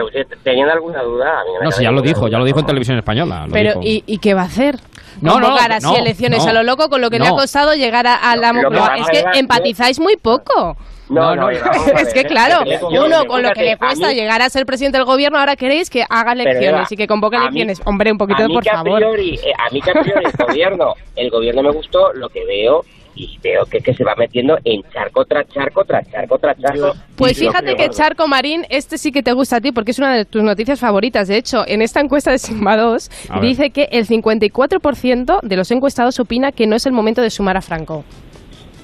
[0.43, 1.41] ¿Tenían alguna duda?
[1.41, 3.47] A mí no me no, sí, ya lo dijo, ya lo dijo en televisión española.
[3.47, 3.81] lo Pero, dijo.
[3.83, 4.77] ¿y, y qué va a hacer?
[5.21, 6.51] No, no, Convocar así no, elecciones no.
[6.51, 7.37] a lo loco con lo que le ha No.
[7.37, 8.77] costado llegar a, a la Lo que
[9.11, 10.77] que es que- empatizáis muy poco.
[11.09, 14.43] No, no, a es que ver, claro, uno con lo que le cuesta mí- llegar
[14.43, 17.81] a ser presidente del gobierno, ahora queréis que haga elecciones y que convoque mí- elecciones.
[17.85, 18.97] Hombre, un poquito de por a favor.
[18.99, 22.45] priori, eh, a mí que a priori el gobierno, el gobierno me gustó, lo que
[22.45, 22.85] veo
[23.19, 26.93] y veo que, que se va metiendo en charco tras charco tras charco tras charco.
[27.17, 27.89] Pues fíjate que.
[27.89, 30.79] Charco Marín, este sí que te gusta a ti porque es una de tus noticias
[30.81, 31.27] favoritas.
[31.29, 33.49] De hecho, en esta encuesta de Sigma 2 A ver.
[33.49, 37.57] dice que el 54% de los encuestados opina que no es el momento de sumar
[37.57, 38.05] a Franco.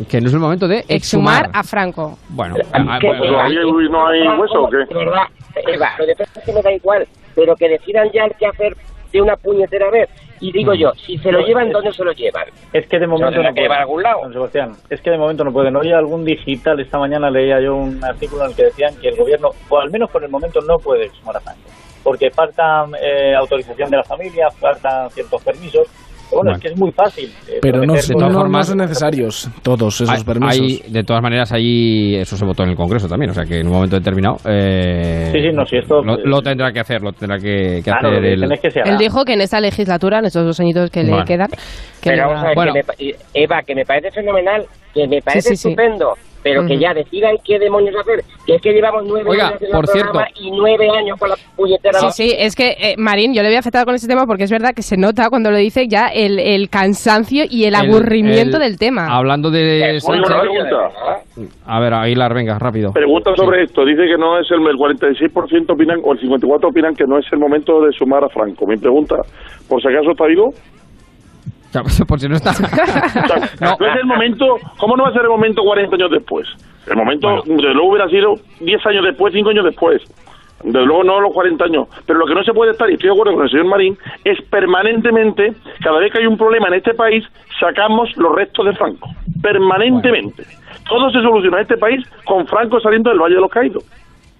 [0.08, 1.50] Que no es el momento de Exhumar exhumar.
[1.52, 2.18] a Franco.
[2.28, 2.62] Bueno, ¿Qué?
[2.72, 3.06] ah, ¿Qué?
[3.08, 4.76] bueno, ¿Todavía no hay hueso o qué?
[4.94, 5.22] Verdad,
[5.66, 8.76] Eva, lo de Franco que me da igual, pero que decidan ya el que hacer
[9.12, 10.08] de una puñetera vez.
[10.40, 10.52] Y Mm.
[10.52, 12.46] digo yo, si se lo llevan, ¿dónde se lo llevan?
[12.72, 14.00] Es que de momento no que llevar a pueden.
[14.00, 14.20] algún lado.
[14.22, 15.76] Don Sebastián, es que de momento no pueden.
[15.76, 19.16] Oye, algún digital, esta mañana leía yo un artículo en el que decían que el
[19.16, 21.60] gobierno, o al menos por el momento, no puede sumar a Franco.
[22.02, 25.86] Porque falta eh, autorización de la familia, faltan ciertos permisos.
[26.32, 26.52] Bueno, Bueno.
[26.56, 27.30] es que es muy fácil.
[27.48, 28.10] eh, Pero no, no, cosas.
[28.16, 30.60] no formas- son necesarios todos esos hay- permisos.
[30.86, 33.60] hay- de todas maneras, ahí eso se votó en el Congreso también, o sea que
[33.60, 37.02] en un momento determinado eh, Sí, sí, no, sí, esto- lo, lo tendrá que hacer,
[37.02, 38.80] lo tendrá que, que Claro, hacer el, que.
[38.84, 41.18] Él dijo que en esta legislatura, en estos dos añitos que Bueno.
[41.18, 42.72] le quedan, que Pero vamos va- a ver, Bueno.
[42.72, 45.68] que me Eva, que me parece fenomenal, que me parece sí, sí.
[45.68, 46.82] estupendo, pero que Ujú.
[46.82, 48.22] ya decidan qué demonios hacer.
[48.46, 50.40] Que es que llevamos nueve Oiga, años en por el programa cierto.
[50.40, 51.98] y nueve años con la puñetera...
[52.00, 54.44] Sí, sí, es que, eh, Marín, yo le voy a afectar con este tema porque
[54.44, 57.80] es verdad que se nota cuando lo dice ya el, el cansancio y el, el-
[57.80, 59.06] aburrimiento el- del tema.
[59.14, 60.30] Hablando de Sánchez,
[61.66, 62.92] a ver, Aguilar, venga, rápido.
[62.92, 63.84] Pregunta sobre esto.
[63.84, 67.24] Dice que no es el, el 46% opinan, o el 54% opinan que no es
[67.32, 68.66] el momento de sumar a Franco.
[68.66, 69.16] Mi pregunta,
[69.68, 70.52] por si acaso está vivo.
[72.06, 72.52] Por si no está.
[73.60, 73.76] No.
[73.78, 76.48] no es el momento, ¿cómo no va a ser el momento 40 años después?
[76.86, 80.02] El momento, desde luego hubiera sido 10 años después, 5 años después.
[80.64, 81.88] Desde luego no los 40 años.
[82.06, 83.96] Pero lo que no se puede estar, y estoy de acuerdo con el señor Marín,
[84.24, 85.52] es permanentemente,
[85.82, 87.24] cada vez que hay un problema en este país,
[87.58, 89.08] sacamos los restos de Franco.
[89.40, 90.44] Permanentemente.
[90.88, 93.84] Todo se soluciona en este país con Franco saliendo del Valle de los Caídos.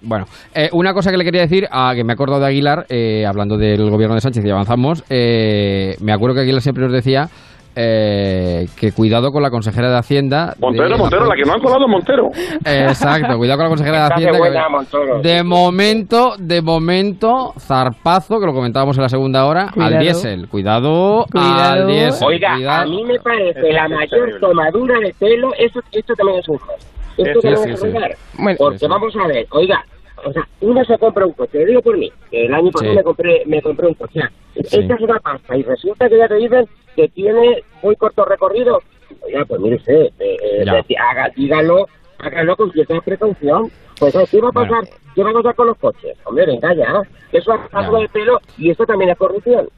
[0.03, 3.25] Bueno, eh, una cosa que le quería decir, a que me acuerdo de Aguilar, eh,
[3.25, 7.29] hablando del gobierno de Sánchez y avanzamos, eh, me acuerdo que Aguilar siempre nos decía
[7.75, 10.53] eh, que cuidado con la consejera de Hacienda.
[10.59, 12.29] Montero, de- Montero, la que no han colado Montero.
[12.65, 14.31] Exacto, cuidado con la consejera de Hacienda.
[14.33, 15.21] que- buena, Montoro.
[15.21, 19.95] de momento, de momento, zarpazo, que lo comentábamos en la segunda hora, Cuidado.
[19.95, 20.47] al diésel.
[20.49, 21.81] Cuidado, Cuidado.
[21.83, 22.27] al diésel.
[22.27, 22.81] Oiga, cuidado.
[22.83, 24.39] a mí me parece la mayor terrible.
[24.39, 26.73] tomadura de pelo, eso, esto también es un juego.
[27.17, 27.87] Esto Sí, también sí, es sí.
[28.37, 28.89] Bueno, Porque sí, sí.
[28.89, 29.83] vamos a ver, oiga,
[30.25, 32.97] o sea, uno se compra un coche, digo por mí, que el año pasado Sí.
[32.97, 34.21] me compré me compré un coche.
[34.55, 34.79] Sí.
[34.79, 38.79] Esta es una pasta y resulta que ya te dicen que tiene muy corto recorrido.
[39.21, 40.83] Oiga, pues mire usted, eh, eh, Ya.
[41.09, 41.87] haga, dígalo,
[42.19, 43.71] hágalo con cierta precaución.
[43.99, 44.69] Pues, ¿qué va a pasar?
[44.81, 44.97] Bueno.
[45.15, 46.17] ¿Qué va a pasar con los coches?
[46.25, 47.01] Hombre, venga ya.
[47.31, 49.69] Eso es algo de pelo y esto también es corrupción.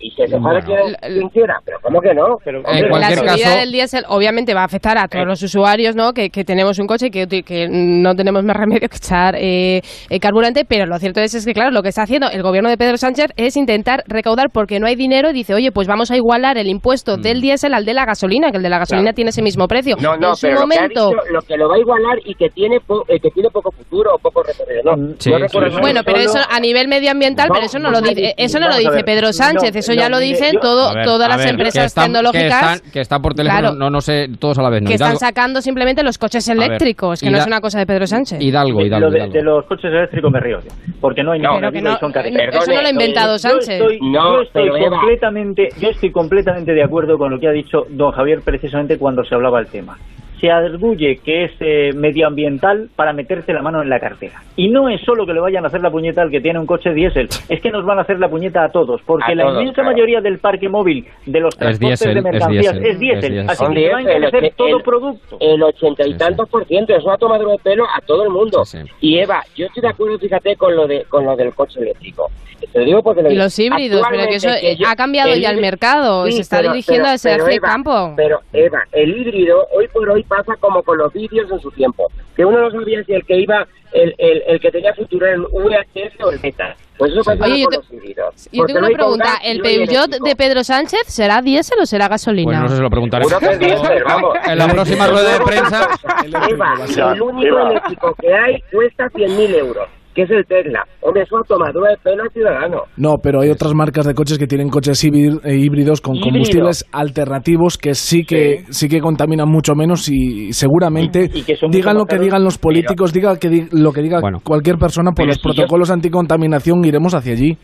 [0.00, 0.60] Y que se Bueno.
[0.64, 2.36] quien, quien quiera, pero ¿cómo que no?
[2.44, 5.96] Pero, En la subida caso- del diésel obviamente va a afectar a todos los usuarios,
[5.96, 6.12] ¿no?
[6.12, 9.80] Que, que tenemos un coche y que, que no tenemos más remedio que echar eh,
[10.08, 12.68] eh, carburante, pero lo cierto es, es que, claro, lo que está haciendo el gobierno
[12.70, 16.10] de Pedro Sánchez es intentar recaudar porque no hay dinero y dice, oye, pues vamos
[16.12, 17.20] a igualar el impuesto Mm.
[17.22, 19.14] del diésel al de la gasolina, que el de la gasolina Claro.
[19.16, 19.96] tiene ese mismo precio.
[20.00, 21.10] No, no, en su pero momento...
[21.10, 23.30] lo, que dicho, lo que lo va a igualar y que tiene po- eh, que
[23.30, 24.82] tiene poco futuro o poco recorrido.
[24.84, 25.76] No, Sí, no recuerdo sí, sí.
[25.76, 25.80] nada.
[25.80, 29.02] Bueno, pero eso a nivel medioambiental, pero eso no lo dice, eso no lo dice.
[29.04, 31.50] Pedro Sánchez, No, eso no, ya lo dicen yo- todo, ver, todas las ver, que
[31.52, 32.42] empresas están- tecnológicas.
[32.42, 33.74] Que están, que están por teléfono, Claro.
[33.76, 34.82] no, no sé, todos a la vez.
[34.82, 37.86] No, que están sacando simplemente los coches ver, eléctricos, que no es una cosa de
[37.86, 38.40] Pedro Sánchez.
[38.40, 39.34] Hidalgo, De- Hidalgo, lo de, Hidalgo.
[39.34, 42.72] de los coches eléctricos me río yo, porque no hay No, ninguna no, son eso
[42.72, 43.68] no lo ha inventado Yo Sánchez.
[43.80, 47.86] estoy, No, yo estoy completamente, yo estoy completamente de acuerdo con lo que ha dicho
[47.90, 49.96] don Javier precisamente cuando se hablaba del tema.
[50.40, 54.42] Se arguye que es eh, medioambiental para meterse la mano en la cartera.
[54.56, 56.66] Y no es solo que le vayan a hacer la puñeta al que tiene un
[56.66, 59.42] coche diésel, es que nos van a hacer la puñeta a todos, porque A la
[59.44, 59.90] todos, inmensa claro.
[59.90, 63.30] mayoría del parque móvil de los transportes diésel, de es mercancías diésel, es diésel, es
[63.30, 63.50] diésel.
[63.50, 65.36] así que se va a encarecer el- todo el- producto.
[65.40, 68.30] El ochenta y Sí, tantos por ciento, eso ha tomado de pelo a todo el
[68.30, 68.64] mundo.
[68.64, 68.88] Sí, sí.
[69.00, 72.30] Y Eva, yo estoy de acuerdo, fíjate, con lo de con lo del coche eléctrico.
[72.72, 75.50] Te lo digo porque lo Y los híbridos, pero que eso actualmente, ha cambiado ya
[75.50, 78.12] el mercado, Sí, se está pero- dirigiendo pero- el Eva, campo.
[78.16, 82.06] Pero Eva, el híbrido hoy por hoy pasa como con los vídeos en su tiempo,
[82.36, 85.34] que uno no sabía si el que iba, el, el, el que tenía futuro era
[85.36, 86.76] el VHS o el Beta.
[86.98, 88.14] Pues eso pasa Oye, yo con te-.
[88.52, 92.60] Yo tengo una pregunta, ¿el Peugeot de Pedro Sánchez será diésel o será gasolina?
[92.60, 93.32] Pues no se lo preguntaremos.
[93.32, 94.36] Seguro que es diésel, vamos.
[94.44, 95.88] En la próxima rueda de prensa.
[97.12, 100.82] El único eléctrico que hay cuesta 100.000 euros, que es el Tesla.
[101.00, 102.82] Hombre, eso ha tomado de pelo al ciudadano.
[102.96, 106.32] No, pero hay otras marcas de coches que tienen coches eh, híbridos con Híbrido.
[106.32, 111.54] combustibles alternativos que sí que sí, que contaminan mucho menos y seguramente Y- y que
[111.54, 114.38] son digan lo que digan los políticos, diga que di- lo que diga Bueno.
[114.42, 117.56] cualquier persona por Pero los si yo- protocolos anticontaminación iremos hacia allí.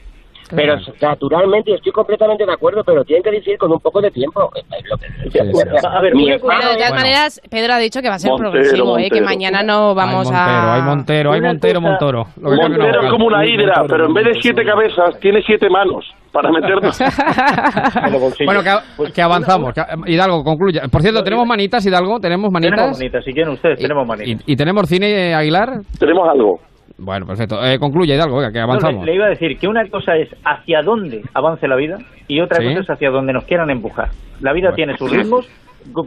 [0.54, 4.42] Pero naturalmente estoy completamente de acuerdo, pero tienen que decir con un poco de tiempo.
[4.42, 9.08] A ver, de todas maneras, Pedro ha dicho que va a ser Montero, progresivo, ¿eh?
[9.10, 9.24] que Montero.
[9.24, 10.74] mañana no vamos hay Montero, a...
[10.74, 12.24] hay Montero, hay Montero, Montoro.
[12.40, 15.68] Una Montero es como una hidra, Montoro, pero en vez de siete cabezas, tiene siete
[15.70, 16.98] manos para meternos.
[18.44, 19.72] Bueno, que, que avanzamos.
[19.72, 19.82] que-
[20.12, 20.82] Hidalgo, concluya.
[20.90, 22.18] Por cierto, ¿tenemos manitas, Hidalgo?
[22.20, 22.76] ¿Tenemos manitas?
[22.76, 24.42] Tenemos manitas, si quieren ustedes, tenemos manitas.
[24.46, 25.80] ¿Y, y tenemos cine, eh, Aguilar?
[25.98, 26.58] Tenemos algo.
[26.96, 27.62] Bueno, perfecto.
[27.64, 29.04] Eh, concluye, Hidalgo, venga, que No, avanzamos.
[29.04, 31.98] le, le iba a decir que una cosa es hacia dónde avance la vida
[32.28, 32.64] y otra Sí.
[32.68, 34.08] cosa es hacia dónde nos quieran empujar.
[34.40, 34.76] La vida Bueno.
[34.76, 35.48] tiene sus ritmos.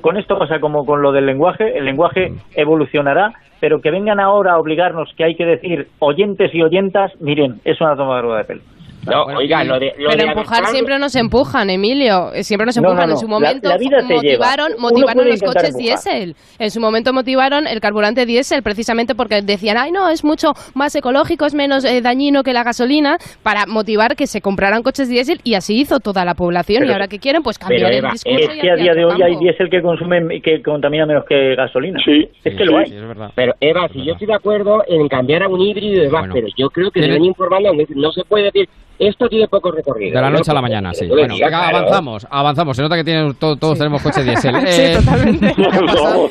[0.02, 1.78] Con- esto pasa como con lo del lenguaje.
[1.78, 6.64] El lenguaje evolucionará, pero que vengan ahora a obligarnos que hay que decir oyentes y
[6.64, 8.62] oyentas, miren, es una tomadura de pelo.
[9.08, 12.34] No, oiga, lo de, lo Pero de empujar siempre nos empujan, Emilio.
[12.34, 13.10] Eh, Siempre nos No, no, empujan.
[13.10, 13.16] no.
[13.16, 15.82] En su momento la vida te motivaron, motivaron los coches empujar.
[15.82, 16.36] diésel.
[16.60, 20.96] En su momento motivaron el carburante diésel, precisamente porque decían, ay, no, es mucho más
[20.96, 25.40] ecológico, es menos eh, dañino que la gasolina, para motivar que se compraran coches diésel
[25.44, 26.86] y así hizo toda la población.
[26.88, 28.52] y ahora que quieren, pues cambiar pero, el Eva, discurso.
[28.52, 31.56] Es y que a día de hoy hay diésel que consume que contamina menos que
[31.56, 32.00] gasolina.
[32.04, 32.28] Sí.
[32.44, 32.88] Es que lo hay.
[32.88, 33.32] Sí, es verdad.
[33.36, 36.34] Pero Eva, si yo estoy de acuerdo en cambiar a un híbrido y demás, Bueno.
[36.34, 38.68] pero yo creo que Tiene- deben informando, no se puede decir,
[39.00, 40.16] esto tiene poco recorrido.
[40.16, 40.38] De la ¿no?
[40.38, 41.08] noche a la mañana, sí.
[41.08, 41.78] Bueno, venga, claro.
[41.78, 42.76] avanzamos, avanzamos.
[42.78, 44.56] Se nota que tienen, to- todos tenemos coches diésel.
[44.68, 45.54] Sí, Eh, totalmente.
[45.56, 46.30] ¿qué, ha pasado,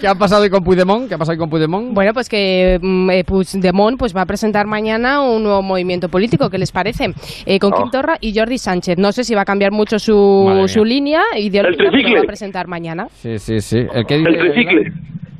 [0.00, 1.08] qué ha pasado hoy con Puigdemont?
[1.08, 1.92] ¿Qué ha pasado hoy con Puigdemont?
[1.94, 6.50] Bueno, pues que mm, eh, Puigdemont pues va a presentar mañana un nuevo movimiento político,
[6.50, 7.06] ¿qué les parece?
[7.46, 7.76] Eh, con Oh.
[7.76, 8.96] Quim Torra y Jordi Sánchez.
[8.98, 12.26] No sé si va a cambiar mucho su, su línea ideológica, El pero va a
[12.26, 13.06] presentar mañana.
[13.12, 13.78] Sí, sí, sí.
[13.92, 14.38] ¿El que El dice?
[14.38, 14.92] tricicle.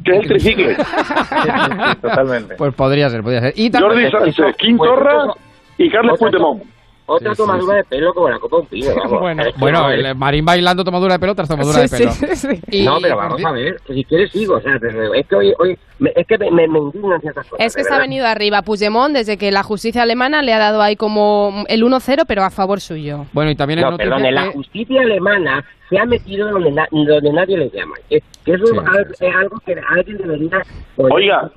[0.05, 0.76] ¿Qué es el tricicle?
[2.00, 2.55] Totalmente.
[2.57, 3.52] Pues podría ser, podría ser.
[3.57, 5.34] Y Jordi también, Sánchez, Quim Pues Torra eso-
[5.78, 6.62] y Carlos Otra- Puigdemont.
[7.10, 9.20] Otra Sí, sí, tomadura de pelo como la copa de un pino, vamos.
[9.23, 9.42] Bueno.
[9.57, 12.10] Bueno, no, el Marín bailando tomadura de pelo tras tomadura de Sí, pelo.
[12.12, 12.60] sí, sí.
[12.70, 15.34] Y- No, pero vamos a ver, que si quieres sigo, o sea, pero es que
[15.34, 17.65] hoy, hoy me, es que me, me, me indignan ciertas cosas.
[17.65, 18.05] Es que está verdad.
[18.08, 22.24] venido arriba Puigdemont desde que la justicia alemana le ha dado ahí como el 1-0,
[22.28, 23.24] pero a favor suyo.
[23.32, 27.32] Bueno, y también No, perdón, la que- justicia alemana se ha metido donde, na- donde
[27.32, 27.94] nadie le llama.
[28.10, 30.62] Que, que eso Sí, es, algo, es algo que alguien debería...
[30.98, 31.50] Oiga.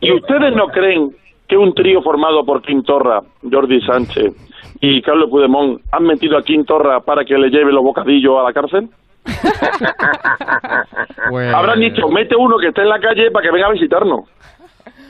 [0.00, 1.14] ¿Y ustedes no creen
[1.48, 4.32] que un trío formado por Quim Torra, Jordi Sánchez
[4.80, 8.42] y Carlos Puigdemont han metido a Quim Torra para que le lleve los bocadillos a
[8.44, 8.88] la cárcel?
[11.30, 14.20] Pues- Habrán dicho, mete uno que esté en la calle para que venga a visitarnos.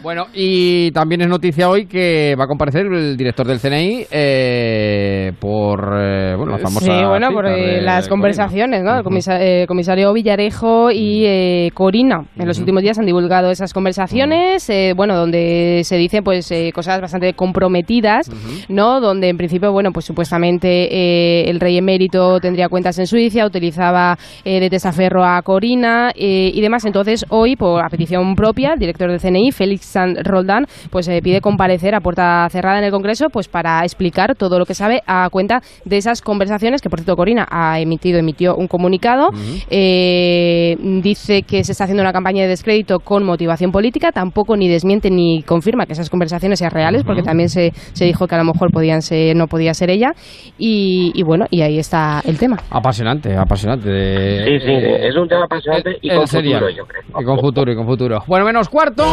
[0.05, 5.33] Bueno, y también es noticia hoy que va a comparecer el director del CNI eh,
[5.41, 8.99] por eh, bueno, la famosa Sí, bueno, cita por eh, de las conversaciones, ¿no?
[8.99, 12.27] El comisa- eh, comisario Villarejo y eh, Corina.
[12.39, 16.71] En los últimos días han divulgado esas conversaciones, eh, bueno, donde se dicen pues eh,
[16.75, 18.31] cosas bastante comprometidas,
[18.69, 19.01] ¿no?
[19.01, 24.19] Donde en principio, bueno, pues supuestamente eh, el rey emérito tendría cuentas en Suiza, utilizaba
[24.45, 26.85] eh, de testaferro a Corina eh, y demás.
[26.85, 31.21] Entonces, hoy, por a petición propia, el director del CNI, Félix San Roldán, pues eh,
[31.23, 35.01] pide comparecer a puerta cerrada en el Congreso pues para explicar todo lo que sabe
[35.07, 39.29] a cuenta de esas conversaciones que, por cierto, Corina ha emitido, emitió un comunicado.
[39.71, 44.69] Eh, dice que se está haciendo una campaña de descrédito con motivación política, tampoco ni
[44.69, 48.39] desmiente ni confirma que esas conversaciones sean reales, porque también se, se dijo que a
[48.39, 50.13] lo mejor podían ser, no podía ser ella.
[50.59, 52.57] Y, y bueno, y ahí está el tema.
[52.71, 53.89] Apasionante, apasionante.
[53.89, 57.03] de- Sí, sí, eh, es un tema apasionante y con futuro, yo creo.
[57.21, 58.19] Y con futuro, y con futuro.
[58.27, 59.05] Bueno, menos cuarto.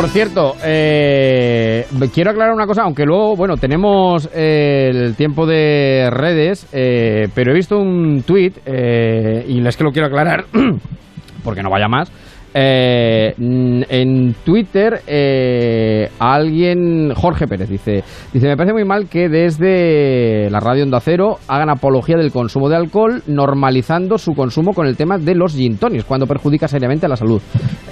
[0.00, 1.84] Por cierto, eh,
[2.14, 7.50] quiero aclarar una cosa, aunque luego, bueno, tenemos eh, el tiempo de redes, eh, pero
[7.50, 10.46] he visto un tuit, y es que lo quiero aclarar,
[11.44, 12.10] porque no vaya más.
[12.52, 20.50] Eh, en Twitter, eh, alguien, Jorge Pérez, dice, dice, me parece muy mal que desde
[20.50, 24.96] la radio Onda Cero hagan apología del consumo de alcohol, normalizando su consumo con el
[24.96, 27.40] tema de los gin tonics, cuando perjudica seriamente a la salud.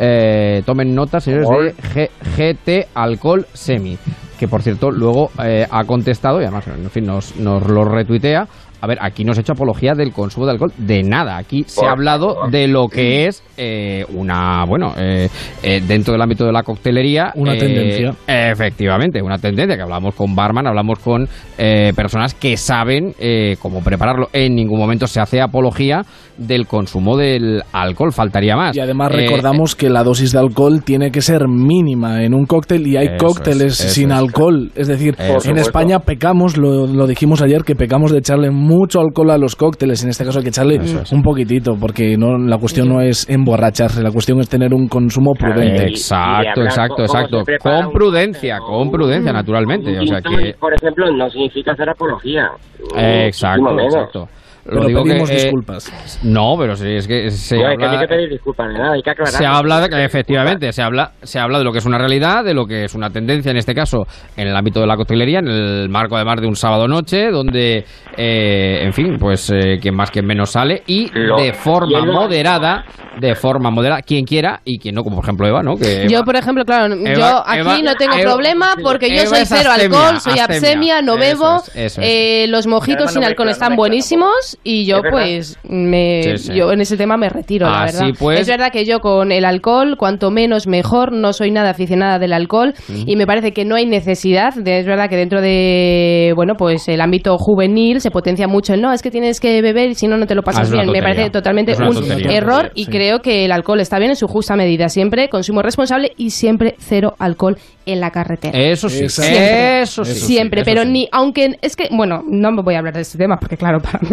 [0.00, 3.96] Eh, tomen nota, señores, de G- GT Alcohol Semi,
[4.38, 8.46] que por cierto luego eh, ha contestado y además, en fin, nos, nos lo retuitea.
[8.81, 11.36] A ver, aquí no se ha hecho apología del consumo de alcohol de nada.
[11.36, 15.28] Aquí se ha hablado de lo que es eh, una, bueno, eh,
[15.62, 17.32] eh, dentro del ámbito de la coctelería.
[17.34, 18.15] Una eh, tendencia.
[18.26, 23.81] Efectivamente, una tendencia que hablamos con barman, hablamos con eh, personas que saben eh, cómo
[23.82, 24.28] prepararlo.
[24.32, 26.02] En ningún momento se hace apología
[26.36, 28.76] del consumo del alcohol, faltaría más.
[28.76, 32.47] Y además Eh, recordamos que la dosis de alcohol tiene que ser mínima en un
[32.47, 34.18] cóctel y hay cócteles es, sin es.
[34.18, 34.70] alcohol.
[34.76, 35.60] Es decir, en supuesto.
[35.60, 40.05] España pecamos, lo, lo dijimos ayer, que pecamos de echarle mucho alcohol a los cócteles.
[40.05, 40.78] En este caso hay que echarle
[41.12, 45.32] un poquitito, porque no la cuestión no es emborracharse, la cuestión es tener un consumo
[45.32, 45.88] prudente.
[45.88, 47.42] Exacto, exacto, exacto.
[47.62, 49.98] Con prudencia, con prudencia, naturalmente.
[49.98, 50.55] O sea que.
[50.58, 52.50] Por ejemplo, no significa hacer apología.
[52.97, 54.28] Exacto.
[54.68, 56.20] Lo Pero digo que, pedimos eh, disculpas.
[56.22, 58.74] No, pero sí, es que se No, que no hay habla, que pedir disculpas de
[58.74, 59.32] nada, hay que aclarar.
[59.32, 62.44] se habla de que efectivamente se habla se habla de lo que es una realidad,
[62.44, 64.06] de lo que es una tendencia en este caso
[64.36, 67.84] en el ámbito de la coctelería, en el marco además de un sábado noche, donde
[68.16, 72.06] eh, en fin, pues eh, quien más quien menos sale y Lo- de forma y
[72.06, 72.84] moderada,
[73.18, 75.76] de forma moderada, quien quiera y quien no, como por ejemplo Eva, ¿no?
[75.76, 79.36] Que Yo, por ejemplo, claro, yo aquí Eva- no tengo Eva- problema porque yo Eva
[79.36, 80.58] soy cero abstemia, alcohol, soy abstemia.
[80.98, 81.56] absemia, no Eso bebo.
[81.56, 82.06] es, eso es.
[82.08, 86.54] eh, los mojitos sin no alcohol están no buenísimos y yo, pues, me, Sí, sí.
[86.54, 88.16] yo en ese tema me retiro, la Así verdad.
[88.18, 92.18] pues- Es verdad que yo con el alcohol, cuanto menos mejor, no soy nada aficionada
[92.18, 92.74] del alcohol
[93.06, 94.54] y me parece que no hay necesidad.
[94.54, 98.80] de- es verdad que dentro de, bueno, pues el ámbito juvenil se potencia mucho el
[98.82, 100.90] no, es que tienes que beber y si no, no te lo pasas bien.
[100.90, 102.36] Me parece totalmente un tontería.
[102.38, 102.90] error y Sí.
[102.90, 104.88] creo que el alcohol está bien en su justa medida.
[104.88, 107.56] Siempre consumo responsable y siempre cero alcohol
[107.86, 108.58] en la carretera.
[108.58, 109.80] Eso sí, Siempre.
[109.82, 110.14] eso sí.
[110.14, 110.88] Siempre, eso pero sí.
[110.90, 113.78] ni, aunque es que, bueno, no me voy a hablar de este tema porque, claro,
[113.80, 114.08] para mí.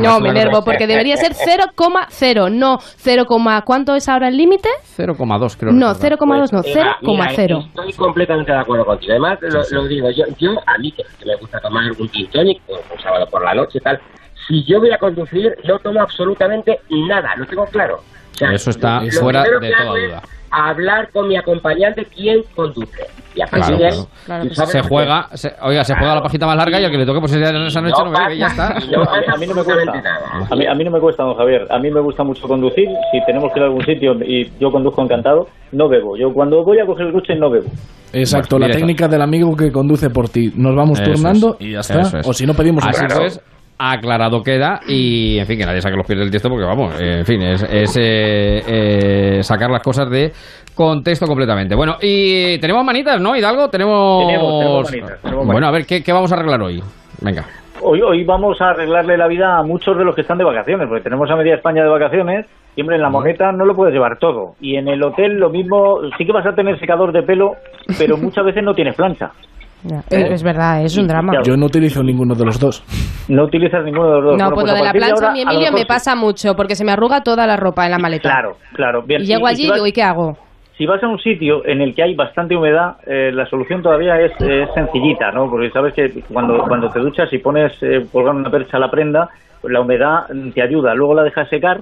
[0.00, 3.24] No, me enervo porque debería ser 0,0, no 0,
[3.64, 4.68] ¿cuánto es ahora el límite?
[4.96, 5.72] 0,2 creo.
[5.72, 6.18] No, recordar.
[6.18, 7.66] 0,2, no, Pues, Eva, mira, 0,0.
[7.66, 9.12] Estoy completamente de acuerdo contigo.
[9.12, 12.30] Además, lo, lo digo, yo, yo a mí que, que me gusta tomar un gin
[12.30, 14.00] tonic, pues, un sábado por la noche y tal,
[14.46, 17.96] si yo voy a conducir, no tomo absolutamente nada, lo tengo claro.
[17.96, 20.68] O sea, Eso está lo fuera de toda es duda.
[20.70, 23.02] hablar con mi acompañante quién conduce.
[23.36, 23.76] Y a partir
[24.26, 26.98] Claro, de Se juega, se- oiga, se juega la pajita más larga y al que
[26.98, 28.68] le toque pues esa esa noche no, ve que ya está.
[28.68, 28.86] A mí,
[29.26, 29.92] a mí no me cuesta.
[30.50, 31.66] A mí, a mí no me cuesta, don Javier.
[31.68, 32.86] A mí me gusta mucho conducir.
[33.10, 36.16] Si tenemos que ir a algún sitio y yo conduzco encantado, no bebo.
[36.16, 37.66] Yo cuando voy a coger el coche no bebo.
[38.12, 40.52] Exacto, Bueno, la técnica del amigo que conduce por ti.
[40.54, 42.00] Nos vamos Eso turnando es, y ya está.
[42.20, 42.28] es.
[42.28, 43.40] O si no pedimos un pues,
[43.78, 47.18] aclarado queda y, en fin, que nadie saque los pies del tiesto porque, vamos, eh,
[47.18, 50.32] en fin, es, es, eh, eh, sacar las cosas de
[50.74, 51.74] contexto completamente.
[51.74, 53.68] Bueno, y tenemos manitas, ¿no, Hidalgo?
[53.68, 54.26] Tenemos...
[54.26, 56.82] Tenemos- tenemos manitas, tenemos Bueno, a ver, ¿qué, qué vamos a arreglar hoy?
[57.20, 57.44] Venga.
[57.82, 60.88] Hoy, hoy vamos a arreglarle la vida a muchos de los que están de vacaciones,
[60.88, 62.46] porque tenemos a media España de vacaciones.
[62.76, 64.54] Y hombre, en la moneta no lo puedes llevar todo.
[64.60, 67.52] Y en el hotel lo mismo, sí que vas a tener secador de pelo,
[67.98, 69.30] pero muchas veces no tienes plancha.
[69.84, 71.34] Ya, Es, es verdad, es un drama.
[71.44, 72.82] Yo no utilizo ninguno de los dos.
[73.28, 74.38] No utilizas ninguno de los dos.
[74.38, 76.74] No, Bueno, pues lo a de la plancha, ahora, mi Emilio, me pasa mucho porque
[76.74, 78.30] se me arruga toda la ropa en la maleta.
[78.30, 79.02] Claro, claro.
[79.02, 79.20] Bien.
[79.22, 80.36] Y llego y allí y si vas- digo, ¿y qué hago?
[80.76, 84.20] si vas a un sitio en el que hay bastante humedad, eh, la solución todavía
[84.20, 85.48] es, es sencillita, ¿no?
[85.48, 88.90] Porque sabes que cuando, cuando te duchas y pones eh, colgar una percha a la
[88.90, 89.28] prenda,
[89.60, 90.92] pues la humedad te ayuda.
[90.94, 91.78] Luego la dejas secar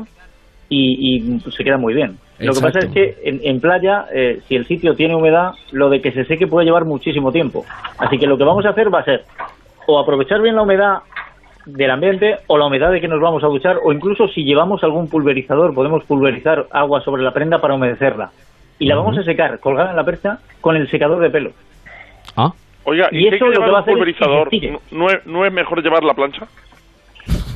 [0.69, 2.19] y, y se queda muy bien.
[2.39, 5.89] Lo que pasa es que en, en playa, eh, si el sitio tiene humedad, lo
[5.89, 7.65] de que se seque puede llevar muchísimo tiempo.
[7.99, 9.25] Así que lo que vamos a hacer va a ser
[9.87, 10.99] o aprovechar bien la humedad
[11.67, 14.83] del ambiente o la humedad de que nos vamos a duchar o incluso si llevamos
[14.83, 18.31] algún pulverizador podemos pulverizar agua sobre la prenda para humedecerla
[18.79, 21.51] y la vamos a secar colgada en la percha con el secador de pelo.
[22.37, 22.51] Ah.
[22.85, 24.49] Oiga, Y ¿y, eso lo que va a hacer es que se pulverizador?
[24.91, 26.47] ¿No es, ¿No es mejor llevar la plancha?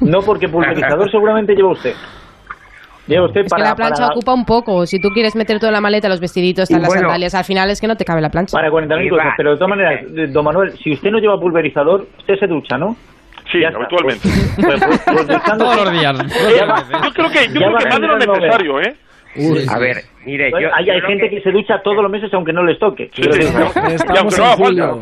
[0.01, 1.95] No porque pulverizador seguramente lleva usted.
[3.07, 4.85] Lleva usted Es para, que la plancha para- ocupa un poco.
[4.87, 7.03] Si tú quieres meter toda la maleta, los vestiditos, las bueno.
[7.03, 8.53] sandalias, al final es que no te cabe la plancha.
[8.57, 9.27] para 40.000 cosas.
[9.37, 12.97] Pero de todas maneras, don Manuel, si usted no lleva pulverizador, usted se ducha, ¿no?
[13.53, 14.29] Sí, Ya habitualmente.
[14.57, 16.17] Pues, pues, pues duchándose- Todos los días.
[17.05, 18.95] Yo creo que, yo creo que más de lo necesario, ¿eh?
[19.69, 21.43] A ver, mire, yo, hay, yo hay gente que...
[21.43, 23.11] se ducha todos los meses aunque no les toque.
[23.15, 23.53] Sí, sí, sí.
[23.53, 24.95] Y aunque no haga falta.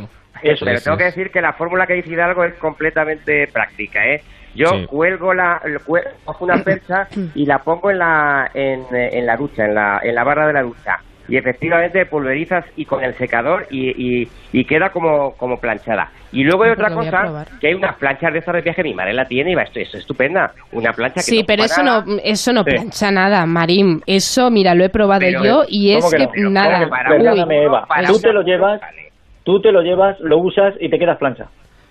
[0.42, 4.20] Eso pero tengo que decir que la fórmula que dice Hidalgo es completamente práctica, ¿eh?
[4.54, 4.86] Yo Sí.
[4.86, 9.36] cuelgo la, el cue- cojo una percha y la pongo en la, en, en la
[9.36, 10.96] ducha, en la, en la barra de la ducha.
[11.26, 13.88] Y efectivamente pulverizas y con el secador y,
[14.22, 16.10] y, y queda como, como planchada.
[16.32, 19.14] Y luego hay otra cosa, que hay unas planchas de estas de viaje, mi madre
[19.14, 20.52] la tiene y va, esto es estupenda.
[20.72, 22.04] Una plancha que Sí, no pero eso nada.
[22.06, 22.70] no, eso no Sí.
[22.72, 24.02] plancha nada, Marín.
[24.06, 26.50] Eso, mira, lo he probado Pero, yo y ¿cómo es que que no?
[26.50, 26.72] Nada.
[26.74, 27.86] ¿cómo que para Uy, Perdóname, Eva.
[27.86, 29.08] para Tú te lo llevas, vale.
[29.44, 31.46] tú te lo llevas, lo usas y te quedas plancha.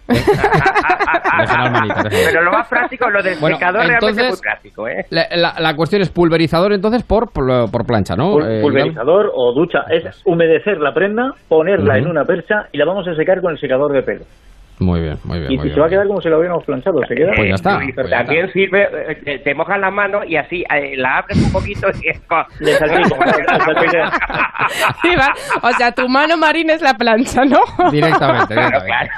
[2.09, 5.05] Pero lo más práctico, lo del Bueno, secador realmente es muy entonces- práctico, ¿eh?
[5.09, 8.33] La, la- la cuestión es pulverizador entonces por, por, por plancha, ¿no?
[8.33, 9.79] Pul- Eh, pulverizador o ducha.
[9.89, 13.59] Es humedecer la prenda, ponerla en una percha y la vamos a secar con el
[13.59, 14.25] secador de pelo.
[14.79, 15.51] Muy bien, muy bien.
[15.51, 15.97] Y muy se va a bien.
[15.99, 16.99] quedar como si lo hubiéramos planchado.
[17.07, 17.31] Se queda.
[17.35, 17.79] Pues ya está.
[17.95, 21.37] Pues ya también sirve, eh, te, te mojas la mano y así eh, la abres
[21.37, 22.21] un poquito y es
[22.59, 23.15] Le salpico.
[25.01, 25.33] Sí, va.
[25.61, 27.59] O sea, tu mano, Marín, es la plancha, ¿no?
[27.91, 29.11] Directamente, directamente.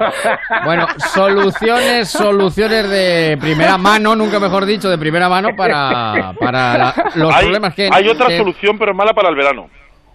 [0.66, 6.94] Bueno, soluciones, soluciones de primera mano, nunca mejor dicho, de primera mano para, para la-
[7.16, 7.90] los hay, problemas que...
[7.92, 9.70] hay otra que- solución, pero es mala para el verano.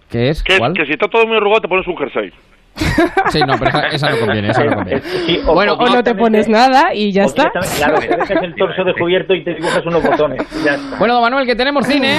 [0.09, 0.43] ¿Qué es?
[0.43, 0.73] Que es ¿Cuál?
[0.73, 2.31] que si está todo muy arrugado te pones un jersey.
[3.29, 5.01] Sí, no, pero esa, esa no conviene, esa no conviene.
[5.01, 7.51] Sí, o- Bueno, o no te pones nada y ya está.
[7.77, 10.41] Claro, te dejas el torso descubierto y te dibujas unos botones.
[10.63, 10.97] Ya está.
[10.97, 12.17] Bueno, don Manuel, que tenemos cine.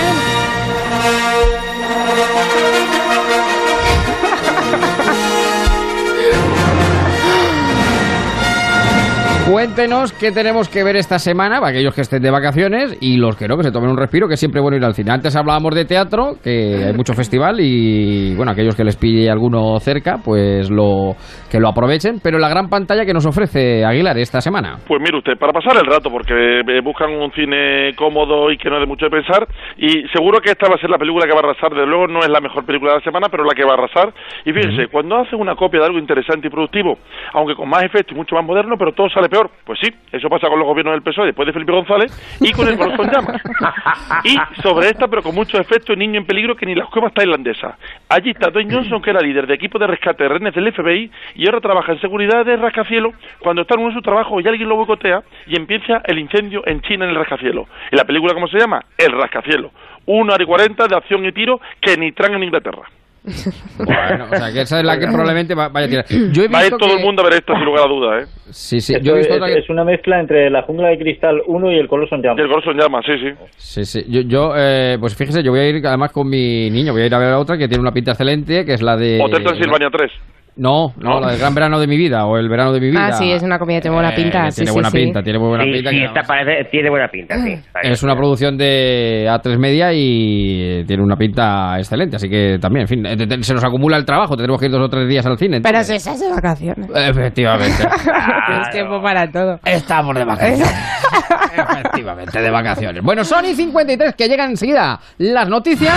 [9.53, 13.37] Cuéntenos qué tenemos que ver esta semana para aquellos que estén de vacaciones y los
[13.37, 15.11] que no, que se tomen un respiro, que es siempre bueno ir al cine.
[15.11, 19.79] Antes hablábamos de teatro, que hay mucho festival y bueno, aquellos que les pille alguno
[19.79, 21.17] cerca, pues lo
[21.51, 24.79] que lo aprovechen, pero la gran pantalla que nos ofrece Aguilar esta semana.
[24.89, 28.81] Pues mire usted, para pasar el rato, porque buscan un cine cómodo y que no
[28.81, 31.41] dé mucho de pensar, y seguro que esta va a ser la película que va
[31.41, 33.65] a arrasar, desde luego no es la mejor película de la semana, pero la que
[33.65, 34.15] va a arrasar.
[34.47, 36.97] Y fíjense, cuando hacen una copia de algo interesante y productivo,
[37.35, 40.29] aunque con más efecto y mucho más moderno, pero todo sale peor, pues sí, eso
[40.29, 43.43] pasa con los gobiernos del PSOE después de Felipe González y con el Corazón Llamas.
[44.25, 47.75] Y sobre esta, pero con mucho efecto, Niño en Peligro que ni las cuevas tailandesas.
[48.09, 51.11] Allí está Dwayne Johnson, que era líder de equipo de rescate de rehenes del FBI
[51.35, 54.49] y ahora trabaja en seguridad de rascacielos cuando está en uno de sus trabajos y
[54.49, 57.69] alguien lo boicotea y empieza el incendio en China en el rascacielos.
[57.91, 58.81] ¿Y la película cómo se llama?
[58.97, 59.73] El rascacielos.
[60.07, 62.83] Una hora y cuarenta de acción y tiro que ni traen en Inglaterra.
[63.79, 66.05] Bueno, o sea, que esa es la que probablemente va- vaya a tirar.
[66.33, 67.89] Yo he Va a ir todo que- el mundo a ver esto sin lugar a
[67.89, 68.25] duda, ¿eh?
[68.51, 70.99] Sí, sí, Esto yo he es, visto que- es una mezcla entre la jungla de
[70.99, 72.51] cristal 1 y el Coloso en Y el llamas.
[72.51, 73.35] Corazón Llamas, sí, sí.
[73.57, 74.05] Sí, sí.
[74.09, 77.07] Yo, yo eh, pues fíjese, yo voy a ir además con mi niño, voy a
[77.07, 79.21] ir a ver a otra que tiene una pinta excelente, que es la de...
[79.23, 80.11] Hotel Transilvania 3.
[80.55, 83.07] No, no, la del Gran Verano de mi vida o el Verano de mi vida.
[83.07, 84.51] Ah, sí, es una comida que tiene buena Eh, pinta.
[84.51, 84.99] sí, tiene sí, buena sí.
[84.99, 85.91] pinta, tiene muy buena Sí, pinta.
[85.91, 87.59] sí, que esta parece, tiene buena pinta, sí.
[87.83, 92.89] Es una producción de A3 Media y tiene una pinta excelente, así que también, en
[92.89, 95.39] fin, eh, se nos acumula el trabajo, tenemos que ir dos o tres días al
[95.39, 95.61] cine.
[95.63, 96.87] Pero si estás de vacaciones.
[96.95, 97.85] Efectivamente.
[98.47, 99.59] Tienes tiempo para todo.
[99.65, 100.75] Estamos de vacaciones.
[101.57, 103.03] Efectivamente, de vacaciones.
[103.03, 105.95] Bueno, Sony 53, que llegan enseguida las noticias.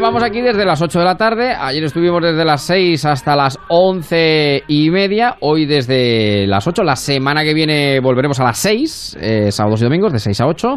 [0.00, 1.52] Llevamos aquí desde las 8 de la tarde.
[1.52, 5.36] Ayer estuvimos desde las 6 hasta las 11 y media.
[5.40, 6.82] Hoy desde las 8.
[6.84, 10.46] La semana que viene volveremos a las 6, eh, sábados y domingos, de 6 a
[10.46, 10.68] 8.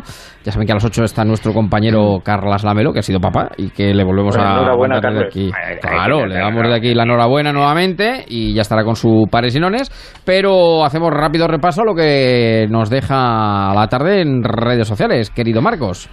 [0.43, 3.47] Ya saben que a las 8 está nuestro compañero Carlas Lamelo, que ha sido papá,
[3.55, 5.27] y que le volvemos Pues a enhorabuena, Carles.
[5.27, 5.49] aquí.
[5.79, 9.59] Claro, le damos de aquí la enhorabuena nuevamente y ya estará con su pares y
[9.61, 9.89] nones.
[10.25, 15.61] Pero hacemos rápido repaso a lo que nos deja la tarde en redes sociales, querido
[15.61, 16.09] Marcos.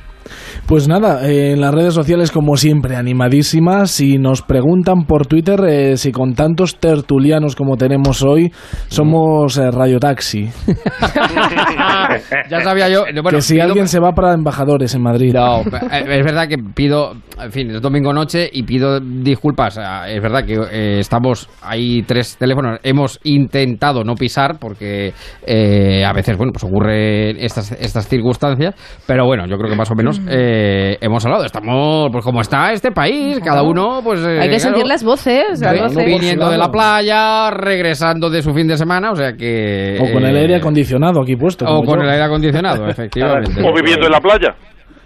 [0.66, 5.60] Pues nada, eh, en las redes sociales como siempre animadísimas y nos preguntan por Twitter
[5.68, 8.52] eh, si con tantos tertulianos como tenemos hoy
[8.88, 10.48] somos eh, Radio Taxi.
[12.50, 13.04] ya sabía yo.
[13.22, 15.32] Bueno, que si pido- alguien se va para embajadores en Madrid.
[15.34, 19.78] No, eh, es verdad que pido, en fin, es domingo noche y pido disculpas.
[20.08, 25.12] Es verdad que eh, estamos, hay tres teléfonos, hemos intentado no pisar porque
[25.46, 28.74] eh, a veces, bueno, pues ocurren estas, estas circunstancias,
[29.06, 31.44] pero bueno, yo creo que más o menos eh, hemos hablado.
[31.44, 34.20] Estamos, pues como está este país, cada uno, pues...
[34.20, 35.60] eh, Hay que claro, sentir las voces.
[35.60, 36.06] las vi- voces.
[36.06, 39.98] viniendo de la playa, regresando de su fin de semana, o sea que...
[40.00, 41.64] O con el eh, aire acondicionado aquí puesto.
[41.66, 42.04] O con yo.
[42.04, 43.60] el aire acondicionado, efectivamente.
[43.62, 44.54] O viviendo en la playa.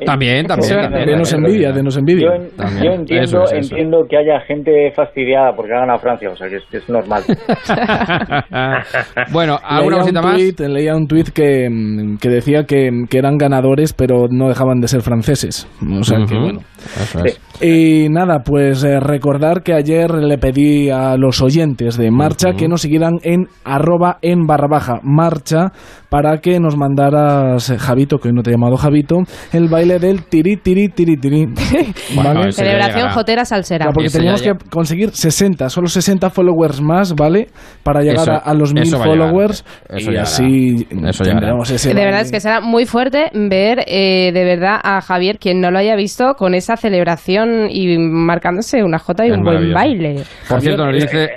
[0.04, 0.70] También, también.
[0.78, 1.06] Es también.
[1.06, 2.26] Denos envidia, denos envidia.
[2.28, 2.84] Yo, en- También.
[2.84, 3.74] yo entiendo, Eso es, eso.
[3.76, 6.88] entiendo que haya gente fastidiada porque ha ganado Francia, o sea que es, que es
[6.88, 7.22] normal.
[9.32, 10.70] bueno, ¿alguna Leía cosita un más?
[10.70, 14.88] leía un tuit que, mm, que decía que, que eran ganadores, pero no dejaban de
[14.88, 15.68] ser franceses.
[16.00, 16.42] O sea que Ujú.
[16.42, 16.60] bueno.
[16.96, 17.40] Eso es.
[17.62, 22.68] Y nada, pues eh, recordar que ayer le pedí a los oyentes de Marcha que
[22.68, 25.72] nos siguieran en arroba en barra baja marcha
[26.14, 29.16] para que nos mandaras, eh, Javito, que hoy no te he llamado Javito,
[29.52, 31.46] el baile del tiri tiri tiri tiri.
[32.52, 33.10] Celebración.
[33.10, 33.86] Jotera Salsera.
[33.86, 37.48] Claro, porque Ese teníamos que conseguir 60, solo 60 followers más, ¿vale?
[37.82, 39.28] Para llegar Eso- a, a los 1000 eso va a llegar.
[39.28, 42.06] followers Eso y así Eso tendremos ese De baile.
[42.06, 45.78] verdad es que será muy fuerte ver eh, de verdad a Javier, quien no lo
[45.80, 50.22] haya visto, con esa celebración y marcándose una jota y Es un buen baile.
[50.48, 51.28] Por cierto, nos dice...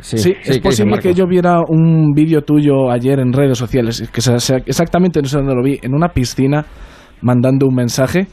[0.00, 3.32] Sí, Sí, sí, es ¿qué dice posible que yo viera un vídeo tuyo ayer en
[3.32, 4.20] redes sociales, que
[4.66, 6.64] exactamente no sé dónde lo vi, en una piscina
[7.20, 8.26] mandando un mensaje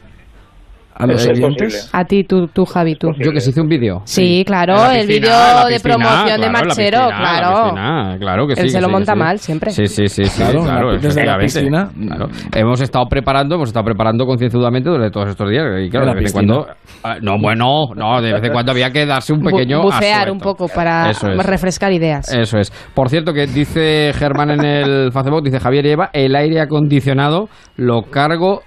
[1.00, 1.90] a los Es oyentes.
[1.92, 3.08] A ti, tú, tú Javi, tú.
[3.18, 4.02] Yo que se hice un vídeo.
[4.04, 5.30] Sí, claro, el vídeo
[5.68, 7.62] de promoción de la Marchero, piscina, en la claro.
[7.64, 8.60] piscina, claro que sí.
[8.60, 9.70] Él que se lo sí, monta mal siempre.
[9.70, 11.90] Sí, sí, sí, sí, Claro, claro, desde la piscina.
[12.06, 12.28] Claro.
[12.54, 16.26] Hemos estado preparando, hemos estado preparando concienzudamente durante todos estos días y claro, de vez
[16.26, 16.66] en cuando
[17.04, 20.28] ah, no, bueno, no, de vez en cuando había que darse un Bu- pequeño bucear
[20.28, 20.32] asueto.
[20.32, 21.20] un poco para es.
[21.46, 22.32] refrescar ideas.
[22.32, 22.70] Eso es.
[22.94, 27.48] Por cierto, que dice Germán en el Facebook, dice Javier y Eva, el aire acondicionado
[27.76, 28.62] lo cargo,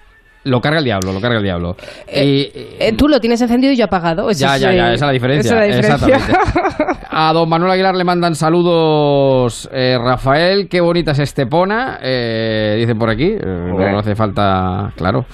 [0.45, 1.75] lo carga el diablo, lo carga el diablo.
[2.13, 2.49] y,
[2.79, 4.29] Eh, tú lo tienes encendido y yo apagado.
[4.29, 5.51] Eso ya, es, ya, ya, eh, esa es la diferencia.
[5.65, 6.15] esa es la diferencia.
[6.15, 6.99] Exactamente.
[7.15, 12.97] A don Manuel Aguilar le mandan saludos eh, Rafael, qué bonita es Estepona, eh, dicen
[12.97, 15.25] por aquí, eh, no hace falta, claro.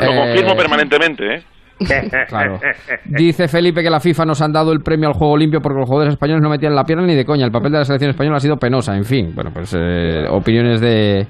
[0.00, 1.42] Lo Eh, confirmo permanentemente, ¿eh?
[2.28, 2.58] Claro.
[3.04, 5.86] Dice Felipe que la FIFA nos han dado el premio al juego limpio porque los
[5.88, 7.44] jugadores españoles no metían la pierna ni de coña.
[7.44, 8.96] El papel de la selección española ha sido penosa.
[8.96, 11.26] En fin, bueno, pues eh, opiniones de,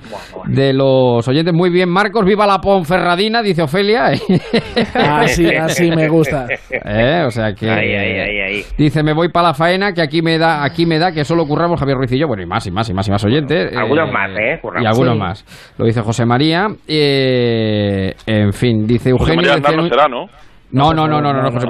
[0.47, 1.53] de los oyentes.
[1.55, 4.07] Muy bien, Marcos, viva la Ponferradina, dice Ofelia.
[4.95, 6.47] Así, así me gusta.
[6.71, 7.69] Eh, O sea que.
[7.71, 8.63] Ahí, ahí, ahí, ahí.
[8.77, 11.45] Dice, me voy para la faena, que aquí me da, aquí me da, que solo
[11.47, 12.27] curramos Javier Ruiz y yo.
[12.27, 13.77] Bueno, y más, y más, y más, y más oyentes.
[13.77, 14.59] Algunos más, ¿eh?
[14.61, 14.85] Curramos.
[14.85, 15.19] Y algunos Sí.
[15.21, 15.75] más.
[15.79, 16.67] Lo dice José María.
[16.87, 19.37] Eh, en fin, dice José Eugenio.
[19.37, 20.38] María decía Aznar en no un- será, ¿no?
[20.71, 21.67] No, no, no, no, no, no, José.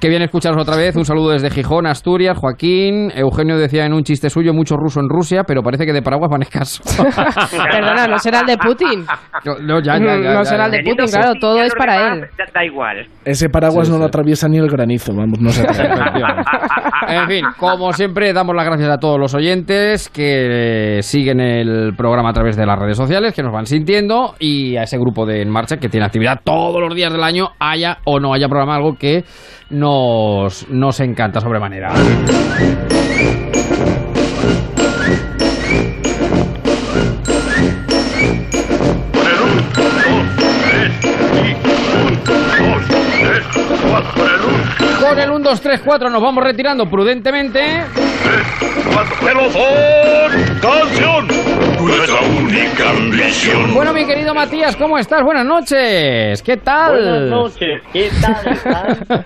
[0.00, 0.96] Qué bien escucharos otra vez.
[0.96, 3.10] Un saludo desde Gijón, Asturias, Joaquín.
[3.14, 6.30] Eugenio decía en un chiste suyo, mucho ruso en Rusia, pero parece que de paraguas
[6.30, 6.82] van escaso.
[7.70, 9.04] Perdona, no será el de Putin.
[9.44, 12.12] No, no, ya, ya, ya, no ya, será el de Putin, claro, todo es para
[12.12, 12.24] él.
[12.54, 13.06] Da, igual.
[13.24, 15.62] Ese paraguas Sí, no lo atraviesa ni el granizo, vamos, no sé.
[15.62, 16.50] Efectivamente.
[17.08, 22.30] En fin, como siempre, damos las gracias a todos los oyentes que siguen el programa
[22.30, 25.42] a través de las redes sociales, que nos van sintiendo, y a ese grupo de
[25.42, 28.76] En Marcha que tiene actividad todos los días del año, haya o no haya programa,
[28.76, 29.24] algo que
[29.70, 31.92] nos, nos encanta sobremanera.
[45.42, 47.60] 1, 2, 3, 4 nos vamos retirando prudentemente.
[50.60, 51.26] ¡Canción!
[51.80, 53.74] Nuestra única ambición.
[53.74, 55.22] Bueno, mi querido Matías, ¿cómo estás?
[55.24, 56.40] Buenas noches.
[56.42, 56.92] ¿Qué tal?
[56.92, 59.22] Buenas noches, ¿qué tal?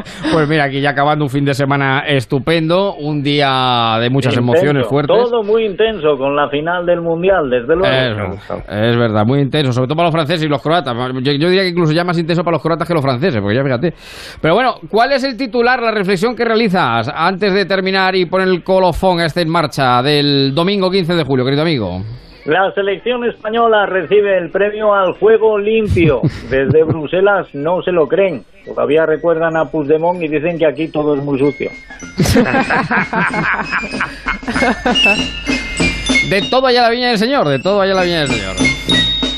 [0.32, 4.52] Pues mira, aquí ya acabando un fin de semana estupendo, un día de muchas Intenso,
[4.52, 5.16] emociones fuertes.
[5.16, 8.34] Todo muy intenso con la final del Mundial, desde luego.
[8.34, 10.94] Es, es verdad, muy intenso, sobre todo para los franceses y los croatas.
[11.22, 13.56] Yo, yo diría que incluso ya más intenso para los croatas que los franceses, porque
[13.56, 13.92] ya fíjate.
[14.40, 18.46] Pero bueno, ¿cuál es el titular, la reflexión que realizas antes de terminar y poner
[18.46, 22.00] el colofón a este en marcha del domingo 15 de julio, querido amigo?
[22.44, 26.20] La selección española recibe el premio al juego limpio.
[26.48, 28.44] Desde Bruselas no se lo creen.
[28.64, 31.70] Todavía recuerdan a Puigdemont y dicen que aquí todo es muy sucio.
[36.30, 38.54] De todo allá la viña del Señor, de todo allá la viña del Señor.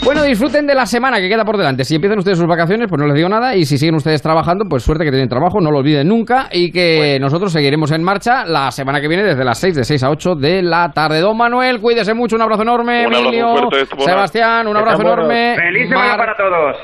[0.04, 1.84] Bueno, disfruten de la semana que queda por delante.
[1.84, 3.54] Si empiezan ustedes sus vacaciones, pues no les digo nada.
[3.54, 6.48] Y si siguen ustedes trabajando, pues suerte que tienen trabajo, no lo olviden nunca.
[6.50, 10.02] Y que nosotros seguiremos en marcha la semana que viene desde las 6, de 6
[10.02, 11.20] a 8 de la tarde.
[11.20, 12.34] Don Manuel, cuídese mucho.
[12.34, 13.06] Un abrazo enorme.
[13.06, 14.10] Un abrazo Emilio, fuerte, Estepona.
[14.10, 15.54] Sebastián, un abrazo enorme.
[15.56, 16.76] Feliz semana Mar- para todos.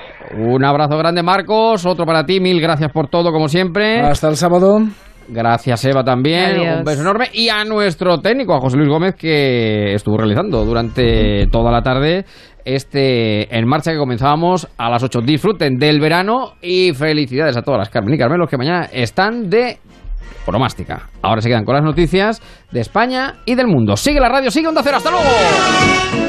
[0.55, 1.85] Un abrazo grande, Marcos.
[1.87, 2.39] Otro para ti.
[2.39, 3.99] Mil gracias por todo, como siempre.
[4.01, 4.79] Hasta el sábado.
[5.28, 6.60] Gracias, Eva, también.
[6.60, 6.78] Adiós.
[6.78, 7.26] Un beso enorme.
[7.32, 12.24] Y a nuestro técnico, a José Luis Gómez, que estuvo realizando durante toda la tarde
[12.65, 15.20] este En Marcha que comenzábamos a las 8.
[15.23, 19.78] Disfruten del verano y felicidades a todas las Carmen y Carmelos que mañana están de
[20.44, 21.08] promástica.
[21.23, 23.97] Ahora se quedan con las noticias de España y del mundo.
[23.97, 24.97] Sigue la radio, sigue Onda Cero.
[24.98, 26.27] ¡Hasta luego!